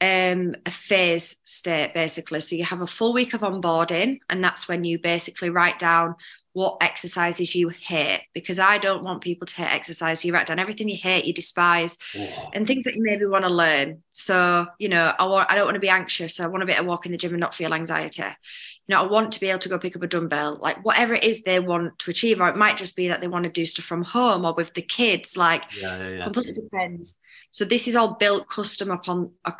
um, 0.00 0.54
a 0.66 0.70
phase 0.70 1.36
state 1.44 1.94
basically. 1.94 2.40
So 2.40 2.56
you 2.56 2.64
have 2.64 2.82
a 2.82 2.86
full 2.86 3.14
week 3.14 3.34
of 3.34 3.40
onboarding, 3.40 4.18
and 4.28 4.44
that's 4.44 4.68
when 4.68 4.84
you 4.84 4.98
basically 4.98 5.48
write 5.48 5.78
down 5.78 6.16
what 6.54 6.76
exercises 6.82 7.54
you 7.54 7.68
hate 7.68 8.22
because 8.34 8.58
I 8.58 8.76
don't 8.76 9.02
want 9.02 9.22
people 9.22 9.46
to 9.46 9.54
hate 9.54 9.72
exercise. 9.72 10.24
You 10.24 10.34
write 10.34 10.46
down 10.46 10.58
everything 10.58 10.88
you 10.88 10.96
hate, 10.96 11.24
you 11.24 11.32
despise, 11.32 11.96
yeah. 12.14 12.50
and 12.52 12.66
things 12.66 12.84
that 12.84 12.94
you 12.94 13.02
maybe 13.02 13.24
want 13.24 13.44
to 13.44 13.50
learn. 13.50 14.02
So, 14.10 14.66
you 14.78 14.88
know, 14.88 15.12
I 15.18 15.24
want 15.26 15.50
I 15.50 15.54
don't 15.54 15.64
want 15.64 15.76
to 15.76 15.80
be 15.80 15.88
anxious. 15.88 16.40
I 16.40 16.46
want 16.46 16.60
to 16.60 16.66
be 16.66 16.72
able 16.72 16.84
to 16.84 16.88
walk 16.88 17.06
in 17.06 17.12
the 17.12 17.18
gym 17.18 17.32
and 17.32 17.40
not 17.40 17.54
feel 17.54 17.72
anxiety. 17.72 18.22
You 18.22 18.94
know, 18.94 19.02
I 19.02 19.06
want 19.06 19.32
to 19.32 19.40
be 19.40 19.48
able 19.48 19.60
to 19.60 19.68
go 19.68 19.78
pick 19.78 19.96
up 19.96 20.02
a 20.02 20.06
dumbbell, 20.06 20.58
like 20.60 20.84
whatever 20.84 21.14
it 21.14 21.24
is 21.24 21.42
they 21.42 21.60
want 21.60 21.98
to 22.00 22.10
achieve, 22.10 22.40
or 22.40 22.48
it 22.48 22.56
might 22.56 22.76
just 22.76 22.96
be 22.96 23.08
that 23.08 23.20
they 23.20 23.28
want 23.28 23.44
to 23.44 23.50
do 23.50 23.64
stuff 23.64 23.86
from 23.86 24.02
home 24.02 24.44
or 24.44 24.54
with 24.54 24.74
the 24.74 24.82
kids, 24.82 25.36
like 25.36 25.64
yeah, 25.80 25.98
yeah, 25.98 26.08
yeah. 26.16 26.24
completely 26.24 26.52
depends. 26.52 27.18
So 27.50 27.64
this 27.64 27.88
is 27.88 27.96
all 27.96 28.14
built 28.14 28.48
custom 28.48 28.90
upon 28.90 29.30
a 29.46 29.52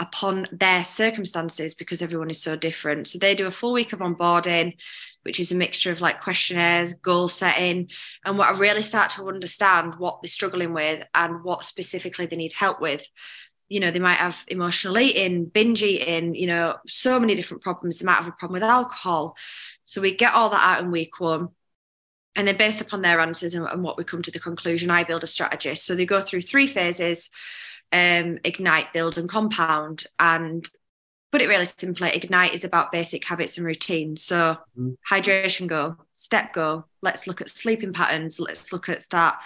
upon 0.00 0.46
their 0.52 0.84
circumstances 0.84 1.74
because 1.74 2.02
everyone 2.02 2.30
is 2.30 2.40
so 2.40 2.56
different. 2.56 3.08
So 3.08 3.18
they 3.18 3.34
do 3.34 3.46
a 3.46 3.50
full 3.50 3.72
week 3.72 3.92
of 3.92 3.98
onboarding, 3.98 4.74
which 5.28 5.40
is 5.40 5.52
a 5.52 5.54
mixture 5.54 5.92
of 5.92 6.00
like 6.00 6.22
questionnaires, 6.22 6.94
goal 6.94 7.28
setting, 7.28 7.90
and 8.24 8.38
what 8.38 8.48
I 8.48 8.58
really 8.58 8.80
start 8.80 9.10
to 9.10 9.28
understand 9.28 9.96
what 9.98 10.22
they're 10.22 10.28
struggling 10.30 10.72
with 10.72 11.04
and 11.14 11.44
what 11.44 11.64
specifically 11.64 12.24
they 12.24 12.36
need 12.36 12.54
help 12.54 12.80
with. 12.80 13.06
You 13.68 13.80
know, 13.80 13.90
they 13.90 13.98
might 13.98 14.16
have 14.16 14.42
emotional 14.48 14.98
eating, 14.98 15.44
binge 15.44 15.82
eating, 15.82 16.34
you 16.34 16.46
know, 16.46 16.76
so 16.86 17.20
many 17.20 17.34
different 17.34 17.62
problems. 17.62 17.98
They 17.98 18.06
might 18.06 18.14
have 18.14 18.26
a 18.26 18.32
problem 18.32 18.54
with 18.54 18.62
alcohol. 18.62 19.36
So 19.84 20.00
we 20.00 20.14
get 20.14 20.32
all 20.32 20.48
that 20.48 20.62
out 20.62 20.82
in 20.82 20.90
week 20.90 21.20
one. 21.20 21.48
And 22.34 22.48
then 22.48 22.56
based 22.56 22.80
upon 22.80 23.02
their 23.02 23.20
answers 23.20 23.52
and, 23.52 23.66
and 23.66 23.82
what 23.82 23.98
we 23.98 24.04
come 24.04 24.22
to 24.22 24.30
the 24.30 24.40
conclusion, 24.40 24.90
I 24.90 25.04
build 25.04 25.24
a 25.24 25.26
strategy. 25.26 25.74
So 25.74 25.94
they 25.94 26.06
go 26.06 26.22
through 26.22 26.40
three 26.40 26.66
phases 26.66 27.28
um, 27.92 28.38
ignite, 28.44 28.94
build, 28.94 29.18
and 29.18 29.28
compound. 29.28 30.06
And 30.18 30.66
put 31.30 31.42
it 31.42 31.48
really 31.48 31.66
simply, 31.66 32.10
ignite 32.10 32.54
is 32.54 32.64
about 32.64 32.92
basic 32.92 33.26
habits 33.26 33.58
and 33.58 33.66
routines. 33.66 34.22
So 34.22 34.56
mm-hmm. 34.78 34.92
hydration 35.08 35.66
goal, 35.66 35.96
step 36.14 36.52
goal. 36.52 36.86
Let's 37.02 37.26
look 37.26 37.40
at 37.40 37.50
sleeping 37.50 37.92
patterns. 37.92 38.40
Let's 38.40 38.72
look 38.72 38.88
at 38.88 39.02
start 39.02 39.36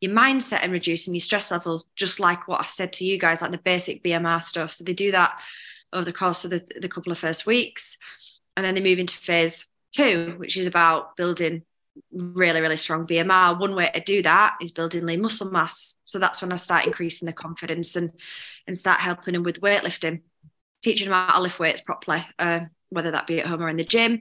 your 0.00 0.12
mindset 0.12 0.60
and 0.62 0.72
reducing 0.72 1.14
your 1.14 1.20
stress 1.20 1.50
levels, 1.50 1.90
just 1.94 2.18
like 2.20 2.48
what 2.48 2.60
I 2.60 2.66
said 2.66 2.92
to 2.94 3.04
you 3.04 3.18
guys, 3.18 3.40
like 3.40 3.52
the 3.52 3.58
basic 3.58 4.02
BMR 4.02 4.42
stuff. 4.42 4.72
So 4.72 4.84
they 4.84 4.94
do 4.94 5.12
that 5.12 5.38
over 5.92 6.04
the 6.04 6.12
course 6.12 6.44
of 6.44 6.50
the, 6.50 6.66
the 6.80 6.88
couple 6.88 7.12
of 7.12 7.18
first 7.18 7.46
weeks. 7.46 7.96
And 8.56 8.66
then 8.66 8.74
they 8.74 8.80
move 8.80 8.98
into 8.98 9.16
phase 9.16 9.66
two, 9.94 10.34
which 10.38 10.56
is 10.56 10.66
about 10.66 11.16
building 11.16 11.62
really, 12.12 12.60
really 12.60 12.76
strong 12.76 13.06
BMR. 13.06 13.58
One 13.58 13.74
way 13.74 13.90
to 13.94 14.00
do 14.00 14.22
that 14.22 14.56
is 14.60 14.72
building 14.72 15.06
lean 15.06 15.22
muscle 15.22 15.50
mass. 15.50 15.94
So 16.04 16.18
that's 16.18 16.42
when 16.42 16.52
I 16.52 16.56
start 16.56 16.86
increasing 16.86 17.26
the 17.26 17.32
confidence 17.32 17.96
and 17.96 18.10
and 18.66 18.76
start 18.76 19.00
helping 19.00 19.34
them 19.34 19.42
with 19.42 19.60
weightlifting, 19.60 20.22
teaching 20.82 21.08
them 21.08 21.14
how 21.14 21.36
to 21.36 21.42
lift 21.42 21.58
weights 21.58 21.80
properly, 21.80 22.24
uh, 22.38 22.60
whether 22.90 23.10
that 23.10 23.26
be 23.26 23.40
at 23.40 23.46
home 23.46 23.62
or 23.62 23.68
in 23.68 23.76
the 23.76 23.84
gym. 23.84 24.20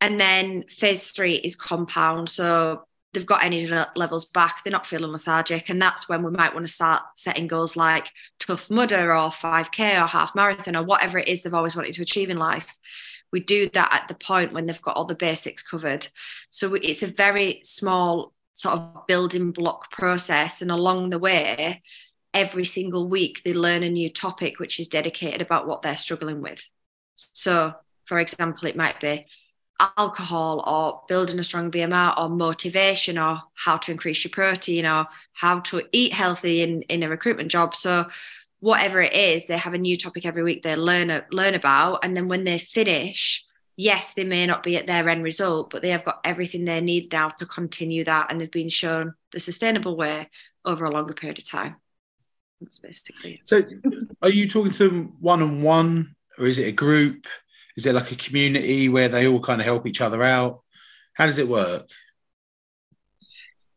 And 0.00 0.20
then 0.20 0.64
phase 0.68 1.10
three 1.10 1.34
is 1.34 1.56
compound. 1.56 2.28
So 2.28 2.84
they've 3.12 3.24
got 3.24 3.44
energy 3.44 3.66
levels 3.96 4.26
back, 4.26 4.62
they're 4.62 4.70
not 4.70 4.86
feeling 4.86 5.10
lethargic. 5.10 5.70
And 5.70 5.80
that's 5.80 6.08
when 6.08 6.22
we 6.22 6.30
might 6.30 6.54
want 6.54 6.66
to 6.66 6.72
start 6.72 7.02
setting 7.14 7.46
goals 7.46 7.76
like 7.76 8.10
Tough 8.38 8.70
Mudder 8.70 9.10
or 9.12 9.30
5K 9.30 10.02
or 10.02 10.06
half 10.06 10.34
marathon 10.34 10.76
or 10.76 10.84
whatever 10.84 11.18
it 11.18 11.28
is 11.28 11.42
they've 11.42 11.54
always 11.54 11.74
wanted 11.74 11.94
to 11.94 12.02
achieve 12.02 12.30
in 12.30 12.36
life 12.36 12.78
we 13.32 13.40
do 13.40 13.68
that 13.70 13.92
at 13.92 14.08
the 14.08 14.14
point 14.14 14.52
when 14.52 14.66
they've 14.66 14.82
got 14.82 14.96
all 14.96 15.04
the 15.04 15.14
basics 15.14 15.62
covered. 15.62 16.06
So 16.50 16.74
it's 16.74 17.02
a 17.02 17.08
very 17.08 17.60
small 17.62 18.32
sort 18.54 18.74
of 18.78 19.06
building 19.06 19.52
block 19.52 19.90
process. 19.90 20.62
And 20.62 20.70
along 20.70 21.10
the 21.10 21.18
way, 21.18 21.82
every 22.36 22.66
single 22.66 23.08
week 23.08 23.42
they 23.42 23.54
learn 23.54 23.82
a 23.82 23.88
new 23.88 24.10
topic 24.10 24.58
which 24.58 24.78
is 24.78 24.86
dedicated 24.86 25.40
about 25.40 25.66
what 25.66 25.80
they're 25.80 25.96
struggling 25.96 26.42
with. 26.42 26.62
So, 27.14 27.72
for 28.04 28.18
example, 28.18 28.68
it 28.68 28.76
might 28.76 29.00
be 29.00 29.26
alcohol 29.96 30.62
or 30.66 31.02
building 31.08 31.38
a 31.38 31.44
strong 31.44 31.70
BMR 31.70 32.18
or 32.18 32.28
motivation 32.28 33.16
or 33.16 33.40
how 33.54 33.78
to 33.78 33.90
increase 33.90 34.22
your 34.22 34.30
protein 34.30 34.84
or 34.84 35.06
how 35.32 35.60
to 35.60 35.82
eat 35.92 36.12
healthy 36.12 36.60
in, 36.60 36.82
in 36.82 37.02
a 37.02 37.08
recruitment 37.08 37.50
job. 37.50 37.74
So 37.74 38.06
whatever 38.60 39.00
it 39.00 39.14
is, 39.14 39.46
they 39.46 39.56
have 39.56 39.72
a 39.72 39.78
new 39.78 39.96
topic 39.96 40.26
every 40.26 40.42
week 40.42 40.62
they 40.62 40.76
learn 40.76 41.22
learn 41.30 41.54
about, 41.54 42.04
and 42.04 42.14
then 42.14 42.28
when 42.28 42.44
they 42.44 42.58
finish, 42.58 43.44
yes, 43.76 44.12
they 44.12 44.24
may 44.24 44.46
not 44.46 44.62
be 44.62 44.76
at 44.76 44.86
their 44.86 45.08
end 45.08 45.22
result, 45.22 45.70
but 45.70 45.80
they 45.80 45.90
have 45.90 46.04
got 46.04 46.20
everything 46.24 46.64
they 46.66 46.82
need 46.82 47.12
now 47.12 47.30
to 47.30 47.46
continue 47.46 48.04
that, 48.04 48.30
and 48.30 48.38
they've 48.38 48.50
been 48.50 48.68
shown 48.68 49.14
the 49.32 49.40
sustainable 49.40 49.96
way 49.96 50.28
over 50.66 50.84
a 50.84 50.90
longer 50.90 51.14
period 51.14 51.38
of 51.38 51.48
time. 51.48 51.76
That's 52.60 52.78
basically. 52.78 53.34
It. 53.34 53.48
So, 53.48 53.62
are 54.22 54.30
you 54.30 54.48
talking 54.48 54.72
to 54.72 54.88
them 54.88 55.16
one 55.20 55.42
on 55.42 55.62
one, 55.62 56.16
or 56.38 56.46
is 56.46 56.58
it 56.58 56.68
a 56.68 56.72
group? 56.72 57.26
Is 57.76 57.86
it 57.86 57.94
like 57.94 58.10
a 58.10 58.16
community 58.16 58.88
where 58.88 59.08
they 59.08 59.28
all 59.28 59.40
kind 59.40 59.60
of 59.60 59.66
help 59.66 59.86
each 59.86 60.00
other 60.00 60.22
out? 60.22 60.62
How 61.14 61.26
does 61.26 61.38
it 61.38 61.48
work? 61.48 61.88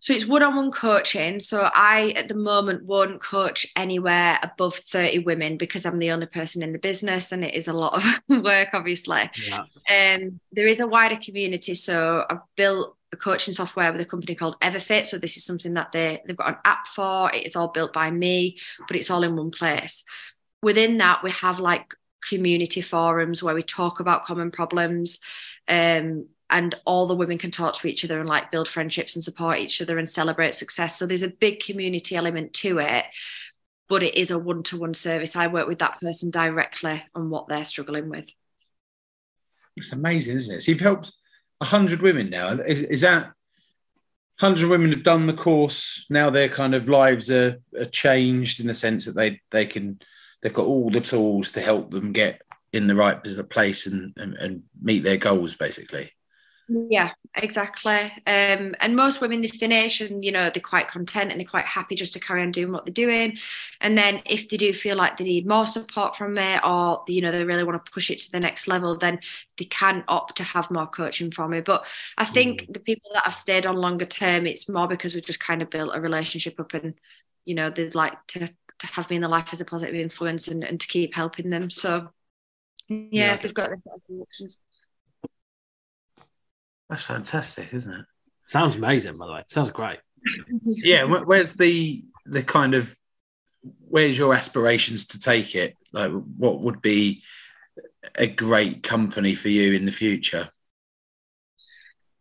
So 0.02 0.14
it's 0.14 0.26
one-on-one 0.26 0.72
coaching. 0.72 1.42
So 1.42 1.70
I, 1.74 2.14
at 2.16 2.30
the 2.30 2.36
moment, 2.36 2.86
won't 2.86 3.22
coach 3.22 3.68
anywhere 3.76 4.40
above 4.42 4.76
30 4.76 5.20
women 5.20 5.58
because 5.58 5.86
I'm 5.86 5.98
the 5.98 6.12
only 6.12 6.26
person 6.26 6.64
in 6.64 6.72
the 6.72 6.80
business 6.80 7.34
and 7.34 7.44
it 7.44 7.54
is 7.54 7.68
a 7.68 7.74
lot 7.74 7.96
of 7.96 8.04
work, 8.44 8.70
obviously. 8.74 9.30
Yeah. 9.46 9.64
Um, 9.90 10.40
there 10.54 10.68
is 10.68 10.80
a 10.80 10.88
wider 10.88 11.18
community. 11.18 11.76
So 11.76 12.26
I've 12.30 12.40
built 12.56 12.96
a 13.12 13.18
coaching 13.18 13.54
software 13.54 13.92
with 13.92 14.02
a 14.02 14.06
company 14.06 14.36
called 14.36 14.60
Everfit. 14.60 15.08
So 15.08 15.18
this 15.18 15.38
is 15.38 15.46
something 15.46 15.74
that 15.74 15.92
they, 15.92 16.22
they've 16.26 16.38
got 16.38 16.50
an 16.50 16.58
app 16.66 16.88
for. 16.88 17.32
It's 17.34 17.56
all 17.56 17.70
built 17.70 17.94
by 17.94 18.12
me, 18.12 18.58
but 18.88 18.96
it's 18.96 19.10
all 19.10 19.24
in 19.24 19.36
one 19.36 19.52
place. 19.52 20.04
Within 20.62 20.98
that, 20.98 21.24
we 21.24 21.32
have 21.32 21.60
like 21.60 21.94
community 22.28 22.82
forums 22.82 23.42
where 23.42 23.56
we 23.56 23.64
talk 23.64 24.00
about 24.00 24.26
common 24.26 24.52
problems. 24.52 25.20
Um, 25.68 26.28
and 26.50 26.76
all 26.86 27.06
the 27.06 27.16
women 27.16 27.38
can 27.38 27.52
talk 27.52 27.76
to 27.76 27.88
each 27.88 28.04
other 28.04 28.20
and 28.20 28.28
like 28.28 28.52
build 28.52 28.68
friendships 28.68 29.16
and 29.16 29.24
support 29.24 29.60
each 29.60 29.82
other 29.82 30.00
and 30.00 30.10
celebrate 30.10 30.56
success. 30.56 30.98
So 30.98 31.06
there's 31.06 31.24
a 31.24 31.28
big 31.30 31.60
community 31.60 32.16
element 32.16 32.54
to 32.54 32.80
it, 32.80 33.06
but 33.88 34.02
it 34.02 34.16
is 34.16 34.32
a 34.32 34.40
one 34.40 34.64
to 34.64 34.78
one 34.78 34.96
service. 34.96 35.36
I 35.36 35.48
work 35.48 35.68
with 35.68 35.80
that 35.80 36.00
person 36.00 36.32
directly 36.32 37.04
on 37.14 37.30
what 37.30 37.48
they're 37.48 37.66
struggling 37.66 38.10
with. 38.10 38.30
It's 39.76 39.92
amazing, 39.92 40.38
isn't 40.38 40.56
it? 40.56 40.62
So 40.62 40.72
you've 40.72 40.82
helped 40.82 41.12
100 41.60 42.02
women 42.02 42.30
now. 42.30 42.50
Is, 42.50 42.84
is 42.84 43.02
that 43.02 43.32
hundred 44.40 44.70
women 44.70 44.92
have 44.92 45.04
done 45.04 45.28
the 45.28 45.34
course. 45.34 46.06
Now 46.10 46.30
their 46.30 46.50
kind 46.50 46.74
of 46.74 46.90
lives 46.90 47.30
are, 47.30 47.60
are 47.78 47.86
changed 47.86 48.60
in 48.60 48.68
the 48.68 48.74
sense 48.74 49.06
that 49.06 49.16
they 49.16 49.42
they 49.52 49.66
can 49.66 50.00
they've 50.42 50.54
got 50.54 50.66
all 50.66 50.90
the 50.90 51.02
tools 51.02 51.52
to 51.52 51.62
help 51.62 51.92
them 51.92 52.14
get 52.14 52.42
in 52.72 52.88
the 52.88 52.96
right 52.96 53.22
place 53.50 53.88
and, 53.88 54.14
and, 54.16 54.36
and 54.36 54.64
meet 54.82 55.04
their 55.04 55.18
goals 55.18 55.56
basically. 55.56 56.12
Yeah, 56.70 57.12
exactly. 57.36 58.12
Um, 58.28 58.76
and 58.80 58.96
most 58.96 59.22
women 59.22 59.42
they 59.42 59.48
finish 59.48 60.02
and 60.02 60.24
you 60.24 60.32
know 60.32 60.52
they're 60.52 60.62
quite 60.62 60.88
content 60.88 61.32
and 61.32 61.40
they're 61.40 61.48
quite 61.48 61.66
happy 61.66 61.96
just 61.96 62.14
to 62.14 62.20
carry 62.20 62.44
on 62.44 62.52
doing 62.52 62.72
what 62.72 62.86
they're 62.86 62.94
doing. 62.94 63.38
And 63.82 63.98
then 63.98 64.22
if 64.26 64.50
they 64.50 64.58
do 64.58 64.72
feel 64.72 64.96
like 64.96 65.18
they 65.18 65.24
need 65.24 65.48
more 65.48 65.66
support 65.66 66.16
from 66.16 66.36
me 66.36 66.58
or 66.64 67.04
you 67.08 67.22
know 67.22 67.32
they 67.32 67.44
really 67.44 67.64
want 67.64 67.84
to 67.84 67.92
push 67.92 68.12
it 68.12 68.20
to 68.20 68.32
the 68.32 68.40
next 68.40 68.68
level, 68.68 68.96
then 68.96 69.20
they 69.58 69.66
can 69.66 70.04
opt 70.08 70.38
to 70.38 70.44
have 70.44 70.70
more 70.70 70.86
coaching 70.86 71.32
from 71.32 71.52
me. 71.52 71.62
But 71.62 71.88
I 72.20 72.26
think 72.26 72.64
mm. 72.64 72.74
the 72.74 72.80
people 72.80 73.10
that 73.16 73.24
have 73.24 73.34
stayed 73.34 73.66
on 73.66 73.78
longer 73.78 74.06
term, 74.06 74.46
it's 74.46 74.70
more 74.70 74.88
because 74.88 75.16
we've 75.16 75.26
just 75.26 75.40
kind 75.40 75.64
of 75.64 75.72
built 75.72 75.96
a 75.96 76.02
relationship 76.02 76.60
up 76.60 76.76
and 76.76 76.94
you 77.46 77.56
know 77.56 77.72
they'd 77.72 77.96
like 77.96 78.14
to, 78.28 78.48
to 78.48 78.88
have 78.88 79.10
me 79.10 79.16
in 79.16 79.24
their 79.24 79.30
life 79.30 79.54
as 79.54 79.62
a 79.62 79.66
positive 79.66 79.96
influence 79.96 80.48
and, 80.48 80.64
and 80.64 80.80
to 80.82 80.88
keep 80.88 81.16
helping 81.16 81.50
them. 81.50 81.72
So 81.72 82.10
yeah, 82.88 82.98
yeah. 83.12 83.38
they've 83.38 83.54
got 83.54 83.70
their 83.70 84.22
options. 84.22 84.60
That's 86.90 87.04
fantastic, 87.04 87.74
isn't 87.74 87.94
it? 87.94 88.06
Sounds 88.48 88.76
amazing, 88.76 89.14
by 89.20 89.28
the 89.28 89.34
way. 89.34 89.44
Sounds 89.48 89.72
great. 89.72 90.00
yeah. 90.64 91.04
Where's 91.04 91.54
the 91.54 92.04
the 92.26 92.44
kind 92.44 92.74
of 92.74 92.96
where's 93.88 94.18
your 94.18 94.34
aspirations 94.34 95.06
to 95.08 95.20
take 95.20 95.56
it? 95.56 95.76
Like, 95.94 96.12
what 96.12 96.62
would 96.62 96.82
be 96.82 97.24
a 98.16 98.28
great 98.28 98.84
company 98.84 99.36
for 99.36 99.50
you 99.50 99.74
in 99.74 99.86
the 99.86 99.92
future? 99.92 100.50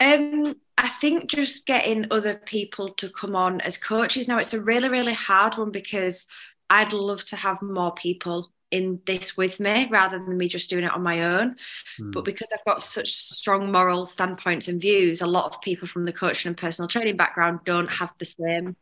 Um, 0.01 0.55
I 0.77 0.89
think 0.89 1.31
just 1.31 1.67
getting 1.67 2.07
other 2.11 2.37
people 2.37 2.91
to 2.95 3.09
come 3.09 3.35
on 3.35 3.61
as 3.63 3.77
coaches 3.77 4.29
now. 4.29 4.39
It's 4.39 4.55
a 4.55 4.61
really, 4.61 4.89
really 4.89 5.13
hard 5.13 5.57
one 5.57 5.71
because 5.71 6.27
I'd 6.71 6.93
love 6.93 7.25
to 7.27 7.37
have 7.37 7.63
more 7.63 7.93
people 7.95 8.53
in 8.71 9.01
this 9.07 9.37
with 9.37 9.61
me 9.61 9.89
rather 9.91 10.19
than 10.19 10.37
me 10.37 10.49
just 10.49 10.71
doing 10.71 10.85
it 10.85 10.93
on 10.93 11.03
my 11.03 11.23
own. 11.23 11.57
Mm. 12.01 12.13
But 12.13 12.25
because 12.25 12.53
I've 12.53 12.65
got 12.65 12.83
such 12.83 13.13
strong 13.13 13.73
moral 13.73 14.05
standpoints 14.05 14.69
and 14.69 14.81
views, 14.81 15.21
a 15.21 15.27
lot 15.27 15.55
of 15.55 15.61
people 15.61 15.89
from 15.89 16.05
the 16.05 16.13
coaching 16.13 16.51
and 16.51 16.57
personal 16.57 16.89
training 16.89 17.17
background 17.17 17.61
don't 17.65 17.91
have 17.91 18.13
the 18.19 18.27
same 18.27 18.77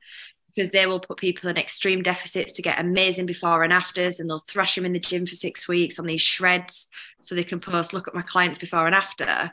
because 0.56 0.70
they 0.70 0.86
will 0.86 1.00
put 1.00 1.18
people 1.18 1.50
in 1.50 1.58
extreme 1.58 2.02
deficits 2.02 2.52
to 2.54 2.62
get 2.62 2.80
amazing 2.80 3.26
before 3.26 3.62
and 3.62 3.72
afters 3.72 4.18
and 4.18 4.28
they'll 4.28 4.42
thrash 4.48 4.74
them 4.74 4.86
in 4.86 4.92
the 4.92 4.98
gym 4.98 5.26
for 5.26 5.34
six 5.34 5.68
weeks 5.68 5.98
on 5.98 6.06
these 6.06 6.20
shreds 6.20 6.88
so 7.20 7.34
they 7.34 7.44
can 7.44 7.60
post 7.60 7.92
look 7.92 8.08
at 8.08 8.14
my 8.14 8.22
clients 8.22 8.56
before 8.58 8.86
and 8.86 8.94
after 8.94 9.52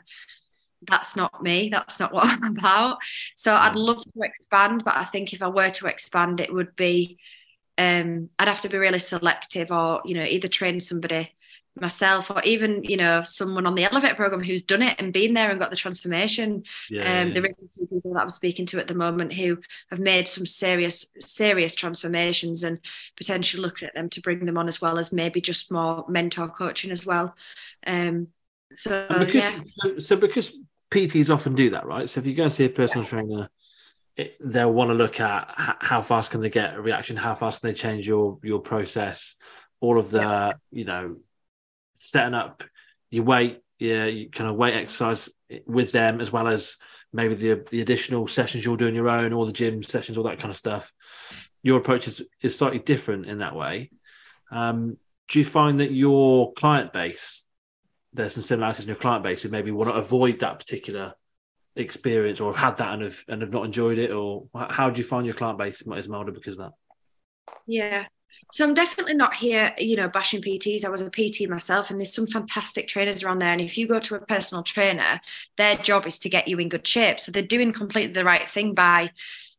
that's 0.86 1.14
not 1.14 1.42
me 1.42 1.68
that's 1.68 2.00
not 2.00 2.12
what 2.14 2.26
i'm 2.26 2.56
about 2.56 2.96
so 3.34 3.54
i'd 3.54 3.76
love 3.76 4.02
to 4.02 4.22
expand 4.22 4.82
but 4.82 4.96
i 4.96 5.04
think 5.04 5.32
if 5.32 5.42
i 5.42 5.48
were 5.48 5.70
to 5.70 5.86
expand 5.86 6.40
it 6.40 6.52
would 6.52 6.74
be 6.74 7.18
um, 7.78 8.30
I'd 8.38 8.48
have 8.48 8.60
to 8.62 8.68
be 8.68 8.78
really 8.78 8.98
selective 8.98 9.70
or, 9.70 10.00
you 10.04 10.14
know, 10.14 10.24
either 10.24 10.48
train 10.48 10.80
somebody 10.80 11.32
myself 11.80 12.30
or 12.30 12.40
even, 12.44 12.84
you 12.84 12.96
know, 12.96 13.20
someone 13.22 13.66
on 13.66 13.74
the 13.74 13.84
Elevate 13.84 14.16
program 14.16 14.40
who's 14.40 14.62
done 14.62 14.82
it 14.82 15.00
and 15.00 15.12
been 15.12 15.34
there 15.34 15.50
and 15.50 15.58
got 15.58 15.70
the 15.70 15.76
transformation. 15.76 16.62
Yeah, 16.88 17.00
um, 17.02 17.28
yeah. 17.28 17.34
There 17.34 17.46
is 17.46 17.56
two 17.56 17.86
people 17.86 18.14
that 18.14 18.20
I'm 18.20 18.30
speaking 18.30 18.66
to 18.66 18.78
at 18.78 18.86
the 18.86 18.94
moment 18.94 19.32
who 19.32 19.58
have 19.90 19.98
made 19.98 20.28
some 20.28 20.46
serious, 20.46 21.04
serious 21.20 21.74
transformations 21.74 22.62
and 22.62 22.78
potentially 23.16 23.62
looking 23.62 23.88
at 23.88 23.94
them 23.94 24.08
to 24.10 24.20
bring 24.20 24.44
them 24.44 24.56
on 24.56 24.68
as 24.68 24.80
well 24.80 24.98
as 24.98 25.12
maybe 25.12 25.40
just 25.40 25.72
more 25.72 26.04
mentor 26.08 26.48
coaching 26.48 26.92
as 26.92 27.04
well. 27.04 27.34
Um, 27.86 28.28
so, 28.72 29.06
because, 29.08 29.34
yeah. 29.34 29.58
so, 29.78 29.98
so 29.98 30.16
because 30.16 30.52
PTs 30.90 31.32
often 31.32 31.54
do 31.54 31.70
that, 31.70 31.86
right? 31.86 32.08
So 32.08 32.20
if 32.20 32.26
you 32.26 32.34
go 32.34 32.44
and 32.44 32.52
see 32.52 32.66
a 32.66 32.70
personal 32.70 33.04
yeah. 33.04 33.10
trainer, 33.10 33.50
it, 34.16 34.36
they'll 34.40 34.72
want 34.72 34.90
to 34.90 34.94
look 34.94 35.20
at 35.20 35.52
how 35.56 36.02
fast 36.02 36.30
can 36.30 36.40
they 36.40 36.50
get 36.50 36.74
a 36.74 36.80
reaction, 36.80 37.16
how 37.16 37.34
fast 37.34 37.60
can 37.60 37.70
they 37.70 37.74
change 37.74 38.06
your 38.06 38.38
your 38.42 38.60
process, 38.60 39.34
all 39.80 39.98
of 39.98 40.10
the 40.10 40.20
yeah. 40.20 40.52
you 40.70 40.84
know 40.84 41.16
setting 41.94 42.34
up 42.34 42.62
your 43.10 43.24
weight, 43.24 43.62
yeah, 43.78 44.06
you 44.06 44.30
kind 44.30 44.48
of 44.48 44.56
weight 44.56 44.74
exercise 44.74 45.28
with 45.66 45.92
them 45.92 46.20
as 46.20 46.32
well 46.32 46.48
as 46.48 46.76
maybe 47.12 47.34
the 47.34 47.64
the 47.70 47.80
additional 47.80 48.28
sessions 48.28 48.64
you're 48.64 48.76
doing 48.76 48.94
your 48.94 49.08
own, 49.08 49.32
all 49.32 49.46
the 49.46 49.52
gym 49.52 49.82
sessions, 49.82 50.16
all 50.16 50.24
that 50.24 50.38
kind 50.38 50.50
of 50.50 50.56
stuff. 50.56 50.92
Your 51.62 51.78
approach 51.78 52.06
is, 52.06 52.22
is 52.42 52.56
slightly 52.56 52.78
different 52.78 53.26
in 53.26 53.38
that 53.38 53.56
way. 53.56 53.90
Um, 54.50 54.98
do 55.28 55.38
you 55.38 55.44
find 55.44 55.80
that 55.80 55.90
your 55.90 56.52
client 56.52 56.92
base, 56.92 57.44
there's 58.12 58.34
some 58.34 58.42
similarities 58.42 58.84
in 58.84 58.88
your 58.88 58.96
client 58.96 59.24
base 59.24 59.42
who 59.42 59.48
maybe 59.48 59.70
want 59.70 59.90
to 59.90 59.96
avoid 59.96 60.40
that 60.40 60.58
particular 60.58 61.14
experience 61.76 62.40
or 62.40 62.52
have 62.52 62.60
had 62.60 62.78
that 62.78 62.94
and 62.94 63.02
have 63.02 63.24
and 63.28 63.42
have 63.42 63.52
not 63.52 63.64
enjoyed 63.64 63.98
it 63.98 64.10
or 64.10 64.46
how 64.54 64.90
do 64.90 64.98
you 64.98 65.06
find 65.06 65.26
your 65.26 65.34
client 65.34 65.58
base 65.58 65.82
Esmeralda 65.86 66.32
because 66.32 66.58
of 66.58 66.66
that 66.66 66.72
yeah 67.66 68.04
so 68.52 68.64
I'm 68.64 68.74
definitely 68.74 69.14
not 69.14 69.34
here, 69.34 69.74
you 69.78 69.96
know, 69.96 70.08
bashing 70.08 70.42
PTs. 70.42 70.84
I 70.84 70.88
was 70.88 71.00
a 71.00 71.10
PT 71.10 71.48
myself, 71.48 71.90
and 71.90 71.98
there's 71.98 72.14
some 72.14 72.26
fantastic 72.26 72.86
trainers 72.86 73.22
around 73.22 73.38
there. 73.38 73.52
And 73.52 73.60
if 73.60 73.78
you 73.78 73.86
go 73.88 73.98
to 74.00 74.16
a 74.16 74.26
personal 74.26 74.62
trainer, 74.62 75.20
their 75.56 75.76
job 75.76 76.06
is 76.06 76.18
to 76.20 76.28
get 76.28 76.46
you 76.48 76.58
in 76.58 76.68
good 76.68 76.86
shape. 76.86 77.20
So 77.20 77.32
they're 77.32 77.42
doing 77.42 77.72
completely 77.72 78.12
the 78.12 78.24
right 78.24 78.48
thing 78.48 78.74
by, 78.74 79.10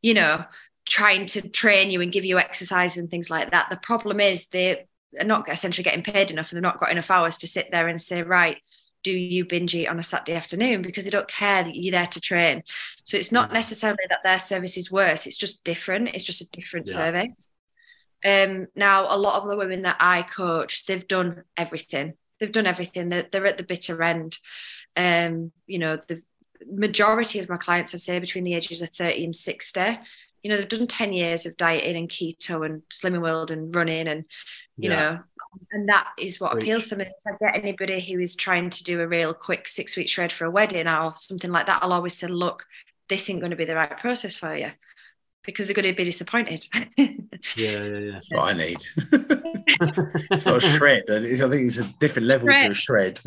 you 0.02 0.14
know, 0.14 0.44
trying 0.88 1.26
to 1.28 1.42
train 1.50 1.90
you 1.90 2.02
and 2.02 2.12
give 2.12 2.26
you 2.26 2.38
exercise 2.38 2.98
and 2.98 3.10
things 3.10 3.30
like 3.30 3.52
that. 3.52 3.70
The 3.70 3.78
problem 3.78 4.20
is 4.20 4.48
they 4.48 4.86
are 5.20 5.26
not 5.26 5.50
essentially 5.50 5.84
getting 5.84 6.04
paid 6.04 6.32
enough, 6.32 6.52
and 6.52 6.58
they've 6.58 6.64
not 6.64 6.80
got 6.80 6.92
enough 6.92 7.12
hours 7.12 7.38
to 7.38 7.48
sit 7.48 7.72
there 7.72 7.88
and 7.88 8.02
say, 8.02 8.22
right, 8.22 8.60
do 9.06 9.12
you 9.12 9.46
binge 9.46 9.76
eat 9.76 9.88
on 9.88 10.00
a 10.00 10.04
Saturday 10.04 10.34
afternoon 10.34 10.82
because 10.82 11.04
they 11.04 11.12
don't 11.12 11.28
care 11.28 11.64
that 11.64 11.76
you're 11.76 11.92
there 11.92 12.08
to 12.08 12.20
train. 12.20 12.64
So 13.04 13.18
it's 13.18 13.32
not 13.32 13.52
mm. 13.52 13.54
necessarily 13.54 14.04
that 14.10 14.24
their 14.24 14.40
service 14.40 14.78
is 14.78 14.92
worse, 14.92 15.28
it's 15.28 15.38
just 15.38 15.64
different. 15.64 16.16
It's 16.16 16.24
just 16.24 16.42
a 16.42 16.50
different 16.50 16.88
yeah. 16.90 16.94
service. 16.96 17.52
Um, 18.26 18.66
now, 18.76 19.06
a 19.08 19.18
lot 19.18 19.40
of 19.40 19.48
the 19.48 19.58
women 19.58 19.84
that 19.84 19.98
I 20.00 20.24
coach, 20.24 20.88
they've 20.88 21.08
done 21.08 21.44
everything. 21.56 22.14
They've 22.40 22.52
done 22.52 22.66
everything. 22.66 23.10
They're, 23.10 23.28
they're 23.32 23.46
at 23.46 23.60
the 23.60 23.64
bitter 23.64 24.02
end. 24.02 24.40
Um, 24.96 25.52
you 25.68 25.78
know, 25.78 25.98
the 26.08 26.24
majority 26.68 27.38
of 27.38 27.48
my 27.48 27.58
clients, 27.58 27.94
I 27.94 27.98
say, 27.98 28.18
between 28.18 28.44
the 28.44 28.56
ages 28.56 28.82
of 28.82 28.90
30 28.90 29.26
and 29.26 29.36
60, 29.36 30.00
you 30.42 30.50
know, 30.50 30.58
they've 30.58 30.68
done 30.68 30.88
10 30.88 31.14
years 31.14 31.46
of 31.46 31.58
dieting 31.58 31.96
and 31.96 32.10
keto 32.10 32.66
and 32.66 32.82
Slimming 32.90 33.22
World 33.22 33.52
and 33.52 33.76
running 33.76 34.08
and, 34.08 34.26
you 34.78 34.90
yeah. 34.90 34.96
know, 34.96 35.20
and 35.72 35.90
that 35.90 36.12
is 36.20 36.40
what 36.40 36.54
appeals 36.54 36.90
to 36.90 36.96
me. 36.96 37.06
If 37.06 37.12
I 37.28 37.38
get 37.40 37.58
anybody 37.58 38.00
who 38.00 38.20
is 38.20 38.36
trying 38.36 38.70
to 38.70 38.84
do 38.84 39.02
a 39.02 39.08
real 39.08 39.34
quick 39.34 39.68
six 39.68 39.96
week 39.96 40.10
shred 40.10 40.32
for 40.32 40.46
a 40.46 40.52
wedding 40.52 40.88
or 40.88 41.14
something 41.16 41.52
like 41.52 41.68
that, 41.68 41.82
I'll 41.84 41.94
always 41.94 42.14
say, 42.14 42.28
look, 42.28 42.66
this 43.10 43.30
ain't 43.30 43.40
going 43.40 43.52
to 43.52 43.56
be 43.56 43.66
the 43.66 43.76
right 43.76 43.98
process 44.00 44.36
for 44.36 44.56
you 44.56 44.72
because 45.44 45.68
they're 45.68 45.76
going 45.76 45.88
to 45.88 45.94
be 45.94 46.04
disappointed. 46.04 46.66
yeah, 46.98 47.06
yeah, 47.56 47.84
yeah. 47.84 48.12
That's 48.14 48.32
what 48.32 48.44
I 48.44 48.54
need. 48.54 48.78
it's 50.32 50.46
not 50.46 50.58
a 50.58 50.60
shred. 50.78 51.04
I 51.10 51.20
think 51.20 51.68
it's 51.68 51.78
a 51.78 51.94
different 52.00 52.28
level 52.28 52.52
shred. 52.52 52.66
to 52.66 52.72
a 52.72 52.74
shred. 52.74 53.20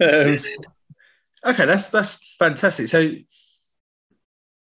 um, 0.00 0.38
okay, 1.46 1.66
that's 1.66 1.88
that's 1.88 2.18
fantastic. 2.38 2.88
So 2.88 3.12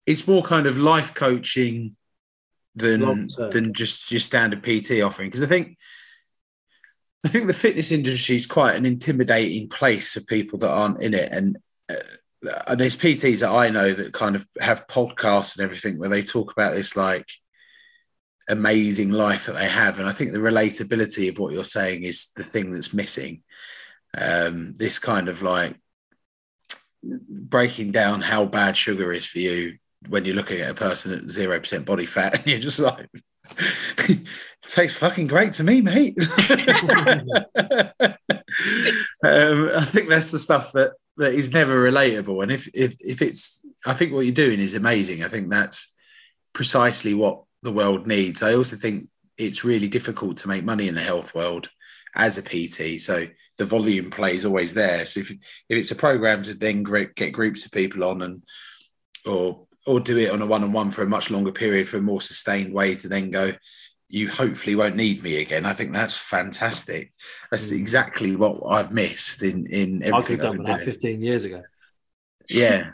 it's 0.05 0.27
more 0.27 0.43
kind 0.43 0.67
of 0.67 0.77
life 0.77 1.13
coaching 1.13 1.95
than 2.75 3.29
than 3.51 3.73
just 3.73 4.11
your 4.11 4.19
standard 4.19 4.63
PT 4.63 5.01
offering. 5.01 5.29
Because 5.29 5.43
I 5.43 5.47
think 5.47 5.77
I 7.25 7.27
think 7.27 7.47
the 7.47 7.53
fitness 7.53 7.91
industry 7.91 8.35
is 8.35 8.47
quite 8.47 8.75
an 8.75 8.85
intimidating 8.85 9.69
place 9.69 10.13
for 10.13 10.21
people 10.21 10.59
that 10.59 10.71
aren't 10.71 11.01
in 11.01 11.13
it, 11.13 11.31
and 11.31 11.57
uh, 11.89 12.75
there's 12.75 12.97
PTs 12.97 13.39
that 13.39 13.51
I 13.51 13.69
know 13.69 13.91
that 13.91 14.13
kind 14.13 14.35
of 14.35 14.47
have 14.59 14.87
podcasts 14.87 15.55
and 15.55 15.63
everything 15.63 15.99
where 15.99 16.09
they 16.09 16.23
talk 16.23 16.51
about 16.51 16.73
this 16.73 16.95
like 16.95 17.27
amazing 18.49 19.11
life 19.11 19.45
that 19.45 19.55
they 19.55 19.67
have, 19.67 19.99
and 19.99 20.07
I 20.07 20.11
think 20.11 20.31
the 20.31 20.39
relatability 20.39 21.29
of 21.29 21.39
what 21.39 21.53
you're 21.53 21.63
saying 21.63 22.03
is 22.03 22.27
the 22.35 22.43
thing 22.43 22.71
that's 22.71 22.93
missing. 22.93 23.43
Um, 24.17 24.73
this 24.73 24.99
kind 24.99 25.29
of 25.29 25.41
like 25.41 25.77
breaking 27.03 27.91
down 27.91 28.21
how 28.21 28.45
bad 28.45 28.75
sugar 28.75 29.13
is 29.13 29.25
for 29.25 29.39
you 29.39 29.77
when 30.09 30.25
you're 30.25 30.35
looking 30.35 30.59
at 30.61 30.71
a 30.71 30.75
person 30.75 31.11
at 31.13 31.29
zero 31.29 31.59
percent 31.59 31.85
body 31.85 32.05
fat, 32.05 32.35
and 32.35 32.47
you're 32.47 32.59
just 32.59 32.79
like, 32.79 33.07
it 34.09 34.27
tastes 34.63 34.97
fucking 34.97 35.27
great 35.27 35.53
to 35.53 35.63
me, 35.63 35.81
mate. 35.81 36.17
um, 36.19 36.27
I 39.23 39.85
think 39.85 40.09
that's 40.09 40.31
the 40.31 40.39
stuff 40.39 40.71
that 40.73 40.93
that 41.17 41.33
is 41.33 41.53
never 41.53 41.83
relatable, 41.83 42.43
and 42.43 42.51
if 42.51 42.67
if 42.73 42.95
if 42.99 43.21
it's, 43.21 43.61
I 43.85 43.93
think 43.93 44.13
what 44.13 44.25
you're 44.25 44.33
doing 44.33 44.59
is 44.59 44.75
amazing. 44.75 45.23
I 45.23 45.27
think 45.27 45.49
that's 45.49 45.93
precisely 46.53 47.13
what 47.13 47.43
the 47.63 47.71
world 47.71 48.07
needs. 48.07 48.41
I 48.41 48.55
also 48.55 48.75
think 48.75 49.07
it's 49.37 49.63
really 49.63 49.87
difficult 49.87 50.37
to 50.37 50.47
make 50.47 50.63
money 50.63 50.87
in 50.87 50.95
the 50.95 51.01
health 51.01 51.33
world 51.33 51.69
as 52.15 52.37
a 52.37 52.41
PT. 52.41 52.99
So 52.99 53.27
the 53.57 53.65
volume 53.65 54.09
play 54.09 54.35
is 54.35 54.45
always 54.45 54.73
there. 54.73 55.05
So 55.05 55.21
if 55.21 55.31
if 55.31 55.39
it's 55.69 55.91
a 55.91 55.95
program 55.95 56.43
to 56.43 56.53
then 56.53 56.83
get 56.83 57.31
groups 57.31 57.65
of 57.65 57.71
people 57.71 58.03
on 58.03 58.21
and 58.21 58.43
or 59.25 59.67
or 59.85 59.99
do 59.99 60.17
it 60.17 60.31
on 60.31 60.41
a 60.41 60.45
one-on-one 60.45 60.91
for 60.91 61.03
a 61.03 61.07
much 61.07 61.31
longer 61.31 61.51
period 61.51 61.87
for 61.87 61.97
a 61.97 62.01
more 62.01 62.21
sustained 62.21 62.73
way 62.73 62.95
to 62.95 63.07
then 63.07 63.31
go 63.31 63.53
you 64.09 64.27
hopefully 64.27 64.75
won't 64.75 64.95
need 64.95 65.23
me 65.23 65.37
again 65.37 65.65
i 65.65 65.73
think 65.73 65.91
that's 65.93 66.17
fantastic 66.17 67.13
that's 67.49 67.69
mm. 67.69 67.77
exactly 67.79 68.35
what 68.35 68.61
i've 68.69 68.91
missed 68.91 69.41
in 69.41 69.65
in 69.67 70.03
everything 70.03 70.13
i 70.13 70.21
could 70.21 70.39
have 70.39 70.55
done 70.55 70.63
that 70.63 70.83
15 70.83 71.21
years 71.21 71.43
ago 71.43 71.63
yeah 72.49 72.91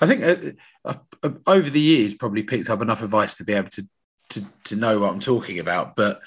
I 0.00 0.06
think 0.06 0.22
uh, 0.22 0.52
uh, 0.84 0.94
uh, 1.22 1.30
over 1.46 1.70
the 1.70 1.80
years, 1.80 2.14
probably 2.14 2.42
picked 2.42 2.70
up 2.70 2.82
enough 2.82 3.02
advice 3.02 3.36
to 3.36 3.44
be 3.44 3.54
able 3.54 3.68
to 3.70 3.88
to 4.30 4.44
to 4.64 4.76
know 4.76 5.00
what 5.00 5.12
I'm 5.12 5.20
talking 5.20 5.58
about. 5.58 5.96
But 5.96 6.20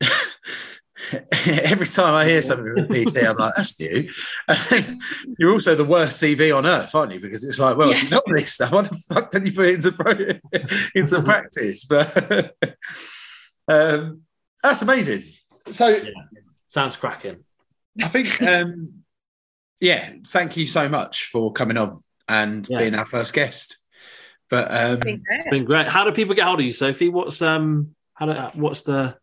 every 1.46 1.86
time 1.86 2.14
I 2.14 2.24
hear 2.24 2.40
something 2.42 2.72
from 2.74 2.86
PT, 2.88 3.16
I'm 3.24 3.36
like, 3.36 3.54
"That's 3.56 3.78
new." 3.78 4.10
And 4.70 5.00
you're 5.38 5.52
also 5.52 5.74
the 5.74 5.84
worst 5.84 6.22
CV 6.22 6.56
on 6.56 6.66
earth, 6.66 6.94
aren't 6.94 7.12
you? 7.12 7.20
Because 7.20 7.44
it's 7.44 7.58
like, 7.58 7.76
well, 7.76 7.90
if 7.90 8.02
you 8.02 8.08
know 8.08 8.22
this 8.26 8.54
stuff, 8.54 8.72
what 8.72 8.88
the 8.90 8.96
fuck 8.96 9.30
don't 9.30 9.46
you 9.46 9.52
put 9.52 9.66
it 9.66 9.74
into 9.84 9.92
pro- 9.92 10.60
into 10.94 11.22
practice? 11.22 11.84
But 11.84 12.54
um, 13.68 14.22
that's 14.62 14.82
amazing. 14.82 15.24
So 15.70 16.00
Sounds 16.68 16.96
cracking. 16.96 17.44
I 18.02 18.08
think, 18.08 18.42
um, 18.42 19.04
yeah, 19.80 20.12
thank 20.26 20.56
you 20.56 20.66
so 20.66 20.88
much 20.88 21.26
for 21.26 21.52
coming 21.52 21.76
on 21.76 22.02
and 22.28 22.66
Yeah. 22.68 22.78
being 22.78 22.94
our 22.94 23.04
first 23.04 23.32
guest. 23.32 23.76
But 24.50 24.70
um, 24.70 25.00
It's 25.06 25.48
been 25.50 25.64
great. 25.64 25.86
How 25.86 26.04
do 26.04 26.12
people 26.12 26.34
get 26.34 26.46
hold 26.46 26.60
of 26.60 26.66
you, 26.66 26.72
Sophie? 26.72 27.08
What's 27.08 27.40
um 27.42 27.94
how 28.14 28.26
do, 28.26 28.60
what's 28.60 28.82
the 28.82 29.16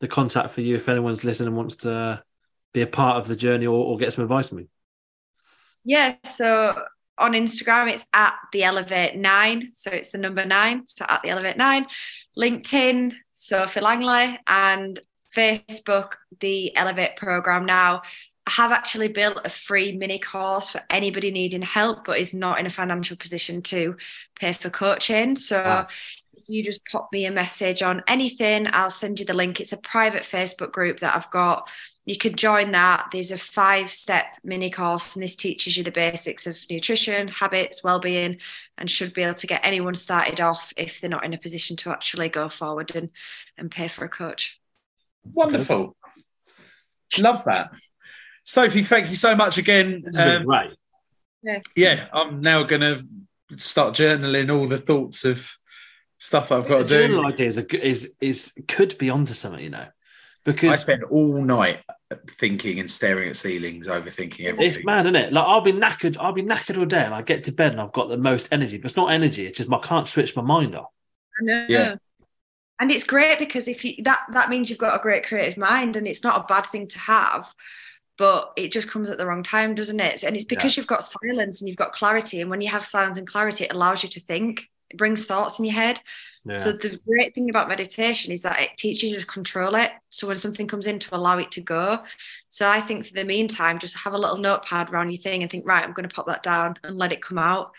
the 0.00 0.08
contact 0.08 0.50
for 0.52 0.60
you 0.60 0.76
if 0.76 0.88
anyone's 0.88 1.24
listening 1.24 1.48
and 1.48 1.56
wants 1.56 1.76
to 1.76 2.22
be 2.72 2.82
a 2.82 2.86
part 2.86 3.16
of 3.16 3.28
the 3.28 3.36
journey 3.36 3.66
or, 3.66 3.84
or 3.84 3.96
get 3.96 4.12
some 4.12 4.24
advice 4.24 4.48
from 4.48 4.60
you? 4.60 4.68
Yeah, 5.84 6.16
so 6.24 6.82
on 7.18 7.32
Instagram 7.32 7.90
it's 7.90 8.04
at 8.12 8.34
the 8.52 8.64
Elevate 8.64 9.16
Nine, 9.16 9.70
so 9.72 9.90
it's 9.90 10.10
the 10.10 10.18
number 10.18 10.44
nine, 10.44 10.86
so 10.86 11.06
at 11.08 11.22
the 11.22 11.30
Elevate 11.30 11.56
Nine. 11.56 11.86
LinkedIn, 12.38 13.14
Sophie 13.32 13.80
Langley, 13.80 14.38
and 14.46 14.98
Facebook, 15.34 16.14
the 16.40 16.76
Elevate 16.76 17.16
program. 17.16 17.64
Now, 17.64 18.02
I 18.46 18.50
have 18.50 18.70
actually 18.72 19.08
built 19.08 19.40
a 19.44 19.48
free 19.48 19.92
mini 19.92 20.18
course 20.18 20.70
for 20.70 20.80
anybody 20.88 21.30
needing 21.30 21.62
help, 21.62 22.04
but 22.04 22.18
is 22.18 22.32
not 22.32 22.60
in 22.60 22.66
a 22.66 22.70
financial 22.70 23.16
position 23.16 23.62
to 23.62 23.96
pay 24.38 24.52
for 24.52 24.70
coaching. 24.70 25.34
So 25.34 25.62
Wow. 25.62 25.88
If 26.36 26.48
you 26.48 26.62
just 26.62 26.84
pop 26.86 27.08
me 27.12 27.26
a 27.26 27.30
message 27.30 27.82
on 27.82 28.02
anything, 28.06 28.66
I'll 28.72 28.90
send 28.90 29.18
you 29.18 29.26
the 29.26 29.34
link. 29.34 29.60
It's 29.60 29.72
a 29.72 29.78
private 29.78 30.22
Facebook 30.22 30.72
group 30.72 31.00
that 31.00 31.16
I've 31.16 31.30
got 31.30 31.68
you 32.06 32.16
can 32.16 32.36
join 32.36 32.70
that. 32.70 33.08
There's 33.12 33.32
a 33.32 33.36
five 33.36 33.90
step 33.90 34.26
mini 34.44 34.70
course, 34.70 35.14
and 35.14 35.22
this 35.22 35.34
teaches 35.34 35.76
you 35.76 35.82
the 35.82 35.90
basics 35.90 36.46
of 36.46 36.56
nutrition, 36.70 37.26
habits, 37.26 37.82
well-being, 37.82 38.38
and 38.78 38.88
should 38.88 39.12
be 39.12 39.24
able 39.24 39.34
to 39.34 39.46
get 39.48 39.60
anyone 39.64 39.94
started 39.96 40.40
off 40.40 40.72
if 40.76 41.00
they're 41.00 41.10
not 41.10 41.24
in 41.24 41.34
a 41.34 41.38
position 41.38 41.76
to 41.78 41.90
actually 41.90 42.28
go 42.28 42.48
forward 42.48 42.94
and, 42.94 43.10
and 43.58 43.72
pay 43.72 43.88
for 43.88 44.04
a 44.04 44.08
coach. 44.08 44.58
wonderful. 45.24 45.96
Love 47.18 47.42
that. 47.44 47.72
Sophie, 48.44 48.84
thank 48.84 49.10
you 49.10 49.16
so 49.16 49.34
much 49.34 49.58
again. 49.58 50.02
This 50.04 50.16
has 50.16 50.38
been 50.38 50.48
Um, 51.48 51.60
yeah, 51.74 52.06
I'm 52.12 52.38
now 52.38 52.62
going 52.62 52.82
to 52.82 53.58
start 53.58 53.96
journaling 53.96 54.56
all 54.56 54.68
the 54.68 54.78
thoughts 54.78 55.24
of 55.24 55.50
stuff 56.18 56.52
I've 56.52 56.66
got 56.68 56.78
The 56.78 56.84
to 56.84 56.84
journal 56.84 57.20
do. 57.20 57.26
ideas 57.26 57.58
are, 57.58 57.66
is 57.72 58.14
is 58.20 58.52
could 58.68 58.98
be 58.98 59.10
onto 59.10 59.34
something, 59.34 59.62
you 59.62 59.70
know, 59.70 59.86
Because 60.44 60.70
I 60.70 60.76
spend 60.76 61.04
all 61.04 61.42
night 61.42 61.82
thinking 62.30 62.80
and 62.80 62.90
staring 62.90 63.28
at 63.30 63.36
ceilings, 63.36 63.88
overthinking 63.88 64.46
everything. 64.46 64.56
it's 64.58 64.84
mad, 64.84 65.06
isn't 65.06 65.16
it? 65.16 65.32
Like 65.32 65.44
I'll 65.46 65.60
be 65.60 65.72
knackered, 65.72 66.16
I'll 66.18 66.32
be 66.32 66.42
knackered 66.42 66.78
all 66.78 66.86
day, 66.86 67.04
and 67.04 67.14
I 67.14 67.22
get 67.22 67.44
to 67.44 67.52
bed 67.52 67.72
and 67.72 67.80
I've 67.80 67.92
got 67.92 68.08
the 68.08 68.16
most 68.16 68.48
energy, 68.52 68.78
but 68.78 68.86
it's 68.86 68.96
not 68.96 69.12
energy. 69.12 69.46
It's 69.46 69.58
just 69.58 69.72
I 69.72 69.78
can't 69.78 70.08
switch 70.08 70.34
my 70.36 70.42
mind 70.42 70.74
off. 70.74 70.90
I 71.40 71.44
know. 71.44 71.66
Yeah. 71.68 71.96
And 72.80 72.90
it's 72.90 73.04
great 73.04 73.38
because 73.38 73.68
if 73.68 73.84
you 73.84 74.02
that 74.04 74.20
that 74.32 74.50
means 74.50 74.70
you've 74.70 74.78
got 74.78 74.98
a 74.98 75.02
great 75.02 75.24
creative 75.26 75.58
mind 75.58 75.96
and 75.96 76.06
it's 76.06 76.24
not 76.24 76.40
a 76.42 76.46
bad 76.46 76.66
thing 76.66 76.88
to 76.88 76.98
have, 76.98 77.52
but 78.18 78.52
it 78.56 78.72
just 78.72 78.88
comes 78.90 79.10
at 79.10 79.18
the 79.18 79.26
wrong 79.26 79.42
time, 79.42 79.74
doesn't 79.74 80.00
it? 80.00 80.24
And 80.24 80.36
it's 80.36 80.44
because 80.44 80.76
you've 80.76 80.86
got 80.86 81.04
silence 81.04 81.60
and 81.60 81.68
you've 81.68 81.78
got 81.78 81.92
clarity. 81.92 82.40
And 82.40 82.50
when 82.50 82.60
you 82.62 82.70
have 82.70 82.84
silence 82.86 83.18
and 83.18 83.26
clarity, 83.26 83.64
it 83.64 83.72
allows 83.74 84.02
you 84.02 84.08
to 84.10 84.20
think. 84.20 84.68
It 84.90 84.98
brings 84.98 85.24
thoughts 85.24 85.58
in 85.58 85.64
your 85.64 85.74
head. 85.74 86.00
Yeah. 86.44 86.58
So 86.58 86.72
the 86.72 87.00
great 87.06 87.34
thing 87.34 87.50
about 87.50 87.68
meditation 87.68 88.32
is 88.32 88.42
that 88.42 88.60
it 88.60 88.70
teaches 88.78 89.10
you 89.10 89.18
to 89.18 89.26
control 89.26 89.74
it. 89.74 89.90
So 90.10 90.28
when 90.28 90.36
something 90.36 90.68
comes 90.68 90.86
in, 90.86 90.98
to 91.00 91.16
allow 91.16 91.38
it 91.38 91.50
to 91.52 91.60
go. 91.60 92.04
So 92.48 92.68
I 92.68 92.80
think 92.80 93.06
for 93.06 93.14
the 93.14 93.24
meantime, 93.24 93.78
just 93.78 93.96
have 93.96 94.12
a 94.12 94.18
little 94.18 94.38
notepad 94.38 94.90
around 94.90 95.10
your 95.10 95.20
thing 95.22 95.42
and 95.42 95.50
think, 95.50 95.66
right, 95.66 95.82
I'm 95.82 95.92
going 95.92 96.08
to 96.08 96.14
pop 96.14 96.26
that 96.28 96.42
down 96.42 96.76
and 96.84 96.96
let 96.96 97.12
it 97.12 97.20
come 97.20 97.38
out. 97.38 97.72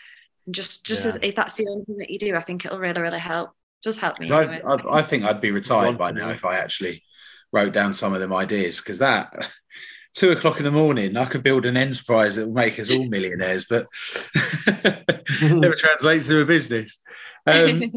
And 0.46 0.54
just, 0.54 0.84
just 0.84 1.04
Yeah. 1.04 1.08
as 1.08 1.18
if 1.22 1.34
that's 1.34 1.54
the 1.54 1.66
only 1.66 1.84
thing 1.84 1.96
that 1.98 2.10
you 2.10 2.18
do, 2.18 2.36
I 2.36 2.40
think 2.40 2.64
it'll 2.64 2.78
really, 2.78 3.00
really 3.00 3.18
help. 3.18 3.50
Just 3.82 4.00
help 4.00 4.18
me. 4.18 4.30
I, 4.30 4.42
anyway. 4.42 4.60
I, 4.66 4.98
I 4.98 5.02
think 5.02 5.24
I'd 5.24 5.40
be 5.40 5.50
retired 5.50 5.96
by 5.96 6.10
now 6.10 6.28
if 6.30 6.44
I 6.44 6.56
actually 6.56 7.02
wrote 7.52 7.72
down 7.72 7.94
some 7.94 8.12
of 8.12 8.20
them 8.20 8.34
ideas 8.34 8.78
because 8.78 8.98
that 8.98 9.32
two 10.14 10.30
o'clock 10.30 10.58
in 10.58 10.64
the 10.64 10.70
morning, 10.70 11.16
I 11.16 11.24
could 11.24 11.42
build 11.42 11.66
an 11.66 11.76
enterprise 11.76 12.36
that 12.36 12.46
will 12.46 12.54
make 12.54 12.78
us 12.78 12.90
all 12.90 13.06
millionaires, 13.06 13.66
but 13.68 13.86
never 15.42 15.74
translates 15.74 16.28
to 16.28 16.40
a 16.40 16.44
business. 16.44 16.98
Um, 17.46 17.82
if 17.82 17.92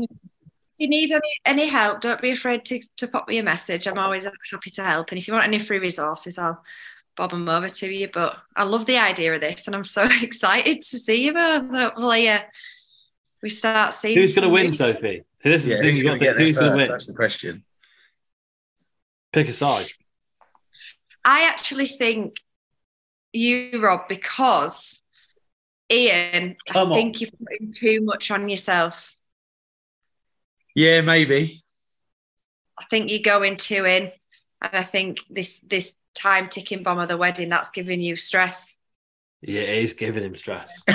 you 0.77 0.87
need 0.87 1.11
any, 1.11 1.33
any 1.45 1.67
help, 1.67 2.01
don't 2.01 2.21
be 2.21 2.31
afraid 2.31 2.65
to, 2.65 2.81
to 2.97 3.07
pop 3.07 3.27
me 3.27 3.37
a 3.37 3.43
message. 3.43 3.87
I'm 3.87 3.97
always 3.97 4.25
happy 4.25 4.69
to 4.71 4.83
help. 4.83 5.11
And 5.11 5.17
if 5.17 5.27
you 5.27 5.33
want 5.33 5.45
any 5.45 5.59
free 5.59 5.79
resources, 5.79 6.37
I'll 6.37 6.63
bob 7.15 7.31
them 7.31 7.49
over 7.49 7.69
to 7.69 7.91
you. 7.91 8.09
But 8.11 8.37
I 8.55 8.63
love 8.63 8.85
the 8.85 8.97
idea 8.97 9.33
of 9.33 9.41
this, 9.41 9.67
and 9.67 9.75
I'm 9.75 9.83
so 9.83 10.07
excited 10.21 10.81
to 10.83 10.99
see 10.99 11.25
you 11.25 11.33
both. 11.33 11.69
Hopefully, 11.69 12.29
uh, 12.29 12.39
we 13.41 13.49
start 13.49 13.93
seeing 13.93 14.17
Who's 14.17 14.35
going 14.35 14.47
to 14.47 14.53
win, 14.53 14.71
Sophie? 14.71 15.23
This 15.43 15.63
is 15.63 15.69
yeah, 15.69 15.77
the 15.77 15.83
thing 15.83 15.95
who's 15.95 16.03
going 16.03 16.19
to 16.19 16.25
to 16.25 16.31
get 16.31 16.37
there 16.37 16.47
Who's 16.47 16.55
first? 16.55 16.77
win? 16.77 16.87
That's 16.87 17.07
the 17.07 17.13
question. 17.13 17.63
Pick 19.33 19.49
a 19.49 19.53
side. 19.53 19.87
I 21.23 21.47
actually 21.49 21.87
think 21.87 22.37
you, 23.33 23.81
Rob, 23.81 24.07
because 24.07 25.01
Ian, 25.91 26.55
Come 26.69 26.91
I 26.91 26.95
on. 26.95 26.97
think 26.97 27.21
you're 27.21 27.29
putting 27.31 27.71
too 27.73 28.01
much 28.01 28.31
on 28.31 28.49
yourself. 28.49 29.15
Yeah, 30.75 31.01
maybe. 31.01 31.63
I 32.79 32.85
think 32.85 33.11
you're 33.11 33.19
going 33.21 33.57
too 33.57 33.85
in, 33.85 34.11
and 34.61 34.71
I 34.73 34.83
think 34.83 35.19
this 35.29 35.59
this 35.61 35.93
time 36.15 36.49
ticking 36.49 36.83
bomb 36.83 36.99
of 36.99 37.09
the 37.09 37.17
wedding 37.17 37.49
that's 37.49 37.69
giving 37.69 38.01
you 38.01 38.15
stress. 38.15 38.77
Yeah, 39.41 39.61
it 39.61 39.83
is 39.83 39.93
giving 39.93 40.23
him 40.23 40.35
stress. 40.35 40.73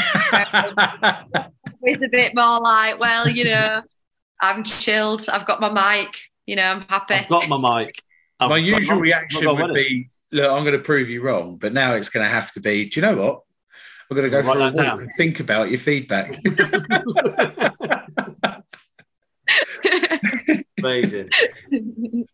It's 1.83 2.03
a 2.03 2.09
bit 2.09 2.35
more 2.35 2.61
like, 2.61 2.99
well, 2.99 3.29
you 3.29 3.45
know, 3.45 3.83
I'm 4.41 4.65
chilled. 4.65 5.29
I've 5.29 5.47
got 5.47 5.61
my 5.61 5.71
mic. 5.71 6.17
You 6.47 6.57
know, 6.57 6.65
I'm 6.65 6.81
happy. 6.89 7.15
I've 7.15 7.29
got 7.29 7.49
my 7.49 7.85
mic. 7.85 8.03
I've 8.41 8.51
My 8.51 8.57
usual 8.57 8.97
I've 8.97 9.01
reaction 9.03 9.45
got 9.45 9.57
would 9.57 9.71
wedding. 9.71 9.75
be, 9.75 10.09
look, 10.33 10.51
I'm 10.51 10.65
going 10.65 10.77
to 10.77 10.83
prove 10.83 11.09
you 11.11 11.23
wrong, 11.23 11.57
but 11.57 11.73
now 11.73 11.95
it's 11.95 12.09
going 12.09 12.25
to 12.25 12.31
have 12.31 12.53
to 12.53 12.61
be, 12.61 12.89
do 12.89 13.01
you 13.01 13.07
know 13.07 13.17
what? 13.17 13.41
We're 14.11 14.17
going 14.17 14.31
to 14.31 14.31
go 14.31 14.41
Write 14.47 14.53
for 14.53 14.59
a 14.59 14.63
walk 14.63 14.75
down. 14.77 15.01
and 15.01 15.11
think 15.17 15.41
about 15.41 15.69
your 15.71 15.81
feedback. 15.81 16.35
Amazing. 20.79 21.31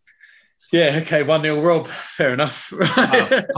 yeah, 0.72 1.00
okay, 1.02 1.22
1 1.22 1.42
0 1.42 1.60
Rob. 1.60 1.86
Fair 1.86 2.32
enough. 2.34 2.72
Wow. 2.72 2.86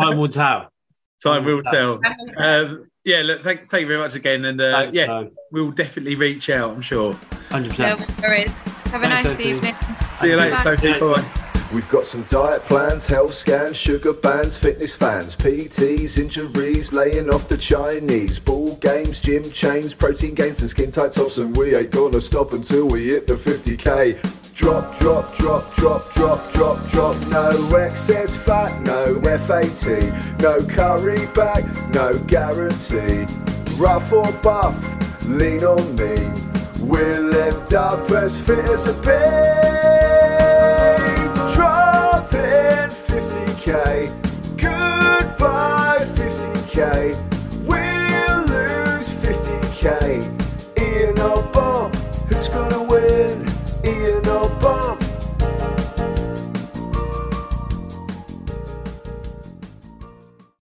Time 0.01 0.19
will 0.19 0.28
tell. 0.28 0.69
Time 1.23 1.44
will 1.44 1.62
tell. 1.62 2.01
Um, 2.36 2.86
yeah, 3.05 3.23
look, 3.23 3.43
thank, 3.43 3.65
thank 3.66 3.82
you 3.82 3.86
very 3.89 3.98
much 3.98 4.15
again. 4.15 4.44
And 4.44 4.61
uh, 4.61 4.73
Thanks, 4.73 4.94
yeah, 4.94 5.06
Mo. 5.06 5.31
we'll 5.51 5.70
definitely 5.70 6.15
reach 6.16 6.51
out, 6.51 6.70
I'm 6.70 6.82
sure. 6.82 7.15
100%. 7.51 7.78
no 7.78 7.97
worries. 8.23 8.51
Have 8.51 9.02
a 9.02 9.09
Thanks, 9.09 9.24
nice 9.24 9.32
Sophie. 9.32 9.44
evening. 9.44 9.74
See 10.11 10.28
you 10.28 10.36
later, 10.36 10.55
Bye. 10.55 10.62
Sophie. 10.62 10.89
Yeah. 10.89 10.98
Bye. 11.01 11.40
We've 11.75 11.89
got 11.89 12.07
some 12.07 12.23
diet 12.29 12.63
plans, 12.63 13.05
health 13.05 13.35
scans, 13.35 13.77
sugar 13.77 14.13
bans, 14.13 14.57
fitness 14.57 14.95
fans, 14.95 15.35
PTs, 15.35 16.19
injuries, 16.19 16.93
laying 16.93 17.29
off 17.29 17.49
the 17.49 17.59
Chinese, 17.59 18.39
ball 18.39 18.77
games, 18.77 19.21
gym 19.21 19.51
chains, 19.51 19.93
protein 19.93 20.37
gains, 20.37 20.61
and 20.61 20.71
skin 20.71 20.93
tight 20.93 21.11
tops, 21.11 21.39
and 21.39 21.57
we 21.57 21.75
ain't 21.75 21.91
gonna 21.91 22.21
stop 22.21 22.53
until 22.53 22.87
we 22.87 23.09
hit 23.09 23.27
the 23.27 23.35
50k. 23.35 24.55
Drop, 24.55 24.97
drop, 25.01 25.35
drop, 25.35 25.75
drop, 25.75 26.13
drop, 26.13 26.53
drop, 26.53 26.89
drop. 26.91 27.27
No 27.27 27.77
excess 27.77 28.37
fat, 28.37 28.81
no 28.83 29.21
FAT, 29.21 30.41
no 30.41 30.65
curry 30.65 31.27
bag, 31.35 31.67
no 31.93 32.17
guarantee. 32.29 33.27
Rough 33.75 34.13
or 34.13 34.31
buff, 34.45 34.79
lean 35.27 35.65
or 35.65 35.83
mean, 35.83 36.33
we'll 36.79 37.35
end 37.35 37.75
up 37.75 38.09
as 38.13 38.39
fit 38.41 38.65
as 38.67 38.87
a 38.87 38.95
pig. 38.95 39.84
Goodbye, 44.59 46.01
50k. 46.16 47.16
We'll 47.65 48.41
lose 48.45 49.09
50k 49.09 50.23
in 50.77 51.19
a 51.19 51.53